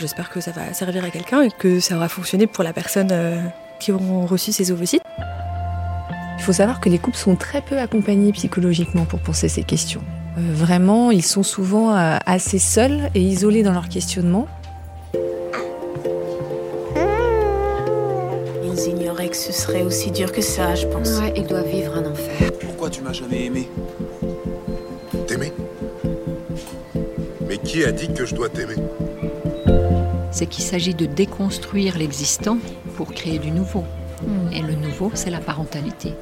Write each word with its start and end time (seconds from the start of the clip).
J'espère 0.00 0.30
que 0.30 0.40
ça 0.40 0.52
va 0.52 0.72
servir 0.74 1.04
à 1.04 1.10
quelqu'un 1.10 1.42
et 1.42 1.50
que 1.50 1.80
ça 1.80 1.96
aura 1.96 2.08
fonctionné 2.08 2.46
pour 2.46 2.62
la 2.62 2.72
personne 2.72 3.08
euh, 3.10 3.40
qui 3.80 3.90
auront 3.90 4.26
reçu 4.26 4.52
ces 4.52 4.70
ovocytes. 4.70 5.02
Il 6.38 6.42
faut 6.44 6.52
savoir 6.52 6.80
que 6.80 6.88
les 6.88 6.98
couples 6.98 7.16
sont 7.16 7.34
très 7.34 7.60
peu 7.60 7.78
accompagnés 7.78 8.30
psychologiquement 8.30 9.06
pour 9.06 9.18
penser 9.18 9.48
ces 9.48 9.64
questions. 9.64 10.02
Euh, 10.38 10.40
vraiment, 10.52 11.10
ils 11.10 11.24
sont 11.24 11.42
souvent 11.42 11.96
euh, 11.96 12.16
assez 12.26 12.60
seuls 12.60 13.10
et 13.16 13.20
isolés 13.20 13.64
dans 13.64 13.72
leur 13.72 13.88
questionnement. 13.88 14.46
Ils 18.64 18.88
ignoraient 18.88 19.30
que 19.30 19.36
ce 19.36 19.52
serait 19.52 19.82
aussi 19.82 20.12
dur 20.12 20.30
que 20.30 20.42
ça, 20.42 20.76
je 20.76 20.86
pense. 20.86 21.18
Ouais, 21.18 21.34
ils 21.36 21.46
doivent 21.46 21.68
vivre 21.68 21.96
un 21.96 22.08
enfer. 22.08 22.52
Pourquoi 22.60 22.88
tu 22.88 23.02
m'as 23.02 23.12
jamais 23.12 23.46
aimé? 23.46 23.68
T'aimer? 25.26 25.52
Mais 27.48 27.58
qui 27.58 27.84
a 27.84 27.90
dit 27.90 28.12
que 28.14 28.24
je 28.24 28.36
dois 28.36 28.48
t'aimer? 28.48 28.76
C'est 30.30 30.46
qu'il 30.46 30.64
s'agit 30.64 30.94
de 30.94 31.06
déconstruire 31.06 31.98
l'existant 31.98 32.58
pour 32.96 33.12
créer 33.12 33.38
du 33.38 33.50
nouveau. 33.50 33.84
Et 34.52 34.60
le 34.60 34.74
nouveau, 34.74 35.10
c'est 35.14 35.30
la 35.30 35.40
parentalité. 35.40 36.12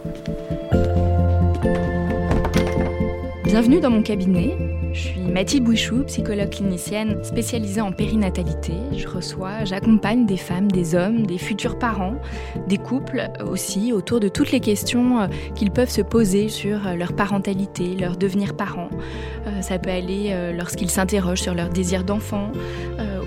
Bienvenue 3.44 3.80
dans 3.80 3.90
mon 3.90 4.02
cabinet. 4.02 4.56
Je 4.92 5.00
suis 5.00 5.20
Mathilde 5.20 5.64
Bouichou, 5.64 6.04
psychologue 6.04 6.48
clinicienne 6.48 7.22
spécialisée 7.22 7.82
en 7.82 7.92
périnatalité. 7.92 8.72
Je 8.96 9.06
reçois, 9.06 9.64
j'accompagne 9.64 10.24
des 10.24 10.38
femmes, 10.38 10.72
des 10.72 10.94
hommes, 10.94 11.26
des 11.26 11.36
futurs 11.36 11.78
parents, 11.78 12.14
des 12.66 12.78
couples 12.78 13.28
aussi, 13.46 13.92
autour 13.92 14.20
de 14.20 14.28
toutes 14.28 14.52
les 14.52 14.60
questions 14.60 15.20
euh, 15.20 15.26
qu'ils 15.54 15.70
peuvent 15.70 15.90
se 15.90 16.00
poser 16.00 16.48
sur 16.48 16.86
euh, 16.86 16.94
leur 16.94 17.12
parentalité, 17.12 17.94
leur 17.94 18.16
devenir 18.16 18.56
parent. 18.56 18.88
Euh, 19.46 19.60
Ça 19.60 19.78
peut 19.78 19.90
aller 19.90 20.34
lorsqu'ils 20.56 20.90
s'interrogent 20.90 21.42
sur 21.42 21.54
leur 21.54 21.68
désir 21.68 22.04
d'enfant, 22.04 22.52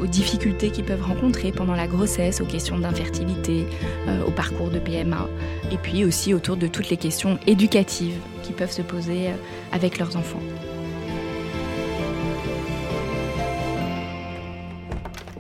aux 0.02 0.08
difficultés 0.08 0.72
qu'ils 0.72 0.86
peuvent 0.86 1.04
rencontrer 1.04 1.52
pendant 1.52 1.76
la 1.76 1.88
grossesse, 1.88 2.42
aux 2.42 2.46
questions 2.46 2.78
d'infertilité, 2.80 3.66
euh, 4.08 4.24
au 4.26 4.32
parcours 4.32 4.70
de 4.70 4.80
PMA, 4.80 5.28
et 5.72 5.78
puis 5.78 6.06
aussi 6.06 6.34
autour 6.34 6.58
de 6.58 6.68
toutes 6.68 6.90
les 6.90 6.98
questions 6.98 7.38
éducatives 7.48 8.18
qui 8.44 8.54
peuvent 8.54 8.72
se 8.72 8.82
poser 8.82 9.28
euh, 9.30 9.34
avec 9.72 9.98
leurs 10.00 10.16
enfants. 10.18 10.42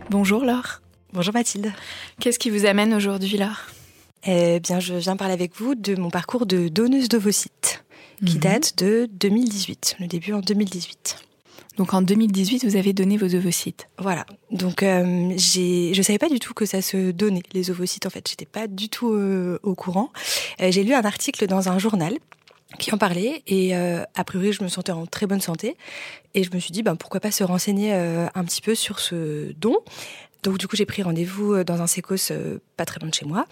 Bonjour 0.10 0.44
Laure. 0.44 0.82
Bonjour 1.14 1.34
Mathilde. 1.34 1.72
Qu'est-ce 2.20 2.40
qui 2.40 2.50
vous 2.50 2.66
amène 2.66 2.94
aujourd'hui 2.94 3.38
Laure? 3.38 3.68
Eh 4.26 4.60
bien, 4.60 4.80
je 4.80 4.96
viens 4.96 5.16
parler 5.16 5.34
avec 5.34 5.56
vous 5.56 5.76
de 5.76 5.96
mon 5.96 6.10
parcours 6.10 6.46
de 6.46 6.68
donneuse 6.68 7.08
d'ovocytes, 7.10 7.84
qui 8.26 8.36
Mhm. 8.36 8.42
date 8.42 8.78
de 8.78 9.08
2018, 9.14 9.96
le 10.00 10.08
début 10.08 10.34
en 10.34 10.40
2018. 10.42 11.18
Donc 11.80 11.94
en 11.94 12.02
2018, 12.02 12.66
vous 12.66 12.76
avez 12.76 12.92
donné 12.92 13.16
vos 13.16 13.34
ovocytes. 13.34 13.88
Voilà. 14.00 14.26
Donc, 14.52 14.84
euh, 14.84 15.32
j'ai, 15.38 15.94
je 15.94 16.02
savais 16.02 16.20
pas 16.20 16.28
du 16.28 16.38
tout 16.38 16.54
que 16.54 16.66
ça 16.66 16.82
se 16.82 17.12
donnait 17.12 17.42
les 17.54 17.72
ovocytes. 17.72 18.06
En 18.06 18.10
fait, 18.10 18.28
j'étais 18.28 18.46
pas 18.46 18.68
du 18.68 18.90
tout 18.90 19.14
euh, 19.14 19.60
au 19.64 19.76
courant. 19.76 20.12
Euh, 20.60 20.72
j'ai 20.72 20.84
lu 20.84 20.94
un 20.94 21.04
article 21.04 21.48
dans 21.48 21.70
un 21.70 21.80
journal 21.80 22.16
qui 22.80 22.94
en 22.94 22.98
parlait 22.98 23.44
et 23.48 23.74
a 23.74 24.24
priori, 24.26 24.54
je 24.54 24.62
me 24.62 24.68
sentais 24.68 24.92
en 24.92 25.08
très 25.08 25.26
bonne 25.26 25.42
santé 25.42 25.76
et 26.36 26.44
je 26.44 26.52
me 26.54 26.60
suis 26.60 26.72
dit, 26.72 26.84
ben 26.84 26.96
pourquoi 26.96 27.20
pas 27.20 27.32
se 27.32 27.44
renseigner 27.44 27.92
un 27.92 28.44
petit 28.44 28.62
peu 28.62 28.76
sur 28.76 29.00
ce 29.00 29.54
don. 29.54 29.76
Donc, 30.44 30.58
du 30.58 30.68
coup, 30.68 30.76
j'ai 30.76 30.86
pris 30.86 31.04
rendez-vous 31.04 31.54
euh, 31.54 31.64
dans 31.64 31.82
un 31.82 31.88
sécos 31.88 32.32
euh, 32.32 32.60
pas 32.78 32.86
très 32.86 33.00
loin 33.00 33.10
de 33.10 33.14
chez 33.14 33.26
moi. 33.26 33.46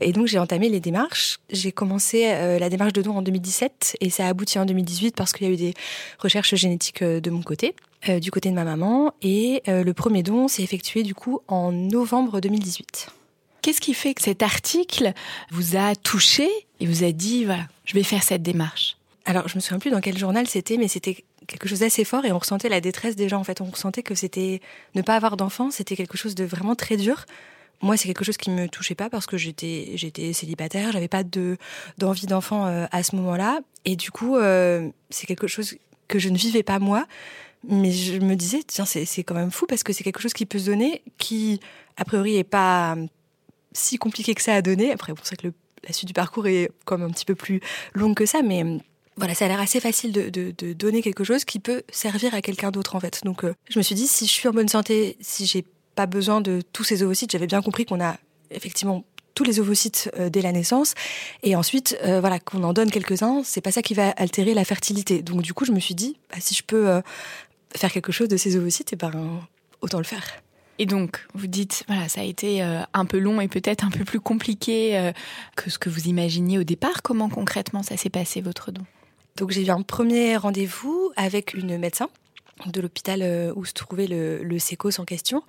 Et 0.00 0.12
donc 0.12 0.26
j'ai 0.26 0.38
entamé 0.38 0.68
les 0.68 0.80
démarches. 0.80 1.38
J'ai 1.50 1.72
commencé 1.72 2.24
euh, 2.26 2.58
la 2.58 2.68
démarche 2.68 2.92
de 2.92 3.02
don 3.02 3.16
en 3.16 3.22
2017 3.22 3.96
et 4.00 4.10
ça 4.10 4.26
a 4.26 4.28
abouti 4.28 4.58
en 4.58 4.66
2018 4.66 5.14
parce 5.14 5.32
qu'il 5.32 5.46
y 5.46 5.50
a 5.50 5.52
eu 5.52 5.56
des 5.56 5.74
recherches 6.18 6.54
génétiques 6.56 7.02
euh, 7.02 7.20
de 7.20 7.30
mon 7.30 7.42
côté, 7.42 7.74
du 8.20 8.30
côté 8.30 8.50
de 8.50 8.54
ma 8.54 8.64
maman. 8.64 9.14
Et 9.22 9.62
le 9.66 9.92
premier 9.92 10.22
don 10.22 10.46
s'est 10.46 10.62
effectué 10.62 11.04
du 11.04 11.14
coup 11.14 11.40
en 11.48 11.72
novembre 11.72 12.40
2018. 12.40 13.08
Qu'est-ce 13.62 13.80
qui 13.80 13.94
fait 13.94 14.12
que 14.12 14.20
cet 14.20 14.42
article 14.42 15.14
vous 15.50 15.76
a 15.76 15.94
touché 15.96 16.50
et 16.80 16.86
vous 16.86 17.02
a 17.02 17.12
dit, 17.12 17.46
voilà, 17.46 17.66
je 17.86 17.94
vais 17.94 18.02
faire 18.02 18.22
cette 18.22 18.42
démarche? 18.42 18.98
Alors 19.24 19.48
je 19.48 19.54
me 19.54 19.60
souviens 19.60 19.78
plus 19.78 19.90
dans 19.90 20.02
quel 20.02 20.18
journal 20.18 20.46
c'était, 20.46 20.76
mais 20.76 20.88
c'était 20.88 21.24
quelque 21.46 21.68
chose 21.68 21.80
d'assez 21.80 22.04
fort 22.04 22.24
et 22.24 22.32
on 22.32 22.38
ressentait 22.38 22.68
la 22.68 22.80
détresse 22.80 23.16
des 23.16 23.28
gens. 23.28 23.38
En 23.40 23.44
fait, 23.44 23.60
on 23.60 23.66
ressentait 23.66 24.02
que 24.02 24.14
c'était 24.14 24.60
ne 24.94 25.02
pas 25.02 25.16
avoir 25.16 25.36
d'enfant, 25.36 25.70
c'était 25.70 25.96
quelque 25.96 26.16
chose 26.16 26.34
de 26.34 26.44
vraiment 26.44 26.74
très 26.74 26.96
dur. 26.96 27.24
Moi, 27.82 27.96
c'est 27.96 28.06
quelque 28.08 28.24
chose 28.24 28.36
qui 28.36 28.50
me 28.50 28.68
touchait 28.68 28.94
pas 28.94 29.10
parce 29.10 29.26
que 29.26 29.36
j'étais 29.36 29.90
j'étais 29.94 30.32
célibataire, 30.32 30.92
j'avais 30.92 31.08
pas 31.08 31.22
de 31.24 31.56
d'envie 31.98 32.26
d'enfant 32.26 32.66
euh, 32.66 32.86
à 32.92 33.02
ce 33.02 33.14
moment-là, 33.16 33.60
et 33.84 33.96
du 33.96 34.10
coup, 34.10 34.36
euh, 34.36 34.88
c'est 35.10 35.26
quelque 35.26 35.46
chose 35.48 35.76
que 36.08 36.18
je 36.18 36.28
ne 36.28 36.36
vivais 36.38 36.62
pas 36.62 36.78
moi. 36.78 37.06
Mais 37.66 37.90
je 37.92 38.18
me 38.18 38.36
disais, 38.36 38.60
tiens, 38.66 38.84
c'est 38.84 39.06
quand 39.24 39.34
même 39.34 39.50
fou 39.50 39.64
parce 39.66 39.82
que 39.82 39.94
c'est 39.94 40.04
quelque 40.04 40.20
chose 40.20 40.34
qui 40.34 40.44
peut 40.44 40.58
se 40.58 40.66
donner, 40.66 41.02
qui 41.16 41.60
a 41.96 42.04
priori 42.04 42.36
est 42.36 42.44
pas 42.44 42.94
si 43.72 43.96
compliqué 43.96 44.34
que 44.34 44.42
ça 44.42 44.54
à 44.54 44.60
donner. 44.62 44.92
Après, 44.92 45.12
c'est 45.22 45.36
que 45.36 45.46
le- 45.46 45.54
la 45.86 45.92
suite 45.94 46.06
du 46.08 46.12
parcours 46.12 46.46
est 46.46 46.70
comme 46.84 47.02
un 47.02 47.10
petit 47.10 47.24
peu 47.24 47.34
plus 47.34 47.60
longue 47.94 48.14
que 48.14 48.26
ça, 48.26 48.42
mais 48.42 48.62
euh, 48.64 48.78
voilà, 49.16 49.34
ça 49.34 49.44
a 49.44 49.48
l'air 49.48 49.60
assez 49.60 49.80
facile 49.80 50.12
de, 50.12 50.72
donner 50.72 51.02
quelque 51.02 51.24
chose 51.24 51.44
qui 51.44 51.60
peut 51.60 51.82
servir 51.90 52.34
à 52.34 52.42
quelqu'un 52.42 52.70
d'autre 52.70 52.96
en 52.96 53.00
fait. 53.00 53.20
Donc, 53.24 53.44
euh, 53.44 53.54
je 53.68 53.78
me 53.78 53.82
suis 53.82 53.94
dit, 53.94 54.06
si 54.06 54.26
je 54.26 54.32
suis 54.32 54.48
en 54.48 54.52
bonne 54.52 54.68
santé, 54.68 55.16
si 55.20 55.46
j'ai 55.46 55.64
pas 55.94 56.06
besoin 56.06 56.40
de 56.40 56.62
tous 56.72 56.84
ces 56.84 57.02
ovocytes, 57.02 57.30
j'avais 57.30 57.46
bien 57.46 57.62
compris 57.62 57.84
qu'on 57.84 58.00
a 58.00 58.16
effectivement 58.50 59.04
tous 59.34 59.44
les 59.44 59.60
ovocytes 59.60 60.10
euh, 60.18 60.30
dès 60.30 60.42
la 60.42 60.52
naissance, 60.52 60.94
et 61.42 61.54
ensuite, 61.54 61.96
euh, 62.04 62.20
voilà, 62.20 62.40
qu'on 62.40 62.64
en 62.64 62.72
donne 62.72 62.90
quelques-uns, 62.90 63.42
c'est 63.44 63.60
pas 63.60 63.72
ça 63.72 63.82
qui 63.82 63.94
va 63.94 64.10
altérer 64.10 64.54
la 64.54 64.64
fertilité. 64.64 65.22
Donc, 65.22 65.42
du 65.42 65.54
coup, 65.54 65.64
je 65.64 65.72
me 65.72 65.80
suis 65.80 65.94
dit, 65.94 66.16
bah, 66.30 66.38
si 66.40 66.54
je 66.54 66.62
peux 66.64 67.00
faire 67.76 67.92
quelque 67.92 68.12
chose 68.12 68.28
de 68.28 68.36
ces 68.36 68.56
ovocytes, 68.56 68.92
et 68.92 68.96
ben, 68.96 69.12
autant 69.80 69.98
le 69.98 70.04
faire. 70.04 70.24
Et 70.80 70.86
donc, 70.86 71.24
vous 71.34 71.46
dites, 71.46 71.84
voilà, 71.86 72.08
ça 72.08 72.22
a 72.22 72.24
été 72.24 72.62
un 72.62 73.04
peu 73.04 73.18
long 73.18 73.40
et 73.40 73.46
peut-être 73.46 73.84
un 73.84 73.90
peu 73.90 74.04
plus 74.04 74.18
compliqué 74.18 75.12
que 75.54 75.70
ce 75.70 75.78
que 75.78 75.88
vous 75.88 76.08
imaginiez 76.08 76.58
au 76.58 76.64
départ. 76.64 77.02
Comment 77.02 77.28
concrètement 77.28 77.84
ça 77.84 77.96
s'est 77.96 78.10
passé, 78.10 78.40
votre 78.40 78.72
don? 78.72 78.82
Donc 79.36 79.50
j'ai 79.50 79.66
eu 79.66 79.70
un 79.70 79.82
premier 79.82 80.36
rendez-vous 80.36 81.12
avec 81.16 81.54
une 81.54 81.76
médecin 81.76 82.08
de 82.66 82.80
l'hôpital 82.80 83.20
euh, 83.22 83.52
où 83.56 83.64
se 83.64 83.72
trouvait 83.72 84.06
le, 84.06 84.42
le 84.42 84.58
sécos 84.58 85.00
en 85.00 85.04
question. 85.04 85.42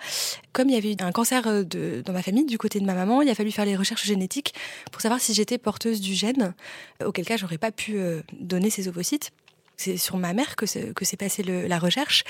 Comme 0.54 0.70
il 0.70 0.74
y 0.74 0.78
avait 0.78 0.94
eu 0.94 0.96
un 1.00 1.12
cancer 1.12 1.44
euh, 1.46 2.02
dans 2.02 2.14
ma 2.14 2.24
famille, 2.24 2.46
du 2.46 2.58
côté 2.58 2.80
de 2.80 2.86
ma 2.86 2.96
maman, 2.96 3.22
il 3.22 3.30
a 3.30 3.36
fallu 3.36 3.52
faire 3.52 3.66
les 3.66 3.76
recherches 3.76 4.06
génétiques 4.06 4.56
pour 4.92 5.02
savoir 5.02 5.22
si 5.22 5.34
j'étais 5.34 5.58
porteuse 5.60 6.02
du 6.02 6.16
gène, 6.16 6.56
euh, 7.02 7.08
auquel 7.08 7.26
cas 7.26 7.38
j'aurais 7.38 7.60
pas 7.60 7.72
pu 7.72 7.98
donner 8.40 8.70
ces 8.70 8.88
ovocytes. 8.88 9.32
C'est 9.78 9.98
sur 9.98 10.18
ma 10.18 10.34
mère 10.34 10.56
que 10.56 10.66
s'est 10.66 11.18
passée 11.18 11.44
la 11.44 11.80
recherche. 11.80 12.24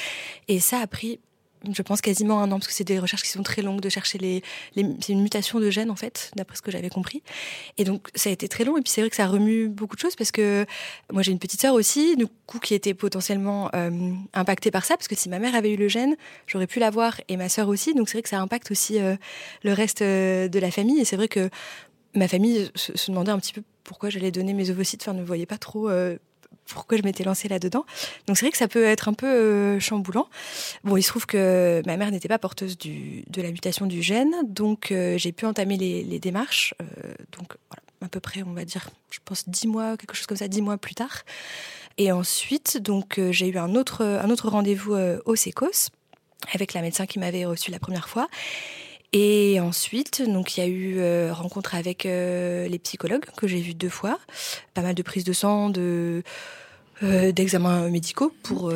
Et 0.48 0.60
ça 0.60 0.80
a 0.80 0.88
pris, 0.88 1.20
je 1.74 1.82
pense, 1.82 2.02
quasiment 2.02 2.42
un 2.42 2.52
an, 2.52 2.60
parce 2.60 2.68
que 2.68 2.74
c'est 2.74 2.84
des 2.84 3.00
recherches 3.00 3.24
qui 3.24 3.30
sont 3.30 3.44
très 3.44 3.62
longues 3.62 3.82
de 3.82 3.90
chercher 3.90 4.18
les... 4.18 4.44
les 4.76 4.86
c'est 5.02 5.14
une 5.14 5.22
mutation 5.22 5.60
de 5.60 5.70
gène, 5.70 5.90
en 5.90 5.96
fait, 5.96 6.32
d'après 6.36 6.58
ce 6.58 6.62
que 6.62 6.72
j'avais 6.72 6.90
compris. 6.90 7.24
Et 7.78 7.84
donc, 7.84 8.10
ça 8.16 8.30
a 8.30 8.34
été 8.34 8.48
très 8.48 8.64
long. 8.64 8.78
Et 8.78 8.82
puis, 8.82 8.92
c'est 8.92 9.02
vrai 9.02 9.10
que 9.10 9.16
ça 9.16 9.28
remue 9.28 9.68
beaucoup 9.68 9.96
de 9.96 10.02
choses, 10.02 10.16
parce 10.16 10.32
que 10.32 10.66
moi, 11.12 11.22
j'ai 11.22 11.32
une 11.32 11.40
petite 11.40 11.62
sœur 11.62 11.74
aussi, 11.74 12.16
du 12.16 12.28
coup, 12.46 12.60
qui 12.60 12.74
était 12.74 12.94
potentiellement 12.94 13.70
euh, 13.76 14.14
impactée 14.34 14.72
par 14.72 14.86
ça, 14.86 14.98
parce 14.98 15.08
que 15.08 15.16
si 15.16 15.30
ma 15.30 15.40
mère 15.40 15.56
avait 15.56 15.74
eu 15.74 15.78
le 15.78 15.88
gène, 15.88 16.16
j'aurais 16.48 16.68
pu 16.68 16.80
l'avoir, 16.80 17.20
et 17.28 17.38
ma 17.38 17.50
sœur 17.50 17.70
aussi. 17.70 17.94
Donc, 17.94 18.10
c'est 18.10 18.18
vrai 18.18 18.24
que 18.24 18.30
ça 18.30 18.40
impacte 18.40 18.72
aussi 18.72 19.00
euh, 19.00 19.16
le 19.64 19.74
reste 19.74 20.02
euh, 20.02 20.48
de 20.48 20.60
la 20.60 20.72
famille. 20.72 21.00
Et 21.00 21.06
c'est 21.06 21.16
vrai 21.16 21.28
que 21.28 21.50
ma 22.14 22.28
famille 22.28 22.70
se, 22.76 23.12
demandait 23.12 23.32
un 23.32 23.40
petit 23.40 23.54
peu 23.54 23.64
pourquoi 23.84 24.10
j'allais 24.10 24.32
donner 24.32 24.54
mes 24.54 24.70
ovocytes, 24.70 25.02
enfin, 25.04 25.14
ne 25.14 25.24
voyait 25.24 25.46
pas 25.46 25.58
trop 25.58 25.90
pourquoi 26.68 26.98
je 26.98 27.04
m'étais 27.04 27.24
lancée 27.24 27.48
là-dedans. 27.48 27.86
Donc, 28.28 28.38
c'est 28.38 28.46
vrai 28.46 28.52
que 28.52 28.58
ça 28.58 28.68
peut 28.68 28.84
être 28.84 29.08
un 29.08 29.14
peu 29.14 29.28
euh, 29.28 29.80
chamboulant. 29.80 30.28
Bon, 30.84 30.98
il 30.98 31.04
se 31.04 31.10
trouve 31.10 31.26
que 31.26 31.82
ma 31.86 31.98
mère 31.98 32.12
n'était 32.12 32.28
pas 32.28 32.40
porteuse 32.40 32.78
de 32.78 33.42
la 33.42 33.52
mutation 33.52 33.86
du 33.86 34.02
gène, 34.02 34.34
donc 34.44 34.92
euh, 34.92 35.18
j'ai 35.18 35.32
pu 35.32 35.46
entamer 35.46 35.78
les, 35.78 36.20
démarches. 36.20 36.74
euh, 36.82 37.14
donc, 37.38 37.54
à 38.02 38.08
peu 38.08 38.20
près, 38.20 38.44
on 38.44 38.54
va 38.54 38.66
dire, 38.66 38.90
je 39.12 39.20
pense, 39.24 39.48
dix 39.50 39.68
mois, 39.68 39.98
quelque 39.98 40.16
chose 40.16 40.28
comme 40.28 40.38
ça, 40.38 40.48
dix 40.48 40.62
mois 40.62 40.78
plus 40.78 40.96
tard. 40.96 41.24
Et 41.98 42.12
ensuite, 42.12 42.78
donc, 42.78 43.20
j'ai 43.32 43.48
eu 43.48 43.58
un 43.58 43.76
autre, 43.76 44.04
rendez-vous 44.48 44.96
au 45.26 45.36
SECOS 45.36 45.90
avec 46.54 46.74
la 46.74 46.82
médecin 46.82 47.06
qui 47.06 47.20
m'avait 47.20 47.46
reçu 47.46 47.72
la 47.72 47.80
première 47.80 48.10
fois. 48.10 48.28
Et 49.18 49.62
ensuite, 49.62 50.22
donc 50.28 50.58
il 50.58 50.60
y 50.60 50.64
a 50.64 50.68
eu 50.68 50.96
euh, 51.00 51.32
rencontre 51.32 51.74
avec 51.74 52.06
euh, 52.06 52.68
les 52.68 52.80
psychologues 52.80 53.24
que 53.38 53.48
j'ai 53.48 53.62
vus 53.62 53.74
deux 53.74 53.88
fois, 53.88 54.20
pas 54.74 54.82
mal 54.82 54.94
de 54.94 55.02
prises 55.02 55.24
de 55.24 55.32
sang, 55.32 55.70
de 55.70 56.22
euh, 57.02 57.32
d'examens 57.32 57.88
médicaux 57.90 58.34
pour 58.44 58.74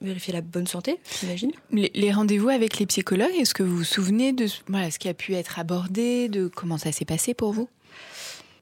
vérifier 0.00 0.32
la 0.32 0.40
bonne 0.40 0.66
santé, 0.66 0.98
j'imagine. 1.20 1.52
Les, 1.70 1.92
les 1.94 2.12
rendez-vous 2.12 2.48
avec 2.48 2.80
les 2.80 2.86
psychologues, 2.86 3.34
est-ce 3.38 3.54
que 3.54 3.62
vous 3.62 3.76
vous 3.76 3.84
souvenez 3.84 4.32
de 4.32 4.48
ce- 4.48 4.58
voilà, 4.66 4.90
ce 4.90 4.98
qui 4.98 5.08
a 5.08 5.14
pu 5.14 5.34
être 5.34 5.60
abordé, 5.60 6.28
de 6.28 6.48
comment 6.48 6.76
ça 6.78 6.90
s'est 6.90 7.04
passé 7.04 7.32
pour 7.34 7.52
vous? 7.52 7.68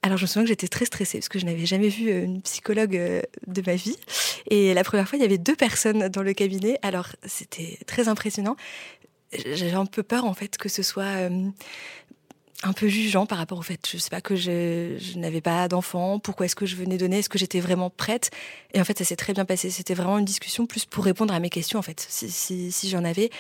Alors 0.03 0.19
je 0.19 0.25
me 0.25 0.27
souviens 0.27 0.43
que 0.43 0.49
j'étais 0.49 0.69
très 0.69 0.85
stressée 0.85 1.19
parce 1.19 1.29
que 1.31 1.39
je 1.39 1.47
n'avais 1.47 1.65
jamais 1.67 1.89
vu 1.89 2.11
une 2.11 2.41
psychologue 2.43 2.93
de 3.47 3.63
ma 3.67 3.75
vie. 3.75 3.97
Et 4.51 4.73
la 4.75 4.85
première 4.85 5.09
fois, 5.09 5.19
il 5.19 5.23
y 5.23 5.25
avait 5.25 5.39
deux 5.39 5.57
personnes 5.57 6.09
dans 6.09 6.23
le 6.23 6.33
cabinet. 6.35 6.79
Alors 6.83 7.09
c'était 7.25 7.79
très 7.87 8.07
impressionnant. 8.09 8.57
J'avais 9.33 9.75
un 9.75 9.87
peu 9.87 10.03
peur 10.03 10.25
en 10.25 10.35
fait 10.35 10.57
que 10.57 10.69
ce 10.69 10.83
soit 10.83 11.03
euh, 11.03 11.51
un 12.63 12.73
peu 12.73 12.89
jugeant 12.89 13.27
par 13.27 13.39
rapport 13.39 13.59
au 13.59 13.63
fait, 13.63 13.87
je 13.91 13.99
sais 13.99 14.11
pas, 14.11 14.21
que 14.21 14.37
je, 14.37 15.19
n'avais 15.19 15.41
pas 15.41 15.69
d'enfant, 15.69 16.19
pourquoi 16.19 16.47
est-ce 16.47 16.57
que 16.57 16.67
je 16.67 16.77
venais 16.77 16.97
donner, 16.97 17.19
est-ce 17.19 17.29
que 17.29 17.39
j'étais 17.39 17.61
vraiment 17.61 17.91
prête? 17.91 18.31
Et 18.73 18.81
en 18.81 18.85
fait, 18.85 18.99
ça 18.99 19.05
s'est 19.05 19.17
très 19.17 19.33
bien 19.33 19.45
passé. 19.45 19.71
C'était 19.71 19.95
vraiment 19.95 20.19
une 20.19 20.25
discussion 20.25 20.67
plus 20.67 20.85
pour 20.85 21.05
répondre 21.05 21.35
à 21.35 21.41
mes 21.41 21.51
questions 21.51 21.79
en 21.79 21.83
fait, 21.83 22.05
si, 22.09 22.31
si, 22.31 22.73
si 22.73 22.89
j'en 22.89 23.05
avais. 23.05 23.31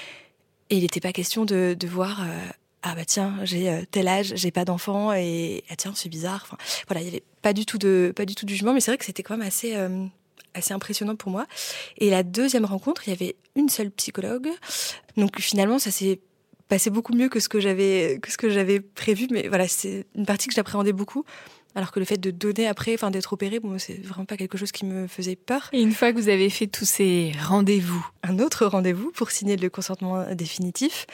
Et 0.71 0.77
il 0.77 0.83
n'était 0.83 1.01
pas 1.01 1.13
question 1.13 1.45
de, 1.45 1.77
voir. 1.87 2.23
euh, 2.23 2.49
ah 2.83 2.95
bah 2.95 3.05
tiens, 3.05 3.35
j'ai 3.43 3.69
euh, 3.69 3.83
tel 3.91 4.07
âge, 4.07 4.33
j'ai 4.37 4.53
pas 4.53 4.65
d'enfant 4.65 5.13
et 5.13 5.65
ah 5.71 5.77
tiens, 5.77 5.93
c'est 5.95 6.09
bizarre. 6.09 6.43
Enfin, 6.45 6.57
voilà, 6.87 7.01
il 7.01 7.07
y 7.07 7.09
avait 7.09 7.23
pas 7.43 7.53
du 7.53 7.67
tout 7.67 7.79
de 7.79 8.13
pas 8.15 8.25
du 8.25 8.35
tout 8.35 8.45
de 8.45 8.51
jugement, 8.51 8.73
mais 8.73 8.81
c'est 8.81 8.91
vrai 8.91 8.99
que 8.99 9.05
c'était 9.05 9.23
quand 9.23 9.37
même 9.37 9.47
assez 9.47 9.75
assez 10.57 10.75
impressionnant 10.75 11.17
pour 11.17 11.31
moi. 11.31 11.47
Et 11.99 12.11
la 12.11 12.23
deuxième 12.23 12.65
rencontre, 12.65 13.07
il 13.07 13.11
y 13.11 13.13
avait 13.13 13.37
une 13.55 13.69
seule 13.69 13.91
psychologue. 13.91 14.49
Donc 15.17 15.41
finalement, 15.41 15.79
ça 15.79 15.91
s'est 15.91 16.21
passé 16.69 16.91
beaucoup 16.91 17.15
mieux 17.15 17.29
que 17.29 17.41
ce 17.41 17.49
que 17.49 17.61
j'avais 17.61 18.19
que 18.21 18.31
ce 18.31 18.37
que 18.37 18.51
j'avais 18.51 18.81
prévu, 18.81 19.29
mais 19.31 19.49
voilà, 19.49 19.69
c'est 19.69 20.05
une 20.15 20.27
partie 20.27 20.49
que 20.49 20.55
j'appréhendais 20.55 20.93
beaucoup. 20.93 21.25
Alors 21.77 21.93
que 21.93 21.99
le 21.99 22.07
fait 22.07 22.17
de 22.17 22.31
donner 22.31 22.67
après, 22.67 22.95
enfin 22.95 23.11
d'être 23.11 23.35
opéré, 23.35 23.61
bon, 23.61 23.79
c'est 23.79 24.03
vraiment 24.03 24.25
pas 24.25 24.39
quelque 24.39 24.57
chose 24.57 24.73
qui 24.73 24.87
me 24.87 25.07
faisait 25.07 25.37
peur. 25.37 25.69
Et 25.75 25.83
une 25.83 25.93
fois 25.93 26.11
que 26.11 26.17
vous 26.17 26.31
avez 26.31 26.49
fait 26.49 26.67
tous 26.67 26.87
ces 26.87 27.33
rendez-vous, 27.39 28.03
un 28.23 28.39
autre 28.39 28.65
rendez-vous 28.65 29.11
pour 29.11 29.31
signer 29.31 29.57
le 29.57 29.69
consentement 29.69 30.25
définitif. 30.35 31.07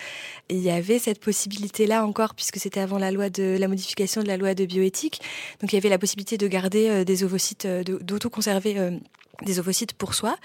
Il 0.51 0.61
y 0.61 0.71
avait 0.71 1.01
cette 1.01 1.19
possibilité-là 1.19 2.07
encore, 2.07 2.37
puisque 2.37 2.59
c'était 2.59 2.79
avant 2.79 2.99
la 2.99 3.11
loi 3.11 3.29
de 3.29 3.57
la 3.59 3.67
modification 3.67 4.23
de 4.23 4.29
la 4.29 4.37
loi 4.37 4.55
de 4.55 4.65
bioéthique. 4.65 5.21
Donc 5.61 5.73
il 5.73 5.75
y 5.75 5.79
avait 5.79 5.89
la 5.89 5.99
possibilité 5.99 6.39
de 6.39 6.47
garder 6.47 6.89
euh, 6.89 7.03
des 7.03 7.25
ovocytes, 7.25 7.65
euh, 7.65 7.83
d'auto-conserver 7.83 8.79
euh, 8.79 8.93
des 9.41 9.59
ovocytes 9.59 9.95
pour 9.95 10.15
soi, 10.15 10.37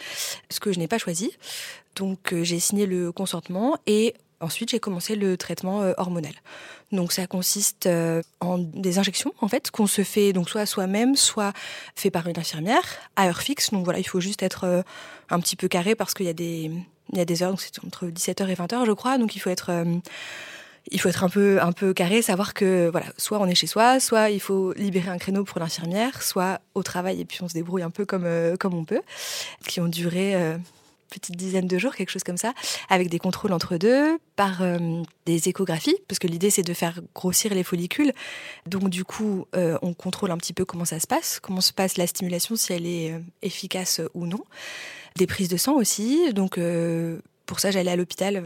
ce 0.49 0.59
que 0.59 0.71
je 0.71 0.79
n'ai 0.79 0.87
pas 0.87 0.97
choisi. 0.97 1.31
Donc 1.95 2.33
euh, 2.33 2.43
j'ai 2.43 2.59
signé 2.59 2.85
le 2.85 3.11
consentement 3.11 3.77
et 3.85 4.13
ensuite 4.39 4.69
j'ai 4.69 4.79
commencé 4.79 5.15
le 5.15 5.37
traitement 5.37 5.81
euh, 5.81 5.93
hormonal. 5.97 6.33
Donc 6.91 7.11
ça 7.11 7.27
consiste 7.27 7.87
euh, 7.87 8.21
en 8.39 8.57
des 8.57 8.99
injections 8.99 9.33
en 9.41 9.47
fait 9.47 9.71
qu'on 9.71 9.87
se 9.87 10.03
fait 10.03 10.31
donc 10.31 10.49
soit 10.49 10.65
soi-même, 10.65 11.15
soit 11.15 11.53
fait 11.95 12.11
par 12.11 12.27
une 12.27 12.39
infirmière 12.39 12.83
à 13.15 13.27
heure 13.27 13.41
fixe. 13.41 13.71
Donc 13.71 13.83
voilà, 13.83 13.99
il 13.99 14.07
faut 14.07 14.21
juste 14.21 14.43
être 14.43 14.83
un 15.29 15.39
petit 15.39 15.55
peu 15.55 15.67
carré 15.67 15.95
parce 15.95 16.13
qu'il 16.13 16.25
y 16.25 16.29
a 16.29 16.33
des 16.33 16.71
il 17.13 17.17
y 17.17 17.21
a 17.21 17.25
des 17.25 17.41
heures 17.41 17.51
donc 17.51 17.61
c'est 17.61 17.83
entre 17.85 18.07
17h 18.07 18.47
et 18.49 18.55
20h 18.55 18.85
je 18.85 18.91
crois. 18.91 19.17
Donc 19.17 19.35
il 19.35 19.39
faut 19.39 19.49
être 19.49 19.71
il 20.91 20.99
faut 20.99 21.09
être 21.09 21.23
un 21.23 21.29
peu 21.29 21.61
un 21.61 21.71
peu 21.71 21.93
carré, 21.93 22.21
savoir 22.21 22.53
que 22.53 22.89
voilà, 22.89 23.07
soit 23.17 23.39
on 23.39 23.45
est 23.45 23.55
chez 23.55 23.67
soi, 23.67 23.99
soit 23.99 24.29
il 24.29 24.39
faut 24.39 24.73
libérer 24.73 25.09
un 25.09 25.17
créneau 25.17 25.43
pour 25.43 25.59
l'infirmière, 25.59 26.21
soit 26.23 26.61
au 26.75 26.83
travail 26.83 27.21
et 27.21 27.25
puis 27.25 27.39
on 27.41 27.47
se 27.47 27.53
débrouille 27.53 27.83
un 27.83 27.89
peu 27.89 28.05
comme 28.05 28.25
euh, 28.25 28.55
comme 28.57 28.73
on 28.73 28.85
peut, 28.85 29.01
qui 29.67 29.81
ont 29.81 29.87
duré 29.87 30.35
euh, 30.35 30.57
petite 31.09 31.35
dizaine 31.35 31.67
de 31.67 31.77
jours, 31.77 31.95
quelque 31.95 32.09
chose 32.09 32.23
comme 32.23 32.37
ça, 32.37 32.53
avec 32.89 33.09
des 33.09 33.19
contrôles 33.19 33.53
entre 33.53 33.77
deux, 33.77 34.17
par 34.35 34.61
euh, 34.61 35.01
des 35.25 35.49
échographies, 35.49 35.97
parce 36.07 36.19
que 36.19 36.27
l'idée 36.27 36.49
c'est 36.49 36.63
de 36.63 36.73
faire 36.73 37.01
grossir 37.15 37.53
les 37.53 37.63
follicules. 37.63 38.13
Donc 38.65 38.89
du 38.89 39.03
coup, 39.03 39.45
on 39.53 39.93
contrôle 39.93 40.31
un 40.31 40.37
petit 40.37 40.53
peu 40.53 40.65
comment 40.65 40.85
ça 40.85 40.99
se 40.99 41.07
passe, 41.07 41.39
comment 41.41 41.61
se 41.61 41.73
passe 41.73 41.97
la 41.97 42.07
stimulation, 42.07 42.55
si 42.55 42.73
elle 42.73 42.85
est 42.85 43.13
efficace 43.41 44.01
ou 44.13 44.25
non. 44.25 44.43
Des 45.15 45.27
prises 45.27 45.49
de 45.49 45.57
sang 45.57 45.75
aussi, 45.75 46.33
donc 46.33 46.59
pour 47.45 47.59
ça 47.59 47.71
j'allais 47.71 47.91
à 47.91 47.95
l'hôpital. 47.95 48.43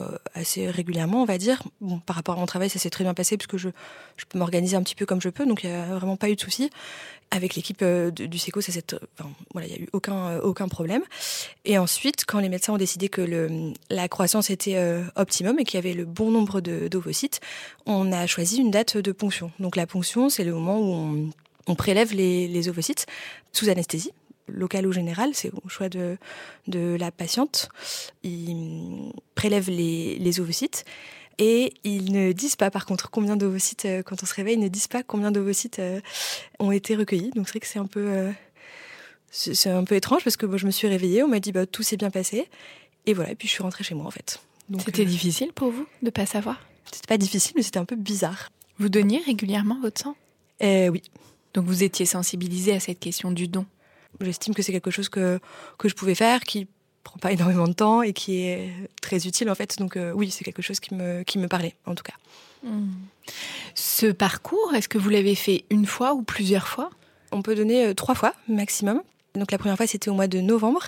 Euh, 0.00 0.04
euh, 0.04 0.18
assez 0.34 0.68
régulièrement, 0.68 1.22
on 1.22 1.24
va 1.24 1.38
dire. 1.38 1.62
Par 2.06 2.16
rapport 2.16 2.36
à 2.36 2.38
mon 2.38 2.46
travail, 2.46 2.68
ça 2.68 2.78
s'est 2.78 2.90
très 2.90 3.04
bien 3.04 3.14
passé 3.14 3.36
puisque 3.36 3.56
je, 3.56 3.68
je 4.16 4.24
peux 4.28 4.38
m'organiser 4.38 4.76
un 4.76 4.82
petit 4.82 4.94
peu 4.94 5.06
comme 5.06 5.20
je 5.20 5.28
peux, 5.28 5.46
donc 5.46 5.62
il 5.62 5.70
n'y 5.70 5.76
a 5.76 5.94
vraiment 5.96 6.16
pas 6.16 6.28
eu 6.28 6.36
de 6.36 6.40
soucis. 6.40 6.70
Avec 7.30 7.56
l'équipe 7.56 7.80
euh, 7.82 8.10
du 8.10 8.38
SECO, 8.38 8.60
voilà, 9.52 9.66
il 9.66 9.72
n'y 9.72 9.78
a 9.78 9.82
eu 9.82 9.88
aucun, 9.92 10.28
euh, 10.28 10.66
problème. 10.68 11.02
Et 11.64 11.78
ensuite, 11.78 12.24
quand 12.26 12.38
les 12.38 12.48
médecins 12.48 12.74
ont 12.74 12.78
décidé 12.78 13.08
que 13.08 13.48
la 13.90 14.08
croissance 14.08 14.50
était 14.50 14.76
euh, 14.76 15.02
optimum 15.16 15.58
et 15.58 15.64
qu'il 15.64 15.78
y 15.78 15.82
avait 15.82 15.94
le 15.94 16.04
bon 16.04 16.30
nombre 16.30 16.60
d'ovocytes, 16.60 17.40
on 17.86 18.12
a 18.12 18.26
choisi 18.26 18.58
une 18.58 18.70
date 18.70 18.96
de 18.96 19.12
ponction. 19.12 19.50
Donc 19.58 19.74
la 19.74 19.86
ponction, 19.86 20.28
c'est 20.28 20.44
le 20.44 20.52
moment 20.52 20.78
où 20.78 20.92
on, 20.92 21.30
on 21.66 21.74
prélève 21.74 22.14
les, 22.14 22.46
les 22.46 22.68
ovocytes 22.68 23.06
sous 23.52 23.68
anesthésie 23.68 24.12
locale 24.48 24.86
ou 24.86 24.92
générale, 24.92 25.30
c'est 25.34 25.50
au 25.64 25.68
choix 25.68 25.88
de, 25.88 26.16
de 26.66 26.96
la 26.98 27.10
patiente. 27.10 27.68
Ils 28.22 29.12
prélèvent 29.34 29.70
les, 29.70 30.18
les 30.18 30.40
ovocytes 30.40 30.84
et 31.38 31.72
ils 31.82 32.12
ne 32.12 32.32
disent 32.32 32.56
pas, 32.56 32.70
par 32.70 32.86
contre, 32.86 33.10
combien 33.10 33.36
d'ovocytes, 33.36 33.86
euh, 33.86 34.02
quand 34.02 34.22
on 34.22 34.26
se 34.26 34.34
réveille, 34.34 34.54
ils 34.54 34.60
ne 34.60 34.68
disent 34.68 34.88
pas 34.88 35.02
combien 35.02 35.30
d'ovocytes 35.30 35.78
euh, 35.78 36.00
ont 36.58 36.70
été 36.70 36.94
recueillis. 36.94 37.30
Donc 37.30 37.46
c'est 37.46 37.52
vrai 37.54 37.60
que 37.60 37.66
c'est 37.66 37.78
un 37.78 37.86
peu, 37.86 38.06
euh, 38.06 38.30
c'est 39.30 39.70
un 39.70 39.84
peu 39.84 39.96
étrange 39.96 40.22
parce 40.22 40.36
que 40.36 40.46
moi, 40.46 40.58
je 40.58 40.66
me 40.66 40.70
suis 40.70 40.86
réveillée, 40.86 41.22
on 41.22 41.28
m'a 41.28 41.40
dit 41.40 41.50
bah, 41.50 41.66
tout 41.66 41.82
s'est 41.82 41.96
bien 41.96 42.10
passé. 42.10 42.48
Et 43.06 43.14
voilà, 43.14 43.32
et 43.32 43.34
puis 43.34 43.48
je 43.48 43.52
suis 43.52 43.62
rentrée 43.62 43.84
chez 43.84 43.94
moi 43.94 44.06
en 44.06 44.10
fait. 44.10 44.40
C'était 44.84 45.04
difficile 45.04 45.52
pour 45.52 45.70
vous 45.70 45.86
de 46.02 46.10
pas 46.10 46.24
savoir? 46.24 46.60
C'était 46.90 47.06
pas 47.06 47.18
difficile, 47.18 47.52
mais 47.56 47.62
c'était 47.62 47.78
un 47.78 47.84
peu 47.84 47.96
bizarre. 47.96 48.50
Vous 48.78 48.88
donniez 48.88 49.18
régulièrement 49.18 49.78
votre 49.80 50.00
sang? 50.00 50.16
Oui, 50.62 51.02
Donc 51.52 51.66
vous 51.66 51.82
étiez 51.82 52.06
sensibilisé 52.06 52.72
à 52.72 52.80
cette 52.80 52.98
question 52.98 53.30
du 53.30 53.48
don? 53.48 53.66
J'estime 54.20 54.54
que 54.54 54.62
c'est 54.62 54.72
quelque 54.72 54.90
chose 54.90 55.08
que, 55.08 55.38
que 55.78 55.88
je 55.88 55.94
pouvais 55.94 56.14
faire, 56.14 56.40
qui 56.40 56.66
prend 57.04 57.18
pas 57.18 57.30
énormément 57.30 57.68
de 57.68 57.74
temps 57.74 58.02
et 58.02 58.12
qui 58.12 58.40
est 58.40 58.72
très 59.00 59.26
utile 59.28 59.48
en 59.50 59.54
fait. 59.54 59.78
Donc 59.78 59.96
euh, 59.96 60.12
oui, 60.12 60.30
c'est 60.30 60.42
quelque 60.42 60.62
chose 60.62 60.80
qui 60.80 60.94
me, 60.94 61.22
qui 61.22 61.38
me 61.38 61.46
parlait 61.46 61.74
en 61.86 61.94
tout 61.94 62.02
cas. 62.02 62.14
Ce 63.74 64.06
parcours, 64.06 64.72
est-ce 64.74 64.88
que 64.88 64.96
vous 64.96 65.10
l'avez 65.10 65.34
fait 65.34 65.66
une 65.68 65.84
fois 65.84 66.14
ou 66.14 66.22
plusieurs 66.22 66.66
fois? 66.66 66.88
On 67.30 67.42
peut 67.42 67.54
donner 67.54 67.86
euh, 67.86 67.94
trois 67.94 68.14
fois 68.14 68.32
maximum. 68.48 69.02
Donc 69.34 69.50
la 69.50 69.58
première 69.58 69.76
fois 69.76 69.86
c'était 69.86 70.08
au 70.08 70.14
mois 70.14 70.28
de 70.28 70.40
novembre 70.40 70.86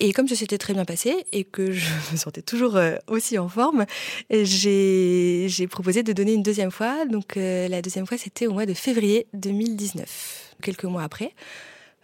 et 0.00 0.12
comme 0.12 0.26
ça 0.26 0.34
s'était 0.34 0.58
très 0.58 0.74
bien 0.74 0.84
passé 0.84 1.14
et 1.30 1.44
que 1.44 1.70
je 1.70 1.88
me 2.12 2.16
sentais 2.16 2.42
toujours 2.42 2.76
euh, 2.76 2.96
aussi 3.06 3.38
en 3.38 3.48
forme, 3.48 3.86
j'ai 4.30 5.46
j'ai 5.48 5.66
proposé 5.68 6.02
de 6.02 6.12
donner 6.12 6.34
une 6.34 6.42
deuxième 6.42 6.72
fois. 6.72 7.06
Donc 7.06 7.36
la 7.36 7.80
deuxième 7.80 8.06
fois 8.06 8.18
c'était 8.18 8.46
au 8.48 8.52
mois 8.52 8.66
de 8.66 8.74
février 8.74 9.28
2019, 9.32 10.56
quelques 10.60 10.84
mois 10.84 11.04
après. 11.04 11.32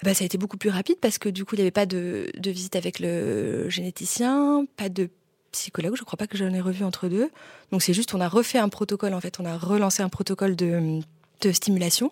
Bah, 0.03 0.13
ça 0.13 0.25
a 0.25 0.27
été 0.27 0.39
beaucoup 0.39 0.57
plus 0.57 0.71
rapide 0.71 0.99
parce 1.01 1.19
que 1.19 1.29
du 1.29 1.45
coup 1.45 1.55
il 1.55 1.59
n'y 1.59 1.63
avait 1.63 1.71
pas 1.71 1.87
de, 1.87 2.27
de 2.37 2.51
visite 2.51 2.77
avec 2.77 2.99
le 2.99 3.69
généticien, 3.71 4.67
pas 4.77 4.89
de 4.89 5.09
psychologue, 5.53 5.95
je 5.97 6.03
crois 6.03 6.17
pas 6.17 6.27
que 6.27 6.37
j'en 6.37 6.53
ai 6.53 6.61
revu 6.61 6.85
entre 6.85 7.09
deux. 7.09 7.31
Donc 7.71 7.83
c'est 7.83 7.95
juste 7.95 8.13
on 8.15 8.21
a 8.21 8.29
refait 8.29 8.59
un 8.59 8.69
protocole 8.69 9.15
en 9.15 9.21
fait, 9.21 9.39
on 9.41 9.45
a 9.45 9.57
relancé 9.57 10.03
un 10.03 10.09
protocole 10.09 10.57
de, 10.57 11.01
de 11.41 11.53
stimulation. 11.53 12.11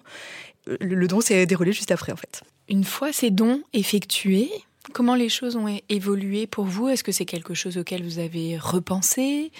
Le, 0.67 0.95
le 0.95 1.09
don 1.09 1.21
s'est 1.21 1.45
déroulé 1.45 1.73
juste 1.73 1.91
après 1.91 2.13
en 2.13 2.17
fait. 2.17 2.43
Une 2.69 2.85
fois 2.85 3.13
ces 3.13 3.31
dons 3.31 3.63
effectués, 3.73 4.51
comment 4.93 5.15
les 5.15 5.29
choses 5.29 5.57
ont 5.57 5.67
évolué 5.89 6.47
pour 6.47 6.65
vous? 6.65 6.89
Est-ce 6.89 7.03
que 7.03 7.13
c'est 7.13 7.25
quelque 7.25 7.55
chose 7.55 7.79
auquel 7.79 8.03
vous 8.05 8.19
avez 8.19 8.57
repensé? 8.59 9.51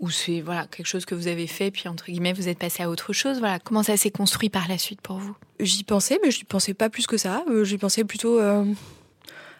Ou 0.00 0.10
c'est 0.10 0.40
voilà, 0.40 0.66
quelque 0.66 0.86
chose 0.86 1.04
que 1.04 1.14
vous 1.14 1.28
avez 1.28 1.46
fait, 1.46 1.70
puis 1.70 1.88
entre 1.88 2.06
guillemets, 2.06 2.32
vous 2.32 2.48
êtes 2.48 2.58
passé 2.58 2.82
à 2.82 2.90
autre 2.90 3.12
chose? 3.12 3.38
Voilà, 3.38 3.58
Comment 3.58 3.82
ça 3.82 3.96
s'est 3.96 4.10
construit 4.10 4.48
par 4.48 4.68
la 4.68 4.78
suite 4.78 5.00
pour 5.00 5.18
vous? 5.18 5.36
J'y 5.60 5.84
pensais, 5.84 6.18
mais 6.22 6.30
je 6.30 6.38
n'y 6.38 6.44
pensais 6.44 6.74
pas 6.74 6.88
plus 6.88 7.06
que 7.06 7.16
ça. 7.16 7.44
Euh, 7.48 7.64
J'y 7.64 7.78
pensais 7.78 8.04
plutôt 8.04 8.38
euh, 8.38 8.64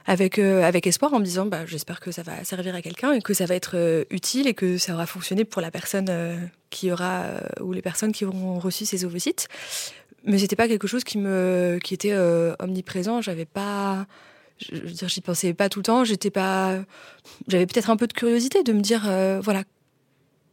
avec, 0.07 0.39
euh, 0.39 0.63
avec 0.63 0.87
espoir 0.87 1.13
en 1.13 1.19
me 1.19 1.25
disant 1.25 1.47
bah, 1.47 1.67
j'espère 1.67 2.01
que 2.01 2.13
ça 2.13 2.23
va 2.23 2.45
servir 2.45 2.75
à 2.75 2.83
quelqu'un 2.83 3.13
et 3.13 3.21
que 3.21 3.35
ça 3.35 3.47
va 3.47 3.55
être 3.55 4.07
utile 4.11 4.47
et 4.47 4.55
que 4.55 4.79
ça 4.79 4.95
aura 4.95 5.07
fonctionné 5.07 5.45
pour 5.45 5.61
la 5.61 5.71
personne 5.71 6.51
qui 6.71 6.93
aura 6.93 7.25
ou 7.61 7.73
les 7.73 7.83
personnes 7.83 8.13
qui 8.13 8.25
auront 8.25 8.59
reçu 8.59 8.87
ces 8.87 9.05
ovocytes. 9.05 9.49
Mais 10.25 10.39
c'était 10.39 10.57
pas 10.57 10.69
quelque 10.69 10.87
chose 10.87 11.05
qui 11.05 11.19
me 11.19 11.79
qui 11.83 11.95
était 11.95 12.17
omniprésent. 12.61 13.21
J'avais 13.23 13.45
pas 13.45 14.07
je 14.61 14.77
veux 14.77 14.91
dire, 14.91 15.09
j'y 15.09 15.21
pensais 15.21 15.55
pas 15.55 15.69
tout 15.69 15.79
le 15.81 15.85
temps. 15.85 16.05
J'étais 16.05 16.31
pas, 16.31 16.79
j'avais 17.49 17.67
peut-être 17.67 17.91
un 17.91 17.97
peu 17.97 18.07
de 18.07 18.13
curiosité 18.13 18.63
de 18.63 18.73
me 18.73 18.81
dire, 18.81 19.05
euh, 19.07 19.41
voilà, 19.43 19.65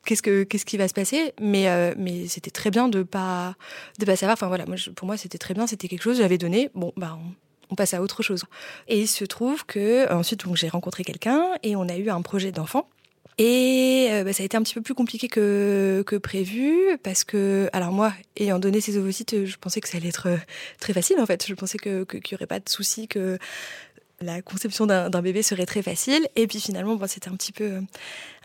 qu'est-ce 0.06 0.22
que 0.22 0.44
qu'est-ce 0.44 0.66
qui 0.66 0.78
va 0.78 0.88
se 0.88 0.94
passer. 0.94 1.34
Mais 1.42 1.68
euh, 1.70 1.94
mais 1.98 2.28
c'était 2.28 2.52
très 2.52 2.72
bien 2.72 2.88
de 2.88 3.04
pas 3.04 3.56
de 4.00 4.06
pas 4.06 4.16
savoir. 4.16 4.34
Enfin 4.34 4.48
voilà, 4.48 4.66
moi, 4.66 4.76
pour 4.96 5.08
moi 5.08 5.18
c'était 5.18 5.38
très 5.38 5.54
bien. 5.54 5.68
C'était 5.68 5.88
quelque 5.88 6.04
chose. 6.04 6.18
J'avais 6.18 6.38
donné. 6.38 6.70
Bon 6.76 6.94
bah 6.96 7.18
on, 7.70 7.76
passe 7.76 7.94
à 7.94 8.02
autre 8.02 8.24
chose. 8.24 8.44
Et 8.88 9.02
il 9.02 9.08
se 9.08 9.26
trouve 9.26 9.66
que 9.66 10.12
ensuite 10.14 10.46
donc 10.46 10.56
j'ai 10.56 10.70
rencontré 10.70 11.04
quelqu'un 11.04 11.44
et 11.64 11.76
on 11.76 11.90
a 11.90 11.98
eu 11.98 12.10
un 12.10 12.22
projet 12.22 12.52
d'enfant. 12.52 12.88
Et 13.38 14.08
euh, 14.12 14.24
bah, 14.24 14.32
ça 14.32 14.44
a 14.44 14.46
été 14.46 14.56
un 14.56 14.62
petit 14.62 14.76
peu 14.76 14.82
plus 14.82 14.94
compliqué 14.94 15.28
que, 15.28 16.04
que 16.08 16.16
prévu 16.16 16.98
parce 17.04 17.26
que, 17.26 17.70
alors 17.74 17.92
moi, 17.92 18.14
ayant 18.38 18.60
donné 18.60 18.80
ces 18.80 18.98
ovocytes, 18.98 19.44
je 19.44 19.58
pensais 19.58 19.82
que 19.82 19.90
ça 19.90 19.98
allait 19.98 20.08
être 20.08 20.30
euh, 20.30 20.38
très 20.80 20.94
facile 20.94 21.20
en 21.20 21.26
fait. 21.26 21.46
Je 21.46 21.54
pensais 21.54 21.78
que 21.78 22.06
que- 22.06 22.18
qu'il 22.18 22.34
y 22.34 22.36
aurait 22.36 22.48
pas 22.48 22.60
de 22.62 22.70
souci, 22.70 23.10
que 23.10 23.38
la 24.22 24.42
conception 24.42 24.86
d'un 24.86 25.22
bébé 25.22 25.42
serait 25.42 25.66
très 25.66 25.82
facile. 25.82 26.28
Et 26.36 26.48
puis 26.48 26.60
finalement, 26.60 26.98
c'était 27.08 27.30
un 27.30 27.36
petit 27.36 27.52
peu, 27.52 27.82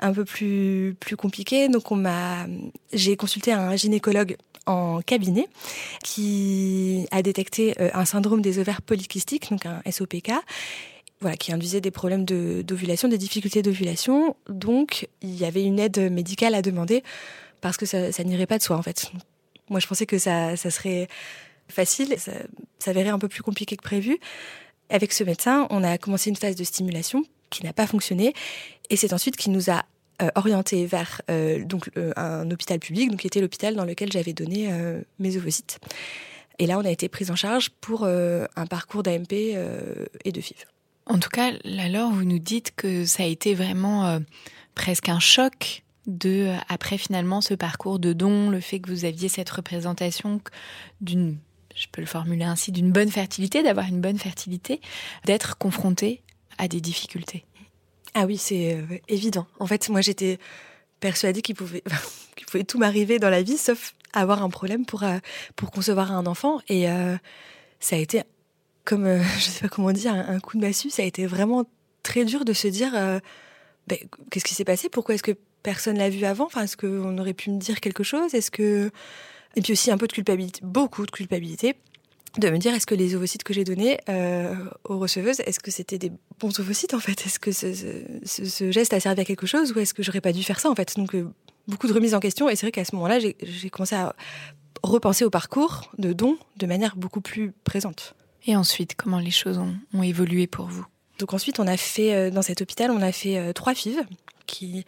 un 0.01 0.13
peu 0.13 0.25
plus, 0.25 0.97
plus 0.99 1.17
compliqué. 1.17 1.69
Donc 1.69 1.87
j'ai 2.93 3.17
consulté 3.17 3.53
un 3.53 3.77
gynécologue 3.77 4.37
en 4.67 5.01
cabinet 5.01 5.49
qui 6.05 7.07
a 7.11 7.23
détecté 7.23 7.75
euh, 7.81 7.91
un 7.95 8.05
syndrome 8.05 8.43
des 8.43 8.59
ovaires 8.59 8.83
polykystiques, 8.83 9.51
donc 9.51 9.67
un 9.67 9.81
SOPK, 9.91 10.33
voilà, 11.21 11.37
qui 11.37 11.53
induisait 11.53 11.81
des 11.81 11.91
problèmes 11.91 12.25
d'ovulation, 12.25 13.09
des 13.09 13.19
difficultés 13.19 13.63
d'ovulation. 13.63 14.37
Donc, 14.49 15.09
il 15.23 15.35
y 15.35 15.45
avait 15.45 15.65
une 15.65 15.79
aide 15.79 16.11
médicale 16.11 16.55
à 16.55 16.63
demander 16.63 17.03
parce 17.61 17.77
que 17.77 17.87
ça, 17.87 18.13
ça 18.13 18.25
n'irait 18.25 18.47
pas 18.47 18.59
de 18.59 18.63
soi, 18.63 18.77
en 18.77 18.83
fait. 18.83 19.11
Moi, 19.69 19.81
je 19.81 19.87
pensais 19.87 20.07
que 20.07 20.19
ça, 20.19 20.57
ça 20.57 20.71
serait 20.71 21.09
facile, 21.69 22.15
ça 22.19 22.33
s'avérait 22.79 23.11
un 23.11 23.19
peu 23.19 23.29
plus 23.29 23.43
compliqué 23.43 23.77
que 23.77 23.83
prévu. 23.83 24.19
Avec 24.91 25.13
ce 25.13 25.25
médecin, 25.25 25.67
on 25.71 25.83
a 25.85 25.99
commencé 25.99 26.31
une 26.31 26.37
phase 26.37 26.57
de 26.57 26.65
stimulation 26.65 27.25
qui 27.49 27.65
n'a 27.65 27.73
pas 27.73 27.87
fonctionné, 27.87 28.35
et 28.91 28.97
c'est 28.97 29.13
ensuite 29.13 29.37
qui 29.37 29.51
nous 29.51 29.71
a 29.71 29.85
euh, 30.21 30.29
orienté 30.35 30.85
vers 30.85 31.23
euh, 31.31 31.65
donc 31.65 31.91
euh, 31.97 32.13
un 32.17 32.51
hôpital 32.51 32.79
public, 32.79 33.11
donc 33.11 33.21
qui 33.21 33.27
était 33.27 33.41
l'hôpital 33.41 33.75
dans 33.75 33.85
lequel 33.85 34.13
j'avais 34.13 34.33
donné 34.33 34.69
mes 35.19 35.37
ovocytes. 35.37 35.79
Et 36.59 36.67
là, 36.67 36.79
on 36.79 36.85
a 36.85 36.91
été 36.91 37.09
prise 37.09 37.31
en 37.31 37.37
charge 37.37 37.71
pour 37.81 38.05
un 38.05 38.67
parcours 38.69 39.03
d'AMP 39.03 39.33
et 39.33 40.33
de 40.33 40.41
FIV. 40.41 40.67
En 41.07 41.19
tout 41.19 41.31
cas, 41.31 41.53
alors 41.79 42.11
vous 42.11 42.25
nous 42.25 42.39
dites 42.39 42.73
que 42.77 43.07
ça 43.07 43.23
a 43.23 43.27
été 43.27 43.55
vraiment 43.55 44.21
presque 44.75 45.09
un 45.09 45.21
choc 45.21 45.85
de 46.07 46.53
après 46.69 46.99
finalement 46.99 47.41
ce 47.41 47.55
parcours 47.55 47.99
de 47.99 48.13
don, 48.13 48.51
le 48.51 48.61
fait 48.61 48.81
que 48.81 48.91
vous 48.91 49.07
aviez 49.07 49.29
cette 49.29 49.49
représentation 49.49 50.41
d'une 51.01 51.39
je 51.81 51.87
peux 51.91 52.03
le 52.03 52.07
formuler 52.07 52.45
ainsi, 52.45 52.73
d'une 52.73 52.93
bonne 52.93 53.11
fertilité, 53.11 53.63
d'avoir 53.63 53.87
une 53.87 54.03
bonne 54.03 54.19
fertilité, 54.19 54.83
d'être 55.25 55.57
confronté 55.57 56.23
à 56.59 56.69
des 56.69 56.83
difficultés. 56.83 57.47
Ah 58.13 58.27
oui, 58.27 58.37
c'est 58.37 58.75
euh, 58.75 58.99
évident. 59.09 59.47
En 59.59 59.67
fait, 59.67 59.89
moi, 59.89 60.03
j'étais 60.03 60.39
persuadée 61.01 61.41
qu'il 61.41 61.55
pouvait, 61.55 61.83
qu'il 62.37 62.47
pouvait 62.47 62.65
tout 62.65 62.77
m'arriver 62.77 63.19
dans 63.19 63.31
la 63.31 63.43
vie, 63.43 63.57
sauf 63.57 63.95
avoir 64.13 64.43
un 64.43 64.51
problème 64.51 64.85
pour, 64.85 65.05
euh, 65.05 65.19
pour 65.57 65.71
concevoir 65.71 66.13
un 66.13 66.27
enfant. 66.27 66.61
Et 66.69 66.91
euh, 66.91 67.17
ça 67.79 67.97
a 67.97 67.99
été, 67.99 68.25
comme, 68.85 69.23
je 69.39 69.45
sais 69.45 69.61
pas 69.63 69.69
comment 69.69 69.93
dire, 69.93 70.13
un, 70.13 70.39
coup 70.39 70.59
de 70.59 70.63
massue. 70.63 70.91
Ça 70.91 71.01
a 71.01 71.07
été 71.07 71.27
vraiment 71.27 71.65
très 72.03 72.27
dur 72.27 72.45
de 72.45 72.53
se 72.53 72.69
dire, 72.69 72.93
ben, 73.87 73.99
qu'est-ce 74.31 74.45
qui 74.45 74.55
s'est 74.55 74.65
passé? 74.65 74.91
Pourquoi 74.91 75.15
est-ce 75.15 75.23
que 75.23 75.37
personne 75.63 75.97
l'a 75.97 76.11
vu 76.11 76.27
avant? 76.27 76.45
Enfin, 76.45 76.65
est-ce 76.65 76.77
qu'on 76.77 77.17
aurait 77.17 77.33
pu 77.33 77.49
me 77.49 77.59
dire 77.59 77.81
quelque 77.81 78.03
chose? 78.03 78.35
Est-ce 78.35 78.51
que 78.51 78.91
et 79.57 79.63
puis 79.63 79.73
aussi 79.73 79.91
un 79.91 79.99
peu 79.99 80.07
de 80.07 80.13
culpabilité, 80.13 80.61
beaucoup 80.63 81.07
de 81.07 81.11
culpabilité 81.11 81.77
de 82.39 82.49
me 82.51 82.59
dire 82.59 82.73
est-ce 82.75 82.87
que 82.87 82.95
les 82.95 83.15
ovocytes 83.15 83.43
que 83.43 83.53
j'ai 83.53 83.65
donnés 83.65 83.99
euh, 84.09 84.55
aux 84.85 84.99
receveuses, 84.99 85.41
est-ce 85.41 85.59
que 85.59 85.71
c'était 85.71 85.99
des 85.99 86.13
bons 86.39 86.59
ovocytes 86.61 86.95
en 86.95 87.01
fait? 87.01 87.27
Est-ce 87.27 87.41
que 87.41 87.51
ce, 87.51 88.71
geste 88.71 88.93
a 88.93 89.01
servi 89.01 89.21
à 89.21 89.25
quelque 89.25 89.47
chose 89.47 89.73
ou 89.73 89.81
est-ce 89.81 89.95
que 89.95 90.03
j'aurais 90.03 90.21
pas 90.21 90.33
dû 90.33 90.43
faire 90.43 90.61
ça 90.61 90.71
en 90.71 90.75
fait? 90.75 90.97
Donc 90.97 91.15
euh, 91.15 91.29
beaucoup 91.67 91.89
de 91.89 91.93
remises 91.93 92.15
en 92.15 92.21
question. 92.21 92.49
Et 92.49 92.57
c'est 92.57 92.67
vrai 92.67 92.73
qu'à 92.73 92.85
ce 92.85 92.95
moment-là, 92.95 93.19
j'ai 93.19 93.71
commencé 93.71 93.97
à 93.97 94.15
repenser 94.83 95.25
au 95.25 95.31
parcours 95.31 95.91
de 95.99 96.13
don 96.13 96.39
de 96.57 96.67
manière 96.67 96.97
beaucoup 96.97 97.21
plus 97.21 97.53
présente. 97.65 98.15
Et 98.47 98.57
ensuite, 98.57 98.95
comment 98.95 99.19
les 99.19 99.31
choses 99.31 99.59
ont, 99.59 100.03
évolué 100.03 100.47
pour 100.47 100.67
vous? 100.67 100.87
Donc 101.19 101.35
ensuite, 101.35 101.59
on 101.59 101.67
a 101.67 101.77
fait 101.77 102.15
euh, 102.15 102.31
dans 102.31 102.43
cet 102.43 102.63
hôpital, 102.63 102.91
on 102.91 103.03
a 103.03 103.13
fait 103.13 103.53
trois 103.55 103.75
FIV 103.75 104.05
qui 104.47 104.85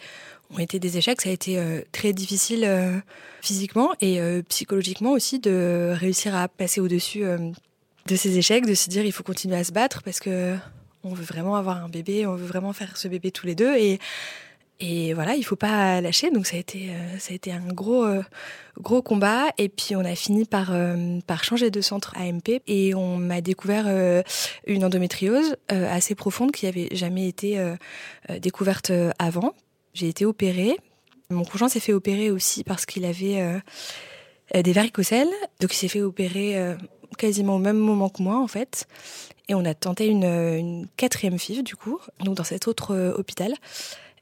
ont 0.53 0.59
été 0.59 0.79
des 0.79 0.99
échecs. 0.99 1.21
Ça 1.21 1.31
a 1.31 1.33
été 1.33 1.59
euh, 1.59 1.81
très 1.93 2.13
difficile 2.13 2.65
euh, 2.65 2.99
physiquement 3.41 3.93
et 4.01 4.21
euh, 4.21 4.43
psychologiquement 4.49 5.13
aussi 5.13 5.39
de 5.39 5.93
réussir 5.95 6.35
à 6.35 6.49
passer 6.49 6.81
au-dessus 6.81 7.23
de 7.23 8.17
ces 8.17 8.39
échecs, 8.39 8.67
de 8.67 8.75
se 8.75 8.89
dire 8.89 9.05
il 9.05 9.13
faut 9.13 9.23
continuer 9.23 9.57
à 9.57 9.65
se 9.65 9.73
battre 9.73 10.03
parce 10.03 10.21
que 10.21 10.57
on 11.05 11.15
veut 11.15 11.25
vraiment 11.25 11.57
avoir 11.57 11.83
un 11.85 11.89
bébé, 11.89 12.27
on 12.27 12.37
veut 12.37 12.47
vraiment 12.47 12.73
faire 12.73 12.97
ce 12.97 13.09
bébé 13.09 13.31
tous 13.31 13.47
les 13.47 13.55
deux 13.55 13.75
et 13.77 13.99
et 14.85 15.15
voilà, 15.15 15.37
il 15.37 15.45
faut 15.45 15.55
pas 15.55 16.01
lâcher. 16.01 16.33
Donc 16.33 16.45
ça 16.47 16.57
a 16.57 16.59
été 16.59 16.91
ça 17.19 17.33
a 17.33 17.35
été 17.35 17.53
un 17.53 17.67
gros 17.69 18.05
gros 18.81 19.03
combat 19.03 19.47
et 19.59 19.69
puis 19.69 19.95
on 19.95 20.05
a 20.05 20.15
fini 20.17 20.45
par 20.45 20.73
par 21.27 21.45
changer 21.45 21.71
de 21.71 21.81
centre 21.81 22.15
AMP 22.17 22.63
et 22.67 22.95
on 22.95 23.17
m'a 23.17 23.41
découvert 23.41 23.87
une 24.67 24.85
endométriose 24.85 25.57
assez 25.69 26.15
profonde 26.15 26.51
qui 26.51 26.67
avait 26.67 26.89
jamais 26.93 27.29
été 27.29 27.61
découverte 28.41 28.93
avant 29.19 29.55
j'ai 29.95 30.09
été 30.09 30.25
opérée. 30.25 30.77
Mon 31.31 31.45
conjoint 31.45 31.69
s'est 31.69 31.81
fait 31.81 31.93
opérer 31.93 32.31
aussi 32.31 32.65
parce 32.65 32.87
qu'il 32.87 33.05
avait 33.05 33.61
euh, 34.55 34.63
des 34.63 34.73
varicocèles. 34.73 35.31
Donc 35.61 35.73
il 35.73 35.77
s'est 35.77 35.89
fait 35.89 36.03
opérer 36.03 36.59
euh, 36.59 36.75
quasiment 37.19 37.57
au 37.57 37.59
même 37.59 37.79
moment 37.79 38.09
que 38.09 38.23
moi 38.23 38.39
en 38.39 38.47
fait. 38.47 38.87
Et 39.49 39.55
on 39.55 39.65
a 39.65 39.75
tenté 39.75 40.07
une, 40.07 40.87
quatrième 40.97 41.39
FIV 41.39 41.63
du 41.63 41.77
coup, 41.77 41.99
donc 42.21 42.37
dans 42.37 42.45
cet 42.45 42.69
autre 42.69 42.95
euh, 42.95 43.15
hôpital. 43.17 43.55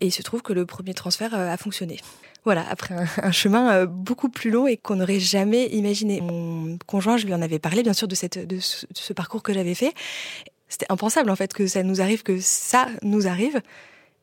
Et 0.01 0.07
il 0.07 0.13
se 0.13 0.23
trouve 0.23 0.41
que 0.41 0.53
le 0.53 0.65
premier 0.65 0.95
transfert 0.95 1.35
a 1.35 1.57
fonctionné. 1.59 1.99
Voilà, 2.45 2.65
après 2.71 2.95
un, 3.23 3.33
chemin 3.33 3.85
beaucoup 3.85 4.31
plus 4.31 4.51
long 4.51 4.67
et 4.67 4.79
qu'on 4.79 4.97
n'aurait 4.97 5.21
jamais 5.21 5.67
imaginé. 5.67 6.23
Mon 6.23 6.79
conjoint, 6.87 7.19
je 7.19 7.27
lui 7.27 7.35
en 7.35 7.43
avais 7.43 7.59
parlé 7.59 7.83
bien 7.83 7.93
sûr 7.93 8.09
de, 8.09 8.15
cette, 8.15 8.39
de 8.39 8.59
ce 8.61 9.13
parcours 9.13 9.43
que 9.43 9.53
j'avais 9.53 9.75
fait. 9.75 9.93
C'était 10.69 10.87
impensable 10.89 11.29
en 11.29 11.37
fait 11.37 11.53
que 11.53 11.67
ça 11.67 11.83
nous 11.83 12.01
arrive, 12.01 12.23
que 12.23 12.41
ça 12.41 12.87
nous 13.03 13.27
arrive. 13.27 13.61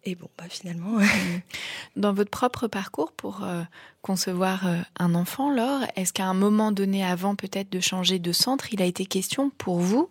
Et 0.04 0.16
bon, 0.16 0.30
bah 0.38 0.46
finalement. 0.50 1.00
Dans 1.96 2.14
votre 2.14 2.30
propre 2.30 2.68
parcours 2.68 3.12
pour 3.12 3.44
euh, 3.44 3.64
concevoir 4.02 4.68
euh, 4.68 4.78
un 5.00 5.16
enfant, 5.16 5.52
Laure, 5.52 5.82
est-ce 5.96 6.14
qu'à 6.14 6.26
un 6.26 6.34
moment 6.34 6.72
donné, 6.72 7.04
avant 7.04 7.36
peut-être 7.36 7.70
de 7.70 7.80
changer 7.80 8.20
de 8.20 8.32
centre, 8.32 8.74
il 8.74 8.82
a 8.82 8.86
été 8.86 9.06
question 9.06 9.50
pour 9.58 9.80
vous 9.80 10.10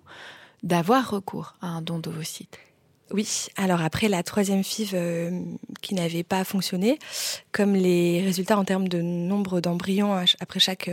d'avoir 0.62 1.10
recours 1.10 1.54
à 1.62 1.68
un 1.68 1.82
don 1.82 1.98
d'ovocytes? 1.98 2.58
Oui, 3.12 3.46
alors 3.56 3.80
après 3.82 4.08
la 4.08 4.22
troisième 4.24 4.64
FIV 4.64 4.90
euh, 4.94 5.40
qui 5.80 5.94
n'avait 5.94 6.24
pas 6.24 6.42
fonctionné, 6.42 6.98
comme 7.52 7.74
les 7.74 8.20
résultats 8.22 8.58
en 8.58 8.64
termes 8.64 8.88
de 8.88 9.00
nombre 9.00 9.60
d'embryons 9.60 10.12
après 10.40 10.58
chaque 10.58 10.90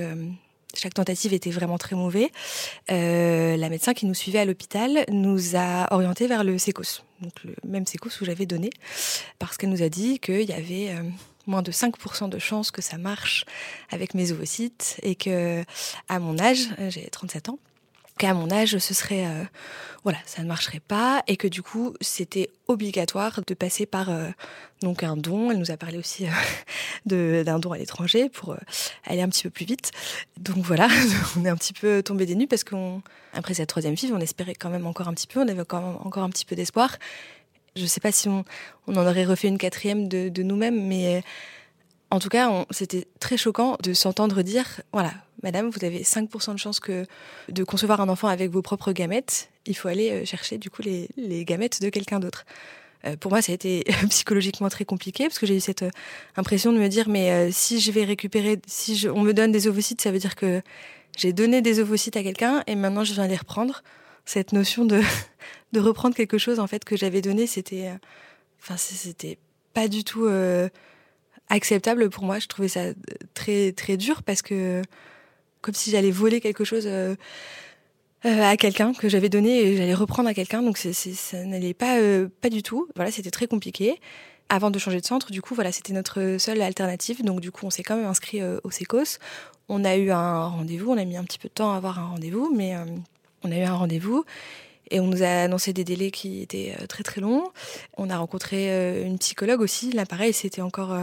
chaque 0.73 0.93
tentative 0.93 1.33
était 1.33 1.51
vraiment 1.51 1.77
très 1.77 1.95
mauvais. 1.95 2.31
Euh, 2.91 3.55
la 3.57 3.69
médecin 3.69 3.93
qui 3.93 4.05
nous 4.05 4.13
suivait 4.13 4.39
à 4.39 4.45
l'hôpital 4.45 5.05
nous 5.11 5.55
a 5.55 5.93
orientés 5.93 6.27
vers 6.27 6.43
le 6.43 6.57
sécos, 6.57 7.03
donc 7.23 7.43
le 7.43 7.55
même 7.67 7.85
sécos 7.87 8.09
où 8.21 8.25
j'avais 8.25 8.45
donné, 8.45 8.69
parce 9.39 9.57
qu'elle 9.57 9.71
nous 9.71 9.81
a 9.81 9.89
dit 9.89 10.19
qu'il 10.19 10.43
y 10.43 10.53
avait 10.53 10.91
euh, 10.91 11.03
moins 11.47 11.61
de 11.61 11.71
5% 11.71 12.29
de 12.29 12.39
chances 12.39 12.69
que 12.69 12.81
ça 12.81 12.97
marche 12.97 13.45
avec 13.89 14.13
mes 14.13 14.31
ovocytes 14.31 14.99
et 15.01 15.15
que 15.15 15.63
à 16.09 16.19
mon 16.19 16.39
âge, 16.39 16.69
j'ai 16.89 17.09
37 17.09 17.49
ans, 17.49 17.59
qu'à 18.17 18.33
mon 18.33 18.51
âge, 18.51 18.77
ce 18.77 18.93
serait, 18.93 19.25
euh, 19.25 19.43
voilà, 20.03 20.19
ça 20.25 20.41
ne 20.41 20.47
marcherait 20.47 20.79
pas, 20.79 21.23
et 21.27 21.37
que 21.37 21.47
du 21.47 21.61
coup, 21.61 21.93
c'était 22.01 22.49
obligatoire 22.67 23.41
de 23.45 23.53
passer 23.53 23.85
par 23.85 24.09
euh, 24.09 24.29
donc 24.81 25.03
un 25.03 25.17
don. 25.17 25.51
Elle 25.51 25.57
nous 25.57 25.71
a 25.71 25.77
parlé 25.77 25.97
aussi 25.97 26.27
euh, 27.11 27.43
d'un 27.43 27.59
don 27.59 27.71
à 27.71 27.77
l'étranger 27.77 28.29
pour 28.29 28.55
aller 29.05 29.21
un 29.21 29.29
petit 29.29 29.43
peu 29.43 29.49
plus 29.49 29.65
vite. 29.65 29.91
Donc 30.37 30.63
voilà, 30.63 30.87
on 31.37 31.45
est 31.45 31.49
un 31.49 31.55
petit 31.55 31.73
peu 31.73 32.03
tombé 32.03 32.25
des 32.25 32.35
nues 32.35 32.47
parce 32.47 32.63
qu'après 32.63 33.53
cette 33.53 33.69
troisième 33.69 33.97
fille, 33.97 34.11
on 34.13 34.19
espérait 34.19 34.55
quand 34.55 34.69
même 34.69 34.85
encore 34.85 35.07
un 35.07 35.13
petit 35.13 35.27
peu, 35.27 35.39
on 35.41 35.47
avait 35.47 35.61
encore 35.61 36.23
un 36.23 36.29
petit 36.29 36.45
peu 36.45 36.55
d'espoir. 36.55 36.97
Je 37.75 37.81
ne 37.81 37.87
sais 37.87 37.99
pas 37.99 38.11
si 38.11 38.29
on, 38.29 38.45
on, 38.87 38.95
en 38.95 39.07
aurait 39.07 39.25
refait 39.25 39.47
une 39.47 39.57
quatrième 39.57 40.07
de, 40.07 40.29
de 40.29 40.43
nous-mêmes, 40.43 40.87
mais 40.87 41.23
en 42.11 42.19
tout 42.19 42.29
cas, 42.29 42.47
c'était 42.69 43.07
très 43.19 43.37
choquant 43.37 43.75
de 43.81 43.93
s'entendre 43.93 44.43
dire, 44.43 44.81
voilà, 44.91 45.13
Madame, 45.43 45.69
vous 45.69 45.85
avez 45.85 46.03
5% 46.03 46.53
de 46.53 46.57
chance 46.57 46.79
que 46.79 47.05
de 47.49 47.63
concevoir 47.65 47.99
un 47.99 48.07
enfant 48.07 48.29
avec 48.29 48.49
vos 48.49 48.61
propres 48.61 48.93
gamètes. 48.93 49.49
Il 49.65 49.75
faut 49.75 49.89
aller 49.89 50.09
euh, 50.09 50.25
chercher 50.25 50.57
du 50.57 50.69
coup 50.69 50.81
les, 50.81 51.45
gamètes 51.45 51.81
de 51.81 51.89
quelqu'un 51.89 52.21
d'autre. 52.21 52.45
Euh, 53.05 53.17
pour 53.17 53.29
moi, 53.29 53.41
ça 53.41 53.51
a 53.51 53.55
été 53.55 53.83
psychologiquement 54.09 54.69
très 54.69 54.85
compliqué 54.85 55.25
parce 55.25 55.37
que 55.39 55.45
j'ai 55.45 55.57
eu 55.57 55.59
cette 55.59 55.83
euh, 55.83 55.91
impression 56.37 56.71
de 56.71 56.79
me 56.79 56.87
dire 56.87 57.09
mais 57.09 57.51
si 57.51 57.81
je 57.81 57.91
vais 57.91 58.05
récupérer, 58.05 58.57
si 58.65 59.05
on 59.13 59.21
me 59.21 59.33
donne 59.33 59.51
des 59.51 59.67
ovocytes, 59.67 59.99
ça 59.99 60.11
veut 60.11 60.19
dire 60.19 60.35
que 60.35 60.61
j'ai 61.17 61.33
donné 61.33 61.61
des 61.61 61.81
ovocytes 61.81 62.15
à 62.15 62.23
quelqu'un 62.23 62.63
et 62.65 62.75
maintenant 62.75 63.03
je 63.03 63.13
viens 63.13 63.27
les 63.27 63.35
reprendre. 63.35 63.83
Cette 64.25 64.53
notion 64.53 64.85
de 64.85 65.01
de 65.73 65.79
reprendre 65.81 66.15
quelque 66.15 66.37
chose 66.37 66.59
en 66.59 66.67
fait 66.67 66.85
que 66.85 66.95
j'avais 66.95 67.21
donné, 67.21 67.47
c'était, 67.47 67.91
enfin 68.61 68.77
c'était 68.77 69.37
pas 69.73 69.89
du 69.89 70.05
tout 70.05 70.29
acceptable 71.49 72.09
pour 72.09 72.23
moi. 72.23 72.39
Je 72.39 72.47
trouvais 72.47 72.69
ça 72.69 72.93
très 73.33 73.73
très 73.73 73.97
dur 73.97 74.23
parce 74.23 74.41
que 74.41 74.81
comme 75.63 75.73
si 75.73 75.89
j'allais 75.89 76.11
voler 76.11 76.41
quelque 76.41 76.63
chose 76.63 76.83
euh, 76.85 77.15
euh, 78.25 78.41
à 78.43 78.55
quelqu'un 78.57 78.93
que 78.93 79.09
j'avais 79.09 79.29
donné 79.29 79.61
et 79.61 79.77
j'allais 79.77 79.93
reprendre 79.95 80.29
à 80.29 80.35
quelqu'un. 80.35 80.61
Donc 80.61 80.77
c'est, 80.77 80.93
ça 80.93 81.43
n'allait 81.45 81.73
pas, 81.73 81.97
euh, 81.97 82.27
pas 82.41 82.49
du 82.49 82.61
tout. 82.61 82.87
Voilà, 82.95 83.09
c'était 83.09 83.31
très 83.31 83.47
compliqué. 83.47 83.99
Avant 84.49 84.69
de 84.69 84.77
changer 84.77 84.99
de 84.99 85.05
centre, 85.05 85.31
du 85.31 85.41
coup, 85.41 85.55
voilà, 85.55 85.71
c'était 85.71 85.93
notre 85.93 86.35
seule 86.37 86.61
alternative. 86.61 87.23
Donc 87.23 87.39
du 87.39 87.49
coup, 87.49 87.65
on 87.65 87.71
s'est 87.71 87.81
quand 87.81 87.95
même 87.95 88.05
inscrit 88.05 88.41
au 88.43 88.69
SECOS. 88.69 89.17
On 89.69 89.85
a 89.85 89.95
eu 89.95 90.11
un 90.11 90.45
rendez-vous. 90.47 90.91
On 90.91 90.97
a 90.97 91.05
mis 91.05 91.17
un 91.17 91.23
petit 91.23 91.39
peu 91.39 91.47
de 91.47 91.53
temps 91.53 91.73
à 91.73 91.77
avoir 91.77 91.97
un 91.97 92.07
rendez-vous, 92.07 92.53
mais 92.53 92.75
on 93.43 93.51
a 93.51 93.57
eu 93.57 93.63
un 93.63 93.73
rendez-vous. 93.73 94.25
Et 94.91 94.99
on 94.99 95.07
nous 95.07 95.23
a 95.23 95.43
annoncé 95.43 95.71
des 95.71 95.85
délais 95.85 96.11
qui 96.11 96.41
étaient 96.41 96.75
très 96.89 97.03
très 97.03 97.21
longs. 97.21 97.51
On 97.97 98.09
a 98.09 98.17
rencontré 98.17 99.01
une 99.01 99.17
psychologue 99.17 99.61
aussi. 99.61 99.91
Là, 99.93 100.05
pareil, 100.05 100.33
c'était 100.33 100.61
encore 100.61 100.93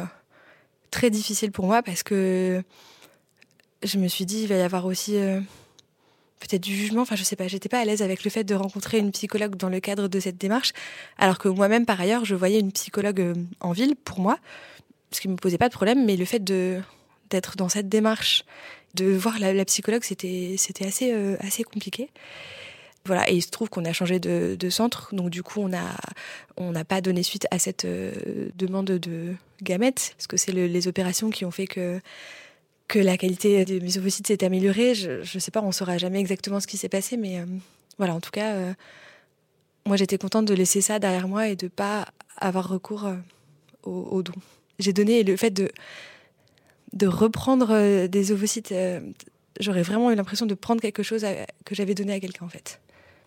très 0.91 1.09
difficile 1.09 1.51
pour 1.51 1.65
moi 1.65 1.83
parce 1.83 2.03
que 2.03 2.63
je 3.83 3.99
me 3.99 4.09
suis 4.09 4.27
dit, 4.27 4.43
il 4.43 4.49
va 4.49 4.57
y 4.57 4.63
avoir 4.63 4.87
aussi 4.87 5.17
euh, 5.17 5.41
peut-être 6.41 6.63
du 6.63 6.75
jugement. 6.75 7.03
Enfin, 7.03 7.17
je 7.17 7.25
sais 7.25 7.37
pas, 7.37 7.49
j'étais 7.49 7.69
pas 7.69 7.81
à 7.81 7.85
l'aise 7.85 8.03
avec 8.03 8.25
le 8.25 8.31
fait 8.31 8.45
de 8.45 8.55
rencontrer 8.55 8.99
une 8.99 9.13
psychologue 9.13 9.57
dans 9.57 9.69
le 9.69 9.81
cadre 9.81 10.09
de 10.09 10.21
cette 10.21 10.39
démarche, 10.39 10.73
alors 11.19 11.39
que 11.39 11.49
moi-même, 11.49 11.87
par 11.87 12.01
ailleurs, 12.01 12.25
je 12.25 12.35
voyais 12.35 12.61
une 12.61 12.73
psychologue 12.73 13.21
euh, 13.21 13.35
en 13.61 13.73
ville 13.73 13.97
pour 13.97 14.21
moi, 14.21 14.39
ce 15.13 15.21
qui 15.21 15.29
me 15.29 15.37
posait 15.37 15.59
pas 15.59 15.69
de 15.69 15.75
problème, 15.75 16.05
mais 16.05 16.17
le 16.17 16.25
fait 16.25 16.43
de 16.43 16.81
d'être 17.31 17.57
dans 17.57 17.69
cette 17.69 17.89
démarche, 17.89 18.45
de 18.95 19.07
voir 19.13 19.39
la, 19.39 19.65
psychologue, 19.65 20.03
c'était 20.03 20.57
c'était 20.59 20.87
assez 20.87 21.13
euh, 21.13 21.37
assez 21.41 21.63
compliqué. 21.63 22.11
Voilà, 23.07 23.31
et 23.31 23.35
il 23.35 23.41
se 23.41 23.49
trouve 23.49 23.71
qu'on 23.71 23.85
a 23.87 23.95
changé 23.95 24.21
de, 24.21 24.69
centre, 24.69 25.15
donc 25.15 25.31
du 25.31 25.43
coup 25.43 25.61
on 25.61 25.73
a 25.73 25.97
on 26.59 26.73
n'a 26.73 26.85
pas 26.85 27.01
donné 27.01 27.23
suite 27.23 27.47
à 27.51 27.59
cette 27.59 27.87
demande 28.57 28.87
de 28.87 29.35
gamètes, 29.63 30.13
parce 30.19 30.27
que 30.27 30.37
c'est 30.37 30.53
les 30.53 30.89
opérations 30.89 31.31
qui 31.31 31.47
ont 31.47 31.51
fait 31.51 31.67
que 31.67 32.01
que 32.91 32.99
la 32.99 33.17
qualité 33.17 33.65
des 33.65 33.99
ovocytes 33.99 34.27
s'est 34.27 34.45
améliorée. 34.45 34.95
Je 34.97 35.21
ne 35.21 35.41
sais 35.41 35.53
pas, 35.53 35.63
on 35.63 35.71
saura 35.71 35.97
jamais 35.97 36.19
exactement 36.19 36.59
ce 36.59 36.67
qui 36.67 36.77
s'est 36.77 36.89
passé, 36.89 37.17
mais 37.17 37.39
euh, 37.39 37.47
voilà, 37.99 38.15
en 38.17 38.21
tout 38.21 38.33
cas, 38.33 38.55
euh, 38.55 38.75
moi 39.87 39.97
j'étais 39.97 40.19
contente 40.19 40.45
de 40.45 40.55
laisser 40.55 40.81
ça 40.81 40.99
derrière 40.99 41.29
moi 41.29 41.49
et 41.49 41.55
de 41.55 41.69
pas 41.69 42.09
avoir 42.37 42.69
recours 42.69 43.07
euh, 43.07 43.15
au, 43.85 44.23
don. 44.25 44.33
J'ai 44.81 44.93
donné 44.93 45.23
le 45.23 45.37
fait 45.37 45.53
de, 45.53 45.71
de 46.93 47.07
reprendre 47.07 48.07
des 48.09 48.33
ovocytes, 48.33 48.75
j'aurais 49.61 49.83
vraiment 49.83 50.11
eu 50.11 50.17
l'impression 50.17 50.47
de 50.47 50.55
prendre 50.55 50.81
quelque 50.81 51.05
chose 51.05 51.25
que 51.65 51.75
j'avais 51.77 51.95
donné 51.95 52.13
à 52.15 52.21
quelqu'un 52.21 52.45
en 52.45 52.49
fait. 52.49 52.81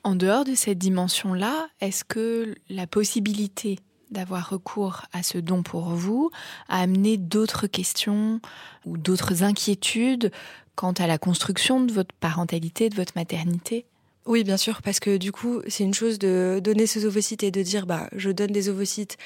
En 0.04 0.16
dehors 0.16 0.44
de 0.44 0.56
cette 0.56 0.78
dimension-là, 0.78 1.70
est-ce 1.80 2.04
que 2.04 2.54
la 2.70 2.86
possibilité 2.86 3.80
d'avoir 4.14 4.50
recours 4.50 5.02
à 5.12 5.24
ce 5.24 5.38
don 5.38 5.64
pour 5.64 5.90
vous 5.90 6.32
a 6.70 6.82
amené 6.82 7.18
d'autres 7.18 7.68
questions 7.68 8.40
ou 8.86 8.98
d'autres 8.98 9.44
inquiétudes 9.44 10.32
quant 10.76 10.94
à 10.94 11.08
la 11.08 11.18
construction 11.18 11.82
de 11.82 11.92
votre 11.92 12.14
parentalité, 12.16 12.90
de 12.90 12.96
votre 12.96 13.14
maternité? 13.16 13.86
Oui, 14.26 14.46
bien 14.46 14.56
sûr, 14.56 14.82
parce 14.82 15.02
que 15.02 15.18
du 15.18 15.34
coup, 15.34 15.62
c'est 15.68 15.84
une 15.84 15.94
chose 15.94 16.18
de 16.18 16.62
donner 16.64 16.88
ces 16.88 17.06
ovocytes 17.06 17.44
et 17.44 17.52
de 17.52 17.62
dire, 17.62 17.86
bah, 17.86 18.08
je 18.16 18.30
donne 18.30 18.52
des 18.52 18.70
ovocytes, 18.70 19.18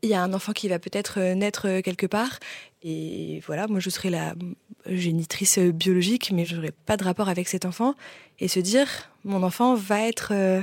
il 0.00 0.08
y 0.08 0.14
a 0.14 0.22
un 0.22 0.32
enfant 0.32 0.52
qui 0.52 0.68
va 0.68 0.78
peut-être 0.78 1.20
euh, 1.20 1.34
naître 1.34 1.68
euh, 1.68 1.82
quelque 1.82 2.06
part, 2.06 2.38
et 2.82 3.42
voilà, 3.46 3.66
moi 3.66 3.78
je 3.78 3.90
serai 3.90 4.08
la 4.08 4.34
génitrice 4.86 5.58
biologique, 5.58 6.30
mais 6.32 6.46
je 6.46 6.56
n'aurai 6.56 6.72
pas 6.86 6.96
de 6.96 7.04
rapport 7.04 7.28
avec 7.28 7.46
cet 7.46 7.66
enfant, 7.66 7.94
et 8.38 8.48
se 8.48 8.58
dire, 8.58 8.88
mon 9.24 9.42
enfant 9.42 9.74
va 9.74 10.00
être 10.00 10.30
euh, 10.32 10.62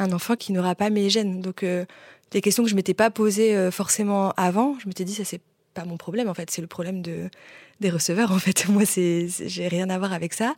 un 0.00 0.10
enfant 0.10 0.34
qui 0.34 0.52
n'aura 0.52 0.74
pas 0.74 0.90
mes 0.90 1.10
gènes. 1.10 1.42
Donc, 1.42 1.64
des 2.30 2.40
questions 2.40 2.62
que 2.62 2.70
je 2.70 2.74
m'étais 2.74 2.94
pas 2.94 3.10
posées 3.10 3.56
euh, 3.56 3.70
forcément 3.70 4.32
avant. 4.36 4.76
Je 4.80 4.88
m'étais 4.88 5.04
dit 5.04 5.14
ça 5.14 5.24
c'est 5.24 5.40
pas 5.74 5.84
mon 5.84 5.96
problème 5.96 6.28
en 6.28 6.34
fait, 6.34 6.50
c'est 6.50 6.62
le 6.62 6.66
problème 6.66 7.02
de 7.02 7.30
des 7.80 7.90
receveurs 7.90 8.32
en 8.32 8.38
fait. 8.38 8.66
Moi 8.68 8.84
c'est 8.84 9.28
j'ai 9.46 9.68
rien 9.68 9.90
à 9.90 9.98
voir 9.98 10.12
avec 10.12 10.34
ça. 10.34 10.54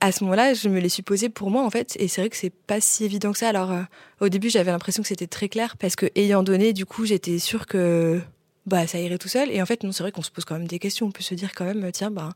À 0.00 0.12
ce 0.12 0.24
moment-là, 0.24 0.54
je 0.54 0.68
me 0.68 0.80
les 0.80 0.88
suis 0.88 1.02
posées 1.02 1.28
pour 1.28 1.50
moi 1.50 1.64
en 1.64 1.70
fait 1.70 1.96
et 1.98 2.08
c'est 2.08 2.20
vrai 2.20 2.30
que 2.30 2.36
c'est 2.36 2.50
pas 2.50 2.80
si 2.80 3.04
évident 3.04 3.32
que 3.32 3.38
ça. 3.38 3.48
Alors 3.48 3.72
euh, 3.72 3.82
au 4.20 4.28
début, 4.28 4.50
j'avais 4.50 4.70
l'impression 4.70 5.02
que 5.02 5.08
c'était 5.08 5.26
très 5.26 5.48
clair 5.48 5.76
parce 5.76 5.96
que 5.96 6.06
ayant 6.14 6.42
donné 6.42 6.72
du 6.72 6.86
coup, 6.86 7.04
j'étais 7.04 7.38
sûre 7.38 7.66
que 7.66 8.20
bah 8.66 8.86
ça 8.86 8.98
irait 8.98 9.18
tout 9.18 9.28
seul 9.28 9.50
et 9.50 9.62
en 9.62 9.66
fait 9.66 9.84
non, 9.84 9.92
c'est 9.92 10.02
vrai 10.02 10.12
qu'on 10.12 10.22
se 10.22 10.30
pose 10.30 10.44
quand 10.44 10.58
même 10.58 10.66
des 10.66 10.80
questions, 10.80 11.06
on 11.06 11.12
peut 11.12 11.22
se 11.22 11.34
dire 11.34 11.52
quand 11.54 11.64
même 11.64 11.90
tiens 11.92 12.10
bah 12.10 12.30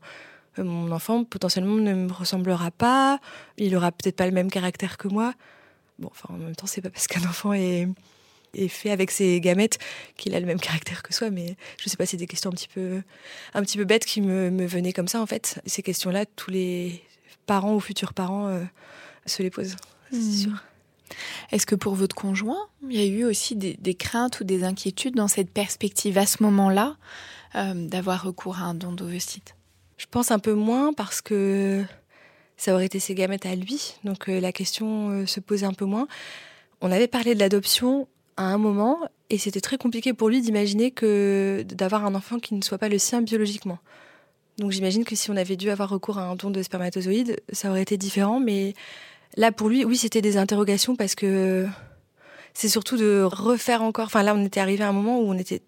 euh, 0.59 0.63
mon 0.63 0.91
enfant 0.91 1.23
potentiellement 1.23 1.75
ne 1.75 1.93
me 1.93 2.11
ressemblera 2.11 2.71
pas, 2.71 3.19
il 3.57 3.75
aura 3.75 3.91
peut-être 3.91 4.15
pas 4.15 4.25
le 4.25 4.31
même 4.31 4.49
caractère 4.49 4.97
que 4.97 5.07
moi. 5.07 5.33
Bon, 5.99 6.09
enfin 6.11 6.33
en 6.33 6.37
même 6.37 6.55
temps, 6.55 6.67
c'est 6.67 6.81
pas 6.81 6.89
parce 6.89 7.07
qu'un 7.07 7.21
enfant 7.29 7.53
est 7.53 7.87
est 8.53 8.67
fait 8.67 8.91
avec 8.91 9.11
ses 9.11 9.39
gamètes 9.39 9.79
qu'il 10.17 10.35
a 10.35 10.39
le 10.39 10.45
même 10.45 10.59
caractère 10.59 11.03
que 11.03 11.13
soi. 11.13 11.29
Mais 11.29 11.55
je 11.77 11.89
sais 11.89 11.97
pas, 11.97 12.05
c'est 12.05 12.17
des 12.17 12.27
questions 12.27 12.49
un 12.49 12.53
petit 12.53 12.67
peu, 12.67 13.01
un 13.53 13.61
petit 13.61 13.77
peu 13.77 13.85
bêtes 13.85 14.05
qui 14.05 14.21
me, 14.21 14.49
me 14.49 14.65
venaient 14.65 14.93
comme 14.93 15.07
ça 15.07 15.21
en 15.21 15.25
fait. 15.25 15.61
Ces 15.65 15.83
questions-là, 15.83 16.25
tous 16.25 16.51
les 16.51 17.03
parents 17.45 17.75
ou 17.75 17.79
futurs 17.79 18.13
parents 18.13 18.47
euh, 18.47 18.63
se 19.25 19.43
les 19.43 19.49
posent, 19.49 19.75
c'est 20.11 20.17
hmm. 20.17 20.31
sûr. 20.31 20.63
Est-ce 21.51 21.65
que 21.65 21.75
pour 21.75 21.95
votre 21.95 22.15
conjoint, 22.15 22.69
il 22.89 22.95
y 22.95 23.03
a 23.03 23.05
eu 23.05 23.25
aussi 23.25 23.57
des, 23.57 23.95
craintes 23.95 24.39
ou 24.39 24.45
des 24.45 24.63
inquiétudes 24.63 25.15
dans 25.15 25.27
cette 25.27 25.51
perspective 25.51 26.17
à 26.17 26.25
ce 26.25 26.41
moment-là 26.43 26.95
euh, 27.55 27.73
d'avoir 27.87 28.23
recours 28.23 28.59
à 28.59 28.63
un 28.63 28.73
don 28.73 28.93
d'ovocytes? 28.93 29.55
Je 29.97 30.05
pense 30.09 30.31
un 30.31 30.39
peu 30.39 30.53
moins 30.53 30.93
parce 30.93 31.21
que 31.21 31.83
ça 32.55 32.73
aurait 32.73 32.85
été 32.85 32.99
ses 32.99 33.13
gamètes 33.13 33.45
à 33.45 33.55
lui, 33.55 33.95
donc 34.05 34.29
euh, 34.29 34.39
la 34.39 34.53
question 34.53 35.27
se 35.27 35.41
posait 35.41 35.65
un 35.65 35.73
peu 35.73 35.85
moins. 35.85 36.07
On 36.79 36.89
avait 36.89 37.09
parlé 37.09 37.35
de 37.35 37.39
l'adoption 37.39 38.07
à 38.41 38.53
un 38.53 38.57
moment 38.57 38.99
et 39.29 39.37
c'était 39.37 39.61
très 39.61 39.77
compliqué 39.77 40.13
pour 40.13 40.29
lui 40.29 40.41
d'imaginer 40.41 40.91
que 40.91 41.63
d'avoir 41.67 42.05
un 42.05 42.15
enfant 42.15 42.39
qui 42.39 42.53
ne 42.53 42.61
soit 42.61 42.77
pas 42.77 42.89
le 42.89 42.97
sien 42.97 43.21
biologiquement. 43.21 43.79
Donc 44.57 44.71
j'imagine 44.71 45.05
que 45.05 45.15
si 45.15 45.31
on 45.31 45.37
avait 45.37 45.55
dû 45.55 45.69
avoir 45.69 45.89
recours 45.89 46.17
à 46.17 46.23
un 46.23 46.35
don 46.35 46.49
de 46.49 46.61
spermatozoïdes, 46.61 47.41
ça 47.51 47.69
aurait 47.69 47.81
été 47.81 47.97
différent. 47.97 48.39
Mais 48.39 48.73
là, 49.37 49.51
pour 49.51 49.69
lui, 49.69 49.85
oui, 49.85 49.97
c'était 49.97 50.21
des 50.21 50.37
interrogations 50.37 50.95
parce 50.95 51.15
que 51.15 51.65
c'est 52.53 52.67
surtout 52.67 52.97
de 52.97 53.23
refaire 53.23 53.81
encore. 53.81 54.07
Enfin, 54.07 54.23
là, 54.23 54.35
on 54.35 54.45
était 54.45 54.59
arrivé 54.59 54.83
à 54.83 54.89
un 54.89 54.93
moment 54.93 55.19
où 55.19 55.23
on 55.23 55.37
était 55.37 55.61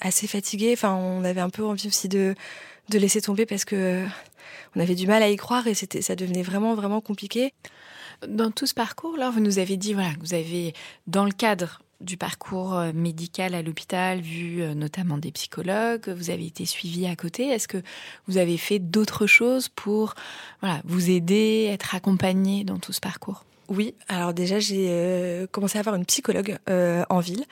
assez 0.00 0.26
fatigué. 0.26 0.72
Enfin, 0.72 0.94
on 0.94 1.24
avait 1.24 1.40
un 1.40 1.50
peu 1.50 1.64
envie 1.64 1.86
aussi 1.86 2.08
de, 2.08 2.34
de 2.88 2.98
laisser 2.98 3.20
tomber 3.20 3.46
parce 3.46 3.64
que 3.64 4.04
on 4.74 4.80
avait 4.80 4.96
du 4.96 5.06
mal 5.06 5.22
à 5.22 5.30
y 5.30 5.36
croire 5.36 5.66
et 5.68 5.74
c'était, 5.74 6.02
ça 6.02 6.16
devenait 6.16 6.42
vraiment, 6.42 6.74
vraiment 6.74 7.00
compliqué. 7.00 7.54
Dans 8.26 8.50
tout 8.50 8.66
ce 8.66 8.74
parcours, 8.74 9.16
là, 9.16 9.30
vous 9.30 9.40
nous 9.40 9.58
avez 9.58 9.76
dit, 9.76 9.94
voilà, 9.94 10.10
vous 10.20 10.34
avez, 10.34 10.74
dans 11.06 11.24
le 11.24 11.32
cadre 11.32 11.80
du 12.04 12.16
parcours 12.16 12.74
euh, 12.74 12.92
médical 12.94 13.54
à 13.54 13.62
l'hôpital, 13.62 14.20
vu 14.20 14.62
euh, 14.62 14.74
notamment 14.74 15.18
des 15.18 15.32
psychologues, 15.32 16.08
vous 16.08 16.30
avez 16.30 16.46
été 16.46 16.64
suivi 16.66 17.06
à 17.06 17.16
côté. 17.16 17.48
Est-ce 17.48 17.66
que 17.66 17.82
vous 18.28 18.38
avez 18.38 18.56
fait 18.56 18.78
d'autres 18.78 19.26
choses 19.26 19.68
pour 19.68 20.14
voilà, 20.60 20.80
vous 20.84 21.10
aider, 21.10 21.68
être 21.72 21.94
accompagné 21.94 22.64
dans 22.64 22.78
tout 22.78 22.92
ce 22.92 23.00
parcours? 23.00 23.44
Oui, 23.68 23.94
alors 24.08 24.34
déjà 24.34 24.58
j'ai 24.60 24.88
euh, 24.90 25.46
commencé 25.50 25.78
à 25.78 25.80
avoir 25.80 25.94
une 25.96 26.04
psychologue 26.04 26.58
en 26.68 27.20
ville 27.20 27.44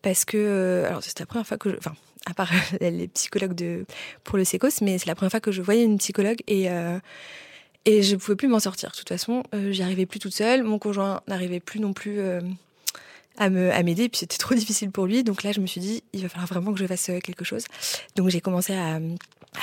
parce 0.00 0.24
que 0.24 0.84
alors 0.86 1.02
c'était 1.02 1.22
la 1.22 1.26
première 1.26 1.46
fois 1.46 1.58
que 1.58 1.70
je, 1.70 1.76
enfin 1.76 1.94
à 2.24 2.34
part 2.34 2.50
les 2.80 3.08
psychologues 3.08 3.54
de 3.54 3.84
pour 4.22 4.38
le 4.38 4.44
sécos, 4.44 4.80
mais 4.80 4.98
c'est 4.98 5.06
la 5.06 5.16
première 5.16 5.32
fois 5.32 5.40
que 5.40 5.50
je 5.50 5.62
voyais 5.62 5.84
une 5.84 5.98
psychologue 5.98 6.38
et 6.46 6.68
et 7.84 8.02
je 8.02 8.16
pouvais 8.16 8.36
plus 8.36 8.48
m'en 8.48 8.60
sortir. 8.60 8.90
De 8.90 8.96
toute 8.96 9.08
façon, 9.08 9.44
j'y 9.70 9.82
arrivais 9.82 10.06
plus 10.06 10.18
toute 10.18 10.34
seule. 10.34 10.62
Mon 10.64 10.78
conjoint 10.78 11.20
n'arrivait 11.28 11.60
plus 11.60 11.78
non 11.78 11.92
plus 11.92 12.20
à 13.38 13.50
me 13.50 13.70
à 13.72 13.82
m'aider 13.82 14.08
puis 14.08 14.18
c'était 14.18 14.38
trop 14.38 14.54
difficile 14.56 14.90
pour 14.90 15.06
lui. 15.06 15.24
Donc 15.24 15.42
là 15.42 15.52
je 15.52 15.60
me 15.60 15.66
suis 15.66 15.80
dit 15.80 16.02
il 16.12 16.22
va 16.22 16.28
falloir 16.28 16.46
vraiment 16.46 16.72
que 16.72 16.78
je 16.78 16.86
fasse 16.86 17.10
euh, 17.10 17.18
quelque 17.20 17.44
chose. 17.44 17.64
Donc 18.16 18.28
j'ai 18.28 18.40
commencé 18.40 18.74
à, 18.74 18.98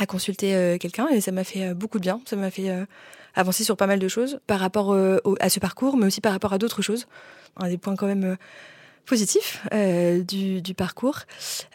consulter 0.08 0.56
euh, 0.56 0.78
quelqu'un 0.78 1.08
et 1.10 1.22
ça 1.22 1.32
m'a 1.32 1.44
fait 1.44 1.68
euh, 1.68 1.74
beaucoup 1.74 2.00
de 2.00 2.04
bien. 2.04 2.22
Ça 2.26 2.36
m'a 2.36 2.52
fait 2.52 2.72
avancer 3.36 3.64
sur 3.64 3.78
pas 3.78 3.88
mal 3.88 4.00
de 4.00 4.08
choses 4.08 4.40
par 4.48 4.60
rapport 4.60 4.96
à 5.40 5.50
ce 5.50 5.60
parcours 5.60 5.98
mais 5.98 6.06
aussi 6.06 6.22
par 6.22 6.32
rapport 6.32 6.54
à 6.54 6.58
d'autres 6.58 6.82
choses. 6.82 7.08
Un 7.58 7.70
des 7.70 7.78
points 7.78 7.96
quand 7.96 8.08
même 8.08 8.38
positifs 9.06 9.62
du, 9.72 10.62
du, 10.62 10.74
parcours. 10.74 11.20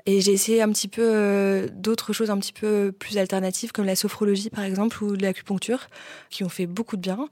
Et 0.06 0.20
j'ai 0.20 0.32
essayé 0.32 0.62
un 0.62 0.70
petit 0.70 0.88
peu 0.88 1.68
d'autres 1.72 2.12
choses 2.12 2.30
un 2.30 2.38
petit 2.38 2.52
peu 2.52 2.92
plus 2.98 3.18
alternatives 3.18 3.72
comme 3.72 3.84
la 3.84 3.96
sophrologie 3.96 4.50
par 4.50 4.64
exemple 4.64 5.02
ou 5.02 5.14
l'acupuncture 5.14 5.86
qui 6.30 6.42
ont 6.42 6.48
fait 6.48 6.66
beaucoup 6.66 6.96
de 6.96 7.02
bien 7.02 7.28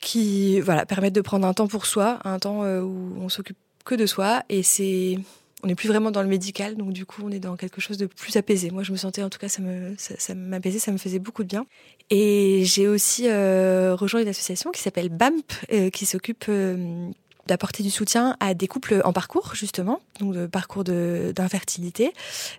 qui 0.00 0.60
voilà 0.60 0.84
permettent 0.84 1.14
de 1.14 1.20
prendre 1.22 1.46
un 1.46 1.54
temps 1.54 1.68
pour 1.68 1.86
soi 1.86 2.18
un 2.24 2.38
temps 2.38 2.62
où 2.64 3.16
on 3.20 3.28
s'occupe 3.28 3.56
que 3.84 3.94
de 3.94 4.06
soi 4.06 4.42
et 4.48 4.62
c'est 4.62 5.18
on 5.64 5.66
n'est 5.66 5.74
plus 5.74 5.88
vraiment 5.88 6.10
dans 6.10 6.20
le 6.20 6.28
médical, 6.28 6.76
donc 6.76 6.92
du 6.92 7.06
coup 7.06 7.22
on 7.24 7.30
est 7.30 7.38
dans 7.38 7.56
quelque 7.56 7.80
chose 7.80 7.96
de 7.96 8.04
plus 8.04 8.36
apaisé. 8.36 8.70
Moi 8.70 8.82
je 8.82 8.92
me 8.92 8.98
sentais 8.98 9.22
en 9.22 9.30
tout 9.30 9.38
cas 9.38 9.48
ça 9.48 9.62
me 9.62 9.94
ça, 9.96 10.34
m'apaisait, 10.34 10.78
ça 10.78 10.92
me 10.92 10.98
faisait 10.98 11.18
beaucoup 11.18 11.42
de 11.42 11.48
bien. 11.48 11.64
Et 12.10 12.62
j'ai 12.64 12.86
aussi 12.86 13.28
euh, 13.28 13.94
rejoint 13.94 14.20
une 14.20 14.28
association 14.28 14.70
qui 14.72 14.82
s'appelle 14.82 15.08
BAMP, 15.08 15.42
euh, 15.72 15.88
qui 15.88 16.04
s'occupe 16.04 16.44
euh, 16.50 17.08
d'apporter 17.46 17.82
du 17.82 17.90
soutien 17.90 18.36
à 18.40 18.52
des 18.52 18.66
couples 18.68 19.00
en 19.04 19.14
parcours 19.14 19.54
justement, 19.54 20.00
donc 20.20 20.34
de 20.34 20.46
parcours 20.46 20.84
d'infertilité. 20.84 22.12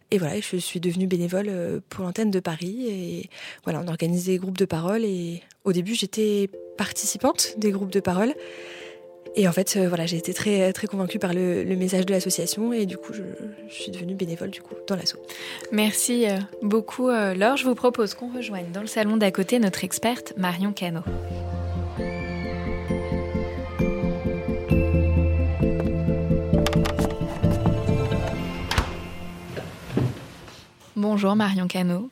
Et 0.09 0.17
voilà, 0.17 0.39
je 0.39 0.57
suis 0.57 0.79
devenue 0.79 1.05
bénévole 1.05 1.81
pour 1.89 2.03
l'antenne 2.03 2.31
de 2.31 2.39
Paris 2.39 2.87
et 2.87 3.29
voilà, 3.65 3.81
on 3.85 3.87
organise 3.87 4.25
des 4.25 4.37
groupes 4.37 4.57
de 4.57 4.65
parole 4.65 5.05
et 5.05 5.43
au 5.63 5.73
début 5.73 5.93
j'étais 5.93 6.49
participante 6.75 7.53
des 7.57 7.69
groupes 7.69 7.91
de 7.91 7.99
parole. 7.99 8.33
Et 9.37 9.49
en 9.49 9.51
fait, 9.51 9.75
euh, 9.75 9.89
voilà, 9.89 10.05
j'ai 10.05 10.15
été 10.15 10.33
très, 10.33 10.71
très 10.71 10.87
convaincue 10.87 11.19
par 11.19 11.33
le, 11.33 11.65
message 11.75 12.05
de 12.05 12.13
l'association 12.13 12.71
et 12.71 12.85
du 12.85 12.97
coup, 12.97 13.11
je, 13.13 13.23
suis 13.67 13.91
devenue 13.91 14.15
bénévole 14.15 14.49
du 14.49 14.61
coup 14.61 14.75
dans 14.87 14.95
l'asso. 14.95 15.15
Merci 15.73 16.29
euh, 16.29 16.37
beaucoup, 16.61 17.09
euh, 17.09 17.33
Laure. 17.33 17.57
Je 17.57 17.65
vous 17.65 17.75
propose 17.75 18.13
qu'on 18.13 18.29
rejoigne 18.29 18.71
dans 18.71 18.79
le 18.79 18.87
salon 18.87 19.17
d'à 19.17 19.31
côté 19.31 19.59
notre 19.59 19.83
experte 19.83 20.33
Marion 20.37 20.71
Cano. 20.71 21.01
Bonjour 30.95 31.35
Marion 31.35 31.67
Cano. 31.67 32.09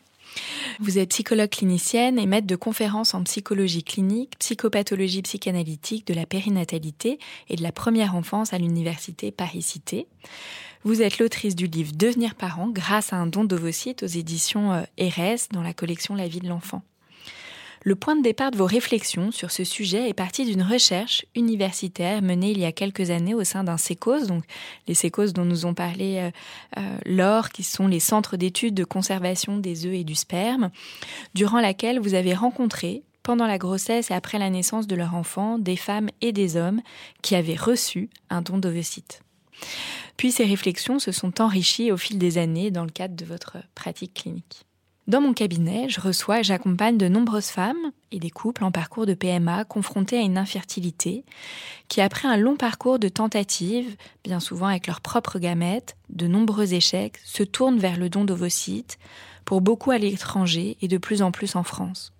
Vous 0.79 0.97
êtes 0.97 1.09
psychologue 1.09 1.49
clinicienne 1.49 2.17
et 2.17 2.25
maître 2.25 2.47
de 2.47 2.55
conférences 2.55 3.13
en 3.13 3.23
psychologie 3.23 3.83
clinique, 3.83 4.38
psychopathologie 4.39 5.21
psychanalytique 5.21 6.07
de 6.07 6.13
la 6.13 6.25
périnatalité 6.25 7.19
et 7.49 7.55
de 7.55 7.63
la 7.63 7.71
première 7.71 8.15
enfance 8.15 8.53
à 8.53 8.57
l'université 8.57 9.31
Paris-Cité. 9.31 10.07
Vous 10.83 11.01
êtes 11.01 11.19
l'autrice 11.19 11.55
du 11.55 11.67
livre 11.67 11.93
Devenir 11.95 12.36
parent 12.36 12.69
grâce 12.69 13.13
à 13.13 13.17
un 13.17 13.27
don 13.27 13.45
d'ovocytes 13.45 14.03
aux 14.03 14.07
éditions 14.07 14.73
euh, 14.73 14.81
RS 14.99 15.49
dans 15.51 15.62
la 15.62 15.73
collection 15.73 16.15
La 16.15 16.27
vie 16.27 16.41
de 16.41 16.49
l'enfant. 16.49 16.81
Le 17.86 17.96
point 17.96 18.15
de 18.15 18.22
départ 18.22 18.52
de 18.52 18.58
vos 18.58 18.65
réflexions 18.65 19.32
sur 19.32 19.52
ce 19.52 19.65
sujet 19.65 20.08
est 20.08 20.13
parti 20.13 20.46
d'une 20.46 20.62
recherche 20.62 21.26
universitaire 21.36 22.22
menée 22.22 22.52
il 22.52 22.60
y 22.60 22.65
a 22.65 22.72
quelques 22.72 23.10
années 23.10 23.34
au 23.34 23.43
sein 23.43 23.65
d'un 23.65 23.76
SECOS, 23.76 24.28
donc 24.28 24.46
les 24.88 24.93
SECOS 24.93 25.34
dont 25.34 25.43
nous 25.43 25.65
ont 25.65 25.74
parlé 25.74 26.19
euh, 26.19 26.32
euh, 26.78 26.98
Laure, 27.06 27.50
qui 27.50 27.63
sont 27.63 27.88
les 27.88 28.00
centres 28.00 28.38
d'études 28.38 28.74
de 28.74 28.86
conservation 28.86 29.58
des 29.58 29.86
œufs 29.86 29.96
et 29.96 30.06
du 30.06 30.15
sperme, 30.15 30.72
durant 31.34 31.60
laquelle 31.60 32.00
vous 32.00 32.13
avez 32.13 32.34
rencontré 32.34 33.04
pendant 33.22 33.48
la 33.48 33.58
grossesse 33.58 34.12
et 34.12 34.13
après 34.13 34.39
la 34.39 34.50
naissance 34.50 34.88
de 34.88 34.96
leur 34.96 35.13
enfant, 35.13 35.60
des 35.60 35.78
femmes 35.78 36.10
et 36.22 36.32
des 36.32 36.56
hommes 36.56 36.82
qui 37.22 37.36
avaient 37.36 37.56
reçu 37.56 38.10
un 38.30 38.41
don 38.41 38.60
d'ovocytes. 38.60 39.24
Puis 40.15 40.32
ces 40.32 40.46
réflexions 40.46 41.00
se 41.00 41.12
sont 41.12 41.41
enrichies 41.41 41.91
au 41.91 41.98
fil 41.98 42.17
des 42.17 42.38
années 42.38 42.72
dans 42.72 42.86
le 42.86 42.91
cadre 42.91 43.15
de 43.15 43.26
votre 43.26 43.58
pratique 43.76 44.13
clinique. 44.13 44.65
Dans 45.06 45.20
mon 45.20 45.34
cabinet, 45.34 45.89
je 45.89 46.00
reçois 46.00 46.39
et 46.39 46.44
j'accompagne 46.44 46.98
de 46.98 47.10
nombreuses 47.10 47.48
femmes 47.48 47.92
et 48.12 48.20
des 48.20 48.30
couples 48.30 48.63
en 48.63 48.72
parcours 48.72 49.06
de 49.06 49.13
PMA 49.13 49.66
confrontés 49.66 50.18
à 50.18 50.22
une 50.22 50.38
infertilité 50.38 51.26
qui, 51.89 52.00
après 52.00 52.30
un 52.30 52.38
long 52.38 52.56
parcours 52.56 53.00
de 53.00 53.10
tentatives, 53.10 53.98
bien 54.24 54.39
souvent 54.39 54.68
avec 54.68 54.88
leurs 54.88 55.02
propres 55.02 55.39
gamètes, 55.39 55.98
de 56.10 56.28
nombreux 56.28 56.74
échecs, 56.74 57.20
se 57.26 57.44
tournent 57.44 57.80
vers 57.80 57.98
le 57.98 58.08
don 58.08 58.24
d'ovocytes, 58.24 58.98
pour 59.44 59.60
beaucoup 59.60 59.92
à 59.92 59.98
l'étranger 59.98 60.78
et 60.82 60.88
de 60.88 60.98
plus 60.98 61.22
en 61.22 61.32
plus 61.32 61.58
en 61.58 61.63
France. 61.63 62.13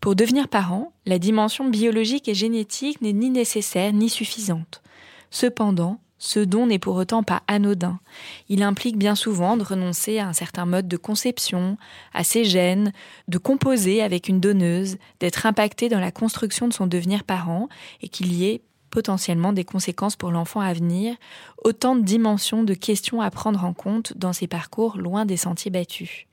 Pour 0.00 0.14
devenir 0.14 0.48
parent, 0.48 0.92
la 1.06 1.18
dimension 1.18 1.70
biologique 1.70 2.28
et 2.28 2.34
génétique 2.34 3.00
n'est 3.00 3.14
ni 3.14 3.30
nécessaire 3.30 3.94
ni 3.94 4.10
suffisante. 4.10 4.82
Cependant, 5.30 6.00
ce 6.24 6.40
don 6.40 6.66
n'est 6.66 6.78
pour 6.78 6.96
autant 6.96 7.22
pas 7.22 7.42
anodin. 7.48 8.00
Il 8.48 8.62
implique 8.62 8.96
bien 8.96 9.14
souvent 9.14 9.58
de 9.58 9.62
renoncer 9.62 10.18
à 10.18 10.26
un 10.26 10.32
certain 10.32 10.64
mode 10.64 10.88
de 10.88 10.96
conception, 10.96 11.76
à 12.14 12.24
ses 12.24 12.44
gènes, 12.44 12.94
de 13.28 13.36
composer 13.36 14.02
avec 14.02 14.28
une 14.28 14.40
donneuse, 14.40 14.96
d'être 15.20 15.44
impacté 15.44 15.90
dans 15.90 16.00
la 16.00 16.10
construction 16.10 16.66
de 16.66 16.72
son 16.72 16.86
devenir 16.86 17.24
parent 17.24 17.68
et 18.00 18.08
qu'il 18.08 18.32
y 18.32 18.46
ait 18.46 18.62
potentiellement 18.88 19.52
des 19.52 19.64
conséquences 19.64 20.16
pour 20.16 20.30
l'enfant 20.30 20.60
à 20.60 20.72
venir, 20.72 21.14
autant 21.62 21.94
de 21.94 22.02
dimensions 22.02 22.62
de 22.62 22.74
questions 22.74 23.20
à 23.20 23.30
prendre 23.30 23.62
en 23.62 23.74
compte 23.74 24.16
dans 24.16 24.32
ces 24.32 24.46
parcours 24.46 24.96
loin 24.96 25.26
des 25.26 25.36
sentiers 25.36 25.70
battus. 25.70 26.26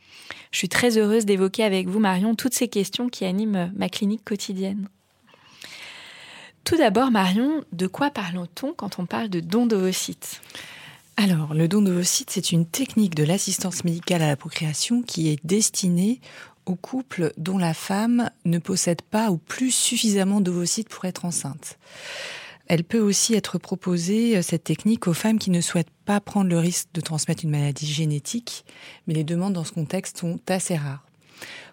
Je 0.51 0.57
suis 0.57 0.69
très 0.69 0.97
heureuse 0.97 1.25
d'évoquer 1.25 1.65
avec 1.65 1.89
vous, 1.89 1.99
Marion, 1.99 2.35
toutes 2.35 2.53
ces 2.53 2.69
questions 2.69 3.09
qui 3.09 3.25
animent 3.25 3.73
ma 3.75 3.89
clinique 3.89 4.23
quotidienne. 4.23 4.87
Tout 6.63 6.77
d'abord, 6.77 7.11
Marion, 7.11 7.63
de 7.71 7.87
quoi 7.87 8.11
parlons-on 8.11 8.73
quand 8.73 8.99
on 8.99 9.05
parle 9.05 9.29
de 9.29 9.39
don 9.39 9.65
d'ovocytes 9.65 10.41
alors, 11.17 11.53
le 11.53 11.67
don 11.67 11.81
d'ovocytes, 11.83 12.31
c'est 12.31 12.51
une 12.51 12.65
technique 12.65 13.13
de 13.13 13.23
l'assistance 13.23 13.83
médicale 13.83 14.23
à 14.23 14.27
la 14.27 14.37
procréation 14.37 15.03
qui 15.03 15.27
est 15.27 15.39
destinée 15.45 16.19
aux 16.65 16.75
couples 16.75 17.33
dont 17.37 17.57
la 17.57 17.73
femme 17.73 18.31
ne 18.45 18.57
possède 18.57 19.01
pas 19.01 19.29
ou 19.29 19.37
plus 19.37 19.71
suffisamment 19.71 20.41
d'ovocytes 20.41 20.89
pour 20.89 21.05
être 21.05 21.25
enceinte. 21.25 21.77
Elle 22.67 22.85
peut 22.85 23.01
aussi 23.01 23.33
être 23.33 23.57
proposée, 23.57 24.37
euh, 24.37 24.41
cette 24.41 24.63
technique, 24.63 25.07
aux 25.07 25.13
femmes 25.13 25.39
qui 25.39 25.51
ne 25.51 25.61
souhaitent 25.61 25.91
pas 26.05 26.21
prendre 26.21 26.49
le 26.49 26.57
risque 26.57 26.87
de 26.93 27.01
transmettre 27.01 27.43
une 27.43 27.51
maladie 27.51 27.85
génétique, 27.85 28.65
mais 29.05 29.13
les 29.13 29.25
demandes 29.25 29.53
dans 29.53 29.65
ce 29.65 29.73
contexte 29.73 30.19
sont 30.19 30.39
assez 30.47 30.77
rares. 30.77 31.05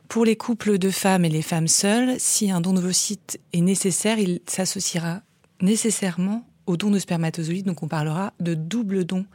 Pour 0.09 0.25
les 0.25 0.37
couples 0.37 0.79
de 0.79 0.90
femmes 0.90 1.27
et 1.27 1.29
les 1.29 1.42
femmes 1.42 1.68
seules, 1.68 2.16
si 2.18 2.51
un 2.51 2.62
don 2.62 2.73
d'ovocytes 2.73 3.38
est 3.53 3.61
nécessaire, 3.61 4.18
il 4.18 4.40
s'associera 4.47 5.21
nécessairement 5.61 6.47
au 6.66 6.79
don 6.79 6.90
de 6.90 6.99
spermatozoïdes, 6.99 7.66
donc 7.66 7.83
on 7.83 7.88
parlera 7.88 8.33
de 8.40 8.55
double 8.55 9.05
don 9.05 9.27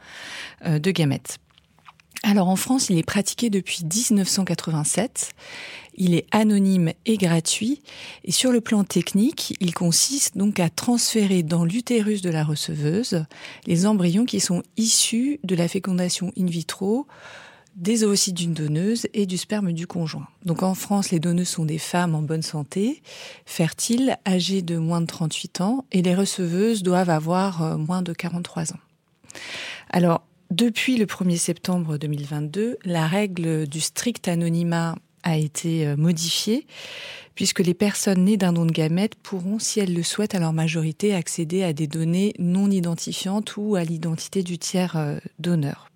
euh, 0.66 0.80
de 0.80 0.90
gamètes. 0.90 1.38
Alors 2.24 2.48
en 2.48 2.56
France, 2.56 2.88
il 2.88 2.98
est 2.98 3.04
pratiqué 3.04 3.50
depuis 3.50 3.84
1987. 3.84 5.32
Il 5.96 6.14
est 6.14 6.26
anonyme 6.32 6.92
et 7.06 7.18
gratuit. 7.18 7.82
Et 8.24 8.32
sur 8.32 8.50
le 8.50 8.60
plan 8.60 8.82
technique, 8.82 9.54
il 9.60 9.74
consiste 9.74 10.36
donc 10.36 10.58
à 10.58 10.70
transférer 10.70 11.42
dans 11.42 11.64
l'utérus 11.64 12.22
de 12.22 12.30
la 12.30 12.42
receveuse 12.42 13.26
les 13.66 13.86
embryons 13.86 14.24
qui 14.24 14.40
sont 14.40 14.62
issus 14.76 15.38
de 15.44 15.54
la 15.54 15.68
fécondation 15.68 16.32
in 16.38 16.46
vitro 16.46 17.06
des 17.76 18.04
ovocytes 18.04 18.34
d'une 18.34 18.54
donneuse 18.54 19.06
et 19.14 19.26
du 19.26 19.36
sperme 19.36 19.72
du 19.72 19.86
conjoint. 19.86 20.28
Donc 20.44 20.62
en 20.62 20.74
France, 20.74 21.10
les 21.10 21.18
donneuses 21.18 21.48
sont 21.48 21.64
des 21.64 21.78
femmes 21.78 22.14
en 22.14 22.22
bonne 22.22 22.42
santé, 22.42 23.02
fertiles, 23.46 24.16
âgées 24.26 24.62
de 24.62 24.76
moins 24.76 25.00
de 25.00 25.06
38 25.06 25.60
ans, 25.60 25.84
et 25.92 26.02
les 26.02 26.14
receveuses 26.14 26.82
doivent 26.82 27.10
avoir 27.10 27.62
euh, 27.62 27.76
moins 27.76 28.02
de 28.02 28.12
43 28.12 28.72
ans. 28.72 28.80
Alors, 29.90 30.26
depuis 30.50 30.96
le 30.96 31.06
1er 31.06 31.36
septembre 31.36 31.96
2022, 31.96 32.78
la 32.84 33.06
règle 33.06 33.66
du 33.66 33.80
strict 33.80 34.28
anonymat 34.28 34.94
a 35.24 35.36
été 35.36 35.86
euh, 35.86 35.96
modifiée, 35.96 36.66
puisque 37.34 37.60
les 37.60 37.74
personnes 37.74 38.24
nées 38.24 38.36
d'un 38.36 38.52
don 38.52 38.66
de 38.66 38.72
gamètes 38.72 39.16
pourront, 39.16 39.58
si 39.58 39.80
elles 39.80 39.94
le 39.94 40.02
souhaitent 40.02 40.34
à 40.34 40.38
leur 40.38 40.52
majorité, 40.52 41.14
accéder 41.14 41.64
à 41.64 41.72
des 41.72 41.88
données 41.88 42.34
non 42.38 42.70
identifiantes 42.70 43.56
ou 43.56 43.74
à 43.74 43.82
l'identité 43.82 44.42
du 44.42 44.58
tiers 44.58 44.96
euh, 44.96 45.18
donneur. 45.38 45.90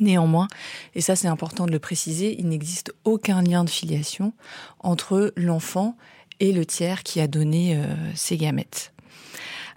Néanmoins, 0.00 0.48
et 0.94 1.00
ça 1.00 1.16
c'est 1.16 1.28
important 1.28 1.66
de 1.66 1.72
le 1.72 1.78
préciser, 1.78 2.36
il 2.38 2.48
n'existe 2.48 2.92
aucun 3.04 3.42
lien 3.42 3.64
de 3.64 3.70
filiation 3.70 4.32
entre 4.80 5.32
l'enfant 5.36 5.96
et 6.40 6.52
le 6.52 6.66
tiers 6.66 7.02
qui 7.02 7.20
a 7.20 7.26
donné 7.26 7.76
euh, 7.76 7.84
ses 8.14 8.36
gamètes. 8.36 8.92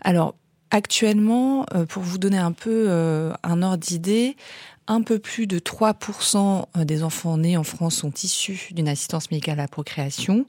Alors, 0.02 0.36
actuellement, 0.72 1.66
euh, 1.74 1.86
pour 1.86 2.04
vous 2.04 2.18
donner 2.18 2.38
un 2.38 2.52
peu 2.52 2.86
euh, 2.90 3.34
un 3.44 3.62
ordre 3.62 3.78
d'idée, 3.78 4.36
un 4.88 5.02
peu 5.02 5.20
plus 5.20 5.48
de 5.48 5.60
3% 5.60 6.66
des 6.86 7.04
enfants 7.04 7.38
nés 7.38 7.58
en 7.58 7.64
France 7.64 7.98
sont 7.98 8.14
issus 8.24 8.70
d'une 8.72 8.88
assistance 8.88 9.32
médicale 9.32 9.60
à 9.60 9.64
la 9.64 9.68
procréation. 9.68 10.46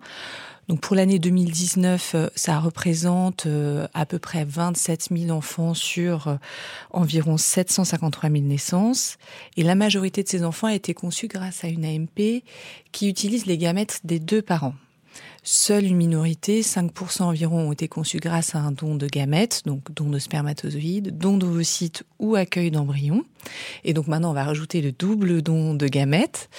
Donc 0.68 0.80
pour 0.80 0.94
l'année 0.94 1.18
2019, 1.18 2.14
euh, 2.14 2.28
ça 2.34 2.58
représente 2.58 3.46
euh, 3.46 3.88
à 3.94 4.04
peu 4.04 4.18
près 4.18 4.44
27 4.44 5.08
000 5.16 5.30
enfants 5.30 5.72
sur 5.72 6.28
euh, 6.28 6.36
environ 6.90 7.38
753 7.38 8.30
000 8.30 8.42
naissances. 8.44 9.16
Et 9.56 9.62
la 9.62 9.74
majorité 9.74 10.22
de 10.22 10.28
ces 10.28 10.44
enfants 10.44 10.66
a 10.66 10.74
été 10.74 10.92
conçue 10.92 11.26
grâce 11.26 11.64
à 11.64 11.68
une 11.68 11.86
AMP 11.86 12.42
qui 12.92 13.08
utilise 13.08 13.46
les 13.46 13.56
gamètes 13.56 14.00
des 14.04 14.20
deux 14.20 14.42
parents. 14.42 14.74
Seule 15.50 15.86
une 15.86 15.96
minorité, 15.96 16.60
5% 16.60 17.22
environ, 17.22 17.68
ont 17.68 17.72
été 17.72 17.88
conçus 17.88 18.18
grâce 18.18 18.54
à 18.54 18.58
un 18.58 18.70
don 18.70 18.96
de 18.96 19.06
gamètes, 19.06 19.62
donc 19.64 19.90
don 19.94 20.10
de 20.10 20.18
spermatozoïdes, 20.18 21.16
don 21.16 21.38
d'ovocytes 21.38 22.02
ou 22.18 22.36
accueil 22.36 22.70
d'embryons. 22.70 23.24
Et 23.82 23.94
donc 23.94 24.08
maintenant, 24.08 24.32
on 24.32 24.34
va 24.34 24.44
rajouter 24.44 24.82
le 24.82 24.92
double 24.92 25.40
don 25.40 25.72
de 25.72 25.88
gamètes. 25.88 26.50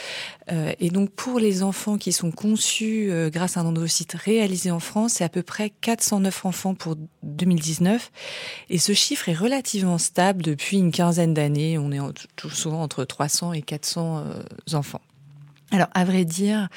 Euh, 0.51 0.73
et 0.79 0.89
donc 0.89 1.11
pour 1.11 1.37
les 1.37 1.61
enfants 1.61 1.99
qui 1.99 2.11
sont 2.11 2.31
conçus 2.31 3.11
euh, 3.11 3.29
grâce 3.29 3.57
à 3.57 3.59
un 3.59 3.65
don 3.65 3.73
d'ovocytes 3.73 4.13
réalisé 4.13 4.71
en 4.71 4.79
France, 4.79 5.13
c'est 5.17 5.23
à 5.23 5.29
peu 5.29 5.43
près 5.43 5.69
409 5.69 6.47
enfants 6.47 6.73
pour 6.73 6.95
2019. 7.21 8.11
Et 8.71 8.79
ce 8.79 8.93
chiffre 8.93 9.29
est 9.29 9.35
relativement 9.35 9.99
stable 9.99 10.41
depuis 10.41 10.79
une 10.79 10.91
quinzaine 10.91 11.35
d'années. 11.35 11.77
On 11.77 11.91
est 11.91 11.99
tout 12.35 12.49
souvent 12.49 12.81
entre 12.81 13.03
300 13.05 13.53
et 13.53 13.61
400 13.61 14.17
euh, 14.25 14.43
enfants. 14.75 15.01
Alors, 15.71 15.87
à 15.93 16.03
vrai 16.03 16.25
dire, 16.25 16.67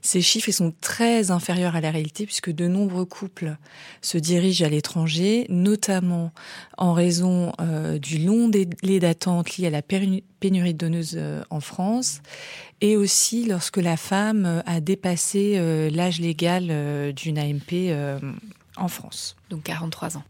ces 0.00 0.20
chiffres 0.20 0.50
sont 0.50 0.72
très 0.80 1.30
inférieurs 1.30 1.76
à 1.76 1.80
la 1.80 1.92
réalité 1.92 2.26
puisque 2.26 2.50
de 2.50 2.66
nombreux 2.66 3.04
couples 3.04 3.56
se 4.00 4.18
dirigent 4.18 4.64
à 4.64 4.68
l'étranger, 4.68 5.46
notamment 5.48 6.32
en 6.76 6.92
raison 6.92 7.52
euh, 7.60 7.98
du 7.98 8.18
long 8.18 8.48
délai 8.48 8.98
d'attente 8.98 9.56
lié 9.56 9.68
à 9.68 9.70
la 9.70 9.82
pénurie 9.82 10.74
de 10.74 10.78
donneuses 10.78 11.14
euh, 11.16 11.42
en 11.50 11.60
France 11.60 12.20
et 12.80 12.96
aussi 12.96 13.46
lorsque 13.46 13.76
la 13.76 13.96
femme 13.96 14.44
euh, 14.44 14.60
a 14.66 14.80
dépassé 14.80 15.60
l'âge 15.90 16.20
légal 16.20 17.12
d'une 17.14 17.38
AMP 17.38 17.94
en 18.76 18.88
France. 18.88 19.36
Donc 19.50 19.62
43 19.64 20.16
ans. 20.16 20.24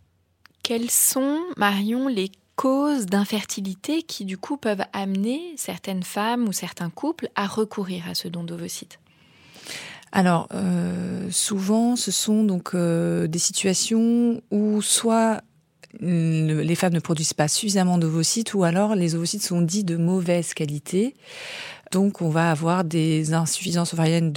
Quels 0.63 0.91
sont, 0.91 1.41
Marion, 1.57 2.09
les 2.09 2.31
causes 2.57 3.07
d'infertilité 3.07 4.03
qui 4.03 4.25
du 4.25 4.39
coup 4.39 4.57
peuvent 4.57 4.85
amener 4.93 5.55
certaines 5.57 6.03
femmes 6.03 6.49
ou 6.49 6.53
certains 6.53 6.91
couples 6.91 7.29
à 7.35 7.47
recourir 7.47 8.09
à 8.09 8.15
ce 8.15 8.29
don 8.29 8.45
d'ovocytes 8.45 8.99
alors, 10.15 10.47
euh, 10.53 11.29
souvent, 11.31 11.97
ce 11.97 12.11
sont 12.11 12.45
donc 12.45 12.75
euh, 12.75 13.27
des 13.27 13.39
situations 13.39 14.43
où 14.51 14.83
soit 14.83 15.41
les 16.01 16.75
femmes 16.75 16.95
ne 16.95 17.01
produisent 17.01 17.35
pas 17.35 17.49
suffisamment 17.49 17.99
d'ovocytes 17.99 18.55
ou 18.55 18.65
alors 18.65 18.95
les 18.95 19.15
ovocytes 19.15 19.43
sont 19.43 19.61
dits 19.61 19.85
de 19.85 19.97
mauvaise 19.97 20.55
qualité. 20.55 21.15
Donc, 21.93 22.23
on 22.23 22.31
va 22.31 22.51
avoir 22.51 22.85
des 22.85 23.35
insuffisances 23.35 23.93
ovariennes 23.93 24.33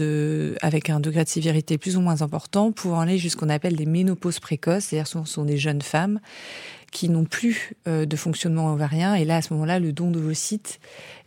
avec 0.62 0.90
un 0.90 1.00
degré 1.00 1.24
de 1.24 1.30
sévérité 1.30 1.78
plus 1.78 1.96
ou 1.96 2.02
moins 2.02 2.22
important, 2.22 2.74
pouvant 2.74 3.00
aller 3.00 3.18
jusqu'à 3.18 3.40
ce 3.40 3.46
qu'on 3.46 3.50
appelle 3.50 3.78
des 3.78 3.86
ménopauses 3.86 4.42
précoces, 4.42 4.86
c'est-à-dire 4.86 5.08
ce 5.08 5.24
sont 5.24 5.46
des 5.46 5.58
jeunes 5.58 5.82
femmes 5.82 6.20
qui 6.96 7.10
n'ont 7.10 7.26
plus 7.26 7.74
euh, 7.90 8.06
de 8.06 8.16
fonctionnement 8.16 8.72
ovarien. 8.72 9.16
Et 9.16 9.26
là, 9.26 9.36
à 9.36 9.42
ce 9.42 9.54
moment-là, 9.54 9.80
le 9.80 9.92
don 9.92 10.12
d'ovocytes 10.12 10.80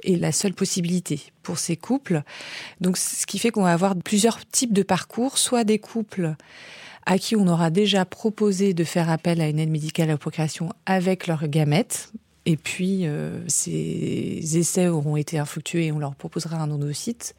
est 0.03 0.17
la 0.17 0.33
seule 0.33 0.55
possibilité 0.55 1.21
pour 1.43 1.59
ces 1.59 1.77
couples. 1.77 2.23
Donc, 2.81 2.97
ce 2.97 3.27
qui 3.27 3.39
fait 3.39 3.51
qu'on 3.51 3.65
va 3.65 3.75
avoir 3.75 3.95
plusieurs 3.95 4.47
types 4.47 4.73
de 4.73 4.83
parcours, 4.83 5.37
soit 5.37 5.65
des 5.65 5.79
couples 5.79 6.37
à 7.05 7.19
qui 7.19 7.37
on 7.37 7.47
aura 7.47 7.69
déjà 7.69 8.07
proposé 8.07 8.73
de 8.73 8.83
faire 8.83 9.11
appel 9.11 9.43
à 9.43 9.49
une 9.49 9.59
aide 9.59 9.69
médicale 9.69 10.09
à 10.09 10.13
la 10.13 10.19
procréation 10.19 10.73
avec 10.87 11.27
leurs 11.27 11.47
gamètes. 11.49 12.13
Et 12.47 12.57
puis, 12.57 13.07
euh, 13.07 13.47
ces 13.47 14.57
essais 14.57 14.89
auront 14.89 15.19
été 15.19 15.39
infructueux 15.39 15.83
et 15.83 15.93
on 15.93 15.99
leur 15.99 16.15
proposera 16.15 16.57
un 16.57 16.67
don 16.67 16.79
d'ovocytes 16.79 17.35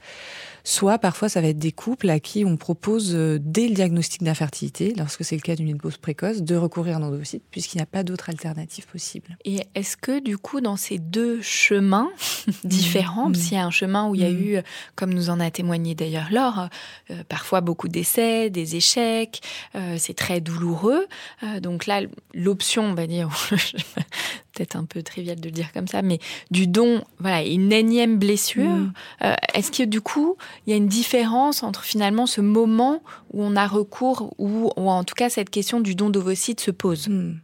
soit 0.69 0.99
parfois 0.99 1.29
ça 1.29 1.41
va 1.41 1.47
être 1.47 1.57
des 1.57 1.71
couples 1.71 2.09
à 2.11 2.19
qui 2.19 2.45
on 2.45 2.55
propose 2.55 3.15
euh, 3.15 3.39
dès 3.41 3.67
le 3.67 3.73
diagnostic 3.73 4.21
d'infertilité, 4.21 4.93
lorsque 4.95 5.23
c'est 5.25 5.35
le 5.35 5.41
cas 5.41 5.55
d'une 5.55 5.65
ménopause 5.65 5.97
précoce, 5.97 6.43
de 6.43 6.55
recourir 6.55 6.97
à 6.97 6.99
un 6.99 7.03
endocyte 7.03 7.41
puisqu'il 7.49 7.77
n'y 7.77 7.81
a 7.81 7.87
pas 7.87 8.03
d'autre 8.03 8.29
alternative 8.29 8.85
possible. 8.85 9.35
Et 9.45 9.61
est-ce 9.73 9.97
que 9.97 10.19
du 10.19 10.37
coup 10.37 10.61
dans 10.61 10.75
ces 10.75 10.99
deux 10.99 11.41
chemins 11.41 12.09
différents, 12.63 13.29
Mmh. 13.29 13.35
s'il 13.35 13.53
y 13.53 13.59
a 13.59 13.65
un 13.65 13.71
chemin 13.71 14.07
où 14.09 14.13
il 14.15 14.21
y 14.21 14.25
a 14.25 14.29
Mmh. 14.29 14.43
eu, 14.43 14.59
comme 14.95 15.11
nous 15.13 15.29
en 15.31 15.39
a 15.39 15.49
témoigné 15.49 15.95
d'ailleurs 15.95 16.27
Laure, 16.31 16.69
euh, 17.09 17.23
parfois 17.27 17.61
beaucoup 17.61 17.87
d'essais, 17.87 18.49
des 18.51 18.75
échecs, 18.75 19.41
euh, 19.75 19.95
c'est 19.97 20.13
très 20.13 20.39
douloureux. 20.39 21.07
Euh, 21.43 21.59
donc 21.59 21.87
là, 21.87 22.01
l'option, 22.35 22.83
on 22.83 22.93
va 22.93 23.07
dire, 23.07 23.29
peut-être 24.53 24.75
un 24.75 24.85
peu 24.85 25.03
trivial 25.03 25.39
de 25.39 25.45
le 25.45 25.51
dire 25.51 25.71
comme 25.73 25.87
ça, 25.87 26.01
mais 26.01 26.19
du 26.51 26.67
don, 26.67 27.03
voilà, 27.19 27.43
une 27.43 27.71
énième 27.71 28.17
blessure. 28.19 28.69
Mm. 28.69 28.93
Euh, 29.23 29.35
Est-ce 29.53 29.71
que 29.71 29.83
du 29.83 30.01
coup, 30.01 30.35
il 30.65 30.71
y 30.71 30.73
a 30.73 30.77
une 30.77 30.87
différence 30.87 31.63
entre 31.63 31.83
finalement 31.83 32.25
ce 32.25 32.41
moment 32.41 33.01
où 33.33 33.43
on 33.43 33.55
a 33.55 33.67
recours, 33.67 34.33
ou, 34.37 34.71
en 34.75 35.03
tout 35.03 35.15
cas 35.15 35.29
cette 35.29 35.49
question 35.49 35.79
du 35.79 35.95
don 35.95 36.09
d'ovocytes 36.09 36.61
se 36.61 36.71
pose 36.71 37.09
Hmm. 37.09 37.39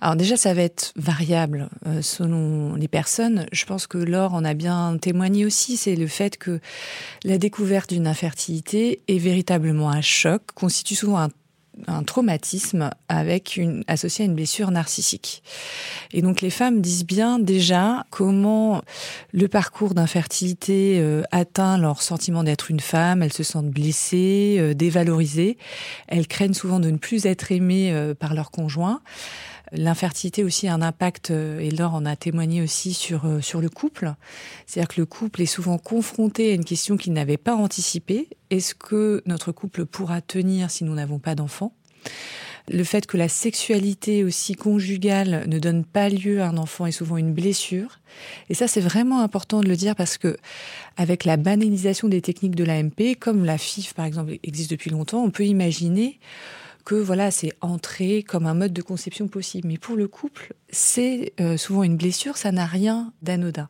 Alors 0.00 0.16
déjà, 0.16 0.36
ça 0.36 0.54
va 0.54 0.62
être 0.62 0.92
variable 0.96 1.68
euh, 1.86 2.02
selon 2.02 2.74
les 2.74 2.88
personnes. 2.88 3.46
Je 3.52 3.64
pense 3.64 3.86
que 3.86 3.98
Laure 3.98 4.34
en 4.34 4.44
a 4.44 4.54
bien 4.54 4.96
témoigné 5.00 5.44
aussi. 5.44 5.76
C'est 5.76 5.96
le 5.96 6.06
fait 6.06 6.36
que 6.36 6.60
la 7.24 7.38
découverte 7.38 7.92
d'une 7.92 8.06
infertilité 8.06 9.02
est 9.08 9.18
véritablement 9.18 9.90
un 9.90 10.00
choc, 10.00 10.42
constitue 10.54 10.94
souvent 10.94 11.18
un 11.18 11.30
un 11.86 12.02
traumatisme 12.02 12.90
avec 13.08 13.56
une 13.56 13.84
associé 13.86 14.24
à 14.24 14.26
une 14.26 14.34
blessure 14.34 14.70
narcissique. 14.70 15.42
Et 16.12 16.22
donc 16.22 16.40
les 16.40 16.50
femmes 16.50 16.80
disent 16.80 17.04
bien 17.04 17.38
déjà 17.38 18.06
comment 18.10 18.82
le 19.32 19.48
parcours 19.48 19.94
d'infertilité 19.94 20.98
euh, 21.00 21.22
atteint 21.30 21.78
leur 21.78 22.02
sentiment 22.02 22.44
d'être 22.44 22.70
une 22.70 22.80
femme, 22.80 23.22
elles 23.22 23.32
se 23.32 23.42
sentent 23.42 23.70
blessées, 23.70 24.56
euh, 24.58 24.74
dévalorisées, 24.74 25.58
elles 26.08 26.26
craignent 26.26 26.54
souvent 26.54 26.80
de 26.80 26.90
ne 26.90 26.98
plus 26.98 27.26
être 27.26 27.52
aimées 27.52 27.92
euh, 27.92 28.14
par 28.14 28.34
leur 28.34 28.50
conjoint. 28.50 29.00
L'infertilité 29.72 30.42
aussi 30.42 30.68
a 30.68 30.74
un 30.74 30.82
impact, 30.82 31.30
euh, 31.30 31.60
et 31.60 31.70
Laure 31.70 31.94
en 31.94 32.04
a 32.04 32.16
témoigné 32.16 32.62
aussi 32.62 32.92
sur, 32.92 33.24
euh, 33.26 33.40
sur 33.40 33.60
le 33.60 33.68
couple. 33.68 34.12
C'est-à-dire 34.66 34.88
que 34.88 35.00
le 35.00 35.06
couple 35.06 35.42
est 35.42 35.46
souvent 35.46 35.78
confronté 35.78 36.50
à 36.50 36.54
une 36.54 36.64
question 36.64 36.96
qu'il 36.96 37.12
n'avait 37.12 37.36
pas 37.36 37.54
anticipée. 37.54 38.28
Est-ce 38.50 38.74
que 38.74 39.22
notre 39.26 39.52
couple 39.52 39.86
pourra 39.86 40.20
tenir 40.20 40.70
si 40.70 40.84
nous 40.84 40.94
n'avons 40.94 41.18
pas 41.18 41.34
d'enfants? 41.34 41.72
Le 42.68 42.84
fait 42.84 43.06
que 43.06 43.16
la 43.16 43.28
sexualité 43.28 44.22
aussi 44.22 44.54
conjugale 44.54 45.44
ne 45.48 45.58
donne 45.58 45.84
pas 45.84 46.08
lieu 46.08 46.40
à 46.40 46.48
un 46.48 46.56
enfant 46.56 46.86
est 46.86 46.92
souvent 46.92 47.16
une 47.16 47.32
blessure. 47.32 47.98
Et 48.48 48.54
ça, 48.54 48.68
c'est 48.68 48.80
vraiment 48.80 49.22
important 49.22 49.60
de 49.60 49.68
le 49.68 49.76
dire 49.76 49.96
parce 49.96 50.18
que, 50.18 50.36
avec 50.96 51.24
la 51.24 51.36
banalisation 51.36 52.08
des 52.08 52.20
techniques 52.20 52.54
de 52.54 52.64
l'AMP, 52.64 53.16
comme 53.18 53.44
la 53.44 53.58
FIF 53.58 53.94
par 53.94 54.04
exemple 54.04 54.38
existe 54.42 54.70
depuis 54.70 54.90
longtemps, 54.90 55.22
on 55.24 55.30
peut 55.30 55.46
imaginer 55.46 56.20
que 56.90 56.96
voilà, 56.96 57.30
c'est 57.30 57.52
entré 57.60 58.24
comme 58.24 58.46
un 58.46 58.54
mode 58.54 58.72
de 58.72 58.82
conception 58.82 59.28
possible. 59.28 59.68
Mais 59.68 59.78
pour 59.78 59.94
le 59.94 60.08
couple, 60.08 60.54
c'est 60.70 61.34
euh, 61.38 61.56
souvent 61.56 61.84
une 61.84 61.96
blessure, 61.96 62.36
ça 62.36 62.50
n'a 62.50 62.66
rien 62.66 63.12
d'anodin. 63.22 63.68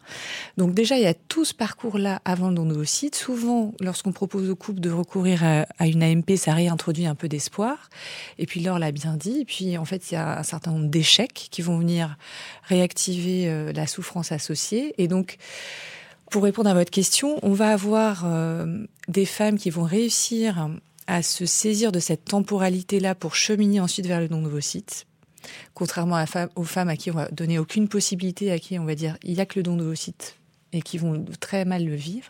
Donc 0.57 0.73
déjà, 0.73 0.97
il 0.97 1.03
y 1.03 1.07
a 1.07 1.13
tout 1.13 1.45
ce 1.45 1.53
parcours-là 1.53 2.23
avant 2.25 2.49
le 2.49 2.55
don 2.55 2.65
d'ovocytes. 2.65 3.15
Souvent, 3.15 3.75
lorsqu'on 3.79 4.13
propose 4.13 4.49
au 4.49 4.57
couple 4.57 4.81
de 4.81 4.91
recourir 4.91 5.45
à, 5.45 5.67
à, 5.79 5.87
une 5.87 6.03
AMP, 6.03 6.35
ça 6.37 6.55
réintroduit 6.55 7.05
un 7.05 7.15
peu 7.15 7.29
d'espoir. 7.29 7.91
Et 8.39 8.47
puis 8.47 8.61
Laure 8.61 8.79
l'a 8.79 8.91
bien 8.91 9.19
dit. 9.19 9.41
Et 9.41 9.45
puis 9.45 9.77
en 9.77 9.85
fait, 9.85 10.11
il 10.11 10.15
y 10.15 10.17
a 10.17 10.39
un 10.39 10.43
certain 10.43 10.71
nombre 10.71 10.89
d'échecs 10.89 11.49
qui 11.51 11.61
vont 11.61 11.79
venir 11.79 12.17
réactiver 12.63 13.51
euh, 13.51 13.71
la 13.75 13.87
souffrance 13.87 14.33
associée. 14.33 14.95
Et 14.97 15.09
donc, 15.09 15.37
pour 16.31 16.45
répondre 16.45 16.71
à 16.71 16.75
votre 16.75 16.91
question, 16.91 17.39
on 17.43 17.53
va 17.53 17.71
avoir 17.71 18.23
euh, 18.25 18.87
des 19.09 19.27
femmes 19.27 19.59
qui 19.59 19.69
vont 19.69 19.83
réussir 19.83 20.71
à 21.11 21.23
se 21.23 21.45
saisir 21.45 21.91
de 21.91 21.99
cette 21.99 22.25
temporalité-là 22.25 23.17
pour 23.17 23.35
cheminer 23.35 23.81
ensuite 23.81 24.07
vers 24.07 24.21
le 24.21 24.29
don 24.29 24.43
d'ovocytes. 24.43 25.07
Contrairement 25.75 26.15
à 26.15 26.27
femme, 26.27 26.51
aux 26.55 26.63
femmes 26.63 26.89
à 26.89 26.97
qui 26.97 27.11
on 27.11 27.15
va 27.15 27.29
donner 27.29 27.59
aucune 27.59 27.89
possibilité, 27.89 28.53
à 28.53 28.61
qui 28.61 28.79
on 28.79 28.85
va 28.85 28.95
dire 28.95 29.17
il 29.25 29.35
n'y 29.35 29.41
a 29.41 29.47
que 29.47 29.59
le 29.59 29.65
don 29.65 29.77
d'ovocytes 29.77 30.37
et 30.73 30.83
qui 30.83 30.99
vont 30.99 31.25
très 31.41 31.65
mal 31.65 31.85
le 31.85 31.97
vivre. 31.97 32.29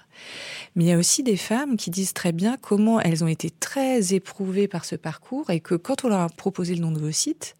Mais 0.74 0.84
il 0.84 0.86
y 0.86 0.92
a 0.92 0.96
aussi 0.96 1.22
des 1.22 1.36
femmes 1.36 1.76
qui 1.76 1.90
disent 1.90 2.14
très 2.14 2.32
bien 2.32 2.56
comment 2.56 3.00
elles 3.00 3.22
ont 3.22 3.28
été 3.28 3.50
très 3.50 4.14
éprouvées 4.14 4.66
par 4.66 4.86
ce 4.86 4.96
parcours 4.96 5.50
et 5.50 5.60
que 5.60 5.74
quand 5.74 6.06
on 6.06 6.08
leur 6.08 6.20
a 6.20 6.30
proposé 6.30 6.74
le 6.74 6.80
don 6.80 6.90
d'ovocytes, 6.90 7.56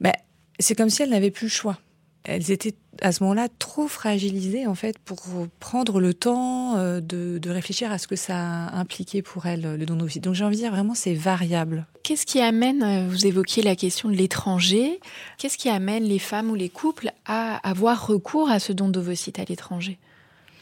ben, 0.00 0.12
c'est 0.60 0.76
comme 0.76 0.90
si 0.90 1.02
elles 1.02 1.10
n'avaient 1.10 1.32
plus 1.32 1.46
le 1.46 1.50
choix 1.50 1.78
elles 2.24 2.50
étaient 2.50 2.74
à 3.00 3.12
ce 3.12 3.22
moment-là 3.22 3.48
trop 3.58 3.88
fragilisées 3.88 4.66
en 4.66 4.74
fait 4.74 4.98
pour 4.98 5.18
prendre 5.60 6.00
le 6.00 6.14
temps 6.14 6.76
euh, 6.76 7.00
de, 7.00 7.38
de, 7.38 7.50
réfléchir 7.50 7.90
à 7.90 7.98
ce 7.98 8.06
que 8.06 8.16
ça 8.16 8.68
impliquait 8.68 9.22
pour 9.22 9.46
elles 9.46 9.76
le 9.76 9.86
don 9.86 9.96
d'ovocytes. 9.96 10.22
Donc 10.22 10.34
j'ai 10.34 10.44
envie 10.44 10.56
de 10.56 10.62
dire 10.62 10.70
vraiment 10.70 10.94
c'est 10.94 11.14
variable. 11.14 11.86
Qu'est-ce 12.02 12.26
qui 12.26 12.40
amène, 12.40 12.82
euh, 12.82 13.08
vous 13.08 13.26
évoquiez 13.26 13.62
la 13.62 13.76
question 13.76 14.08
de 14.08 14.14
l'étranger, 14.14 15.00
qu'est-ce 15.38 15.58
qui 15.58 15.68
amène 15.68 16.04
les 16.04 16.18
femmes 16.18 16.50
ou 16.50 16.54
les 16.54 16.68
couples 16.68 17.12
à 17.24 17.56
avoir 17.68 18.06
recours 18.06 18.50
à 18.50 18.58
ce 18.58 18.72
don 18.72 18.88
d'ovocytes 18.88 19.38
à 19.38 19.44
l'étranger? 19.44 19.98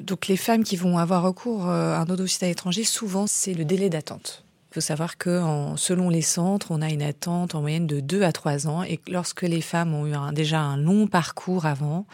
Donc 0.00 0.28
les 0.28 0.36
femmes 0.36 0.64
qui 0.64 0.76
vont 0.76 0.98
avoir 0.98 1.22
recours 1.22 1.68
euh, 1.68 1.94
à 1.94 1.98
un 1.98 2.04
don 2.04 2.14
d'ovocytes 2.14 2.44
à 2.44 2.46
l'étranger, 2.46 2.84
souvent 2.84 3.26
c'est 3.26 3.54
le 3.54 3.64
délai 3.64 3.90
d'attente. 3.90 4.44
Il 4.70 4.74
faut 4.74 4.80
savoir 4.80 5.18
que 5.18 5.42
selon 5.74 6.10
les 6.10 6.22
centres, 6.22 6.68
on 6.70 6.80
a 6.80 6.90
une 6.90 7.02
attente 7.02 7.56
en 7.56 7.60
moyenne 7.60 7.88
de 7.88 7.98
2 7.98 8.22
à 8.22 8.30
3 8.30 8.68
ans 8.68 8.84
et 8.84 8.98
que 8.98 9.10
lorsque 9.10 9.42
les 9.42 9.62
femmes 9.62 9.92
ont 9.94 10.06
eu 10.06 10.14
déjà 10.32 10.60
un 10.60 10.76
long 10.76 11.08
parcours 11.08 11.66
avant, 11.66 12.06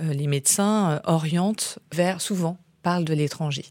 euh, 0.00 0.12
les 0.12 0.28
médecins 0.28 0.92
euh, 0.92 1.00
orientent 1.04 1.80
vers, 1.92 2.20
souvent, 2.20 2.58
parlent 2.84 3.04
de 3.04 3.12
l'étranger. 3.12 3.64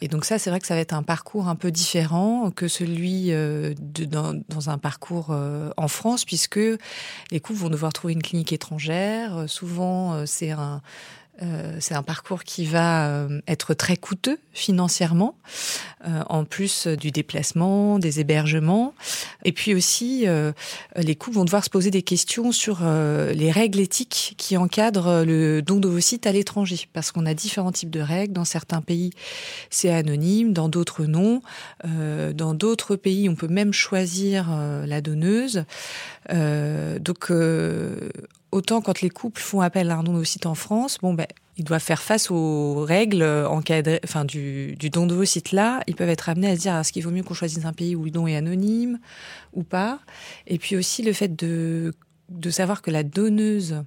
Et 0.00 0.08
donc 0.08 0.24
ça, 0.24 0.40
c'est 0.40 0.50
vrai 0.50 0.58
que 0.58 0.66
ça 0.66 0.74
va 0.74 0.80
être 0.80 0.92
un 0.92 1.04
parcours 1.04 1.46
un 1.46 1.54
peu 1.54 1.70
différent 1.70 2.50
que 2.50 2.66
celui 2.66 3.30
euh, 3.30 3.74
dans, 3.78 4.68
un 4.68 4.78
parcours 4.78 5.32
en 5.76 5.88
France, 5.88 6.24
puisque 6.24 6.58
les 7.30 7.40
couples 7.40 7.60
vont 7.60 7.70
devoir 7.70 7.92
trouver 7.92 8.14
une 8.14 8.22
clinique 8.22 8.52
étrangère. 8.52 9.44
Souvent, 9.46 10.26
c'est 10.26 10.50
un 10.50 10.82
euh, 11.42 11.76
c'est 11.80 11.94
un 11.94 12.02
parcours 12.02 12.44
qui 12.44 12.64
va 12.64 13.08
euh, 13.08 13.40
être 13.48 13.74
très 13.74 13.96
coûteux 13.96 14.38
financièrement, 14.52 15.36
euh, 16.06 16.22
en 16.28 16.44
plus 16.44 16.86
du 16.86 17.10
déplacement, 17.10 17.98
des 17.98 18.20
hébergements. 18.20 18.94
Et 19.44 19.52
puis 19.52 19.74
aussi, 19.74 20.26
euh, 20.26 20.52
les 20.96 21.16
couples 21.16 21.36
vont 21.36 21.44
devoir 21.44 21.64
se 21.64 21.70
poser 21.70 21.90
des 21.90 22.02
questions 22.02 22.52
sur 22.52 22.82
les 22.82 23.50
règles 23.50 23.80
éthiques 23.80 24.34
qui 24.36 24.56
encadrent 24.56 25.24
le 25.24 25.62
don 25.62 25.76
d'ovocytes 25.76 26.26
à 26.26 26.32
l'étranger, 26.32 26.88
parce 26.92 27.12
qu'on 27.12 27.26
a 27.26 27.34
différents 27.34 27.72
types 27.72 27.90
de 27.90 28.00
règles. 28.00 28.32
Dans 28.32 28.44
certains 28.44 28.80
pays, 28.80 29.10
c'est 29.70 29.90
anonyme, 29.90 30.52
dans 30.52 30.68
d'autres 30.68 31.04
non. 31.04 31.40
Dans 31.84 32.54
d'autres 32.54 32.96
pays, 32.96 33.28
on 33.28 33.34
peut 33.34 33.48
même 33.48 33.72
choisir 33.72 34.48
la 34.86 35.00
donneuse. 35.00 35.64
donc 36.28 37.30
autant 38.52 38.80
quand 38.80 39.00
les 39.00 39.10
couples 39.10 39.40
font 39.40 39.60
appel 39.60 39.90
à 39.90 39.96
un 39.96 40.02
don 40.02 40.12
d'ovocytes 40.12 40.46
en 40.46 40.54
France, 40.54 40.98
bon 41.02 41.14
ben 41.14 41.26
ils 41.58 41.64
doivent 41.64 41.82
faire 41.82 42.00
face 42.00 42.30
aux 42.30 42.84
règles 42.84 43.22
encadrées, 43.22 44.00
enfin 44.04 44.24
du, 44.24 44.74
du 44.76 44.88
don 44.88 45.06
d'ovocytes 45.06 45.52
là. 45.52 45.82
Ils 45.86 45.96
peuvent 45.96 46.08
être 46.08 46.28
amenés 46.28 46.48
à 46.48 46.56
se 46.56 46.60
dire 46.60 46.76
est-ce 46.76 46.92
qu'il 46.92 47.02
vaut 47.02 47.10
mieux 47.10 47.22
qu'on 47.22 47.34
choisisse 47.34 47.64
un 47.64 47.72
pays 47.72 47.96
où 47.96 48.04
le 48.04 48.10
don 48.10 48.26
est 48.26 48.36
anonyme 48.36 48.98
ou 49.52 49.62
pas? 49.62 50.00
Et 50.46 50.58
puis 50.58 50.76
aussi 50.76 51.02
le 51.02 51.12
fait 51.12 51.34
de 51.34 51.92
de 52.32 52.50
savoir 52.50 52.82
que 52.82 52.90
la 52.90 53.02
donneuse 53.02 53.84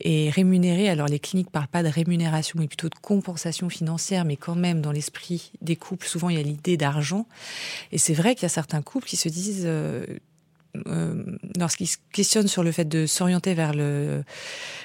est 0.00 0.30
rémunérée. 0.30 0.88
Alors 0.88 1.08
les 1.08 1.18
cliniques 1.18 1.50
parlent 1.50 1.68
pas 1.68 1.82
de 1.82 1.88
rémunération, 1.88 2.58
mais 2.58 2.68
plutôt 2.68 2.88
de 2.88 2.94
compensation 2.94 3.68
financière, 3.68 4.24
mais 4.24 4.36
quand 4.36 4.54
même 4.54 4.80
dans 4.80 4.92
l'esprit 4.92 5.52
des 5.62 5.76
couples, 5.76 6.06
souvent 6.06 6.28
il 6.28 6.36
y 6.36 6.40
a 6.40 6.42
l'idée 6.42 6.76
d'argent. 6.76 7.26
Et 7.92 7.98
c'est 7.98 8.14
vrai 8.14 8.34
qu'il 8.34 8.44
y 8.44 8.46
a 8.46 8.50
certains 8.50 8.82
couples 8.82 9.08
qui 9.08 9.16
se 9.16 9.28
disent 9.28 9.64
euh, 9.64 10.06
lorsqu'ils 11.56 11.86
se 11.86 11.96
questionnent 12.12 12.48
sur 12.48 12.62
le 12.62 12.72
fait 12.72 12.86
de 12.86 13.06
s'orienter 13.06 13.54
vers 13.54 13.74
le 13.74 14.22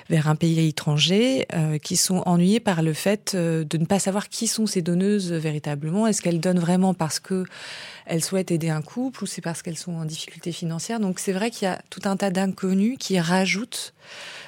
vers 0.09 0.27
un 0.27 0.35
pays 0.35 0.67
étranger, 0.67 1.45
euh, 1.53 1.77
qui 1.77 1.95
sont 1.95 2.23
ennuyés 2.25 2.59
par 2.59 2.81
le 2.81 2.93
fait 2.93 3.33
euh, 3.35 3.63
de 3.63 3.77
ne 3.77 3.85
pas 3.85 3.99
savoir 3.99 4.29
qui 4.29 4.47
sont 4.47 4.65
ces 4.65 4.81
donneuses 4.81 5.31
véritablement. 5.31 6.07
Est-ce 6.07 6.21
qu'elles 6.21 6.39
donnent 6.39 6.59
vraiment 6.59 6.93
parce 6.93 7.19
que 7.19 7.45
elles 8.05 8.23
souhaitent 8.23 8.51
aider 8.51 8.69
un 8.69 8.81
couple 8.81 9.23
ou 9.23 9.27
c'est 9.27 9.41
parce 9.41 9.61
qu'elles 9.61 9.77
sont 9.77 9.93
en 9.93 10.05
difficulté 10.05 10.51
financière? 10.51 10.99
Donc 10.99 11.19
c'est 11.19 11.31
vrai 11.31 11.51
qu'il 11.51 11.67
y 11.67 11.71
a 11.71 11.81
tout 11.89 12.01
un 12.05 12.17
tas 12.17 12.31
d'inconnus 12.31 12.97
qui 12.99 13.19
rajoutent 13.19 13.93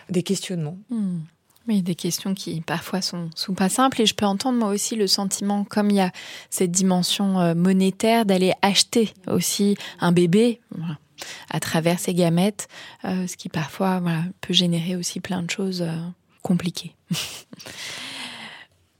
des 0.09 0.23
questionnements. 0.23 0.77
Mmh. 0.89 1.19
Oui, 1.67 1.81
des 1.81 1.95
questions 1.95 2.35
qui 2.35 2.61
parfois 2.61 3.01
sont, 3.01 3.31
sont 3.35 3.55
pas 3.55 3.69
simples 3.69 3.99
et 4.01 4.05
je 4.05 4.13
peux 4.13 4.25
entendre 4.25 4.59
moi 4.59 4.69
aussi 4.69 4.95
le 4.95 5.07
sentiment, 5.07 5.63
comme 5.63 5.89
il 5.89 5.95
y 5.95 6.01
a 6.01 6.11
cette 6.51 6.69
dimension 6.69 7.39
euh, 7.39 7.55
monétaire, 7.55 8.25
d'aller 8.25 8.53
acheter 8.61 9.13
aussi 9.27 9.75
un 9.99 10.11
bébé. 10.11 10.61
À 11.49 11.59
travers 11.59 11.99
ces 11.99 12.13
gamètes, 12.13 12.67
euh, 13.03 13.27
ce 13.27 13.37
qui 13.37 13.49
parfois 13.49 14.01
peut 14.41 14.53
générer 14.53 14.95
aussi 14.95 15.19
plein 15.19 15.41
de 15.41 15.49
choses 15.49 15.81
euh, 15.81 15.95
compliquées. 16.41 16.95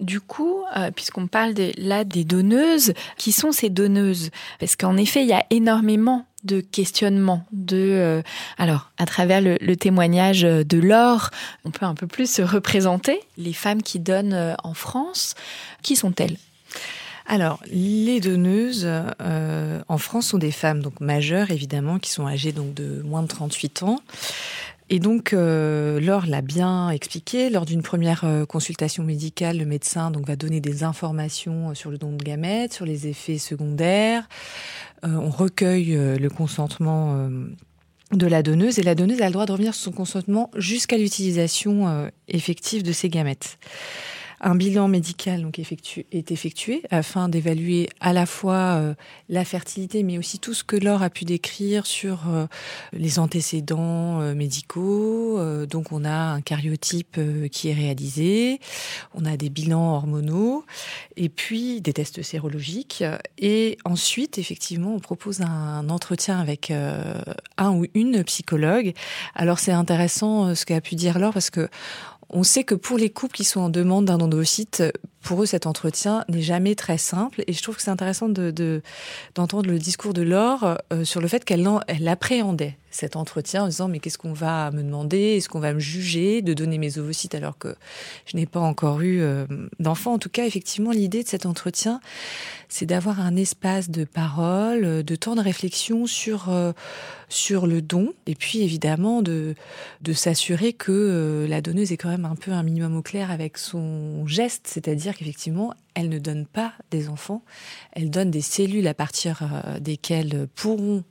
Du 0.01 0.19
coup, 0.19 0.57
euh, 0.75 0.91
puisqu'on 0.91 1.27
parle 1.27 1.53
là 1.77 2.03
des 2.03 2.25
donneuses, 2.25 2.93
qui 3.17 3.31
sont 3.31 3.53
ces 3.53 3.69
donneuses? 3.69 4.29
Parce 4.59 4.75
qu'en 4.75 4.97
effet, 4.97 5.21
il 5.21 5.29
y 5.29 5.33
a 5.33 5.45
énormément 5.51 6.25
de 6.43 6.59
questionnements. 6.59 7.45
De, 7.53 8.21
alors, 8.57 8.91
à 8.97 9.05
travers 9.05 9.39
le, 9.39 9.57
le, 9.61 9.77
témoignage 9.77 10.41
de 10.41 10.77
Laure, 10.79 11.29
on 11.63 11.71
peut 11.71 11.85
un 11.85 11.95
peu 11.95 12.07
plus 12.07 12.29
se 12.29 12.41
représenter 12.41 13.21
les 13.37 13.53
femmes 13.53 13.81
qui 13.81 14.01
donnent 14.01 14.57
en 14.65 14.73
France. 14.73 15.33
Qui 15.81 15.95
sont-elles? 15.95 16.35
Alors, 17.27 17.59
les 17.71 18.19
donneuses 18.19 18.87
euh, 18.87 19.81
en 19.87 19.97
France 19.97 20.27
sont 20.27 20.37
des 20.37 20.51
femmes 20.51 20.81
donc 20.81 20.99
majeures 20.99 21.49
évidemment 21.49 21.97
qui 21.97 22.11
sont 22.11 22.27
âgées 22.27 22.51
donc 22.51 22.73
de 22.73 23.01
moins 23.03 23.23
de 23.23 23.27
38 23.27 23.83
ans. 23.83 23.99
Et 24.91 24.99
donc, 24.99 25.33
euh, 25.33 25.99
Laure 25.99 26.27
l'a 26.27 26.41
bien 26.41 26.91
expliqué, 26.91 27.49
lors 27.49 27.65
d'une 27.65 27.81
première 27.81 28.23
euh, 28.23 28.45
consultation 28.45 29.03
médicale, 29.03 29.57
le 29.57 29.65
médecin 29.65 30.11
donc 30.11 30.27
va 30.27 30.35
donner 30.35 30.61
des 30.61 30.83
informations 30.83 31.73
sur 31.73 31.89
le 31.89 31.97
don 31.97 32.11
de 32.11 32.23
gamètes, 32.23 32.73
sur 32.73 32.85
les 32.85 33.07
effets 33.07 33.39
secondaires. 33.39 34.29
on 35.01 35.31
recueille 35.31 35.97
le 36.19 36.29
consentement 36.29 37.29
de 38.11 38.27
la 38.27 38.43
donneuse 38.43 38.77
et 38.77 38.83
la 38.83 38.93
donneuse 38.93 39.21
a 39.21 39.25
le 39.25 39.33
droit 39.33 39.47
de 39.47 39.51
revenir 39.51 39.73
sur 39.73 39.85
son 39.85 39.91
consentement 39.91 40.51
jusqu'à 40.55 40.97
l'utilisation 40.97 42.09
effective 42.27 42.83
de 42.83 42.91
ces 42.91 43.09
gamètes. 43.09 43.57
Un 44.41 44.55
bilan 44.55 44.87
médical 44.87 45.49
est 46.11 46.31
effectué 46.31 46.83
afin 46.91 47.29
d'évaluer 47.29 47.89
à 47.99 48.13
la 48.13 48.25
fois 48.25 48.75
euh, 48.75 48.93
la 49.29 49.45
fertilité, 49.45 50.03
mais 50.03 50.17
aussi 50.17 50.39
tout 50.39 50.53
ce 50.53 50.63
que 50.63 50.75
Laure 50.75 51.03
a 51.03 51.09
pu 51.09 51.25
décrire 51.25 51.85
sur 51.85 52.29
euh, 52.29 52.45
les 52.91 53.17
antécédents 53.19 54.21
euh, 54.21 54.35
médicaux. 54.35 55.39
donc 55.65 55.91
on 55.91 56.03
a 56.03 56.11
un 56.11 56.41
cariotype 56.41 57.19
qui 57.51 57.69
est 57.69 57.73
réalisé, 57.73 58.59
on 59.13 59.25
a 59.25 59.37
des 59.37 59.49
bilans 59.49 59.95
hormonaux 59.95 60.65
et 61.15 61.29
puis 61.29 61.81
des 61.81 61.93
tests 61.93 62.21
sérologiques. 62.21 63.03
Et 63.37 63.77
ensuite, 63.85 64.37
effectivement, 64.37 64.95
on 64.95 64.99
propose 64.99 65.41
un 65.41 65.89
entretien 65.89 66.39
avec 66.39 66.71
un 66.71 67.71
ou 67.71 67.85
une 67.93 68.23
psychologue. 68.23 68.93
Alors 69.33 69.59
c'est 69.59 69.71
intéressant 69.71 70.55
ce 70.55 70.65
qu'a 70.65 70.81
pu 70.81 70.95
dire 70.95 71.19
Laure 71.19 71.33
parce 71.33 71.49
que 71.49 71.69
on 72.29 72.43
sait 72.43 72.63
que 72.63 72.75
pour 72.75 72.97
les 72.97 73.09
couples 73.09 73.35
qui 73.35 73.43
sont 73.43 73.61
en 73.61 73.69
demande 73.69 74.05
d'un 74.05 74.19
endocyte, 74.19 74.83
pour 75.25 75.41
eux, 75.41 75.47
cet 75.47 75.65
entretien 75.65 76.23
n'est 76.29 76.43
jamais 76.43 76.75
très 76.75 76.99
simple. 76.99 77.43
Et 77.47 77.53
je 77.53 77.61
trouve 77.61 77.75
que 77.75 77.81
c'est 77.81 77.91
intéressant 77.91 78.29
de, 78.29 78.81
d'entendre 79.33 79.69
le 79.69 79.79
discours 79.79 80.13
de 80.13 80.21
Laure 80.21 80.77
euh, 80.93 81.03
sur 81.03 81.19
le 81.19 81.27
fait 81.27 81.43
qu'elle 81.43 81.67
elle 81.87 82.07
appréhendait 82.07 82.77
cet 82.95 83.15
entretien 83.17 83.63
en 83.63 83.67
disant 83.67 83.87
mais 83.87 83.99
qu'est-ce 83.99 84.17
qu'on 84.17 84.33
va 84.33 84.71
me 84.71 84.81
demander? 84.81 85.35
Est-ce 85.35 85.49
qu'on 85.49 85.59
va 85.59 85.73
me 85.73 85.79
juger 85.79 86.41
de 86.41 86.53
donner 86.53 86.77
mes 86.77 86.97
ovocytes 86.97 87.35
alors 87.35 87.57
que 87.57 87.75
je 88.25 88.37
n'ai 88.37 88.45
pas 88.45 88.61
encore 88.61 89.01
eu 89.01 89.19
euh, 89.21 89.45
d'enfant? 89.79 90.13
En 90.13 90.19
tout 90.19 90.29
cas, 90.29 90.45
effectivement, 90.45 90.91
l'idée 90.91 91.23
de 91.23 91.27
cet 91.27 91.45
entretien, 91.45 91.99
c'est 92.69 92.85
d'avoir 92.85 93.19
un 93.19 93.35
espace 93.35 93.89
de 93.89 94.05
parole, 94.05 95.03
de 95.03 95.15
temps 95.15 95.35
de 95.35 95.41
réflexion 95.41 96.05
sur 96.05 96.49
euh, 96.49 96.71
sur 97.27 97.67
le 97.67 97.81
don, 97.81 98.13
et 98.27 98.35
puis 98.35 98.61
évidemment 98.61 99.21
de 99.21 99.55
de 100.01 100.13
s'assurer 100.13 100.71
que 100.71 101.45
la 101.49 101.61
donneuse 101.61 101.91
est 101.91 101.97
quand 101.97 102.09
même 102.09 102.25
un 102.25 102.35
peu 102.35 102.51
un 102.51 102.63
minimum 102.63 102.95
au 102.95 103.01
clair 103.01 103.31
avec 103.31 103.57
son 103.57 104.25
geste, 104.27 104.67
c'est-à-dire 104.67 105.14
qu'effectivement, 105.15 105.73
elle 105.93 106.09
ne 106.09 106.19
donne 106.19 106.45
pas 106.45 106.73
des 106.91 107.09
enfants, 107.09 107.43
elle 107.93 108.09
donne 108.09 108.31
des 108.31 108.41
cellules 108.41 108.87
à 108.87 108.93
partir 108.93 109.41
euh, 109.41 109.79
desquelles 109.79 110.47
pourront 110.55 111.03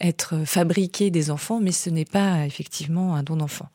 être 0.00 0.44
fabriqués 0.44 1.10
des 1.10 1.30
enfants, 1.30 1.60
mais 1.60 1.72
ce 1.72 1.88
n'est 1.88 2.04
pas 2.04 2.44
effectivement 2.44 3.14
un 3.14 3.22
don 3.22 3.36
d'enfant. 3.36 3.68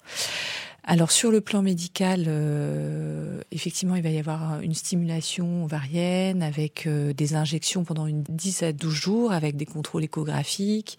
Alors 0.84 1.12
sur 1.12 1.30
le 1.32 1.42
plan 1.42 1.62
médical, 1.62 2.26
euh, 2.28 3.42
effectivement, 3.52 3.96
il 3.96 4.02
va 4.02 4.10
y 4.10 4.18
avoir 4.18 4.62
une 4.62 4.74
stimulation 4.74 5.64
ovarienne 5.64 6.42
avec 6.42 6.88
euh, 6.88 7.14
des 7.14 7.36
injections 7.36 7.84
pendant 7.84 8.08
une 8.08 8.24
10 8.24 8.64
à 8.64 8.74
12 8.74 8.92
jours, 8.92 9.32
avec 9.32 9.56
des 9.58 9.68
contrôles 9.68 10.04
échographiques, 10.04 10.98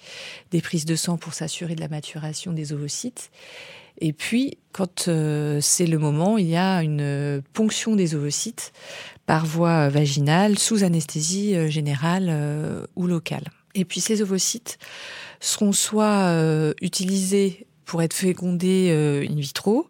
des 0.53 0.61
prises 0.61 0.85
de 0.85 0.95
sang 0.95 1.17
pour 1.17 1.35
s'assurer 1.35 1.75
de 1.75 1.81
la 1.81 1.89
maturation 1.89 2.53
des 2.53 2.73
ovocytes. 2.73 3.31
Et 4.05 4.13
puis, 4.13 4.59
quand 4.73 5.07
euh, 5.07 5.61
c'est 5.61 5.87
le 5.87 5.97
moment, 5.97 6.37
il 6.37 6.49
y 6.49 6.57
a 6.57 6.83
une 6.83 7.41
ponction 7.53 7.95
des 7.95 8.17
ovocytes 8.17 8.73
par 9.27 9.47
voie 9.47 9.89
vaginale 9.91 10.59
sous 10.59 10.83
anesthésie 10.83 11.55
euh, 11.55 11.69
générale 11.69 12.27
euh, 12.29 12.85
ou 12.97 13.07
locale. 13.07 13.45
Et 13.77 13.85
puis 13.85 14.01
ces 14.01 14.21
ovocytes 14.21 14.79
seront 15.39 15.73
soit 15.73 16.37
utilisés 16.83 17.67
pour 17.87 18.03
être 18.03 18.13
fécondés 18.13 18.91
in 19.27 19.35
vitro, 19.35 19.89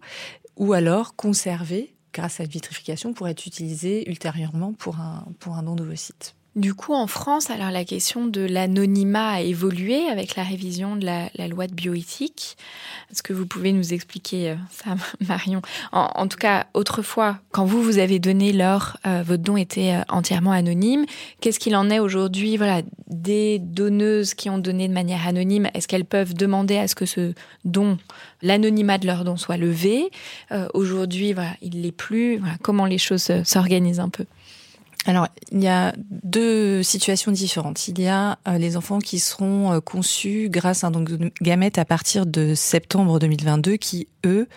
ou 0.56 0.72
alors 0.72 1.16
conservés 1.16 1.92
grâce 2.12 2.38
à 2.38 2.44
la 2.44 2.48
vitrification 2.48 3.12
pour 3.12 3.26
être 3.26 3.44
utilisés 3.44 4.08
ultérieurement 4.08 4.72
pour 4.72 5.00
un, 5.00 5.26
pour 5.40 5.56
un 5.56 5.64
don 5.64 5.74
d'ovocytes. 5.74 6.36
Du 6.54 6.74
coup, 6.74 6.92
en 6.92 7.06
France, 7.06 7.48
alors 7.48 7.70
la 7.70 7.86
question 7.86 8.26
de 8.26 8.42
l'anonymat 8.42 9.30
a 9.30 9.40
évolué 9.40 10.08
avec 10.08 10.36
la 10.36 10.42
révision 10.42 10.96
de 10.96 11.06
la, 11.06 11.48
loi 11.48 11.66
de 11.66 11.72
bioéthique. 11.72 12.58
Est-ce 13.10 13.22
que 13.22 13.32
vous 13.32 13.46
pouvez 13.46 13.72
nous 13.72 13.94
expliquer 13.94 14.50
euh, 14.50 14.54
ça, 14.70 14.96
Marion? 15.26 15.62
En, 15.92 16.28
tout 16.28 16.36
cas, 16.36 16.66
autrefois, 16.74 17.38
quand 17.52 17.64
vous 17.64 17.82
vous 17.82 17.96
avez 17.96 18.18
donné 18.18 18.52
l'or, 18.52 18.98
euh, 19.06 19.22
votre 19.24 19.42
don 19.42 19.56
était 19.56 19.94
euh, 19.94 20.02
entièrement 20.10 20.52
anonyme. 20.52 21.06
Qu'est-ce 21.40 21.58
qu'il 21.58 21.74
en 21.74 21.88
est 21.88 22.00
aujourd'hui? 22.00 22.58
Voilà, 22.58 22.82
des 23.06 23.58
donneuses 23.58 24.34
qui 24.34 24.50
ont 24.50 24.58
donné 24.58 24.88
de 24.88 24.92
manière 24.92 25.26
anonyme, 25.26 25.70
est-ce 25.72 25.88
qu'elles 25.88 26.04
peuvent 26.04 26.34
demander 26.34 26.76
à 26.76 26.86
ce 26.86 26.94
que 26.94 27.06
ce 27.06 27.32
don, 27.64 27.96
l'anonymat 28.42 28.98
de 28.98 29.06
leur 29.06 29.24
don, 29.24 29.38
soit 29.38 29.56
levé? 29.56 30.10
Aujourd'hui, 30.74 31.32
voilà, 31.32 31.52
il 31.62 31.80
l'est 31.80 31.92
plus. 31.92 32.36
Voilà, 32.36 32.56
comment 32.60 32.84
les 32.84 32.98
choses 32.98 33.30
s'organisent 33.44 34.00
un 34.00 34.10
peu? 34.10 34.26
Alors, 35.04 35.26
il 35.50 35.60
y 35.60 35.68
a 35.68 35.94
deux 35.98 36.82
situations 36.82 37.32
différentes. 37.32 37.88
Il 37.88 38.00
y 38.00 38.06
a 38.06 38.38
euh, 38.46 38.58
les 38.58 38.76
enfants 38.76 39.00
qui 39.00 39.18
seront 39.18 39.72
euh, 39.72 39.80
conçus 39.80 40.48
grâce 40.48 40.84
à 40.84 40.88
un 40.88 41.04
gamètes 41.40 41.78
à 41.78 41.84
partir 41.84 42.24
de 42.24 42.54
septembre 42.54 43.18
2022 43.18 43.76
qui, 43.76 44.06
eux, 44.24 44.48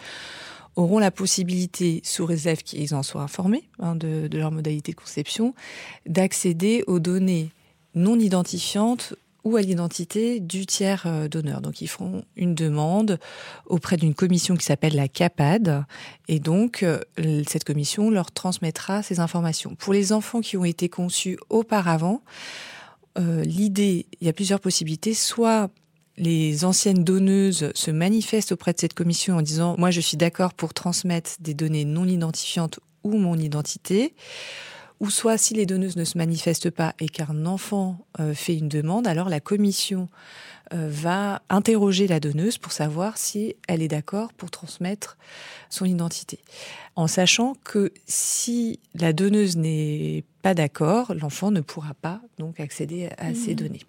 auront 0.76 1.00
la 1.00 1.10
possibilité, 1.10 2.02
sous 2.04 2.26
réserve 2.26 2.62
qu'ils 2.62 2.94
en 2.94 3.02
soient 3.02 3.24
informés 3.24 3.64
hein, 3.80 3.96
de 3.96 4.30
leur 4.38 4.52
modalité 4.52 4.92
de 4.92 4.98
conception, 4.98 5.56
d'accéder 6.06 6.84
aux 6.86 7.00
données 7.00 7.50
non 7.96 8.20
identifiantes 8.20 9.16
ou 9.46 9.56
à 9.56 9.62
l'identité 9.62 10.40
du 10.40 10.66
tiers 10.66 11.04
euh, 11.06 11.30
donneur. 11.30 11.62
Donc 11.62 11.80
ils 11.80 11.88
feront 11.88 12.26
une 12.36 12.56
demande 12.56 13.20
auprès 13.68 13.96
d'une 13.96 14.16
commission 14.16 14.56
qui 14.56 14.66
s'appelle 14.66 14.96
la 14.96 15.08
CAPAD 15.08 15.86
et 16.28 16.40
donc 16.40 16.84
euh, 16.84 17.00
cette 17.48 17.64
commission 17.64 18.10
leur 18.10 18.32
transmettra 18.32 19.04
ces 19.04 19.20
informations. 19.20 19.76
Pour 19.76 19.94
les 19.94 20.12
enfants 20.12 20.42
qui 20.42 20.58
ont 20.58 20.66
été 20.66 20.90
conçus 20.90 21.38
auparavant, 21.50 22.24
euh, 23.18 23.44
l'idée, 23.44 24.08
il 24.20 24.26
y 24.26 24.30
a 24.30 24.34
plusieurs 24.34 24.60
possibilités, 24.60 25.14
soit 25.14 25.70
les 26.18 26.66
anciennes 26.66 27.04
donneuses 27.04 27.72
se 27.76 27.92
manifestent 27.92 28.54
auprès 28.54 28.74
de 28.74 28.80
cette 28.80 28.94
commission 28.94 29.38
en 29.38 29.42
disant 29.42 29.76
moi 29.78 29.92
je 29.92 30.02
suis 30.02 30.18
d'accord 30.18 30.54
pour 30.54 30.74
transmettre 30.74 31.32
des 31.40 31.54
données 31.54 31.86
non 31.86 32.06
identifiantes 32.06 32.80
ou 33.04 33.18
mon 33.18 33.38
identité 33.38 34.16
ou 35.00 35.10
soit 35.10 35.38
si 35.38 35.54
les 35.54 35.66
donneuses 35.66 35.96
ne 35.96 36.04
se 36.04 36.18
manifestent 36.18 36.70
pas 36.70 36.94
et 37.00 37.10
qu'un 37.10 37.46
enfant 37.46 38.06
euh, 38.20 38.34
fait 38.34 38.56
une 38.58 38.70
demande, 38.70 39.08
alors 39.08 39.30
la 39.30 39.40
commission 39.40 40.08
euh, 40.74 40.90
va 40.90 41.42
interroger 41.50 42.08
la 42.08 42.20
donneuse 42.20 42.58
pour 42.58 42.72
savoir 42.72 43.18
si 43.18 43.56
elle 43.68 43.82
est 43.82 43.88
d'accord 43.88 44.34
pour 44.34 44.52
transmettre 44.52 45.18
son 45.70 45.86
identité. 45.86 46.40
En 46.96 47.08
sachant 47.08 47.56
que 47.64 47.92
si 48.08 48.80
la 48.94 49.14
donneuse 49.14 49.58
n'est 49.58 50.24
pas 50.42 50.54
d'accord, 50.54 51.14
l'enfant 51.14 51.52
ne 51.52 51.62
pourra 51.62 51.94
pas 51.94 52.22
donc 52.40 52.60
accéder 52.60 53.10
à 53.18 53.34
ces 53.36 53.52
mmh. 53.52 53.56
données. 53.56 53.82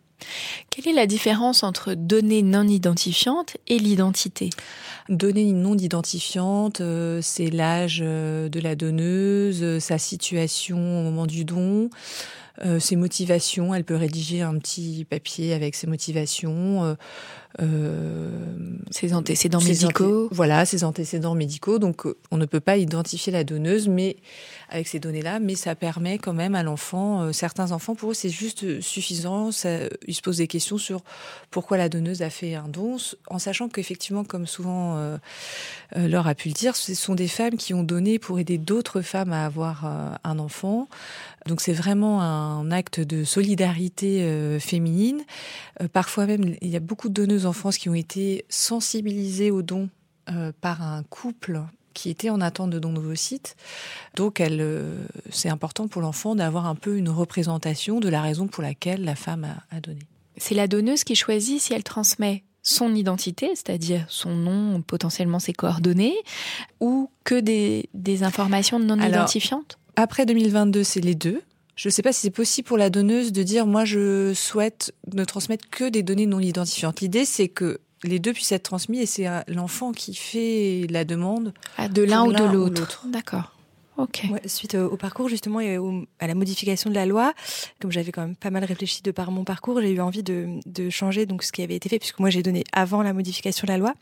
Quelle 0.70 0.88
est 0.88 0.96
la 0.96 1.06
différence 1.06 1.62
entre 1.62 1.94
données 1.94 2.42
non 2.42 2.66
identifiantes 2.66 3.56
et 3.66 3.78
l'identité? 3.78 4.50
Données 5.08 5.52
non 5.52 5.78
identifiantes, 5.78 6.80
euh, 6.80 7.20
c'est 7.22 7.50
l'âge 7.50 8.00
euh, 8.02 8.48
de 8.48 8.58
la 8.58 8.74
donneuse, 8.74 9.62
euh, 9.62 9.78
sa 9.78 9.98
situation 9.98 10.76
au 10.76 11.02
moment 11.02 11.26
du 11.26 11.44
don, 11.44 11.90
ses 12.78 12.96
motivations. 12.96 13.74
Elle 13.74 13.84
peut 13.84 13.96
rédiger 13.96 14.40
un 14.40 14.56
petit 14.58 15.04
papier 15.04 15.52
avec 15.52 15.74
ses 15.74 15.86
motivations. 15.86 16.96
Ses 18.90 19.14
antécédents 19.14 19.60
médicaux. 19.60 20.28
voilà, 20.30 20.64
ses 20.64 20.84
antécédents 20.84 21.34
médicaux. 21.34 21.78
Donc, 21.78 22.04
on 22.30 22.36
ne 22.36 22.46
peut 22.46 22.60
pas 22.60 22.76
identifier 22.76 23.32
la 23.32 23.44
donneuse, 23.44 23.88
mais 23.88 24.16
avec 24.68 24.88
ces 24.88 24.98
données-là, 24.98 25.38
mais 25.38 25.54
ça 25.54 25.74
permet 25.74 26.18
quand 26.18 26.32
même 26.32 26.54
à 26.54 26.62
l'enfant, 26.62 27.22
euh, 27.22 27.32
certains 27.32 27.70
enfants, 27.72 27.94
pour 27.94 28.10
eux, 28.10 28.14
c'est 28.14 28.30
juste 28.30 28.80
suffisant. 28.80 29.52
Ça, 29.52 29.70
ils 30.06 30.14
se 30.14 30.22
posent 30.22 30.38
des 30.38 30.48
questions 30.48 30.78
sur 30.78 31.02
pourquoi 31.50 31.76
la 31.76 31.88
donneuse 31.88 32.22
a 32.22 32.30
fait 32.30 32.54
un 32.54 32.68
don, 32.68 32.96
en 33.28 33.38
sachant 33.38 33.68
qu'effectivement, 33.68 34.24
comme 34.24 34.46
souvent 34.46 34.96
euh, 34.96 35.18
euh, 35.96 36.08
Laure 36.08 36.26
a 36.26 36.34
pu 36.34 36.48
le 36.48 36.54
dire, 36.54 36.74
ce 36.74 36.94
sont 36.94 37.14
des 37.14 37.28
femmes 37.28 37.56
qui 37.56 37.74
ont 37.74 37.84
donné 37.84 38.18
pour 38.18 38.38
aider 38.38 38.58
d'autres 38.58 39.02
femmes 39.02 39.32
à 39.32 39.46
avoir 39.46 39.84
un 40.24 40.38
enfant. 40.38 40.88
Donc 41.46 41.60
c'est 41.60 41.72
vraiment 41.72 42.22
un 42.22 42.70
acte 42.72 42.98
de 42.98 43.22
solidarité 43.24 44.58
féminine. 44.58 45.22
parfois 45.92 46.26
même, 46.26 46.56
il 46.60 46.68
y 46.68 46.76
a 46.76 46.80
beaucoup 46.80 47.08
de 47.08 47.14
donneuses 47.14 47.45
en 47.46 47.52
France 47.52 47.78
qui 47.78 47.88
ont 47.88 47.94
été 47.94 48.44
sensibilisées 48.48 49.50
au 49.50 49.62
don 49.62 49.88
par 50.60 50.82
un 50.82 51.04
couple 51.04 51.62
qui 51.96 52.10
était 52.10 52.28
en 52.28 52.42
attente 52.42 52.70
de 52.70 52.78
dons 52.78 52.92
d'ovocytes. 52.92 53.56
Donc, 54.14 54.38
elle, 54.38 54.60
euh, 54.60 54.94
c'est 55.30 55.48
important 55.48 55.88
pour 55.88 56.02
l'enfant 56.02 56.34
d'avoir 56.34 56.66
un 56.66 56.74
peu 56.74 56.98
une 56.98 57.08
représentation 57.08 58.00
de 58.00 58.08
la 58.10 58.20
raison 58.20 58.46
pour 58.48 58.62
laquelle 58.62 59.02
la 59.02 59.14
femme 59.14 59.46
a, 59.70 59.80
donné. 59.80 60.00
C'est 60.36 60.54
la 60.54 60.68
donneuse 60.68 61.04
qui 61.04 61.16
choisit 61.16 61.58
si 61.58 61.72
elle 61.72 61.82
transmet 61.82 62.44
son 62.62 62.94
identité, 62.94 63.48
c'est-à-dire 63.54 64.04
son 64.08 64.34
nom, 64.34 64.82
potentiellement 64.82 65.38
ses 65.38 65.54
coordonnées, 65.54 66.16
ou 66.80 67.08
que 67.24 67.40
des, 67.40 67.88
informations 68.22 68.78
non 68.78 69.00
identifiantes? 69.00 69.78
Après 69.96 70.26
2022, 70.26 70.84
c'est 70.84 71.00
les 71.00 71.14
deux. 71.14 71.40
Je 71.76 71.88
ne 71.88 71.92
sais 71.92 72.02
pas 72.02 72.12
si 72.12 72.22
c'est 72.22 72.30
possible 72.30 72.66
pour 72.66 72.78
la 72.78 72.90
donneuse 72.90 73.32
de 73.32 73.42
dire 73.42 73.66
moi 73.66 73.84
je 73.84 74.32
souhaite 74.34 74.94
ne 75.12 75.24
transmettre 75.24 75.68
que 75.70 75.88
des 75.88 76.02
données 76.02 76.26
non 76.26 76.40
identifiantes. 76.40 77.00
L'idée 77.00 77.26
c'est 77.26 77.48
que 77.48 77.80
les 78.02 78.18
deux 78.18 78.32
puissent 78.32 78.52
être 78.52 78.62
transmis 78.62 79.00
et 79.00 79.06
c'est 79.06 79.26
l'enfant 79.48 79.92
qui 79.92 80.14
fait 80.14 80.86
la 80.90 81.04
demande. 81.04 81.52
Ah, 81.76 81.88
de 81.88 82.02
l'un 82.02 82.24
ou 82.24 82.32
de 82.32 82.44
l'autre. 82.44 83.04
D'accord. 83.06 83.52
Ok. 83.98 84.24
suite 84.44 84.74
au, 84.74 84.96
parcours 84.96 85.28
justement 85.28 85.60
et 85.60 85.78
à 86.18 86.26
la 86.26 86.34
modification 86.34 86.90
de 86.90 86.94
la 86.94 87.06
loi, 87.06 87.32
comme 87.80 87.90
j'avais 87.90 88.12
quand 88.12 88.20
même 88.22 88.36
pas 88.36 88.50
mal 88.50 88.64
réfléchi 88.64 89.02
de 89.02 89.10
par 89.10 89.30
mon 89.30 89.44
parcours, 89.44 89.80
j'ai 89.80 89.90
eu 89.90 90.00
envie 90.00 90.22
de, 90.22 90.60
de, 90.66 90.90
changer 90.90 91.24
donc 91.24 91.42
ce 91.42 91.50
qui 91.50 91.62
avait 91.62 91.76
été 91.76 91.88
fait 91.88 91.98
puisque 91.98 92.18
moi 92.18 92.28
j'ai 92.28 92.42
donné 92.42 92.64
avant 92.72 93.02
la 93.02 93.14
modification 93.14 93.66
de 93.66 93.72
la 93.72 93.78
loi. 93.78 93.94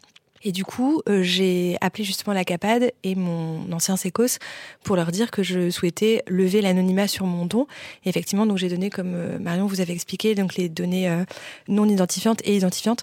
Et 0.44 0.52
du 0.52 0.64
coup, 0.64 1.00
euh, 1.08 1.22
j'ai 1.22 1.78
appelé 1.80 2.04
justement 2.04 2.34
la 2.34 2.44
CAPAD 2.44 2.92
et 3.02 3.14
mon 3.14 3.72
ancien 3.72 3.96
sécos 3.96 4.38
pour 4.84 4.94
leur 4.94 5.10
dire 5.10 5.30
que 5.30 5.42
je 5.42 5.70
souhaitais 5.70 6.22
lever 6.28 6.60
l'anonymat 6.60 7.08
sur 7.08 7.24
mon 7.24 7.46
don. 7.46 7.66
Et 8.04 8.10
effectivement, 8.10 8.44
donc 8.44 8.58
j'ai 8.58 8.68
donné, 8.68 8.90
comme 8.90 9.14
euh, 9.14 9.38
Marion 9.38 9.66
vous 9.66 9.80
avait 9.80 9.94
expliqué, 9.94 10.34
donc 10.34 10.56
les 10.56 10.68
données 10.68 11.08
euh, 11.08 11.24
non 11.68 11.88
identifiantes 11.88 12.42
et 12.44 12.56
identifiantes 12.56 13.02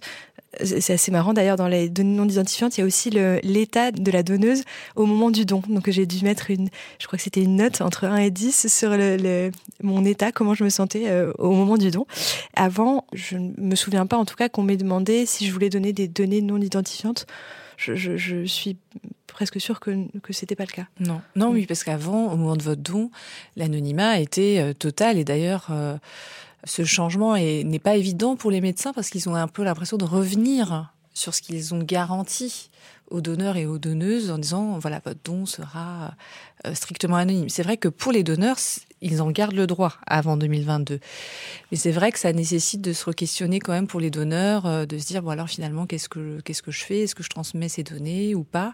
c'est 0.62 0.94
assez 0.94 1.12
marrant 1.12 1.34
d'ailleurs 1.34 1.56
dans 1.56 1.70
les 1.70 1.88
données 1.88 2.16
non 2.16 2.28
identifiantes, 2.28 2.78
il 2.78 2.82
y 2.82 2.84
a 2.84 2.86
aussi 2.86 3.10
l'état 3.10 3.92
de 3.92 4.12
la 4.12 4.22
donneuse 4.22 4.64
au 4.98 5.06
moment 5.06 5.32
du 5.32 5.46
don. 5.46 5.62
Donc 5.70 5.90
j'ai 5.90 6.06
dû 6.06 6.26
mettre 6.26 6.52
une, 6.52 6.68
je 7.00 7.08
crois 7.08 7.16
que 7.16 7.24
c'était 7.24 7.42
une 7.42 7.56
note 7.56 7.80
entre 7.80 8.04
1 8.04 8.18
et 8.18 8.32
10 8.32 8.68
sur 8.68 8.90
le, 8.92 9.52
mon 9.82 10.04
état, 10.04 10.34
comment 10.34 10.54
je 10.54 10.66
me 10.66 10.70
sentais 10.70 11.10
au 11.38 11.52
moment 11.52 11.78
du 11.78 11.90
don. 11.90 12.06
Avant, 12.54 13.06
je 13.14 13.38
ne 13.38 13.52
me 13.58 13.76
souviens 13.76 14.06
pas 14.06 14.18
en 14.18 14.26
tout 14.26 14.36
cas 14.36 14.50
qu'on 14.50 14.64
m'ait 14.64 14.76
demandé 14.76 15.26
si 15.26 15.48
je 15.48 15.54
voulais 15.54 15.70
donner 15.70 15.94
des 15.94 16.10
données 16.10 16.42
non 16.42 16.60
identifiantes. 16.60 17.28
Je, 17.78 17.96
je, 17.96 18.16
je 18.16 18.46
suis 18.46 18.78
presque 19.28 19.60
sûre 19.60 19.80
que 19.80 19.92
que 20.20 20.34
c'était 20.34 20.56
pas 20.56 20.66
le 20.66 20.72
cas. 20.72 20.88
Non, 21.00 21.22
non, 21.36 21.50
oui, 21.50 21.66
parce 21.66 21.84
qu'avant, 21.84 22.32
au 22.32 22.38
moment 22.38 22.56
de 22.56 22.64
votre 22.64 22.82
don, 22.82 23.10
l'anonymat 23.56 24.20
était 24.20 24.60
euh, 24.60 24.74
total 24.74 25.18
et 25.18 25.24
d'ailleurs. 25.24 25.68
Euh, 25.72 25.98
ce 26.64 26.86
changement 26.86 27.36
n'est 27.36 27.80
pas 27.80 27.96
évident 27.96 28.36
pour 28.36 28.52
les 28.52 28.62
médecins 28.62 28.94
parce 28.94 29.10
qu'ils 29.10 29.28
ont 29.30 29.34
un 29.34 29.48
peu 29.48 29.64
l'impression 29.64 29.98
de 29.98 30.06
revenir 30.06 30.94
sur 31.14 31.34
ce 31.34 31.42
qu'ils 31.42 31.74
ont 31.74 31.82
garanti 31.82 32.70
aux 33.10 33.22
donneurs 33.22 33.58
et 33.58 33.66
aux 33.66 33.78
donneuses 33.78 34.32
en 34.32 34.38
disant 34.38 34.80
voilà 34.80 35.02
votre 35.04 35.20
don 35.24 35.46
sera 35.46 36.14
euh, 36.66 36.74
strictement 36.74 37.18
anonyme. 37.18 37.50
C'est 37.50 37.64
vrai 37.64 37.78
que 37.78 37.88
pour 37.88 38.12
les 38.12 38.24
donneurs, 38.24 38.58
ils 39.02 39.22
en 39.22 39.32
gardent 39.32 39.56
le 39.56 39.68
droit 39.68 39.96
avant 40.06 40.38
2022. 40.38 41.00
Mais 41.72 41.78
c'est 41.78 41.92
vrai 41.92 42.12
que 42.12 42.20
ça 42.20 42.34
nécessite 42.34 42.82
de 42.82 42.94
se 42.94 43.10
re-questionner 43.10 43.60
quand 43.60 43.74
même 43.74 43.88
pour 43.88 44.00
les 44.00 44.12
donneurs, 44.12 44.66
euh, 44.66 44.86
de 44.86 44.98
se 44.98 45.08
dire 45.08 45.22
bon 45.22 45.32
alors 45.32 45.50
finalement 45.50 45.86
qu'est-ce 45.86 46.10
que 46.10 46.40
qu'est-ce 46.42 46.62
que 46.62 46.72
je 46.72 46.84
fais? 46.84 47.02
Est-ce 47.02 47.16
que 47.16 47.24
je 47.24 47.30
transmets 47.30 47.70
ces 47.70 47.84
données 47.84 48.36
ou 48.36 48.44
pas? 48.44 48.74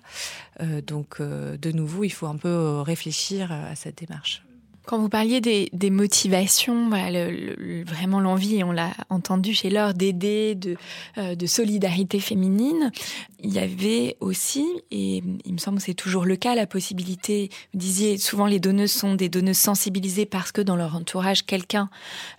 Euh, 0.61 0.82
Donc 0.82 1.21
de 1.21 1.71
nouveau, 1.71 2.03
il 2.03 2.11
faut 2.11 2.28
un 2.28 2.38
peu 2.38 2.82
réfléchir 2.82 3.51
à 3.51 3.75
cette 3.75 3.99
démarche. 3.99 4.43
Quand 4.88 4.99
vous 4.99 5.09
parliez 5.09 5.41
des, 5.41 5.89
motivations, 5.89 6.89
vraiment 6.89 8.21
l'envie, 8.21 8.63
on 8.63 8.71
l'a 8.71 8.91
entendu 9.09 9.53
chez 9.53 9.69
Laure, 9.69 9.93
d'aider, 9.93 10.55
de, 10.55 10.78
euh, 11.17 11.36
de 11.36 11.45
solidarité 11.45 12.21
féminine, 12.21 12.93
il 13.39 13.53
y 13.53 13.59
avait 13.59 14.17
aussi, 14.19 14.65
et 14.91 15.23
il 15.45 15.53
me 15.53 15.57
semble 15.57 15.77
que 15.77 15.83
c'est 15.83 15.93
toujours 15.93 16.25
le 16.25 16.35
cas, 16.35 16.55
la 16.55 16.65
possibilité, 16.67 17.49
vous 17.73 17.79
disiez, 17.79 18.17
souvent 18.17 18.47
les 18.47 18.59
donneuses 18.59 18.91
sont 18.91 19.15
des 19.15 19.29
donneuses 19.29 19.57
sensibilisées 19.57 20.25
parce 20.25 20.51
que 20.51 20.61
dans 20.61 20.75
leur 20.75 20.95
entourage, 20.95 21.45
quelqu'un 21.45 21.89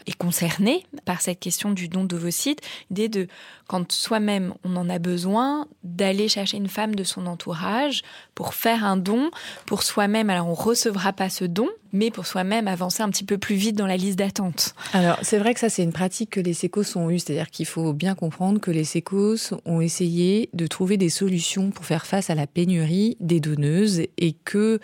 est 0.06 0.16
concerné 0.16 0.84
par 1.04 1.20
cette 1.20 1.40
question 1.40 1.70
du 1.70 1.88
don 1.88 2.04
d'ovocytes, 2.04 2.60
l'idée 2.90 3.08
de, 3.08 3.28
quand 3.68 3.92
soi-même 3.92 4.54
on 4.64 4.76
en 4.76 4.88
a 4.88 4.98
besoin, 4.98 5.66
d'aller 5.84 6.28
chercher 6.28 6.56
une 6.56 6.68
femme 6.68 6.94
de 6.94 7.04
son 7.04 7.26
entourage 7.26 8.02
pour 8.34 8.54
faire 8.54 8.84
un 8.84 8.96
don 8.96 9.30
pour 9.66 9.82
soi-même. 9.82 10.30
Alors 10.30 10.48
on 10.48 10.54
recevra 10.54 11.12
pas 11.12 11.28
ce 11.28 11.44
don, 11.44 11.68
mais 11.92 12.10
pour 12.10 12.26
soi-même 12.26 12.68
avancer 12.68 13.02
un 13.02 13.10
petit 13.10 13.24
peu 13.24 13.38
plus 13.38 13.54
vite 13.54 13.76
dans 13.76 13.86
la 13.86 13.96
liste 13.96 14.18
d'attente. 14.18 14.74
Alors, 14.92 15.18
c'est 15.22 15.38
vrai 15.38 15.54
que 15.54 15.60
ça, 15.60 15.68
c'est 15.68 15.82
une 15.82 15.92
pratique 15.92 16.30
que 16.30 16.40
les 16.40 16.54
sécos 16.54 16.96
ont 16.96 17.10
eue, 17.10 17.18
c'est-à-dire 17.18 17.50
qu'il 17.50 17.66
faut 17.66 17.92
bien 17.92 18.14
comprendre 18.14 18.60
que 18.60 18.70
les 18.70 18.84
sécos 18.84 19.54
ont 19.64 19.80
essayé 19.80 20.50
de 20.52 20.66
trouver 20.66 20.87
des 20.96 21.08
solutions 21.08 21.70
pour 21.70 21.84
faire 21.84 22.06
face 22.06 22.30
à 22.30 22.34
la 22.34 22.46
pénurie 22.46 23.16
des 23.20 23.40
donneuses 23.40 24.02
et 24.16 24.32
que 24.44 24.80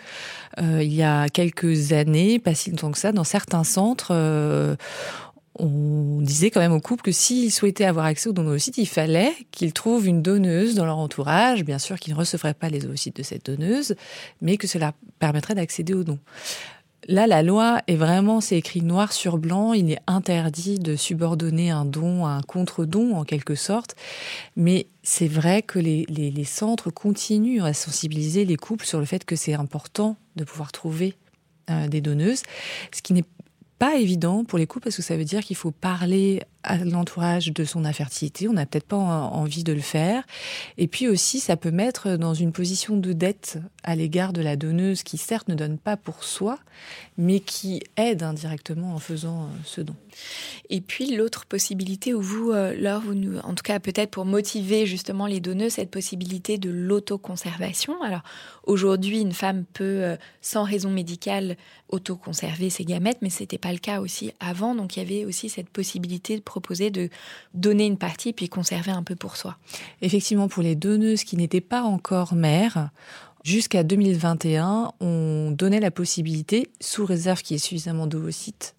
euh, 0.61 0.83
il 0.83 0.93
y 0.93 1.03
a 1.03 1.27
quelques 1.29 1.93
années, 1.93 2.39
pas 2.39 2.55
si 2.55 2.71
longtemps 2.71 2.91
que 2.91 2.97
ça, 2.97 3.11
dans 3.11 3.23
certains 3.23 3.63
centres, 3.63 4.09
euh, 4.11 4.75
on 5.57 6.21
disait 6.21 6.51
quand 6.51 6.59
même 6.59 6.73
aux 6.73 6.81
couples 6.81 7.03
que 7.03 7.11
s'ils 7.11 7.51
souhaitaient 7.51 7.85
avoir 7.85 8.05
accès 8.05 8.29
aux 8.29 8.33
dons 8.33 8.43
d'ovocytes, 8.43 8.77
il 8.77 8.87
fallait 8.87 9.33
qu'ils 9.51 9.73
trouvent 9.73 10.05
une 10.05 10.21
donneuse 10.21 10.75
dans 10.75 10.85
leur 10.85 10.97
entourage. 10.97 11.63
Bien 11.63 11.79
sûr 11.79 11.97
qu'ils 11.97 12.13
ne 12.13 12.19
recevraient 12.19 12.53
pas 12.53 12.69
les 12.69 12.85
ovocytes 12.85 13.15
de 13.15 13.23
cette 13.23 13.45
donneuse, 13.45 13.95
mais 14.41 14.57
que 14.57 14.67
cela 14.67 14.93
permettrait 15.19 15.55
d'accéder 15.55 15.93
aux 15.93 16.03
dons. 16.03 16.19
Là, 17.07 17.27
la 17.27 17.43
loi 17.43 17.81
est 17.85 17.95
vraiment, 17.95 18.41
c'est 18.41 18.57
écrit 18.57 18.81
noir 18.81 19.13
sur 19.13 19.37
blanc, 19.37 19.73
il 19.73 19.91
est 19.91 19.99
interdit 20.07 20.79
de 20.79 20.95
subordonner 20.95 21.69
un 21.69 21.85
don 21.85 22.25
à 22.25 22.31
un 22.31 22.41
contre-don 22.41 23.15
en 23.15 23.23
quelque 23.23 23.53
sorte, 23.53 23.95
mais 24.55 24.87
c'est 25.03 25.27
vrai 25.27 25.61
que 25.61 25.77
les, 25.77 26.43
centres 26.45 26.89
continuent 26.89 27.63
à 27.63 27.73
sensibiliser 27.73 28.43
les 28.43 28.55
couples 28.55 28.85
sur 28.85 28.99
le 28.99 29.05
fait 29.05 29.23
que 29.23 29.35
c'est 29.35 29.53
important 29.53 30.17
de 30.35 30.43
pouvoir 30.43 30.71
trouver 30.71 31.13
euh, 31.69 31.87
des 31.87 32.01
donneuses, 32.01 32.41
ce 32.91 33.03
qui 33.03 33.13
n'est 33.13 33.25
pas 33.77 33.95
évident 33.97 34.43
pour 34.43 34.57
les 34.57 34.65
couples 34.65 34.85
parce 34.85 34.95
que 34.95 35.01
ça 35.01 35.15
veut 35.15 35.25
dire 35.25 35.41
qu'il 35.41 35.55
faut 35.55 35.71
parler 35.71 36.41
à 36.65 36.77
l'entourage 36.77 37.53
de 37.53 37.63
son 37.63 37.85
infertilité. 37.85 38.47
On 38.47 38.53
n'a 38.53 38.65
peut-être 38.65 38.87
pas 38.87 38.97
envie 38.97 39.63
de 39.63 39.73
le 39.73 39.81
faire. 39.81 40.23
Et 40.77 40.87
puis 40.87 41.07
aussi, 41.07 41.39
ça 41.39 41.55
peut 41.55 41.71
mettre 41.71 42.17
dans 42.17 42.33
une 42.33 42.51
position 42.51 42.97
de 42.97 43.13
dette 43.13 43.59
à 43.83 43.95
l'égard 43.95 44.33
de 44.33 44.41
la 44.41 44.55
donneuse 44.55 45.03
qui 45.03 45.17
certes 45.17 45.47
ne 45.47 45.55
donne 45.55 45.77
pas 45.77 45.95
pour 45.95 46.23
soi, 46.23 46.59
mais 47.17 47.39
qui 47.39 47.81
aide 47.97 48.23
indirectement 48.23 48.93
en 48.93 48.99
faisant 48.99 49.43
euh, 49.43 49.47
ce 49.63 49.81
don. 49.81 49.95
Et 50.69 50.81
puis 50.81 51.15
l'autre 51.15 51.45
possibilité 51.45 52.13
où 52.13 52.21
vous, 52.21 52.51
euh, 52.51 52.73
Laure, 52.75 53.01
vous 53.01 53.13
nous, 53.13 53.37
en 53.39 53.53
tout 53.53 53.63
cas 53.63 53.79
peut-être 53.79 54.11
pour 54.11 54.25
motiver 54.25 54.85
justement 54.85 55.27
les 55.27 55.39
donneuses, 55.39 55.73
cette 55.73 55.91
possibilité 55.91 56.57
de 56.57 56.69
l'autoconservation. 56.69 58.01
Alors 58.01 58.23
aujourd'hui, 58.63 59.21
une 59.21 59.33
femme 59.33 59.65
peut, 59.73 59.83
euh, 59.83 60.17
sans 60.41 60.63
raison 60.63 60.89
médicale, 60.89 61.57
autoconserver 61.89 62.69
ses 62.69 62.83
gamètes, 62.83 63.19
mais 63.21 63.29
c'était 63.29 63.57
pas 63.57 63.71
le 63.71 63.77
cas 63.77 64.01
aussi 64.01 64.31
avant. 64.39 64.75
Donc 64.75 64.97
il 64.97 64.99
y 64.99 65.05
avait 65.05 65.25
aussi 65.25 65.49
cette 65.49 65.69
possibilité 65.69 66.35
de 66.35 66.41
de 66.59 67.09
donner 67.53 67.85
une 67.85 67.97
partie 67.97 68.33
puis 68.33 68.49
conserver 68.49 68.91
un 68.91 69.03
peu 69.03 69.15
pour 69.15 69.37
soi. 69.37 69.57
Effectivement, 70.01 70.47
pour 70.47 70.63
les 70.63 70.75
donneuses 70.75 71.23
qui 71.23 71.37
n'étaient 71.37 71.61
pas 71.61 71.81
encore 71.83 72.35
mères, 72.35 72.89
jusqu'à 73.43 73.83
2021, 73.83 74.93
on 74.99 75.51
donnait 75.51 75.79
la 75.79 75.91
possibilité, 75.91 76.69
sous 76.81 77.05
réserve 77.05 77.41
qu'il 77.41 77.55
y 77.55 77.57
ait 77.57 77.59
suffisamment 77.59 78.07
d'ovocytes, 78.07 78.75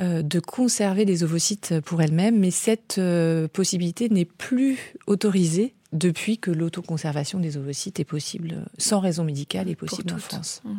euh, 0.00 0.22
de 0.22 0.40
conserver 0.40 1.04
des 1.04 1.24
ovocytes 1.24 1.80
pour 1.80 2.02
elles-mêmes, 2.02 2.38
mais 2.38 2.50
cette 2.50 2.98
euh, 2.98 3.48
possibilité 3.48 4.08
n'est 4.08 4.24
plus 4.24 4.94
autorisée 5.06 5.74
depuis 5.92 6.38
que 6.38 6.50
l'autoconservation 6.50 7.40
des 7.40 7.56
ovocytes 7.56 7.98
est 7.98 8.04
possible, 8.04 8.66
sans 8.78 9.00
raison 9.00 9.24
médicale, 9.24 9.68
est 9.68 9.74
possible 9.74 10.12
en 10.12 10.18
France. 10.18 10.60
Mmh. 10.64 10.76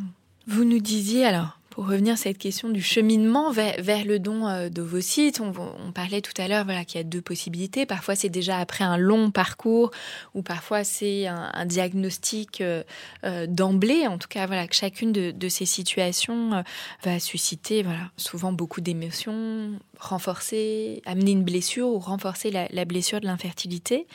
Vous 0.47 0.64
nous 0.64 0.80
disiez 0.80 1.26
alors, 1.26 1.61
pour 1.72 1.88
revenir 1.88 2.13
à 2.13 2.17
cette 2.17 2.38
question 2.38 2.69
du 2.69 2.82
cheminement 2.82 3.49
vers, 3.49 4.05
le 4.05 4.19
don 4.19 4.45
euh, 4.45 4.69
d'ovocytes, 4.69 5.39
on, 5.39 5.53
on, 5.57 5.91
parlait 5.93 6.22
tout 6.22 6.34
à 6.39 6.47
l'heure 6.49 6.65
voilà, 6.65 6.84
qu'il 6.84 6.99
y 6.99 7.01
a 7.01 7.05
deux 7.05 7.22
possibilités. 7.22 7.86
Parfois, 7.86 8.13
c'est 8.13 8.30
déjà 8.30 8.57
après 8.57 8.84
un 8.84 8.97
long 8.97 9.32
parcours, 9.32 9.89
ou 10.36 10.41
parfois 10.41 10.84
c'est 10.84 11.28
un, 11.28 11.65
diagnostic 11.65 12.59
euh, 12.59 12.84
euh, 13.24 13.47
d'emblée. 13.47 14.05
En 14.05 14.17
tout 14.17 14.28
cas, 14.28 14.47
voilà, 14.47 14.67
que 14.67 14.76
chacune 14.76 15.13
de, 15.13 15.49
ces 15.49 15.65
situations 15.65 16.63
va 17.03 17.19
susciter 17.19 17.84
voilà, 17.84 18.11
souvent 18.17 18.51
beaucoup 18.51 18.82
d'émotions, 18.82 19.80
renforcer, 19.97 21.01
amener 21.05 21.32
une 21.32 21.43
blessure 21.43 21.88
ou 21.88 21.99
renforcer 21.99 22.51
la, 22.51 22.67
la 22.69 22.84
blessure 22.84 23.22
de 23.22 23.26
l'infertilité. 23.26 24.07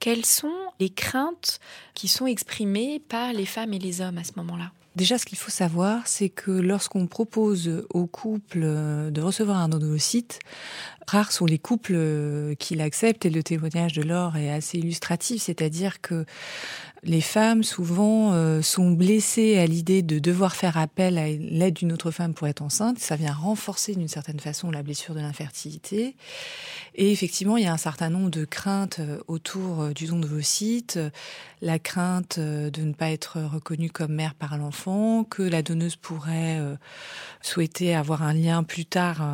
Quelles 0.00 0.24
sont 0.26 0.54
les 0.80 0.90
craintes 0.90 1.60
qui 1.92 2.08
sont 2.08 2.26
exprimées 2.26 2.98
par 2.98 3.34
les 3.34 3.46
femmes 3.46 3.74
et 3.74 3.78
les 3.78 4.00
hommes 4.00 4.18
à 4.18 4.24
ce 4.24 4.32
moment-là? 4.36 4.72
Déjà, 4.96 5.18
ce 5.18 5.26
qu'il 5.26 5.38
faut 5.38 5.50
savoir, 5.50 6.06
c'est 6.06 6.28
que 6.28 6.52
lorsqu'on 6.52 7.06
propose 7.06 7.84
aux 7.90 8.06
couples 8.06 8.60
de 8.60 9.20
recevoir 9.20 9.56
un 9.56 9.72
ovocyte, 9.72 10.38
rares 11.08 11.32
sont 11.32 11.46
les 11.46 11.58
couples 11.58 12.54
qui 12.60 12.76
l'acceptent 12.76 13.26
et 13.26 13.30
le 13.30 13.42
témoignage 13.42 13.94
de 13.94 14.02
Laure 14.02 14.36
est 14.36 14.50
assez 14.50 14.78
illustratif, 14.78 15.42
c'est-à-dire 15.42 16.00
que 16.00 16.24
les 17.04 17.20
femmes 17.20 17.62
souvent 17.62 18.32
euh, 18.32 18.62
sont 18.62 18.90
blessées 18.90 19.58
à 19.58 19.66
l'idée 19.66 20.02
de 20.02 20.18
devoir 20.18 20.56
faire 20.56 20.78
appel 20.78 21.18
à 21.18 21.28
l'aide 21.28 21.74
d'une 21.74 21.92
autre 21.92 22.10
femme 22.10 22.34
pour 22.34 22.48
être 22.48 22.62
enceinte. 22.62 22.98
Ça 22.98 23.16
vient 23.16 23.32
renforcer 23.32 23.94
d'une 23.94 24.08
certaine 24.08 24.40
façon 24.40 24.70
la 24.70 24.82
blessure 24.82 25.14
de 25.14 25.20
l'infertilité. 25.20 26.16
Et 26.94 27.12
effectivement, 27.12 27.56
il 27.56 27.64
y 27.64 27.66
a 27.66 27.72
un 27.72 27.78
certain 27.78 28.08
nombre 28.08 28.30
de 28.30 28.44
craintes 28.44 29.00
euh, 29.00 29.18
autour 29.28 29.82
euh, 29.82 29.92
du 29.92 30.06
don 30.06 30.18
de 30.18 30.26
vos 30.26 30.40
sites. 30.40 30.98
La 31.60 31.78
crainte 31.78 32.38
de 32.38 32.82
ne 32.82 32.92
pas 32.92 33.10
être 33.10 33.40
reconnue 33.40 33.90
comme 33.90 34.12
mère 34.12 34.34
par 34.34 34.58
l'enfant, 34.58 35.24
que 35.24 35.42
la 35.42 35.62
donneuse 35.62 35.96
pourrait 35.96 36.60
souhaiter 37.40 37.94
avoir 37.94 38.22
un 38.22 38.34
lien 38.34 38.64
plus 38.64 38.84
tard 38.84 39.26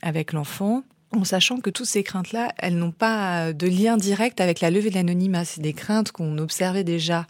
avec 0.00 0.32
l'enfant 0.32 0.84
en 1.16 1.24
sachant 1.24 1.60
que 1.60 1.70
toutes 1.70 1.86
ces 1.86 2.02
craintes-là, 2.02 2.52
elles 2.58 2.76
n'ont 2.76 2.92
pas 2.92 3.52
de 3.52 3.66
lien 3.66 3.96
direct 3.96 4.40
avec 4.40 4.60
la 4.60 4.70
levée 4.70 4.90
de 4.90 4.94
l'anonymat. 4.94 5.44
C'est 5.44 5.60
des 5.60 5.72
craintes 5.72 6.12
qu'on 6.12 6.38
observait 6.38 6.84
déjà 6.84 7.26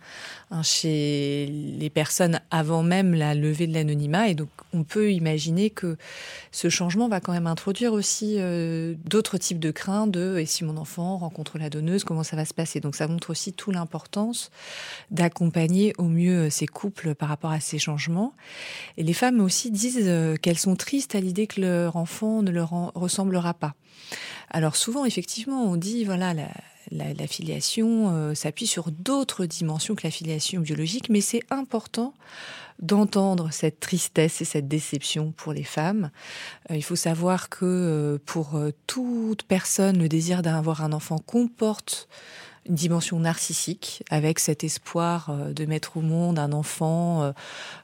hein, 0.51 0.62
chez 0.62 1.47
les 1.47 1.90
personnes 1.90 2.40
avant 2.51 2.82
même 2.82 3.14
la 3.14 3.34
levée 3.34 3.66
de 3.66 3.74
l'anonymat. 3.74 4.28
Et 4.28 4.34
donc, 4.34 4.49
on 4.72 4.84
peut 4.84 5.12
imaginer 5.12 5.70
que 5.70 5.97
ce 6.53 6.68
changement 6.68 7.09
va 7.09 7.20
quand 7.20 7.32
même 7.32 7.47
introduire 7.47 7.92
aussi 7.92 8.36
euh, 8.38 8.94
d'autres 9.05 9.38
types 9.38 9.59
de 9.59 9.70
craintes 9.70 10.11
de 10.11 10.38
et 10.38 10.47
si 10.47 10.64
mon 10.64 10.76
enfant 10.76 11.18
rencontre 11.18 11.59
la 11.59 11.70
donneuse, 11.70 12.05
comment 12.05 12.22
ça 12.22 12.36
va 12.36 12.44
se 12.44 12.55
passer? 12.55 12.80
Donc, 12.80 12.94
ça 12.94 13.09
montre 13.09 13.30
aussi 13.30 13.53
toute 13.53 13.74
l'importance 13.74 14.51
d'accompagner 15.11 15.92
au 15.99 16.05
mieux 16.05 16.51
ces 16.51 16.66
couples 16.66 17.14
par 17.14 17.28
rapport 17.28 17.51
à 17.51 17.61
ces 17.61 17.78
changements. 17.78 18.34
Et 18.97 19.03
les 19.03 19.14
femmes 19.14 19.40
aussi 19.40 19.70
disent 19.70 19.99
euh, 20.03 20.36
qu'elles 20.36 20.59
sont 20.59 20.76
tristes 20.76 21.14
à 21.14 21.20
l'idée 21.20 21.47
que 21.47 21.61
leur 21.61 21.97
enfant 21.97 22.42
ne 22.42 22.51
leur 22.51 22.70
ressemblera 22.94 23.55
pas. 23.55 23.74
Alors 24.51 24.76
souvent, 24.76 25.05
effectivement, 25.05 25.64
on 25.64 25.76
dit, 25.76 26.05
voilà, 26.05 26.34
la, 26.91 27.26
filiation 27.26 28.11
euh, 28.11 28.34
s'appuie 28.34 28.66
sur 28.66 28.91
d'autres 28.91 29.47
dimensions 29.47 29.95
que 29.95 30.07
la 30.07 30.11
filiation 30.11 30.61
biologique, 30.61 31.09
mais 31.09 31.20
c'est 31.20 31.43
important 31.51 32.14
d'entendre 32.78 33.49
cette 33.53 33.80
tristesse 33.80 34.43
et 34.43 34.45
cette 34.45 34.68
déception 34.68 35.32
pour 35.32 35.53
les 35.53 35.64
femmes. 35.64 36.11
Euh, 36.70 36.76
il 36.76 36.82
faut 36.82 36.97
savoir 36.97 37.49
que 37.49 37.64
euh, 37.64 38.18
pour 38.26 38.61
toute 38.87 39.45
personne, 39.45 39.99
le 39.99 40.09
désir 40.09 40.43
d'avoir 40.43 40.82
un 40.82 40.93
enfant 40.93 41.18
comporte 41.18 42.09
une 42.69 42.75
dimension 42.75 43.19
narcissique 43.19 44.03
avec 44.11 44.39
cet 44.39 44.64
espoir 44.64 45.31
euh, 45.31 45.53
de 45.53 45.67
mettre 45.67 45.97
au 45.97 46.01
monde 46.01 46.39
un 46.39 46.53
enfant 46.53 47.23
euh, 47.23 47.33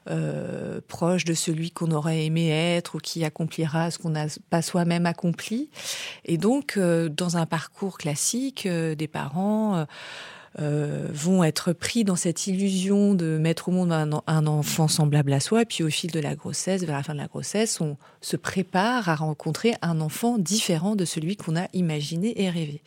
euh, 0.09 0.81
proche 0.87 1.25
de 1.25 1.33
celui 1.33 1.71
qu'on 1.71 1.91
aurait 1.91 2.25
aimé 2.25 2.49
être 2.49 2.95
ou 2.95 2.97
qui 2.99 3.23
accomplira 3.23 3.91
ce 3.91 3.97
qu'on 3.97 4.09
n'a 4.09 4.25
pas 4.49 4.61
soi-même 4.61 5.05
accompli. 5.05 5.69
Et 6.25 6.37
donc, 6.37 6.77
dans 6.77 7.37
un 7.37 7.45
parcours 7.45 7.97
classique, 7.97 8.67
des 8.67 9.07
parents 9.07 9.85
euh, 10.59 11.07
vont 11.11 11.43
être 11.43 11.73
pris 11.73 12.03
dans 12.03 12.15
cette 12.15 12.47
illusion 12.47 13.13
de 13.13 13.37
mettre 13.37 13.69
au 13.69 13.71
monde 13.71 13.91
un, 13.91 14.47
enfant 14.47 14.87
semblable 14.87 15.33
à 15.33 15.39
soi, 15.39 15.63
et 15.63 15.65
puis 15.65 15.83
au 15.83 15.89
fil 15.89 16.11
de 16.11 16.19
la 16.19 16.35
grossesse, 16.35 16.83
vers 16.83 16.97
la 16.97 17.03
fin 17.03 17.13
de 17.13 17.19
la 17.19 17.27
grossesse, 17.27 17.81
on 17.81 17.97
se 18.21 18.37
prépare 18.37 19.09
à 19.09 19.15
rencontrer 19.15 19.73
un 19.81 19.99
enfant 20.01 20.37
différent 20.37 20.95
de 20.95 21.05
celui 21.05 21.37
qu'on 21.37 21.55
a 21.55 21.67
imaginé 21.73 22.41
et 22.41 22.49
rêvé. 22.49 22.81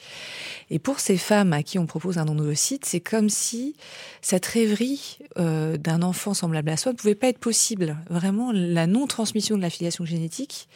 Et 0.71 0.79
pour 0.79 1.01
ces 1.01 1.17
femmes 1.17 1.53
à 1.53 1.63
qui 1.63 1.79
on 1.79 1.87
propose 1.87 2.19
un 2.19 2.27
site, 2.55 2.85
c'est 2.85 3.01
comme 3.01 3.29
si 3.29 3.75
cette 4.21 4.47
rêverie 4.47 5.19
euh, 5.39 5.77
d'un 5.77 6.03
enfant 6.03 6.35
semblable 6.35 6.71
à 6.71 6.77
soi 6.77 6.93
ne 6.93 6.97
pouvait 6.97 7.15
pas 7.15 7.29
être 7.29 7.39
possible. 7.39 7.97
Vraiment, 8.11 8.51
la 8.53 8.87
non-transmission 8.87 9.57
de 9.57 9.63
la 9.63 9.71
filiation 9.71 10.05
génétique 10.05 10.69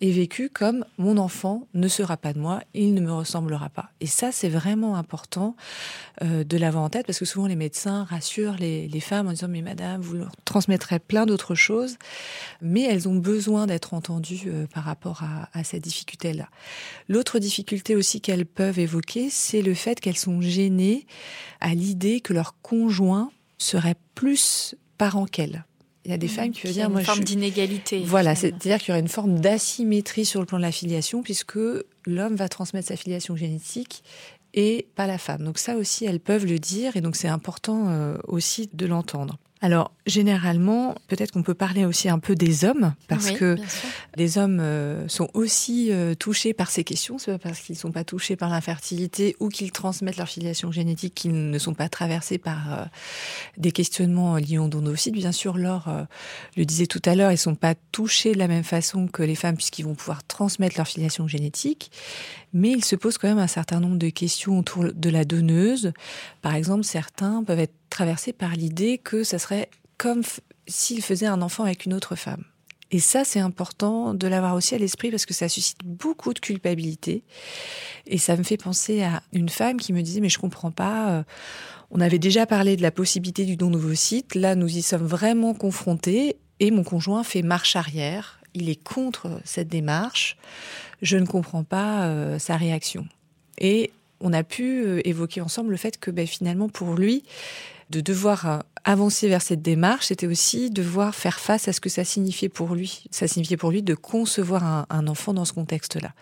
est 0.00 0.10
vécue 0.10 0.50
comme 0.50 0.84
mon 0.98 1.16
enfant 1.16 1.66
ne 1.74 1.88
sera 1.88 2.16
pas 2.16 2.32
de 2.32 2.38
moi, 2.38 2.60
il 2.74 2.94
ne 2.94 3.00
me 3.00 3.12
ressemblera 3.12 3.68
pas. 3.68 3.90
Et 4.00 4.06
ça, 4.06 4.32
c'est 4.32 4.48
vraiment 4.48 4.96
important 4.96 5.56
euh, 6.22 6.31
de 6.32 6.56
l'avoir 6.56 6.84
en 6.84 6.88
tête 6.88 7.06
parce 7.06 7.18
que 7.18 7.24
souvent 7.24 7.46
les 7.46 7.56
médecins 7.56 8.04
rassurent 8.04 8.56
les, 8.58 9.00
femmes 9.00 9.28
en 9.28 9.32
disant 9.32 9.48
mais 9.48 9.62
madame, 9.62 10.00
vous 10.00 10.14
leur 10.14 10.32
transmettrez 10.44 10.98
plein 10.98 11.26
d'autres 11.26 11.54
choses, 11.54 11.96
mais 12.60 12.82
elles 12.82 13.08
ont 13.08 13.16
besoin 13.16 13.66
d'être 13.66 13.94
entendues 13.94 14.44
euh, 14.46 14.66
par 14.66 14.84
rapport 14.84 15.22
à, 15.22 15.48
à 15.52 15.64
cette 15.64 15.82
difficulté-là. 15.82 16.48
L'autre 17.08 17.38
difficulté 17.38 17.96
aussi 17.96 18.20
qu'elles 18.20 18.46
peuvent 18.46 18.78
évoquer, 18.78 19.28
c'est 19.30 19.62
le 19.62 19.74
fait 19.74 20.00
qu'elles 20.00 20.16
sont 20.16 20.40
gênées 20.40 21.06
à 21.60 21.74
l'idée 21.74 22.20
que 22.20 22.32
leur 22.32 22.60
conjoint 22.62 23.30
serait 23.58 23.96
plus 24.14 24.74
parent 24.98 25.26
qu'elles 25.26 25.64
il 26.04 26.10
y 26.10 26.14
a 26.14 26.16
des 26.16 26.26
mmh. 26.26 26.30
femmes 26.30 26.50
qui 26.50 26.66
veulent 26.66 26.72
dire 26.72 26.90
moi 26.90 27.00
une 27.00 27.06
forme 27.06 27.22
d'inégalité. 27.22 28.02
Voilà, 28.04 28.34
c'est-à-dire 28.34 28.78
qu'il 28.78 28.88
y 28.88 28.90
aurait 28.90 29.00
une 29.00 29.08
forme 29.08 29.38
d'asymétrie 29.38 30.24
sur 30.24 30.40
le 30.40 30.46
plan 30.46 30.58
de 30.58 30.62
la 30.62 30.72
filiation 30.72 31.22
puisque 31.22 31.58
l'homme 32.06 32.34
va 32.34 32.48
transmettre 32.48 32.88
sa 32.88 32.96
filiation 32.96 33.36
génétique 33.36 34.02
et 34.54 34.88
pas 34.94 35.06
la 35.06 35.18
femme. 35.18 35.44
Donc 35.44 35.58
ça 35.58 35.76
aussi, 35.76 36.04
elles 36.04 36.20
peuvent 36.20 36.46
le 36.46 36.58
dire 36.58 36.96
et 36.96 37.00
donc 37.00 37.16
c'est 37.16 37.28
important 37.28 37.88
euh, 37.88 38.16
aussi 38.26 38.70
de 38.72 38.86
l'entendre. 38.86 39.38
Alors, 39.64 39.92
généralement, 40.06 40.96
peut-être 41.06 41.30
qu'on 41.30 41.44
peut 41.44 41.54
parler 41.54 41.84
aussi 41.84 42.08
un 42.08 42.18
peu 42.18 42.34
des 42.34 42.64
hommes, 42.64 42.94
parce 43.06 43.30
que 43.30 43.56
les 44.16 44.36
hommes 44.36 44.58
euh, 44.58 45.06
sont 45.06 45.28
aussi 45.34 45.92
euh, 45.92 46.14
touchés 46.16 46.52
par 46.52 46.68
ces 46.68 46.82
questions. 46.82 47.16
C'est 47.16 47.30
pas 47.30 47.38
parce 47.38 47.60
qu'ils 47.60 47.76
ne 47.76 47.78
sont 47.78 47.92
pas 47.92 48.02
touchés 48.02 48.34
par 48.34 48.50
l'infertilité 48.50 49.36
ou 49.38 49.48
qu'ils 49.48 49.70
transmettent 49.70 50.16
leur 50.16 50.28
filiation 50.28 50.72
génétique 50.72 51.14
qu'ils 51.14 51.48
ne 51.50 51.58
sont 51.58 51.74
pas 51.74 51.88
traversés 51.88 52.38
par 52.38 52.72
euh, 52.72 52.84
des 53.56 53.70
questionnements 53.70 54.36
liés 54.36 54.58
au 54.58 54.66
don 54.66 54.82
Bien 55.12 55.30
sûr, 55.30 55.56
Laure 55.56 55.88
le 56.56 56.64
disait 56.64 56.86
tout 56.86 57.02
à 57.04 57.14
l'heure, 57.14 57.30
ils 57.30 57.34
ne 57.34 57.38
sont 57.38 57.54
pas 57.54 57.76
touchés 57.92 58.32
de 58.32 58.38
la 58.38 58.48
même 58.48 58.64
façon 58.64 59.06
que 59.06 59.22
les 59.22 59.36
femmes, 59.36 59.54
puisqu'ils 59.54 59.84
vont 59.84 59.94
pouvoir 59.94 60.24
transmettre 60.24 60.76
leur 60.76 60.88
filiation 60.88 61.28
génétique. 61.28 61.92
Mais 62.52 62.70
il 62.72 62.84
se 62.84 62.96
pose 62.96 63.16
quand 63.16 63.28
même 63.28 63.38
un 63.38 63.46
certain 63.46 63.78
nombre 63.78 63.96
de 63.96 64.10
questions 64.10 64.58
autour 64.58 64.86
de 64.92 65.10
la 65.10 65.24
donneuse. 65.24 65.92
Par 66.42 66.56
exemple, 66.56 66.82
certains 66.82 67.44
peuvent 67.44 67.60
être 67.60 67.72
traversés 67.92 68.32
par 68.32 68.52
l'idée 68.52 68.98
que 68.98 69.22
ça 69.22 69.38
serait 69.38 69.70
comme 69.98 70.22
s'il 70.66 71.02
faisait 71.02 71.26
un 71.26 71.42
enfant 71.42 71.64
avec 71.64 71.86
une 71.86 71.94
autre 71.94 72.16
femme. 72.16 72.44
Et 72.90 72.98
ça, 72.98 73.24
c'est 73.24 73.40
important 73.40 74.12
de 74.12 74.26
l'avoir 74.26 74.54
aussi 74.54 74.74
à 74.74 74.78
l'esprit 74.78 75.10
parce 75.10 75.24
que 75.24 75.32
ça 75.32 75.48
suscite 75.48 75.78
beaucoup 75.82 76.34
de 76.34 76.38
culpabilité. 76.38 77.24
Et 78.06 78.18
ça 78.18 78.36
me 78.36 78.42
fait 78.42 78.58
penser 78.58 79.02
à 79.02 79.22
une 79.32 79.48
femme 79.48 79.78
qui 79.78 79.94
me 79.94 80.02
disait, 80.02 80.20
mais 80.20 80.28
je 80.28 80.38
comprends 80.38 80.70
pas, 80.70 81.10
euh, 81.10 81.22
on 81.90 82.00
avait 82.00 82.18
déjà 82.18 82.44
parlé 82.44 82.76
de 82.76 82.82
la 82.82 82.90
possibilité 82.90 83.46
du 83.46 83.56
don 83.56 83.72
site, 83.94 84.34
là 84.34 84.54
nous 84.54 84.76
y 84.76 84.82
sommes 84.82 85.06
vraiment 85.06 85.54
confrontés 85.54 86.36
et 86.60 86.70
mon 86.70 86.84
conjoint 86.84 87.24
fait 87.24 87.42
marche 87.42 87.76
arrière, 87.76 88.40
il 88.54 88.68
est 88.68 88.82
contre 88.82 89.40
cette 89.44 89.68
démarche, 89.68 90.36
je 91.00 91.16
ne 91.16 91.24
comprends 91.24 91.64
pas 91.64 92.04
euh, 92.04 92.38
sa 92.38 92.58
réaction. 92.58 93.06
Et 93.58 93.90
on 94.20 94.32
a 94.32 94.44
pu 94.44 94.84
euh, 94.84 95.00
évoquer 95.06 95.40
ensemble 95.40 95.70
le 95.70 95.76
fait 95.76 95.98
que 95.98 96.10
ben, 96.10 96.26
finalement 96.26 96.68
pour 96.68 96.94
lui, 96.94 97.24
de 97.92 98.00
devoir 98.00 98.48
euh, 98.48 98.58
avancer 98.84 99.28
vers 99.28 99.42
cette 99.42 99.62
démarche, 99.62 100.06
c'était 100.06 100.26
aussi 100.26 100.70
devoir 100.70 101.14
faire 101.14 101.38
face 101.38 101.68
à 101.68 101.72
ce 101.72 101.80
que 101.80 101.90
ça 101.90 102.04
signifiait 102.04 102.48
pour 102.48 102.74
lui. 102.74 103.04
Ça 103.10 103.28
signifiait 103.28 103.58
pour 103.58 103.70
lui 103.70 103.82
de 103.82 103.94
concevoir 103.94 104.86
un, 104.88 105.06
enfant 105.06 105.34
dans 105.34 105.44
ce 105.44 105.52
contexte-là. 105.52 106.12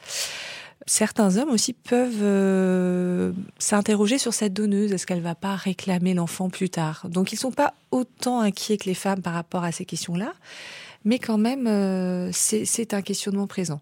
Certains 0.86 1.36
hommes 1.36 1.50
aussi 1.50 1.72
peuvent 1.72 2.22
euh, 2.22 3.32
s'interroger 3.58 4.18
sur 4.18 4.34
cette 4.34 4.52
donneuse. 4.52 4.92
Est-ce 4.92 5.06
qu'elle 5.06 5.20
va 5.20 5.36
pas 5.36 5.54
réclamer 5.54 6.14
l'enfant 6.14 6.50
plus 6.50 6.70
tard? 6.70 7.06
Donc 7.08 7.32
ils 7.32 7.36
sont 7.36 7.52
pas 7.52 7.74
autant 7.92 8.40
inquiets 8.40 8.76
que 8.76 8.86
les 8.86 8.94
femmes 8.94 9.22
par 9.22 9.34
rapport 9.34 9.62
à 9.62 9.72
ces 9.72 9.84
questions-là 9.84 10.32
mais 11.04 11.18
quand 11.18 11.38
même, 11.38 11.66
euh, 11.66 12.30
c'est 12.32 12.94
un 12.94 13.02
questionnement 13.02 13.46
présent. 13.46 13.80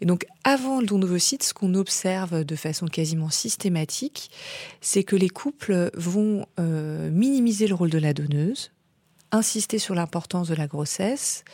Et 0.00 0.06
donc, 0.06 0.26
avant 0.44 0.80
le 0.80 0.86
don 0.86 0.98
d'ovocytes, 0.98 1.42
ce 1.42 1.54
qu'on 1.54 1.74
observe 1.74 2.44
de 2.44 2.56
façon 2.56 2.86
quasiment 2.86 3.30
systématique, 3.30 4.30
c'est 4.80 5.04
que 5.04 5.16
les 5.16 5.28
couples 5.28 5.90
vont 5.94 6.46
euh, 6.60 7.10
minimiser 7.10 7.66
le 7.66 7.74
rôle 7.74 7.90
de 7.90 7.98
la 7.98 8.14
donneuse, 8.14 8.70
insister 9.32 9.78
sur 9.78 9.94
l'importance 9.94 10.48
de 10.48 10.54
la 10.54 10.66
grossesse, 10.66 11.44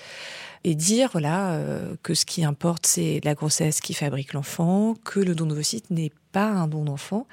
et 0.65 0.75
dire 0.75 1.11
voilà 1.13 1.53
euh, 1.53 1.95
que 2.03 2.15
ce 2.15 2.27
qui 2.27 2.45
importe 2.45 2.87
c'est 2.87 3.21
la 3.25 3.35
grossesse 3.35 3.81
qui 3.81 3.95
fabrique 3.95 4.33
l'enfant, 4.33 4.95
que 5.05 5.21
le 5.21 5.35
don 5.35 5.47
d'ovocytes 5.47 5.91
n'est 5.91 6.13
un 6.47 6.69
don 6.69 6.85
d'enfant, 6.85 7.27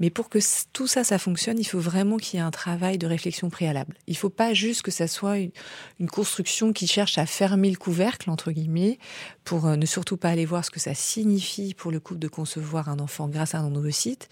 mais 0.00 0.10
pour 0.10 0.28
que 0.28 0.38
tout 0.72 0.86
ça 0.86 1.04
ça 1.04 1.18
fonctionne, 1.18 1.58
il 1.58 1.64
faut 1.64 1.80
vraiment 1.80 2.16
qu'il 2.16 2.38
y 2.38 2.42
ait 2.42 2.44
un 2.44 2.50
travail 2.50 2.98
de 2.98 3.06
réflexion 3.06 3.50
préalable. 3.50 3.94
Il 4.06 4.16
faut 4.16 4.30
pas 4.30 4.54
juste 4.54 4.82
que 4.82 4.90
ça 4.90 5.06
soit 5.06 5.38
une, 5.38 5.50
construction 6.10 6.72
qui 6.72 6.86
cherche 6.86 7.18
à 7.18 7.26
fermer 7.26 7.70
le 7.70 7.76
couvercle 7.76 8.28
entre 8.28 8.50
guillemets 8.52 8.98
pour 9.44 9.66
euh, 9.66 9.76
ne 9.76 9.86
surtout 9.86 10.16
pas 10.16 10.30
aller 10.30 10.44
voir 10.44 10.64
ce 10.64 10.70
que 10.70 10.80
ça 10.80 10.94
signifie 10.94 11.74
pour 11.74 11.90
le 11.90 12.00
couple 12.00 12.20
de 12.20 12.28
concevoir 12.28 12.88
un 12.88 12.98
enfant 12.98 13.28
grâce 13.28 13.54
à 13.54 13.58
un 13.58 13.62
don 13.62 13.70
d'ovocytes, 13.70 14.28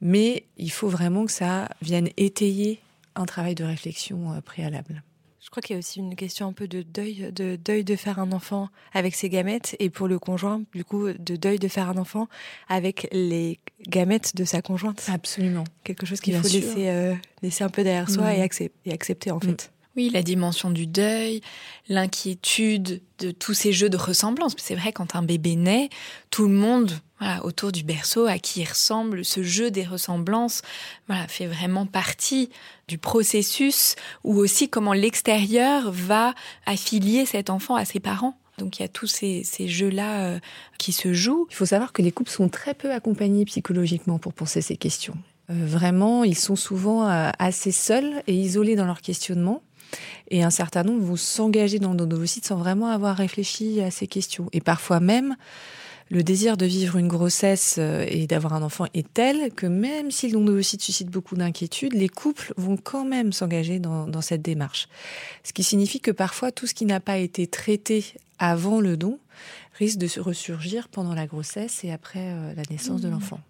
mais 0.00 0.44
il 0.56 0.70
faut 0.70 0.88
vraiment 0.88 1.26
que 1.26 1.32
ça 1.32 1.68
vienne 1.82 2.08
étayer 2.16 2.80
un 3.16 3.26
travail 3.26 3.54
de 3.54 3.64
réflexion 3.64 4.32
euh, 4.32 4.40
préalable. 4.40 5.02
Je 5.42 5.48
crois 5.48 5.62
qu'il 5.62 5.72
y 5.72 5.76
a 5.76 5.78
aussi 5.78 6.00
une 6.00 6.16
question 6.16 6.48
un 6.48 6.52
peu 6.52 6.68
de 6.68 6.82
deuil, 6.82 7.32
de 7.32 7.56
deuil 7.56 7.82
de 7.82 7.96
faire 7.96 8.18
un 8.18 8.30
enfant 8.32 8.68
avec 8.92 9.14
ses 9.14 9.30
gamètes 9.30 9.74
et 9.78 9.88
pour 9.88 10.06
le 10.06 10.18
conjoint, 10.18 10.62
du 10.74 10.84
coup, 10.84 11.08
de 11.10 11.36
deuil 11.36 11.58
de 11.58 11.66
faire 11.66 11.88
un 11.88 11.96
enfant 11.96 12.28
avec 12.68 13.08
les 13.10 13.58
gamètes 13.88 14.36
de 14.36 14.44
sa 14.44 14.60
conjointe. 14.60 15.02
Absolument. 15.10 15.64
Quelque 15.82 16.04
chose 16.04 16.20
qu'il 16.20 16.36
faut 16.36 16.46
laisser, 16.46 16.88
euh, 16.90 17.14
laisser 17.42 17.64
un 17.64 17.70
peu 17.70 17.82
derrière 17.82 18.10
soi 18.10 18.34
et, 18.34 18.46
et, 18.84 18.92
accepter 18.92 19.30
en 19.30 19.38
mm. 19.38 19.42
fait. 19.42 19.72
Oui, 19.96 20.10
la 20.10 20.22
dimension 20.22 20.70
du 20.70 20.86
deuil, 20.86 21.40
l'inquiétude 21.88 23.00
de 23.18 23.30
tous 23.30 23.54
ces 23.54 23.72
jeux 23.72 23.90
de 23.90 23.96
ressemblance. 23.96 24.54
C'est 24.58 24.76
vrai, 24.76 24.92
quand 24.92 25.16
un 25.16 25.22
bébé 25.22 25.56
naît, 25.56 25.88
tout 26.30 26.46
le 26.46 26.54
monde 26.54 26.92
autour 27.42 27.70
du 27.72 27.82
berceau 27.82 28.26
à 28.26 28.38
qui 28.38 28.62
il 28.62 28.68
ressemble, 28.68 29.24
ce 29.24 29.42
jeu 29.42 29.70
des 29.70 29.84
ressemblances 29.84 30.62
voilà, 31.06 31.28
fait 31.28 31.46
vraiment 31.46 31.86
partie 31.86 32.50
du 32.88 32.98
processus 32.98 33.94
ou 34.24 34.38
aussi 34.38 34.68
comment 34.68 34.92
l'extérieur 34.92 35.92
va 35.92 36.34
affilier 36.66 37.26
cet 37.26 37.50
enfant 37.50 37.76
à 37.76 37.84
ses 37.84 38.00
parents. 38.00 38.36
Donc 38.60 38.78
il 38.78 38.82
y 38.82 38.84
a 38.84 38.88
tous 38.88 39.06
ces, 39.06 39.44
jeux-là 39.66 40.24
euh, 40.24 40.38
qui 40.78 40.92
se 40.92 41.12
jouent. 41.12 41.46
Il 41.50 41.56
faut 41.56 41.66
savoir 41.66 41.92
que 41.92 42.02
les 42.02 42.12
couples 42.12 42.30
sont 42.30 42.48
très 42.48 42.74
peu 42.74 42.92
accompagnés 42.92 43.44
psychologiquement 43.46 44.18
pour 44.18 44.32
penser 44.32 44.60
ces 44.60 44.76
questions. 44.76 45.16
Euh, 45.50 45.54
vraiment, 45.66 46.24
ils 46.24 46.38
sont 46.38 46.56
souvent 46.56 47.08
euh, 47.08 47.30
assez 47.38 47.72
seuls 47.72 48.22
et 48.26 48.34
isolés 48.34 48.76
dans 48.76 48.86
leur 48.86 49.00
questionnement. 49.00 49.62
Et 50.30 50.44
un 50.44 50.50
certain 50.50 50.84
nombre 50.84 51.02
vont 51.02 51.16
s'engager 51.16 51.80
dans 51.80 51.90
le 51.92 52.06
don 52.06 52.24
sans 52.26 52.56
vraiment 52.56 52.88
avoir 52.88 53.16
réfléchi 53.16 53.80
à 53.80 53.90
ces 53.90 54.06
questions. 54.06 54.48
Et 54.52 54.60
parfois 54.60 55.00
même, 55.00 55.36
le 56.10 56.22
désir 56.24 56.56
de 56.56 56.66
vivre 56.66 56.96
une 56.96 57.08
grossesse 57.08 57.76
euh, 57.78 58.04
et 58.08 58.26
d'avoir 58.26 58.54
un 58.54 58.62
enfant 58.62 58.86
est 58.94 59.06
tel 59.12 59.52
que 59.52 59.66
même 59.66 60.10
si 60.10 60.26
le 60.26 60.32
don 60.32 60.44
d'ovocytes 60.44 60.82
suscite 60.82 61.08
beaucoup 61.08 61.36
d'inquiétudes, 61.36 61.94
les 61.94 62.08
couples 62.08 62.52
vont 62.56 62.76
quand 62.76 63.04
même 63.04 63.32
s'engager 63.32 63.78
dans, 63.78 64.06
dans 64.06 64.20
cette 64.20 64.42
démarche. 64.42 64.88
Ce 65.44 65.52
qui 65.52 65.62
signifie 65.62 66.00
que 66.00 66.10
parfois 66.10 66.50
tout 66.50 66.66
ce 66.66 66.74
qui 66.74 66.84
n'a 66.84 67.00
pas 67.00 67.18
été 67.18 67.46
traité 67.46 68.04
avant 68.38 68.80
le 68.80 68.96
don 68.96 69.18
risque 69.78 69.98
de 69.98 70.08
se 70.08 70.20
ressurgir 70.20 70.88
pendant 70.88 71.14
la 71.14 71.26
grossesse 71.26 71.84
et 71.84 71.92
après 71.92 72.20
euh, 72.20 72.54
la 72.54 72.62
naissance 72.70 73.00
de 73.00 73.08
Mmh. 73.08 73.12
l'enfant. 73.12 73.40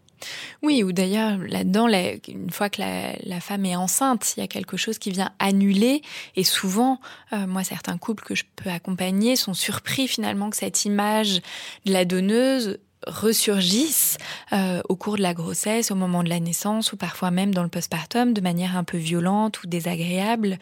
Oui, 0.62 0.82
ou 0.82 0.92
d'ailleurs, 0.92 1.38
là-dedans, 1.38 1.88
une 2.28 2.50
fois 2.50 2.68
que 2.68 2.80
la, 2.80 3.40
femme 3.40 3.64
est 3.64 3.76
enceinte, 3.76 4.34
il 4.36 4.40
y 4.40 4.42
a 4.42 4.46
quelque 4.46 4.76
chose 4.76 4.98
qui 4.98 5.10
vient 5.10 5.32
annuler. 5.38 6.02
Et 6.36 6.44
souvent, 6.44 7.00
euh, 7.32 7.46
moi, 7.46 7.64
certains 7.64 7.98
couples 7.98 8.24
que 8.24 8.34
je 8.34 8.44
peux 8.56 8.70
accompagner 8.70 9.36
sont 9.36 9.54
surpris 9.54 10.08
finalement 10.08 10.50
que 10.50 10.56
cette 10.56 10.84
image 10.84 11.40
de 11.86 11.92
la 11.92 12.04
donneuse 12.04 12.78
ressurgisse 13.06 14.18
euh, 14.52 14.82
au 14.88 14.96
cours 14.96 15.16
de 15.16 15.22
la 15.22 15.34
grossesse, 15.34 15.90
au 15.90 15.94
moment 15.94 16.22
de 16.22 16.28
la 16.28 16.40
naissance, 16.40 16.92
ou 16.92 16.96
parfois 16.96 17.30
même 17.30 17.54
dans 17.54 17.62
le 17.62 17.68
postpartum, 17.68 18.32
de 18.32 18.40
manière 18.40 18.76
un 18.76 18.84
peu 18.84 18.98
violente 18.98 19.62
ou 19.62 19.66
désagréable. 19.66 20.58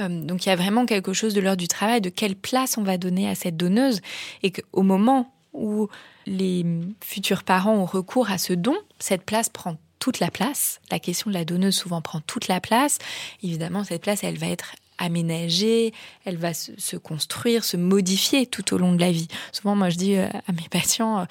Euh, 0.00 0.08
donc 0.08 0.46
il 0.46 0.48
y 0.48 0.52
a 0.52 0.56
vraiment 0.56 0.86
quelque 0.86 1.12
chose 1.12 1.34
de 1.34 1.40
l'heure 1.40 1.56
du 1.56 1.68
travail, 1.68 2.00
de 2.00 2.08
quelle 2.08 2.36
place 2.36 2.78
on 2.78 2.82
va 2.82 2.96
donner 2.96 3.28
à 3.28 3.34
cette 3.34 3.56
donneuse, 3.56 4.00
et 4.42 4.52
qu'au 4.52 4.82
moment 4.82 5.32
où 5.52 5.88
les 6.26 6.64
futurs 7.02 7.44
parents 7.44 7.74
ont 7.74 7.84
recours 7.84 8.30
à 8.30 8.38
ce 8.38 8.52
don, 8.52 8.76
cette 8.98 9.24
place 9.24 9.48
prend 9.48 9.76
toute 9.98 10.18
la 10.18 10.30
place. 10.30 10.80
La 10.90 10.98
question 10.98 11.30
de 11.30 11.34
la 11.34 11.44
donneuse 11.44 11.76
souvent 11.76 12.00
prend 12.00 12.20
toute 12.20 12.48
la 12.48 12.60
place. 12.60 12.98
Évidemment, 13.42 13.84
cette 13.84 14.02
place, 14.02 14.24
elle 14.24 14.38
va 14.38 14.48
être 14.48 14.74
aménagée, 14.98 15.92
elle 16.24 16.36
va 16.36 16.54
se, 16.54 16.96
construire, 16.96 17.64
se 17.64 17.76
modifier 17.76 18.46
tout 18.46 18.74
au 18.74 18.78
long 18.78 18.92
de 18.92 19.00
la 19.00 19.12
vie. 19.12 19.28
Souvent, 19.52 19.76
moi, 19.76 19.90
je 19.90 19.96
dis 19.96 20.16
euh, 20.16 20.26
à 20.26 20.52
mes 20.52 20.68
patients, 20.70 21.20
euh, 21.20 21.24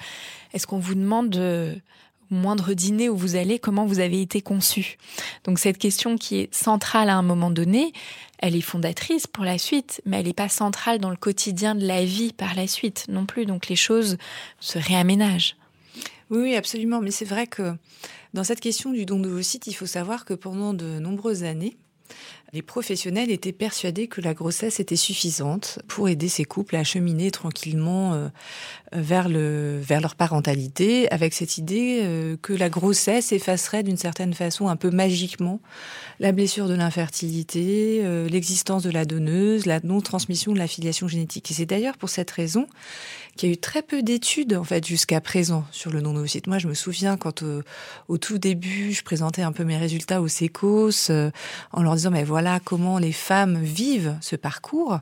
est-ce 0.52 0.66
qu'on 0.66 0.78
vous 0.78 0.94
demande 0.94 1.36
au 1.36 1.70
moindre 2.32 2.74
dîner 2.74 3.08
où 3.08 3.16
vous 3.16 3.36
allez, 3.36 3.58
comment 3.58 3.86
vous 3.86 4.00
avez 4.00 4.20
été 4.20 4.40
conçu 4.40 4.98
Donc 5.44 5.58
cette 5.58 5.78
question 5.78 6.16
qui 6.16 6.40
est 6.40 6.54
centrale 6.54 7.10
à 7.10 7.16
un 7.16 7.22
moment 7.22 7.50
donné, 7.50 7.92
elle 8.38 8.56
est 8.56 8.60
fondatrice 8.60 9.26
pour 9.26 9.44
la 9.44 9.58
suite, 9.58 10.02
mais 10.04 10.18
elle 10.18 10.26
n'est 10.26 10.32
pas 10.32 10.48
centrale 10.48 10.98
dans 10.98 11.10
le 11.10 11.16
quotidien 11.16 11.74
de 11.74 11.86
la 11.86 12.04
vie 12.04 12.32
par 12.32 12.54
la 12.54 12.66
suite 12.66 13.06
non 13.08 13.26
plus. 13.26 13.46
Donc 13.46 13.68
les 13.68 13.76
choses 13.76 14.18
se 14.58 14.78
réaménagent. 14.78 15.56
Oui, 16.30 16.56
absolument. 16.56 17.00
Mais 17.00 17.10
c'est 17.10 17.24
vrai 17.24 17.46
que 17.46 17.74
dans 18.32 18.44
cette 18.44 18.60
question 18.60 18.90
du 18.90 19.04
don 19.04 19.20
d'ovocytes, 19.20 19.66
il 19.66 19.74
faut 19.74 19.86
savoir 19.86 20.24
que 20.24 20.34
pendant 20.34 20.74
de 20.74 20.98
nombreuses 20.98 21.44
années, 21.44 21.76
les 22.54 22.60
professionnels 22.60 23.30
étaient 23.30 23.52
persuadés 23.52 24.08
que 24.08 24.20
la 24.20 24.34
grossesse 24.34 24.78
était 24.78 24.96
suffisante 24.96 25.78
pour 25.88 26.10
aider 26.10 26.28
ces 26.28 26.44
couples 26.44 26.76
à 26.76 26.84
cheminer 26.84 27.30
tranquillement 27.30 28.12
euh, 28.12 28.28
vers, 28.92 29.30
le, 29.30 29.80
vers 29.80 30.02
leur 30.02 30.14
parentalité, 30.14 31.10
avec 31.10 31.32
cette 31.32 31.56
idée 31.56 32.00
euh, 32.02 32.36
que 32.42 32.52
la 32.52 32.68
grossesse 32.68 33.32
effacerait 33.32 33.82
d'une 33.82 33.96
certaine 33.96 34.34
façon 34.34 34.68
un 34.68 34.76
peu 34.76 34.90
magiquement 34.90 35.60
la 36.20 36.32
blessure 36.32 36.68
de 36.68 36.74
l'infertilité, 36.74 38.00
euh, 38.04 38.28
l'existence 38.28 38.82
de 38.82 38.90
la 38.90 39.06
donneuse, 39.06 39.64
la 39.64 39.80
non-transmission 39.80 40.52
de 40.52 40.58
la 40.58 40.66
filiation 40.66 41.08
génétique. 41.08 41.50
Et 41.50 41.54
c'est 41.54 41.64
d'ailleurs 41.64 41.96
pour 41.96 42.10
cette 42.10 42.30
raison 42.30 42.66
qu'il 43.36 43.48
y 43.48 43.52
a 43.52 43.54
eu 43.54 43.58
très 43.58 43.82
peu 43.82 44.02
d'études 44.02 44.54
en 44.54 44.64
fait 44.64 44.86
jusqu'à 44.86 45.20
présent 45.20 45.64
sur 45.70 45.90
le 45.90 46.02
don 46.02 46.12
d'ovocytes. 46.12 46.46
Moi, 46.46 46.58
je 46.58 46.68
me 46.68 46.74
souviens 46.74 47.16
quand 47.16 47.42
euh, 47.42 47.62
au 48.08 48.18
tout 48.18 48.38
début, 48.38 48.92
je 48.92 49.02
présentais 49.02 49.42
un 49.42 49.52
peu 49.52 49.64
mes 49.64 49.76
résultats 49.76 50.20
aux 50.20 50.28
sécos 50.28 51.10
euh, 51.10 51.30
en 51.72 51.82
leur 51.82 51.94
disant 51.94 52.10
mais 52.10 52.24
voilà 52.24 52.60
comment 52.62 52.98
les 52.98 53.12
femmes 53.12 53.62
vivent 53.62 54.16
ce 54.20 54.36
parcours. 54.36 55.00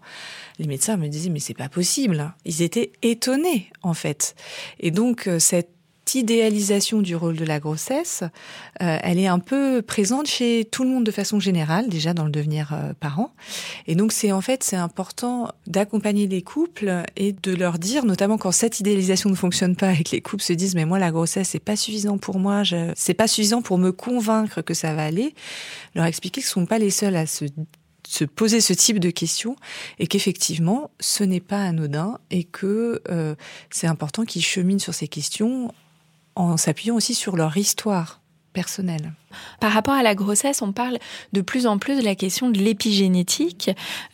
Les 0.59 0.67
médecins 0.67 0.97
me 0.97 1.09
disaient 1.09 1.31
mais 1.31 1.41
c'est 1.41 1.55
pas 1.55 1.69
possible. 1.69 2.33
Ils 2.45 2.63
étaient 2.63 2.93
étonnés 3.03 3.71
en 3.83 3.95
fait. 3.95 4.35
Et 4.79 4.91
donc 4.91 5.27
euh, 5.27 5.39
cette 6.11 6.21
idéalisation 6.23 7.03
du 7.03 7.15
rôle 7.15 7.37
de 7.37 7.45
la 7.45 7.61
grossesse, 7.61 8.25
euh, 8.83 8.99
elle 9.03 9.19
est 9.19 9.29
un 9.29 9.39
peu 9.39 9.81
présente 9.81 10.27
chez 10.27 10.65
tout 10.65 10.83
le 10.83 10.91
monde 10.91 11.05
de 11.05 11.11
façon 11.13 11.39
générale, 11.39 11.89
déjà 11.89 12.15
dans 12.15 12.25
le 12.25 12.31
devenir 12.31 12.73
euh, 12.73 12.93
parent. 12.99 13.33
Et 13.87 13.95
donc 13.95 14.11
c'est 14.11 14.33
en 14.33 14.41
fait 14.41 14.65
c'est 14.65 14.77
important 14.77 15.53
d'accompagner 15.69 16.27
les 16.27 16.43
couples 16.43 17.05
et 17.17 17.33
de 17.33 17.55
leur 17.55 17.79
dire, 17.79 18.05
notamment 18.05 18.39
quand 18.39 18.51
cette 18.51 18.81
idéalisation 18.81 19.31
ne 19.31 19.37
fonctionne 19.37 19.77
pas 19.77 19.93
et 19.93 20.03
que 20.03 20.11
les 20.11 20.21
couples 20.21 20.43
se 20.43 20.53
disent 20.53 20.75
mais 20.75 20.85
moi 20.85 20.99
la 20.99 21.13
grossesse 21.13 21.51
c'est 21.51 21.61
pas 21.61 21.77
suffisant 21.77 22.19
pour 22.19 22.41
moi, 22.41 22.63
c'est 22.97 23.15
pas 23.15 23.29
suffisant 23.29 23.63
pour 23.63 23.79
me 23.79 23.93
convaincre 23.93 24.63
que 24.63 24.75
ça 24.75 24.95
va 24.95 25.05
aller, 25.05 25.35
leur 25.95 26.07
expliquer 26.07 26.41
qu'ils 26.41 26.49
ne 26.49 26.65
sont 26.65 26.67
pas 26.67 26.79
les 26.79 26.91
seuls 26.91 27.15
à 27.15 27.27
se 27.27 27.45
se 28.11 28.25
poser 28.25 28.61
ce 28.61 28.73
type 28.73 28.99
de 28.99 29.11
questions 29.11 29.55
et 30.01 30.09
qu'effectivement 30.09 30.91
ce 30.99 31.23
n'est 31.23 31.41
pas 31.41 31.63
anodin 31.63 32.19
et 32.33 32.43
que 32.43 33.01
euh, 33.09 33.37
c'est 33.71 33.87
important 33.87 34.25
qu'ils 34.25 34.45
cheminent 34.45 34.81
sur 34.81 34.95
ces 34.95 35.07
questions 35.07 35.73
en 36.41 36.57
s'appuyant 36.57 36.97
aussi 36.97 37.15
sur 37.15 37.37
leur 37.37 37.57
histoire 37.57 38.21
personnelle. 38.53 39.13
Par 39.61 39.73
rapport 39.73 39.95
à 39.95 40.03
la 40.03 40.15
grossesse, 40.15 40.61
on 40.61 40.73
parle 40.73 40.99
de 41.33 41.41
plus 41.41 41.67
en 41.67 41.79
plus 41.79 41.97
de 41.97 42.05
la 42.05 42.17
question 42.17 42.51
de 42.51 42.59
l'épigénétique. 42.59 43.71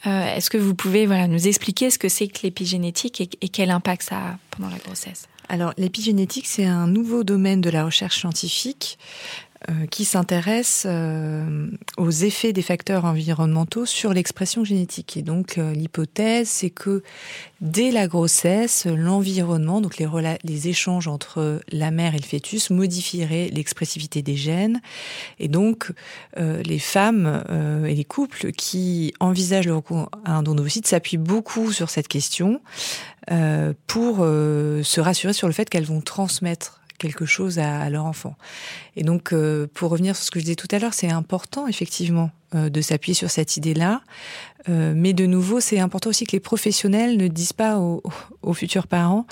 Euh, 0.06 0.34
Est-ce 0.34 0.50
que 0.50 0.58
vous 0.58 0.74
pouvez 0.74 1.06
voilà, 1.06 1.26
nous 1.26 1.48
expliquer 1.48 1.90
ce 1.90 1.98
que 1.98 2.10
c'est 2.10 2.28
que 2.28 2.40
l'épigénétique 2.42 3.20
et, 3.22 3.30
et 3.40 3.48
quel 3.48 3.70
impact 3.70 4.02
ça 4.02 4.16
a 4.16 4.38
pendant 4.50 4.68
la 4.68 4.78
grossesse? 4.78 5.26
Alors 5.48 5.72
l'épigénétique, 5.78 6.46
c'est 6.46 6.66
un 6.66 6.86
nouveau 6.86 7.24
domaine 7.24 7.60
de 7.60 7.70
la 7.70 7.84
recherche 7.84 8.18
scientifique 8.18 8.98
qui 9.90 10.04
s'intéresse 10.04 10.84
euh, 10.86 11.68
aux 11.96 12.10
effets 12.10 12.52
des 12.52 12.62
facteurs 12.62 13.04
environnementaux 13.04 13.86
sur 13.86 14.12
l'expression 14.12 14.64
génétique. 14.64 15.16
Et 15.16 15.22
donc 15.22 15.58
euh, 15.58 15.72
l'hypothèse, 15.72 16.48
c'est 16.48 16.70
que 16.70 17.02
dès 17.60 17.90
la 17.90 18.06
grossesse, 18.06 18.86
l'environnement, 18.86 19.80
donc 19.80 19.96
les, 19.98 20.68
échanges 20.68 21.08
entre 21.08 21.60
la 21.72 21.90
mère 21.90 22.14
et 22.14 22.18
le 22.18 22.24
fœtus, 22.24 22.70
modifierait 22.70 23.48
l'expressivité 23.52 24.22
des 24.22 24.36
gènes. 24.36 24.80
Et 25.38 25.48
donc 25.48 25.92
euh, 26.38 26.62
les 26.62 26.78
femmes 26.78 27.42
et 27.86 27.94
les 27.94 28.04
couples 28.04 28.52
qui 28.52 29.14
envisagent 29.20 29.66
le 29.66 29.76
recours 29.76 30.10
à 30.24 30.36
un 30.36 30.42
don 30.42 30.54
d'ovocytes 30.54 30.86
s'appuient 30.86 31.16
beaucoup 31.16 31.72
sur 31.72 31.90
cette 31.90 32.08
question 32.08 32.60
euh, 33.30 33.72
pour 33.86 34.18
se 34.18 35.00
rassurer 35.00 35.32
sur 35.32 35.48
le 35.48 35.54
fait 35.54 35.68
qu'elles 35.68 35.84
vont 35.84 36.00
transmettre 36.00 36.80
quelque 36.96 37.26
chose 37.26 37.58
à, 37.58 37.88
leur 37.90 38.04
enfant. 38.04 38.36
Et 38.96 39.02
donc, 39.02 39.32
euh, 39.32 39.66
pour 39.74 39.90
revenir 39.90 40.16
sur 40.16 40.24
ce 40.24 40.30
que 40.30 40.38
je 40.38 40.44
disais 40.44 40.56
tout 40.56 40.68
à 40.70 40.78
l'heure, 40.78 40.94
c'est 40.94 41.10
important 41.10 41.66
effectivement 41.66 42.30
euh, 42.54 42.68
de 42.68 42.80
s'appuyer 42.80 43.14
sur 43.14 43.30
cette 43.30 43.56
idée-là. 43.56 44.02
Euh, 44.68 44.92
mais 44.96 45.12
de 45.12 45.26
nouveau, 45.26 45.60
c'est 45.60 45.78
important 45.78 46.10
aussi 46.10 46.26
que 46.26 46.32
les 46.32 46.40
professionnels 46.40 47.16
ne 47.16 47.28
disent 47.28 47.52
pas 47.52 47.78
aux, 47.78 48.02
futurs 48.52 48.86
parents, 48.86 49.26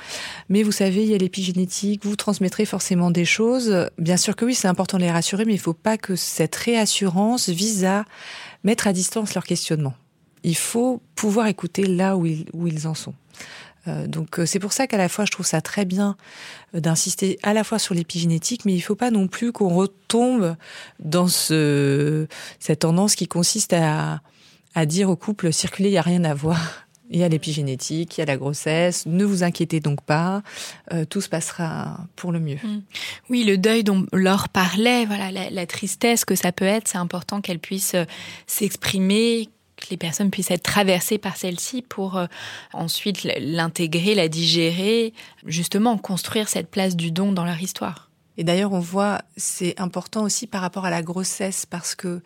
mais 0.48 0.62
vous 0.62 0.72
savez, 0.72 1.02
il 1.02 1.08
y 1.08 1.14
a 1.14 1.18
l'épigénétique, 1.18 2.04
vous 2.04 2.16
transmettrez 2.16 2.64
forcément 2.64 3.10
des 3.10 3.24
choses. 3.24 3.88
Bien 3.98 4.16
sûr 4.16 4.36
que 4.36 4.44
oui, 4.44 4.54
c'est 4.54 4.68
important 4.68 4.98
de 4.98 5.02
les 5.02 5.10
rassurer, 5.10 5.44
mais 5.44 5.52
il 5.52 5.56
ne 5.56 5.62
faut 5.62 5.72
pas 5.72 5.96
que 5.96 6.16
cette 6.16 6.54
réassurance 6.56 7.48
vise 7.48 7.84
à 7.84 8.04
mettre 8.62 8.86
à 8.86 8.92
distance 8.92 9.34
leur 9.34 9.44
questionnement. 9.44 9.94
Il 10.42 10.56
faut 10.56 11.00
pouvoir 11.14 11.46
écouter 11.46 11.86
là 11.86 12.16
où 12.16 12.26
ils 12.26 12.86
en 12.86 12.94
sont. 12.94 13.14
Euh, 13.86 14.06
donc 14.06 14.40
c'est 14.46 14.58
pour 14.58 14.72
ça 14.72 14.86
qu'à 14.86 14.96
la 14.96 15.08
fois 15.08 15.24
je 15.24 15.30
trouve 15.30 15.46
ça 15.46 15.60
très 15.60 15.84
bien 15.84 16.16
euh, 16.74 16.80
d'insister 16.80 17.38
à 17.42 17.52
la 17.52 17.64
fois 17.64 17.78
sur 17.78 17.94
l'épigénétique, 17.94 18.64
mais 18.64 18.72
il 18.72 18.78
ne 18.78 18.82
faut 18.82 18.94
pas 18.94 19.10
non 19.10 19.28
plus 19.28 19.52
qu'on 19.52 19.74
retombe 19.74 20.56
dans 21.00 21.28
ce, 21.28 22.26
cette 22.58 22.80
tendance 22.80 23.14
qui 23.14 23.26
consiste 23.26 23.72
à, 23.72 24.20
dire 24.86 25.08
au 25.08 25.16
couple 25.16 25.52
circuler, 25.52 25.88
il 25.88 25.92
n'y 25.92 25.98
a 25.98 26.02
rien 26.02 26.24
à 26.24 26.34
voir. 26.34 26.58
Il 27.10 27.20
y 27.20 27.22
a 27.22 27.28
l'épigénétique, 27.28 28.16
il 28.16 28.20
y 28.20 28.22
a 28.22 28.26
la 28.26 28.38
grossesse, 28.38 29.04
ne 29.04 29.24
vous 29.24 29.44
inquiétez 29.44 29.78
donc 29.78 30.00
pas, 30.00 30.42
euh, 30.92 31.04
tout 31.04 31.20
se 31.20 31.28
passera 31.28 31.98
pour 32.16 32.32
le 32.32 32.40
mieux. 32.40 32.56
Mmh. 32.56 32.80
Oui, 33.28 33.44
le 33.44 33.58
deuil 33.58 33.84
dont 33.84 34.06
Laure 34.12 34.48
parlait, 34.48 35.04
voilà, 35.04 35.30
la, 35.50 35.66
tristesse 35.66 36.24
que 36.24 36.34
ça 36.34 36.50
peut 36.50 36.64
être, 36.64 36.88
c'est 36.88 36.98
important 36.98 37.42
qu'elle 37.42 37.58
puisse 37.58 37.94
euh, 37.94 38.06
s'exprimer, 38.46 39.50
que 39.84 39.90
les 39.90 39.96
personnes 39.96 40.30
puissent 40.30 40.50
être 40.50 40.62
traversées 40.62 41.18
par 41.18 41.36
celle-ci 41.36 41.82
pour 41.82 42.16
euh, 42.16 42.26
ensuite 42.72 43.22
l'intégrer, 43.38 44.14
la 44.14 44.28
digérer, 44.28 45.12
justement 45.46 45.96
construire 45.98 46.48
cette 46.48 46.70
place 46.70 46.96
du 46.96 47.10
don 47.10 47.32
dans 47.32 47.44
leur 47.44 47.60
histoire. 47.60 48.10
Et 48.36 48.44
d'ailleurs, 48.44 48.72
on 48.72 48.80
voit, 48.80 49.22
c'est 49.36 49.80
important 49.80 50.24
aussi 50.24 50.46
par 50.46 50.60
rapport 50.60 50.84
à 50.84 50.90
la 50.90 51.02
grossesse, 51.02 51.66
parce 51.66 51.94
que 51.94 52.20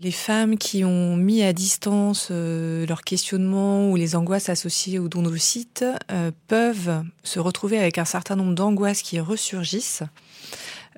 les 0.00 0.12
femmes 0.12 0.58
qui 0.58 0.84
ont 0.84 1.16
mis 1.16 1.42
à 1.42 1.52
distance 1.52 2.28
euh, 2.30 2.86
leurs 2.86 3.02
questionnements 3.02 3.90
ou 3.90 3.96
les 3.96 4.14
angoisses 4.14 4.48
associées 4.50 4.98
au 4.98 5.08
don 5.08 5.22
d'ovocytes 5.22 5.84
euh, 6.10 6.30
peuvent 6.48 7.02
se 7.22 7.38
retrouver 7.38 7.78
avec 7.78 7.96
un 7.98 8.04
certain 8.04 8.36
nombre 8.36 8.54
d'angoisses 8.54 9.02
qui 9.02 9.20
ressurgissent. 9.20 10.02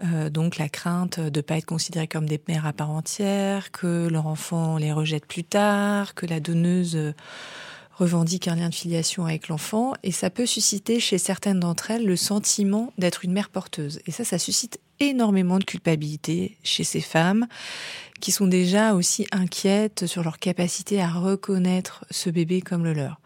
Euh, 0.05 0.31
donc 0.31 0.59
la 0.59 0.69
crainte 0.69 1.19
de 1.19 1.39
ne 1.39 1.43
pas 1.43 1.57
être 1.57 1.67
considérées 1.67 2.09
comme 2.09 2.27
des 2.27 2.41
mères 2.49 2.67
à 2.67 2.73
part 2.73 2.91
entière, 2.91 3.71
que 3.73 4.09
leur 4.09 4.27
enfant 4.27 4.77
les 4.77 4.93
rejette 4.93 5.27
plus 5.27 5.45
tard, 5.45 6.15
que 6.15 6.27
la 6.27 6.41
donneuse 6.41 7.15
revendiquent 7.99 8.49
un 8.49 8.55
lien 8.55 8.69
de 8.69 8.75
filiation 8.75 9.27
avec 9.27 9.49
l'enfant 9.49 9.93
et 10.05 10.13
ça 10.13 10.31
peut 10.31 10.47
susciter 10.47 11.01
chez 11.01 11.19
certaines 11.19 11.59
d'entre 11.59 11.91
elles 11.91 12.07
le 12.07 12.17
sentiment 12.17 12.93
d'être 12.97 13.25
une 13.25 13.33
mère 13.33 13.49
porteuse. 13.49 14.01
Et 14.07 14.13
ça, 14.13 14.25
ça 14.25 14.39
suscite 14.39 14.79
énormément 15.01 15.59
de 15.59 15.65
culpabilité 15.65 16.57
chez 16.63 16.85
ces 16.85 17.01
femmes 17.01 17.47
qui 18.21 18.31
sont 18.31 18.47
déjà 18.47 18.95
aussi 18.95 19.27
inquiètes 19.33 20.07
sur 20.07 20.23
leur 20.23 20.39
capacité 20.39 21.01
à 21.01 21.09
reconnaître 21.09 22.05
ce 22.11 22.31
bébé 22.31 22.61
comme 22.61 22.85
le 22.85 22.93
leur. 22.93 23.21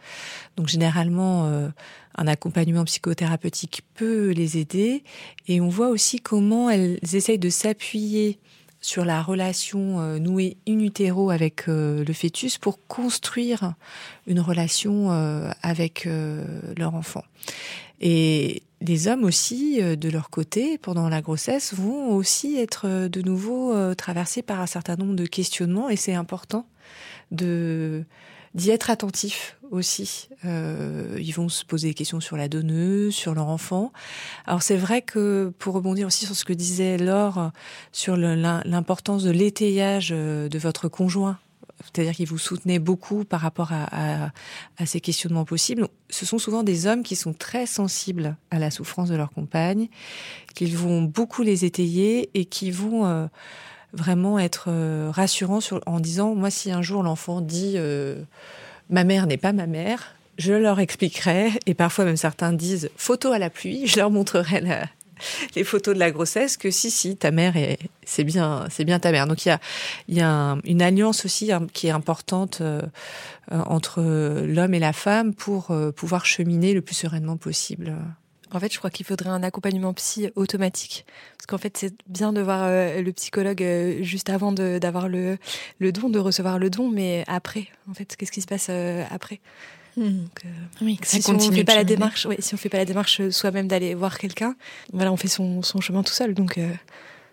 Donc 0.56 0.68
généralement, 0.68 1.46
euh, 1.46 1.68
un 2.14 2.26
accompagnement 2.26 2.84
psychothérapeutique 2.84 3.82
peut 3.94 4.30
les 4.30 4.58
aider 4.58 5.04
et 5.48 5.60
on 5.60 5.68
voit 5.68 5.88
aussi 5.88 6.20
comment 6.20 6.70
elles 6.70 6.98
essayent 7.12 7.38
de 7.38 7.50
s'appuyer 7.50 8.38
sur 8.82 9.06
la 9.06 9.22
relation 9.22 10.00
euh, 10.00 10.18
nouée 10.18 10.58
in 10.68 10.78
utero 10.80 11.30
avec 11.30 11.68
euh, 11.68 12.04
le 12.04 12.12
fœtus 12.12 12.58
pour 12.58 12.78
construire 12.86 13.74
une 14.26 14.40
relation 14.40 15.10
avec 15.62 16.06
leur 16.76 16.94
enfant. 16.94 17.24
Et 18.02 18.62
les 18.84 19.06
hommes 19.06 19.24
aussi, 19.24 19.78
euh, 19.80 19.96
de 19.96 20.08
leur 20.08 20.28
côté, 20.28 20.76
pendant 20.76 21.08
la 21.08 21.22
grossesse, 21.22 21.72
vont 21.72 22.10
aussi 22.10 22.58
être 22.58 22.86
euh, 22.86 23.08
de 23.08 23.22
nouveau 23.22 23.72
euh, 23.72 23.94
traversés 23.94 24.42
par 24.42 24.60
un 24.60 24.66
certain 24.66 24.96
nombre 24.96 25.14
de 25.14 25.24
questionnements 25.24 25.88
et 25.88 25.96
c'est 25.96 26.14
important 26.14 26.66
de 27.30 28.04
d'y 28.54 28.70
être 28.70 28.90
attentif 28.90 29.58
aussi. 29.70 30.28
ils 30.44 31.32
vont 31.34 31.48
se 31.48 31.64
poser 31.64 31.88
des 31.88 31.94
questions 31.94 32.20
sur 32.20 32.36
la 32.36 32.48
donneuse, 32.48 33.14
sur 33.14 33.34
leur 33.34 33.48
enfant. 33.48 33.92
Alors 34.46 34.62
c'est 34.62 34.76
vrai 34.76 35.00
que 35.00 35.52
pour 35.58 35.74
rebondir 35.74 36.06
aussi 36.06 36.26
sur 36.26 36.36
ce 36.36 36.44
que 36.44 36.52
disait 36.52 36.98
Laure 36.98 37.52
sur 37.90 38.16
l'importance 38.16 39.22
de 39.22 39.30
l'étayage 39.30 40.10
de 40.10 40.58
votre 40.58 40.88
conjoint 40.88 41.38
c'est-à-dire 41.82 42.14
qu'ils 42.14 42.28
vous 42.28 42.38
soutenaient 42.38 42.78
beaucoup 42.78 43.24
par 43.24 43.40
rapport 43.40 43.72
à, 43.72 44.30
ces 44.84 45.00
questionnements 45.00 45.44
possibles. 45.44 45.88
Ce 46.10 46.26
sont 46.26 46.38
souvent 46.38 46.62
des 46.62 46.86
hommes 46.86 47.02
qui 47.02 47.16
sont 47.16 47.32
très 47.32 47.66
sensibles 47.66 48.36
à 48.50 48.58
la 48.58 48.70
souffrance 48.70 49.08
de 49.08 49.16
leur 49.16 49.30
compagne, 49.30 49.88
qu'ils 50.54 50.76
vont 50.76 51.02
beaucoup 51.02 51.42
les 51.42 51.64
étayer 51.64 52.30
et 52.34 52.44
qui 52.44 52.70
vont 52.70 53.06
euh, 53.06 53.26
vraiment 53.92 54.38
être 54.38 54.66
euh, 54.68 55.10
rassurants 55.12 55.60
en 55.86 56.00
disant, 56.00 56.34
moi 56.34 56.50
si 56.50 56.70
un 56.70 56.82
jour 56.82 57.02
l'enfant 57.02 57.40
dit 57.40 57.74
euh, 57.76 58.22
ma 58.90 59.04
mère 59.04 59.26
n'est 59.26 59.36
pas 59.36 59.52
ma 59.52 59.66
mère, 59.66 60.14
je 60.38 60.54
leur 60.54 60.80
expliquerai, 60.80 61.50
et 61.66 61.74
parfois 61.74 62.04
même 62.04 62.16
certains 62.16 62.52
disent 62.52 62.90
photo 62.96 63.32
à 63.32 63.38
la 63.38 63.50
pluie, 63.50 63.86
je 63.86 63.96
leur 63.96 64.10
montrerai 64.10 64.60
la, 64.60 64.86
les 65.54 65.64
photos 65.64 65.94
de 65.94 65.98
la 65.98 66.10
grossesse 66.10 66.56
que 66.56 66.70
si 66.70 66.90
si 66.90 67.16
ta 67.16 67.30
mère 67.30 67.56
est 67.56 67.78
c'est 68.04 68.24
bien 68.24 68.66
c'est 68.70 68.84
bien 68.84 68.98
ta 68.98 69.12
mère. 69.12 69.26
Donc 69.26 69.44
il 69.44 69.48
y 69.48 69.52
a 69.52 69.60
il 70.08 70.16
y 70.16 70.20
a 70.20 70.56
une 70.64 70.82
alliance 70.82 71.24
aussi 71.24 71.52
hein, 71.52 71.66
qui 71.72 71.86
est 71.88 71.90
importante 71.90 72.58
euh, 72.60 72.82
entre 73.50 74.02
l'homme 74.02 74.74
et 74.74 74.78
la 74.78 74.92
femme 74.92 75.34
pour 75.34 75.70
euh, 75.70 75.92
pouvoir 75.92 76.24
cheminer 76.24 76.74
le 76.74 76.80
plus 76.80 76.94
sereinement 76.94 77.36
possible. 77.36 77.94
En 78.52 78.60
fait, 78.60 78.72
je 78.72 78.78
crois 78.78 78.90
qu'il 78.90 79.06
faudrait 79.06 79.30
un 79.30 79.42
accompagnement 79.42 79.92
psy 79.94 80.30
automatique. 80.36 81.06
Parce 81.36 81.46
qu'en 81.46 81.58
fait, 81.58 81.76
c'est 81.76 81.94
bien 82.06 82.32
de 82.32 82.40
voir 82.40 82.68
le 82.70 83.10
psychologue 83.12 83.64
juste 84.02 84.30
avant 84.30 84.52
d'avoir 84.52 85.08
le, 85.08 85.38
le 85.78 85.92
don, 85.92 86.10
de 86.10 86.18
recevoir 86.18 86.58
le 86.58 86.70
don, 86.70 86.90
mais 86.90 87.24
après, 87.26 87.68
en 87.90 87.94
fait, 87.94 88.14
qu'est-ce 88.16 88.32
qui 88.32 88.42
se 88.42 88.46
passe 88.46 88.70
après 89.10 89.40
Hmm. 89.96 90.24
Euh, 90.44 90.48
oui, 90.80 90.98
si, 91.02 91.22
on 91.28 91.38
fait 91.38 91.64
pas 91.64 91.74
la 91.74 91.84
démarche, 91.84 92.26
si 92.38 92.54
on 92.54 92.56
fait 92.56 92.70
pas 92.70 92.78
la 92.78 92.86
démarche 92.86 93.20
euh, 93.20 93.30
soi-même 93.30 93.68
d'aller 93.68 93.94
voir 93.94 94.18
quelqu'un, 94.18 94.56
voilà, 94.92 95.12
on 95.12 95.18
fait 95.18 95.28
son, 95.28 95.60
chemin 95.80 96.02
tout 96.02 96.14
seul, 96.14 96.32
donc 96.32 96.56
euh, 96.56 96.72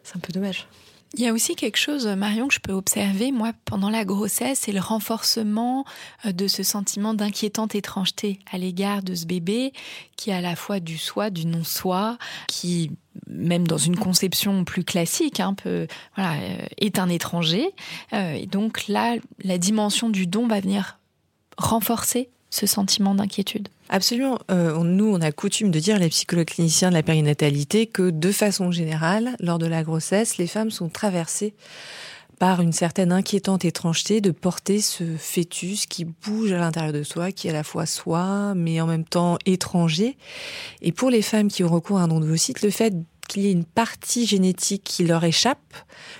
c'est 0.04 0.18
un 0.18 0.20
peu 0.20 0.34
dommage. 0.34 0.68
Il 1.16 1.22
y 1.22 1.28
a 1.28 1.34
aussi 1.34 1.56
quelque 1.56 1.78
chose, 1.78 2.06
Marion, 2.06 2.48
que 2.48 2.54
je 2.54 2.60
peux 2.60 2.72
observer, 2.72 3.32
moi, 3.32 3.52
pendant 3.66 3.90
la 3.90 4.06
grossesse, 4.06 4.60
c'est 4.64 4.72
le 4.72 4.80
renforcement 4.80 5.84
de 6.24 6.48
ce 6.48 6.62
sentiment 6.62 7.16
d'inquiétante 7.16 7.74
étrangeté 7.74 8.40
à 8.52 8.60
l'égard 8.60 9.02
de 9.02 9.16
ce 9.16 9.26
bébé, 9.26 9.74
qui 10.18 10.30
est 10.30 10.34
à 10.34 10.42
la 10.42 10.56
fois 10.56 10.80
du 10.80 11.00
soi, 11.00 11.32
du 11.32 11.48
non-soi, 11.48 12.20
qui, 12.48 12.92
même 13.28 13.68
dans 13.68 13.80
une 13.80 13.98
conception 13.98 14.64
plus 14.66 14.84
classique, 14.84 15.40
hein, 15.40 15.56
peu, 15.56 15.88
voilà, 16.16 16.36
est 16.78 17.00
un 17.00 17.10
étranger. 17.10 17.72
et 18.12 18.46
donc 18.46 18.88
là, 18.88 19.16
la 19.44 19.58
dimension 19.58 20.10
du 20.10 20.28
don 20.28 20.48
va 20.48 20.60
venir 20.60 21.00
renforcer 21.58 22.30
ce 22.52 22.68
sentiment 22.68 23.16
d'inquiétude 23.16 23.70
Absolument. 23.90 24.38
Euh, 24.52 24.84
nous, 24.84 25.12
on 25.12 25.20
a 25.22 25.32
coutume 25.32 25.72
de 25.72 25.80
dire, 25.80 25.98
les 25.98 26.10
psychologues 26.10 26.48
cliniciens 26.48 26.90
de 26.90 26.94
la 26.94 27.04
périnatalité, 27.04 27.88
que 27.88 28.12
de 28.12 28.32
façon 28.32 28.72
générale, 28.72 29.36
lors 29.40 29.58
de 29.58 29.66
la 29.66 29.84
grossesse, 29.84 30.38
les 30.38 30.48
femmes 30.48 30.70
sont 30.70 30.90
traversées 30.90 31.56
par 32.38 32.62
une 32.62 32.72
certaine 32.72 33.12
inquiétante 33.12 33.66
étrangeté 33.66 34.22
de 34.22 34.32
porter 34.32 34.80
ce 34.80 35.04
fœtus 35.18 35.86
qui 35.88 36.06
bouge 36.06 36.54
à 36.54 36.58
l'intérieur 36.58 36.94
de 36.94 37.04
soi, 37.04 37.34
qui 37.34 37.48
est 37.48 37.50
à 37.50 37.54
la 37.54 37.64
fois 37.64 37.86
soi, 37.86 38.54
mais 38.56 38.80
en 38.80 38.88
même 38.88 39.04
temps 39.04 39.38
étranger. 39.46 40.18
Et 40.82 40.94
pour 40.94 41.10
les 41.10 41.22
femmes 41.22 41.50
qui 41.50 41.66
ont 41.66 41.70
recours 41.70 42.00
à 42.00 42.04
un 42.04 42.08
don 42.08 42.22
le 42.22 42.38
fait 42.70 42.94
qu'il 43.30 43.44
y 43.44 43.48
ait 43.48 43.54
une 43.54 43.64
partie 43.64 44.26
génétique 44.26 44.84
qui 44.84 45.06
leur 45.06 45.24
échappe, 45.24 45.76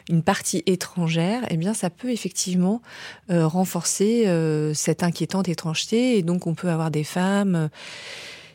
une 0.08 0.24
partie 0.24 0.64
étrangère, 0.68 1.44
eh 1.50 1.58
bien, 1.58 1.74
ça 1.74 1.90
peut 1.90 2.12
effectivement 2.12 2.82
euh, 3.32 3.46
renforcer 3.46 4.28
euh, 4.28 4.74
cette 4.74 5.04
inquiétante 5.04 5.50
étrangeté. 5.50 6.18
Et 6.18 6.22
donc, 6.22 6.48
on 6.48 6.54
peut 6.54 6.70
avoir 6.70 6.92
des 6.92 7.04
femmes 7.04 7.56
euh, 7.56 7.68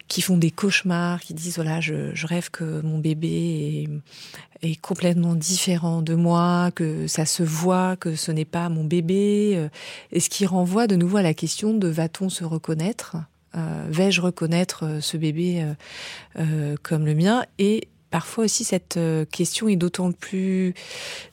qui 0.07 0.23
font 0.23 0.37
des 0.37 0.53
cauchemars, 0.53 1.21
qui 1.21 1.35
disent 1.35 1.57
voilà, 1.57 1.81
je, 1.81 2.27
rêve 2.27 2.51
que 2.51 2.81
mon 2.83 2.99
bébé 2.99 3.89
est, 4.63 4.71
est, 4.71 4.81
complètement 4.81 5.35
différent 5.35 6.01
de 6.01 6.15
moi, 6.15 6.71
que 6.75 7.07
ça 7.09 7.27
se 7.27 7.43
voit, 7.43 7.97
que 7.97 8.15
ce 8.15 8.31
n'est 8.31 8.45
pas 8.45 8.69
mon 8.69 8.85
bébé, 8.85 9.69
et 10.13 10.21
ce 10.21 10.29
qui 10.29 10.45
renvoie 10.45 10.87
de 10.87 10.95
nouveau 10.95 11.17
à 11.17 11.23
la 11.23 11.33
question 11.33 11.73
de 11.75 11.89
va-t-on 11.89 12.29
se 12.29 12.45
reconnaître 12.45 13.17
Vais-je 13.89 14.21
reconnaître 14.21 14.99
ce 15.01 15.17
bébé 15.17 15.65
comme 16.83 17.07
le 17.07 17.15
mien? 17.15 17.47
Et 17.59 17.89
parfois 18.15 18.45
aussi 18.45 18.63
cette 18.63 18.97
euh, 18.97 19.25
question 19.25 19.67
est 19.67 19.75
d'autant 19.75 20.13
plus 20.13 20.73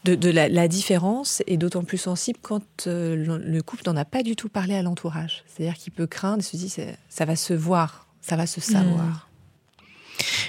de, 0.04 0.32
la, 0.32 0.68
différence 0.68 1.44
est 1.46 1.58
d'autant 1.58 1.84
plus 1.84 2.00
sensible 2.00 2.40
quand 2.42 2.88
euh, 2.88 3.16
le 3.38 3.62
couple 3.62 3.84
n'en 3.86 3.96
a 3.96 4.04
pas 4.04 4.24
du 4.24 4.36
tout 4.36 4.50
parlé 4.50 4.74
à 4.74 4.82
l'entourage. 4.82 5.44
C'est-à-dire 5.46 5.76
qu'il 5.76 5.94
peut 5.94 6.08
craindre, 6.08 6.42
se 6.42 6.58
dit 6.58 6.74
ça 7.08 7.26
va 7.26 7.36
se 7.36 7.54
voir, 7.54 8.08
ça 8.20 8.36
va 8.36 8.48
se 8.48 8.60
hmm. 8.60 8.64
savoir. 8.64 9.30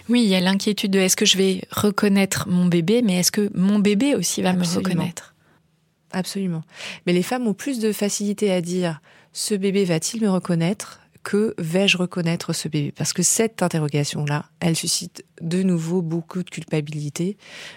Oui, 0.08 0.22
il 0.22 0.28
y 0.30 0.34
a 0.34 0.40
l'inquiétude 0.40 0.92
de 0.92 1.00
est-ce 1.00 1.16
que 1.16 1.26
je 1.26 1.36
vais 1.36 1.60
reconnaître 1.70 2.48
mon 2.48 2.64
bébé, 2.64 3.02
mais 3.02 3.18
est-ce 3.18 3.30
que 3.30 3.50
mon 3.54 3.78
bébé 3.78 4.14
aussi 4.14 4.40
va 4.40 4.54
me 4.54 4.64
reconnaître? 4.64 5.34
Absolument. 6.12 6.62
Mais 7.04 7.12
les 7.12 7.22
femmes 7.22 7.46
ont 7.46 7.52
plus 7.52 7.78
de 7.78 7.92
facilité 7.92 8.50
à 8.50 8.62
dire 8.62 9.02
ce 9.34 9.54
bébé 9.54 9.84
va-t-il 9.84 10.22
me 10.22 10.30
reconnaître? 10.30 11.01
Que 11.22 11.54
vais-je 11.58 11.96
reconnaître 11.96 12.52
ce 12.52 12.68
bébé? 12.68 12.92
Parce 12.92 13.12
que 13.12 13.22
cette 13.22 13.62
interrogation-là, 13.62 14.46
elle 14.60 14.76
suscite 14.76 15.24
de 15.40 15.62
nouveau 15.62 16.02
beaucoup 16.02 16.42
de 16.42 16.50
culpabilité, 16.50 17.36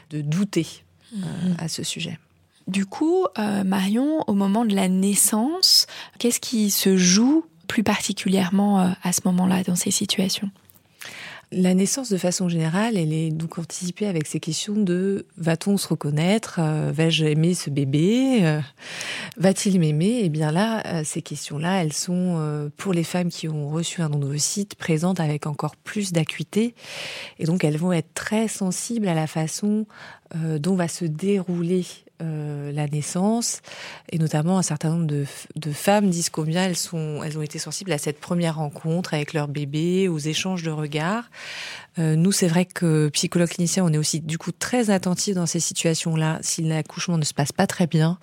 de 0.10 0.22
douter 0.22 0.68
euh, 1.14 1.18
mhm. 1.18 1.56
à 1.60 1.68
ce 1.68 1.84
sujet. 1.84 2.20
Du 2.68 2.86
coup, 2.86 3.26
euh, 3.38 3.64
Marion, 3.64 4.24
au 4.28 4.34
moment 4.34 4.66
de 4.66 4.76
la 4.76 4.90
naissance, 4.90 5.86
qu'est-ce 6.18 6.40
qui 6.40 6.72
se 6.72 6.98
joue 6.98 7.46
plus 7.68 7.84
particulièrement 7.84 8.82
euh, 8.82 8.90
à 9.04 9.14
ce 9.14 9.22
moment-là 9.26 9.64
dans 9.64 9.76
ces 9.76 9.92
situations? 9.92 10.50
La 11.56 11.74
naissance, 11.74 12.10
de 12.10 12.18
façon 12.18 12.50
générale, 12.50 12.98
elle 12.98 13.14
est 13.14 13.32
donc 13.32 13.58
anticipée 13.58 14.08
avec 14.08 14.28
ces 14.28 14.42
questions 14.42 14.76
de 14.76 15.26
va-t-on 15.38 15.78
se 15.78 15.88
reconnaître? 15.88 16.60
Euh, 16.60 16.92
Vais-je 16.94 17.26
aimer 17.26 17.54
ce 17.54 17.70
bébé? 17.70 18.40
Euh, 18.42 18.60
Va-t-il 19.38 19.80
m'aimer? 19.80 20.06
Et 20.06 20.26
eh 20.26 20.30
bien 20.30 20.52
là, 20.52 20.84
euh, 20.86 21.04
ces 21.06 21.22
questions-là, 21.22 21.82
elles 21.82 21.94
sont 21.94 22.70
pour 22.76 22.94
les 22.94 23.04
femmes 23.04 23.30
qui 23.30 23.48
ont 23.48 23.70
reçu 23.70 24.02
un 24.02 24.12
site 24.38 24.76
présentes 24.76 25.20
avec 25.20 25.48
encore 25.48 25.76
plus 25.78 26.12
d'acuité, 26.12 26.76
et 27.40 27.46
donc 27.46 27.64
elles 27.64 27.78
vont 27.78 27.94
être 27.94 28.14
très 28.14 28.48
sensibles 28.48 29.08
à 29.08 29.14
la 29.14 29.28
façon 29.28 29.86
dont 30.34 30.76
va 30.76 30.88
se 30.88 31.06
dérouler 31.06 31.86
euh, 32.22 32.72
la 32.72 32.88
naissance, 32.88 33.62
et 34.10 34.20
notamment 34.20 34.58
un 34.58 34.62
certain 34.62 34.90
nombre 34.90 35.06
de, 35.06 35.72
femmes 35.74 36.10
disent 36.10 36.30
combien 36.30 36.64
elles, 36.64 36.78
sont, 36.78 37.22
elles 37.24 37.38
ont 37.38 37.42
été 37.42 37.60
sensibles 37.60 37.92
à 37.92 37.98
cette 37.98 38.22
première 38.22 38.56
rencontre 38.56 39.14
avec 39.14 39.34
leur 39.34 39.50
bébé, 39.50 40.08
aux 40.08 40.18
échanges 40.18 40.64
de 40.64 40.72
regards. 40.72 41.30
Euh, 42.00 42.16
nous, 42.16 42.32
c'est 42.32 42.48
vrai 42.48 42.66
que 42.66 43.10
psychologue 43.10 43.50
clinicien, 43.50 43.84
on 43.84 43.92
est 43.92 43.98
aussi 43.98 44.22
du 44.22 44.38
coup 44.38 44.52
très 44.52 44.92
attentifs 44.92 45.36
dans 45.36 45.46
ces 45.46 45.60
situations-là 45.60 46.40
si 46.42 46.62
l'accouchement 46.62 47.18
ne 47.18 47.26
se 47.26 47.34
passe 47.34 47.52
pas 47.52 47.68
très 47.68 47.88
bien, 47.88 48.18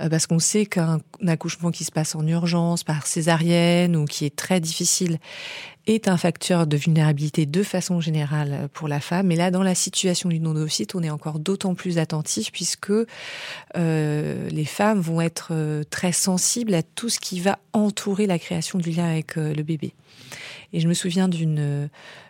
euh, 0.00 0.08
parce 0.08 0.26
qu'on 0.26 0.38
sait 0.38 0.64
qu'un 0.64 1.00
accouchement 1.26 1.70
qui 1.70 1.84
se 1.84 1.92
passe 1.92 2.14
en 2.14 2.26
urgence, 2.26 2.82
par 2.82 3.06
césarienne 3.06 3.94
ou 3.94 4.06
qui 4.06 4.24
est 4.24 4.34
très 4.34 4.60
difficile, 4.60 5.18
est 5.88 6.06
un 6.06 6.18
facteur 6.18 6.66
de 6.66 6.76
vulnérabilité 6.76 7.46
de 7.46 7.62
façon 7.62 8.00
générale 8.00 8.68
pour 8.74 8.88
la 8.88 9.00
femme. 9.00 9.28
Mais 9.28 9.36
là, 9.36 9.50
dans 9.50 9.62
la 9.62 9.74
situation 9.74 10.28
du 10.28 10.38
non-ovocyte, 10.38 10.94
on 10.94 11.02
est 11.02 11.10
encore 11.10 11.38
d'autant 11.38 11.74
plus 11.74 11.98
attentif 11.98 12.52
puisque 12.52 12.92
euh, 13.76 14.48
les 14.50 14.64
femmes 14.66 15.00
vont 15.00 15.20
être 15.22 15.48
euh, 15.52 15.82
très 15.88 16.12
sensibles 16.12 16.74
à 16.74 16.82
tout 16.82 17.08
ce 17.08 17.18
qui 17.18 17.40
va 17.40 17.58
entourer 17.72 18.26
la 18.26 18.38
création 18.38 18.78
du 18.78 18.90
lien 18.90 19.06
avec 19.06 19.38
euh, 19.38 19.54
le 19.54 19.62
bébé. 19.62 19.94
Et 20.74 20.80
je 20.80 20.88
me 20.88 20.94
souviens 20.94 21.28
d'une 21.28 21.88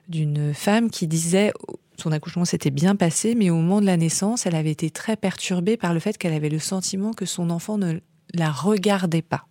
d'une 0.09 0.55
femme 0.55 0.89
qui 0.89 1.07
disait 1.07 1.53
son 2.01 2.13
accouchement 2.13 2.47
s'était 2.47 2.71
bien 2.71 2.97
passé, 2.97 3.35
mais 3.35 3.51
au 3.51 3.57
moment 3.57 3.83
de 3.83 3.87
la 3.87 3.99
naissance, 3.99 4.47
elle 4.47 4.55
avait 4.55 4.71
été 4.71 4.89
très 4.89 5.17
perturbée 5.17 5.77
par 5.77 5.93
le 5.93 6.01
fait 6.01 6.17
qu'elle 6.17 6.33
avait 6.33 6.49
le 6.49 6.61
sentiment 6.61 7.13
que 7.13 7.27
son 7.27 7.51
enfant 7.51 7.77
ne 7.77 7.99
la 8.33 8.51
regardait 8.51 9.21
pas 9.21 9.47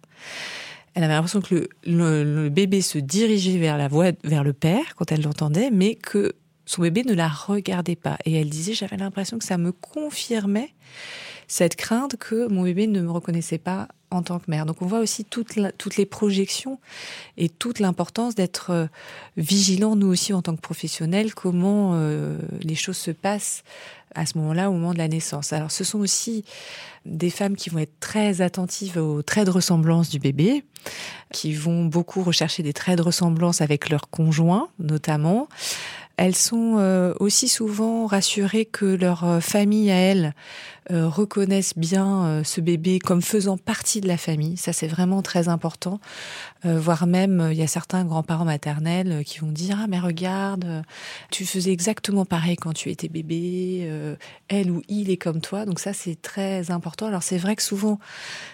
Elle 0.97 1.03
avait 1.03 1.13
l'impression 1.13 1.41
que 1.41 1.69
le, 1.85 2.49
bébé 2.49 2.81
se 2.81 2.97
dirigeait 2.97 3.59
vers 3.59 3.77
la 3.77 3.87
voix, 3.87 4.13
vers 4.23 4.43
le 4.43 4.51
père 4.51 4.95
quand 4.95 5.11
elle 5.11 5.21
l'entendait, 5.21 5.69
mais 5.69 5.93
que 5.93 6.33
son 6.65 6.81
bébé 6.81 7.03
ne 7.03 7.13
la 7.13 7.27
regardait 7.27 7.95
pas. 7.95 8.17
Et 8.25 8.33
elle 8.33 8.49
disait, 8.49 8.73
j'avais 8.73 8.97
l'impression 8.97 9.37
que 9.37 9.45
ça 9.45 9.59
me 9.59 9.71
confirmait 9.71 10.73
cette 11.47 11.75
crainte 11.75 12.17
que 12.17 12.47
mon 12.47 12.63
bébé 12.63 12.87
ne 12.87 12.99
me 13.01 13.11
reconnaissait 13.11 13.59
pas 13.59 13.89
en 14.09 14.23
tant 14.23 14.39
que 14.39 14.49
mère. 14.49 14.65
Donc 14.65 14.81
on 14.81 14.87
voit 14.87 14.97
aussi 14.97 15.23
toutes 15.23 15.55
les 15.97 16.05
projections 16.07 16.79
et 17.37 17.47
toute 17.47 17.77
l'importance 17.77 18.33
d'être 18.33 18.71
euh, 18.71 18.87
vigilant, 19.35 19.95
nous 19.95 20.07
aussi 20.07 20.33
en 20.33 20.41
tant 20.41 20.55
que 20.55 20.61
professionnels, 20.61 21.35
comment 21.35 21.91
euh, 21.93 22.39
les 22.63 22.75
choses 22.75 22.97
se 22.97 23.11
passent 23.11 23.63
à 24.17 24.25
ce 24.25 24.37
moment-là, 24.39 24.69
au 24.69 24.73
moment 24.73 24.93
de 24.93 24.97
la 24.97 25.07
naissance. 25.07 25.53
Alors 25.53 25.71
ce 25.71 25.83
sont 25.83 25.99
aussi 25.99 26.43
des 27.05 27.29
femmes 27.29 27.55
qui 27.55 27.69
vont 27.69 27.79
être 27.79 27.99
très 27.99 28.41
attentives 28.41 28.97
aux 28.97 29.21
traits 29.21 29.45
de 29.45 29.51
ressemblance 29.51 30.09
du 30.09 30.19
bébé, 30.19 30.65
qui 31.31 31.53
vont 31.53 31.85
beaucoup 31.85 32.23
rechercher 32.23 32.63
des 32.63 32.73
traits 32.73 32.97
de 32.97 33.03
ressemblance 33.03 33.61
avec 33.61 33.89
leur 33.89 34.09
conjoint, 34.09 34.69
notamment. 34.79 35.47
Elles 36.17 36.35
sont 36.35 36.77
euh, 36.79 37.13
aussi 37.19 37.47
souvent 37.47 38.07
rassurées 38.07 38.65
que 38.65 38.85
leur 38.85 39.23
euh, 39.23 39.39
famille 39.39 39.91
à 39.91 39.95
elles 39.95 40.33
euh, 40.91 41.07
reconnaissent 41.07 41.77
bien 41.77 42.41
ce 42.43 42.61
bébé 42.61 42.99
comme 42.99 43.21
faisant 43.21 43.57
partie 43.57 44.01
de 44.01 44.07
la 44.07 44.17
famille. 44.17 44.57
Ça, 44.57 44.73
c'est 44.73 44.87
vraiment 44.87 45.21
très 45.21 45.49
important. 45.49 45.99
voire 46.63 47.07
même, 47.07 47.49
il 47.51 47.57
y 47.57 47.61
a 47.61 47.67
certains 47.67 48.03
grands-parents 48.05 48.45
maternels 48.45 49.23
qui 49.25 49.39
vont 49.39 49.51
dire 49.51 49.79
ah 49.81 49.87
mais 49.87 49.99
regarde, 49.99 50.83
tu 51.31 51.45
faisais 51.45 51.71
exactement 51.71 52.25
pareil 52.25 52.55
quand 52.55 52.73
tu 52.73 52.89
étais 52.89 53.07
bébé. 53.07 53.89
elle 54.47 54.71
ou 54.71 54.81
il 54.87 55.09
est 55.09 55.17
comme 55.17 55.41
toi. 55.41 55.65
Donc 55.65 55.79
ça, 55.79 55.93
c'est 55.93 56.21
très 56.21 56.71
important. 56.71 57.07
Alors 57.07 57.23
c'est 57.23 57.37
vrai 57.37 57.55
que 57.55 57.63
souvent 57.63 57.99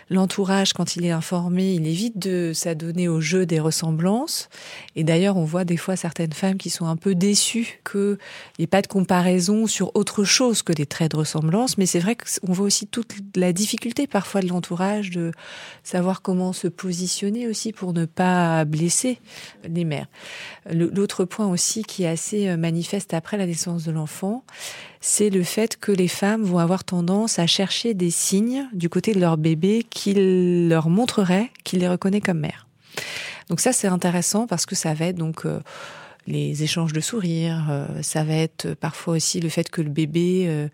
l'entourage, 0.10 0.74
quand 0.74 0.96
il 0.96 1.06
est 1.06 1.12
informé, 1.12 1.74
il 1.74 1.88
évite 1.88 2.18
de 2.18 2.52
s'adonner 2.54 3.08
au 3.08 3.22
jeu 3.22 3.46
des 3.46 3.60
ressemblances. 3.60 4.50
Et 4.96 5.04
d'ailleurs, 5.04 5.38
on 5.38 5.46
voit 5.46 5.66
des 5.66 5.78
fois 5.78 5.96
certaines 5.96 6.34
femmes 6.34 6.58
qui 6.58 6.70
sont 6.70 6.86
un 6.86 6.96
peu 6.96 7.16
déçues 7.16 7.82
qu'il 7.90 8.18
n'y 8.60 8.64
ait 8.64 8.68
pas 8.68 8.82
de 8.82 8.88
comparaison 8.88 9.68
sur 9.68 9.96
autre 9.96 10.24
chose 10.24 10.62
que 10.62 10.74
des 10.74 10.86
traits 10.86 11.12
de 11.12 11.18
ressemblance. 11.18 11.78
Mais 11.78 11.86
c'est 11.86 12.00
vrai 12.00 12.16
qu'on 12.24 12.54
voit 12.54 12.66
aussi 12.66 12.88
toute 12.88 13.16
la 13.36 13.54
difficulté 13.54 14.08
parfois 14.08 14.42
de 14.42 14.48
l'entourage 14.48 15.12
de 15.12 15.32
savoir 15.84 16.22
comment 16.22 16.54
se 16.54 16.68
positionner 16.68 17.48
aussi 17.48 17.74
pour 17.74 17.94
ne 17.94 18.06
pas 18.06 18.66
blesser 18.66 19.20
les 19.68 19.86
mères. 19.86 20.08
L'autre 20.70 21.26
point 21.26 21.48
aussi 21.48 21.84
qui 21.84 22.04
est 22.04 22.08
assez 22.08 22.48
euh, 22.48 22.58
manifeste 22.58 23.14
après 23.14 23.38
la 23.38 23.46
naissance 23.46 23.84
de 23.84 23.92
l'enfant, 23.92 24.44
c'est 25.02 25.30
le 25.30 25.44
fait 25.44 25.78
que 25.78 25.92
les 25.92 26.08
femmes 26.08 26.44
vont 26.44 26.60
avoir 26.60 26.84
tendance 26.84 27.40
à 27.40 27.48
chercher 27.48 27.94
des 27.94 28.12
signes 28.12 28.68
du 28.74 28.90
côté 28.90 29.14
de 29.14 29.20
leur 29.20 29.38
bébé 29.38 29.86
qui 29.90 30.14
leur 30.68 30.90
montreraient 30.90 31.50
qu'il 31.64 31.80
les 31.80 31.90
reconnaît 31.90 32.22
comme 32.22 32.40
mère. 32.40 32.68
Donc 33.50 33.60
ça 33.60 33.74
c'est 33.74 33.88
intéressant 33.88 34.48
parce 34.48 34.66
que 34.66 34.76
ça 34.76 34.94
va 34.94 35.08
être 35.08 35.18
donc 35.18 35.46
euh, 35.46 35.60
les 36.26 36.64
échanges 36.64 36.94
de 36.94 37.02
sourires, 37.02 37.68
euh, 37.70 38.02
ça 38.02 38.24
va 38.24 38.34
être 38.34 38.74
parfois 38.76 39.16
aussi 39.16 39.42
le 39.42 39.50
fait 39.50 39.70
que 39.70 39.82
le 39.82 39.90
bébé 39.90 40.70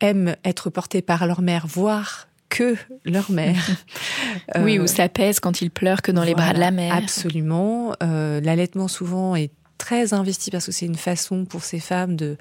aime 0.00 0.36
être 0.44 0.70
porté 0.70 1.02
par 1.02 1.26
leur 1.26 1.42
mère, 1.42 1.66
voire 1.66 2.28
que 2.48 2.76
leur 3.04 3.30
mère. 3.30 3.68
oui, 4.58 4.78
ou 4.78 4.86
ça 4.86 5.08
pèse 5.08 5.40
quand 5.40 5.60
il 5.60 5.70
pleure 5.70 6.02
que 6.02 6.12
dans 6.12 6.24
les 6.24 6.34
bras 6.34 6.52
de 6.52 6.60
la 6.60 6.70
mère. 6.70 6.94
Absolument. 6.94 7.94
L'allaitement 8.00 8.88
souvent 8.88 9.36
est 9.36 9.50
très 9.78 10.14
investi 10.14 10.50
parce 10.50 10.66
que 10.66 10.72
c'est 10.72 10.86
une 10.86 10.96
façon 10.96 11.44
pour 11.44 11.62
ces 11.64 11.80
femmes 11.80 12.16
de 12.16 12.36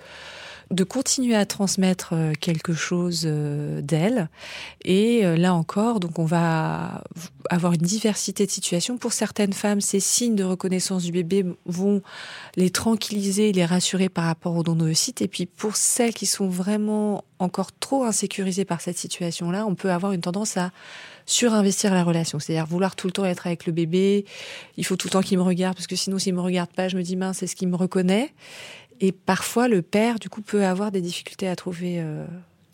de 0.72 0.84
continuer 0.84 1.36
à 1.36 1.46
transmettre 1.46 2.14
euh, 2.14 2.34
quelque 2.40 2.74
chose 2.74 3.24
euh, 3.26 3.82
d'elle. 3.82 4.30
Et 4.84 5.26
euh, 5.26 5.36
là 5.36 5.54
encore, 5.54 6.00
donc 6.00 6.18
on 6.20 6.26
va 6.26 7.04
avoir 7.50 7.74
une 7.74 7.82
diversité 7.82 8.46
de 8.46 8.52
situations. 8.52 8.98
Pour 8.98 9.14
certaines 9.14 9.54
femmes, 9.54 9.82
ces 9.82 10.00
signes 10.00 10.36
de 10.36 10.44
reconnaissance 10.44 11.04
du 11.04 11.12
bébé 11.12 11.46
vont 11.66 12.02
les 12.56 12.70
tranquilliser, 12.70 13.52
les 13.52 13.66
rassurer 13.66 14.10
par 14.10 14.26
rapport 14.26 14.56
au 14.56 14.64
don 14.64 14.76
de 14.76 14.92
site. 14.94 15.22
Et 15.22 15.28
puis 15.28 15.46
pour 15.46 15.76
celles 15.76 16.14
qui 16.14 16.26
sont 16.26 16.48
vraiment 16.48 17.24
encore 17.40 17.72
trop 17.72 18.04
insécurisées 18.04 18.66
par 18.66 18.82
cette 18.82 18.98
situation-là, 18.98 19.66
on 19.66 19.76
peut 19.76 19.92
avoir 19.92 20.14
une 20.14 20.22
tendance 20.22 20.58
à 20.58 20.72
surinvestir 21.26 21.94
la 21.94 22.04
relation, 22.04 22.40
c'est-à-dire 22.40 22.66
vouloir 22.66 22.96
tout 22.96 23.08
le 23.08 23.12
temps 23.12 23.26
être 23.26 23.48
avec 23.48 23.66
le 23.66 23.74
bébé. 23.74 24.26
Il 24.78 24.86
faut 24.86 24.96
tout 24.96 25.08
le 25.08 25.12
temps 25.12 25.22
qu'il 25.22 25.38
me 25.38 25.44
regarde 25.44 25.76
parce 25.76 25.88
que 25.88 25.96
sinon 25.96 26.20
s'il 26.20 26.34
me 26.34 26.42
regarde 26.42 26.70
pas, 26.70 26.88
je 26.88 26.98
me 26.98 27.02
dis 27.02 27.16
mince, 27.16 27.38
c'est 27.40 27.48
ce 27.48 27.56
qu'il 27.56 27.68
me 27.68 27.76
reconnaît? 27.76 28.32
Et 29.02 29.12
parfois, 29.12 29.68
le 29.68 29.82
père, 29.82 30.20
du 30.20 30.30
coup, 30.30 30.42
peut 30.42 30.66
avoir 30.66 30.92
des 30.92 31.02
difficultés 31.02 31.48
à 31.48 31.56
trouver 31.56 32.00
euh, 32.00 32.26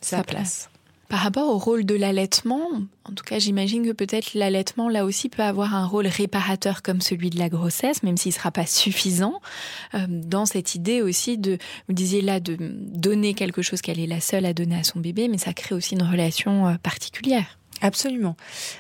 sa, 0.02 0.24
place. 0.24 0.70
Par 1.10 1.20
rapport 1.20 1.50
au 1.50 1.58
rôle 1.58 1.86
de 1.86 1.96
l'allaitement, 1.96 2.70
en 3.04 3.14
tout 3.14 3.24
cas, 3.24 3.40
j'imagine 3.40 3.86
que 3.86 3.92
peut-être 3.92 4.34
l'allaitement, 4.34 4.88
là 4.88 5.04
aussi, 5.04 5.30
peut 5.30 5.44
avoir 5.44 5.76
un 5.76 5.86
rôle 5.86 6.08
réparateur 6.08 6.82
comme 6.84 7.02
celui 7.02 7.30
de 7.30 7.40
la 7.40 7.50
grossesse, 7.50 8.04
même 8.04 8.18
s'il 8.18 8.30
ne 8.30 8.36
sera 8.36 8.52
pas 8.52 8.66
suffisant, 8.66 9.42
euh, 9.94 10.06
dans 10.08 10.46
cette 10.46 10.76
idée 10.76 11.02
aussi 11.02 11.38
de, 11.38 11.58
vous 11.88 11.94
disiez 11.94 12.22
là, 12.22 12.40
de 12.40 12.58
donner 12.60 13.34
quelque 13.34 13.62
chose 13.62 13.82
qu'elle 13.82 14.00
est 14.00 14.08
la 14.08 14.22
seule 14.22 14.46
à 14.46 14.54
donner 14.54 14.78
à 14.78 14.84
son 14.84 15.00
bébé, 15.00 15.28
mais 15.28 15.38
ça 15.38 15.54
crée 15.54 15.76
aussi 15.76 15.96
une 15.96 16.04
relation 16.04 16.68
euh, 16.68 16.76
particulière. 16.76 17.58
Absolument, 17.82 18.38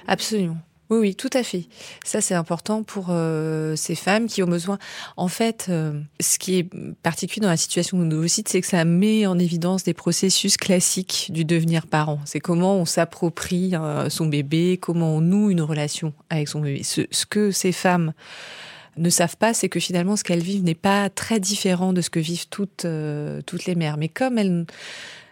absolument. 0.07 0.57
Oui, 0.91 0.97
oui, 0.97 1.15
tout 1.15 1.29
à 1.31 1.41
fait. 1.41 1.69
Ça, 2.03 2.19
c'est 2.19 2.33
important 2.33 2.83
pour 2.83 3.07
euh, 3.11 3.77
ces 3.77 3.95
femmes 3.95 4.27
qui 4.27 4.43
ont 4.43 4.47
besoin. 4.47 4.77
En 5.15 5.29
fait, 5.29 5.67
euh, 5.69 5.97
ce 6.19 6.37
qui 6.37 6.57
est 6.57 6.69
particulier 7.01 7.41
dans 7.41 7.49
la 7.49 7.55
situation 7.55 7.97
de 7.97 8.27
site, 8.27 8.49
c'est 8.49 8.59
que 8.59 8.67
ça 8.67 8.83
met 8.83 9.25
en 9.25 9.39
évidence 9.39 9.85
des 9.85 9.93
processus 9.93 10.57
classiques 10.57 11.27
du 11.29 11.45
devenir 11.45 11.87
parent. 11.87 12.19
C'est 12.25 12.41
comment 12.41 12.75
on 12.75 12.83
s'approprie 12.83 13.73
euh, 13.73 14.09
son 14.09 14.25
bébé, 14.25 14.77
comment 14.81 15.15
on 15.15 15.21
noue 15.21 15.49
une 15.49 15.61
relation 15.61 16.11
avec 16.29 16.49
son 16.49 16.59
bébé. 16.59 16.83
Ce, 16.83 17.03
ce 17.09 17.25
que 17.25 17.51
ces 17.51 17.71
femmes 17.71 18.11
ne 18.97 19.09
savent 19.09 19.37
pas, 19.37 19.53
c'est 19.53 19.69
que 19.69 19.79
finalement, 19.79 20.17
ce 20.17 20.25
qu'elles 20.25 20.43
vivent 20.43 20.65
n'est 20.65 20.75
pas 20.75 21.09
très 21.09 21.39
différent 21.39 21.93
de 21.93 22.01
ce 22.01 22.09
que 22.09 22.19
vivent 22.19 22.49
toutes, 22.49 22.85
toutes 23.45 23.65
les 23.65 23.75
mères. 23.75 23.95
Mais 23.95 24.09
comme 24.09 24.37
elles 24.37 24.65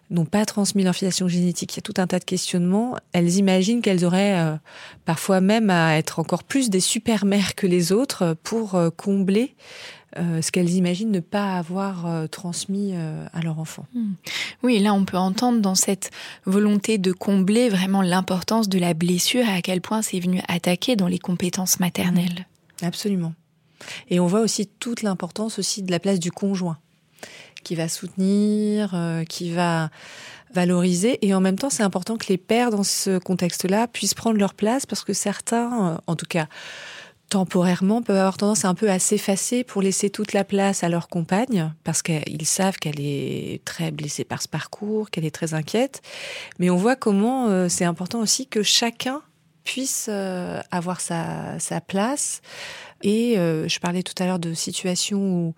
n'ont 0.09 0.25
pas 0.25 0.45
transmis 0.45 0.83
leur 0.83 0.95
filiation 0.95 1.27
génétique. 1.27 1.73
Il 1.73 1.77
y 1.77 1.79
a 1.79 1.81
tout 1.81 1.93
un 1.97 2.07
tas 2.07 2.19
de 2.19 2.23
questionnements. 2.23 2.95
Elles 3.13 3.37
imaginent 3.37 3.81
qu'elles 3.81 4.05
auraient 4.05 4.39
euh, 4.39 4.55
parfois 5.05 5.41
même 5.41 5.69
à 5.69 5.97
être 5.97 6.19
encore 6.19 6.43
plus 6.43 6.69
des 6.69 6.79
super-mères 6.79 7.55
que 7.55 7.67
les 7.67 7.91
autres 7.91 8.35
pour 8.43 8.75
euh, 8.75 8.89
combler 8.89 9.55
euh, 10.17 10.41
ce 10.41 10.51
qu'elles 10.51 10.71
imaginent 10.71 11.11
ne 11.11 11.19
pas 11.19 11.53
avoir 11.53 12.27
transmis 12.29 12.93
à 12.95 13.41
leur 13.41 13.59
enfant. 13.59 13.85
Hmm. 13.93 14.13
Oui, 14.63 14.79
là 14.79 14.93
on 14.93 15.05
peut 15.05 15.17
entendre 15.17 15.61
dans 15.61 15.75
cette 15.75 16.09
volonté 16.45 16.97
de 16.97 17.11
combler 17.11 17.69
vraiment 17.69 18.01
l'importance 18.01 18.69
de 18.69 18.79
la 18.79 18.95
blessure 18.95 19.45
et 19.47 19.57
à 19.57 19.61
quel 19.61 19.81
point 19.81 20.01
c'est 20.01 20.19
venu 20.19 20.41
attaquer 20.47 20.95
dans 20.95 21.07
les 21.07 21.19
compétences 21.19 21.79
maternelles. 21.79 22.47
Absolument. 22.81 23.33
Et 24.09 24.19
on 24.19 24.27
voit 24.27 24.41
aussi 24.41 24.67
toute 24.67 25.03
l'importance 25.03 25.59
aussi 25.59 25.83
de 25.83 25.91
la 25.91 25.99
place 25.99 26.19
du 26.19 26.31
conjoint 26.31 26.79
qui 27.63 27.75
va 27.75 27.87
soutenir, 27.87 28.91
euh, 28.93 29.23
qui 29.23 29.51
va 29.51 29.89
valoriser. 30.53 31.25
Et 31.25 31.33
en 31.33 31.41
même 31.41 31.57
temps, 31.57 31.69
c'est 31.69 31.83
important 31.83 32.17
que 32.17 32.27
les 32.29 32.37
pères, 32.37 32.71
dans 32.71 32.83
ce 32.83 33.19
contexte-là, 33.19 33.87
puissent 33.87 34.13
prendre 34.13 34.37
leur 34.37 34.53
place 34.53 34.85
parce 34.85 35.03
que 35.03 35.13
certains, 35.13 35.93
euh, 35.93 35.97
en 36.07 36.15
tout 36.15 36.25
cas 36.27 36.47
temporairement, 37.29 38.01
peuvent 38.01 38.17
avoir 38.17 38.37
tendance 38.37 38.65
un 38.65 38.73
peu 38.73 38.89
à 38.89 38.97
s'effacer 38.97 39.63
pour 39.63 39.83
laisser 39.83 40.09
toute 40.09 40.33
la 40.33 40.43
place 40.43 40.83
à 40.83 40.89
leur 40.89 41.09
compagne 41.09 41.71
parce 41.83 42.01
qu'ils 42.01 42.45
savent 42.47 42.77
qu'elle 42.77 42.99
est 42.99 43.63
très 43.65 43.91
blessée 43.91 44.23
par 44.23 44.41
ce 44.41 44.47
parcours, 44.47 45.11
qu'elle 45.11 45.25
est 45.25 45.35
très 45.35 45.53
inquiète. 45.53 46.01
Mais 46.57 46.71
on 46.71 46.75
voit 46.75 46.95
comment 46.95 47.47
euh, 47.47 47.69
c'est 47.69 47.85
important 47.85 48.19
aussi 48.19 48.47
que 48.47 48.63
chacun 48.63 49.21
puisse 49.63 50.09
avoir 50.09 50.99
sa, 50.99 51.59
sa 51.59 51.79
place. 51.79 52.41
Et 53.03 53.35
je 53.35 53.79
parlais 53.79 54.01
tout 54.01 54.15
à 54.17 54.25
l'heure 54.25 54.39
de 54.39 54.55
situations 54.55 55.19
où 55.19 55.53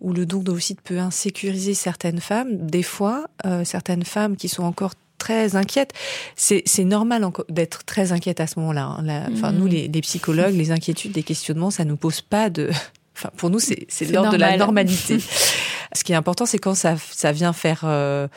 où 0.00 0.12
le 0.12 0.26
don 0.26 0.38
d'ovocytes 0.38 0.80
peut 0.80 0.98
insécuriser 0.98 1.74
certaines 1.74 2.20
femmes. 2.20 2.56
Des 2.66 2.82
fois, 2.82 3.26
euh, 3.46 3.64
certaines 3.64 4.04
femmes 4.04 4.36
qui 4.36 4.48
sont 4.48 4.62
encore 4.62 4.92
très 5.18 5.56
inquiètes. 5.56 5.92
C'est, 6.36 6.62
normal 6.84 7.28
d'être 7.48 7.84
très 7.84 8.12
inquiète 8.12 8.40
à 8.40 8.46
ce 8.46 8.58
moment-là. 8.60 8.96
Hein. 8.98 9.26
Enfin, 9.32 9.52
nous, 9.52 9.66
mm. 9.66 9.90
les, 9.92 10.00
psychologues, 10.00 10.54
les 10.54 10.70
inquiétudes, 10.70 11.14
les 11.16 11.22
questionnements, 11.22 11.70
ça 11.70 11.84
nous 11.84 11.96
pose 11.96 12.20
pas 12.20 12.50
de. 12.50 12.70
Enfin, 13.20 13.30
pour 13.36 13.50
nous, 13.50 13.58
c'est, 13.58 13.88
l'ordre 14.12 14.30
de 14.30 14.36
la 14.36 14.56
normalité. 14.56 15.18
ce 15.92 16.04
qui 16.04 16.12
est 16.12 16.14
important, 16.14 16.46
c'est 16.46 16.58
quand 16.58 16.76
ça, 16.76 16.94
ça 17.10 17.32
vient 17.32 17.52
faire 17.52 17.80
euh, 17.82 18.28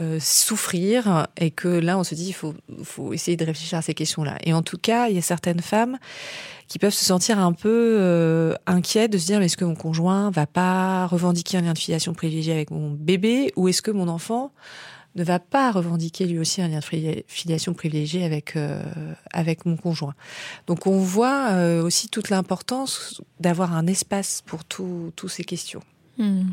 euh, 0.00 0.18
souffrir 0.20 1.26
et 1.38 1.50
que 1.50 1.66
là, 1.66 1.98
on 1.98 2.04
se 2.04 2.14
dit, 2.14 2.28
il 2.28 2.32
faut, 2.32 2.54
faut 2.84 3.14
essayer 3.14 3.36
de 3.36 3.44
réfléchir 3.44 3.78
à 3.78 3.82
ces 3.82 3.94
questions-là. 3.94 4.36
Et 4.44 4.52
en 4.52 4.62
tout 4.62 4.76
cas, 4.76 5.08
il 5.08 5.16
y 5.16 5.18
a 5.18 5.22
certaines 5.22 5.60
femmes 5.60 5.98
qui 6.68 6.78
peuvent 6.78 6.92
se 6.92 7.04
sentir 7.04 7.38
un 7.38 7.52
peu 7.54 7.96
euh, 7.98 8.54
inquiets 8.66 9.08
de 9.08 9.16
se 9.16 9.26
dire, 9.26 9.40
est-ce 9.40 9.56
que 9.56 9.64
mon 9.64 9.74
conjoint 9.74 10.30
va 10.30 10.46
pas 10.46 11.06
revendiquer 11.06 11.56
un 11.56 11.62
lien 11.62 11.72
de 11.72 11.78
filiation 11.78 12.12
privilégié 12.12 12.52
avec 12.52 12.70
mon 12.70 12.90
bébé 12.90 13.52
ou 13.56 13.66
est-ce 13.68 13.80
que 13.80 13.90
mon 13.90 14.08
enfant 14.08 14.52
ne 15.16 15.24
va 15.24 15.38
pas 15.38 15.72
revendiquer 15.72 16.26
lui 16.26 16.38
aussi 16.38 16.60
un 16.60 16.68
lien 16.68 16.80
de 16.80 17.24
filiation 17.26 17.72
privilégié 17.72 18.24
avec 18.24 18.56
euh, 18.56 18.82
avec 19.32 19.64
mon 19.64 19.76
conjoint? 19.76 20.14
Donc 20.66 20.86
on 20.86 20.98
voit 20.98 21.54
aussi 21.82 22.08
toute 22.08 22.28
l'importance 22.28 23.22
d'avoir 23.40 23.74
un 23.74 23.86
espace 23.86 24.42
pour 24.44 24.64
toutes 24.64 25.28
ces 25.28 25.44
questions. 25.44 25.80
Hmm. 26.18 26.50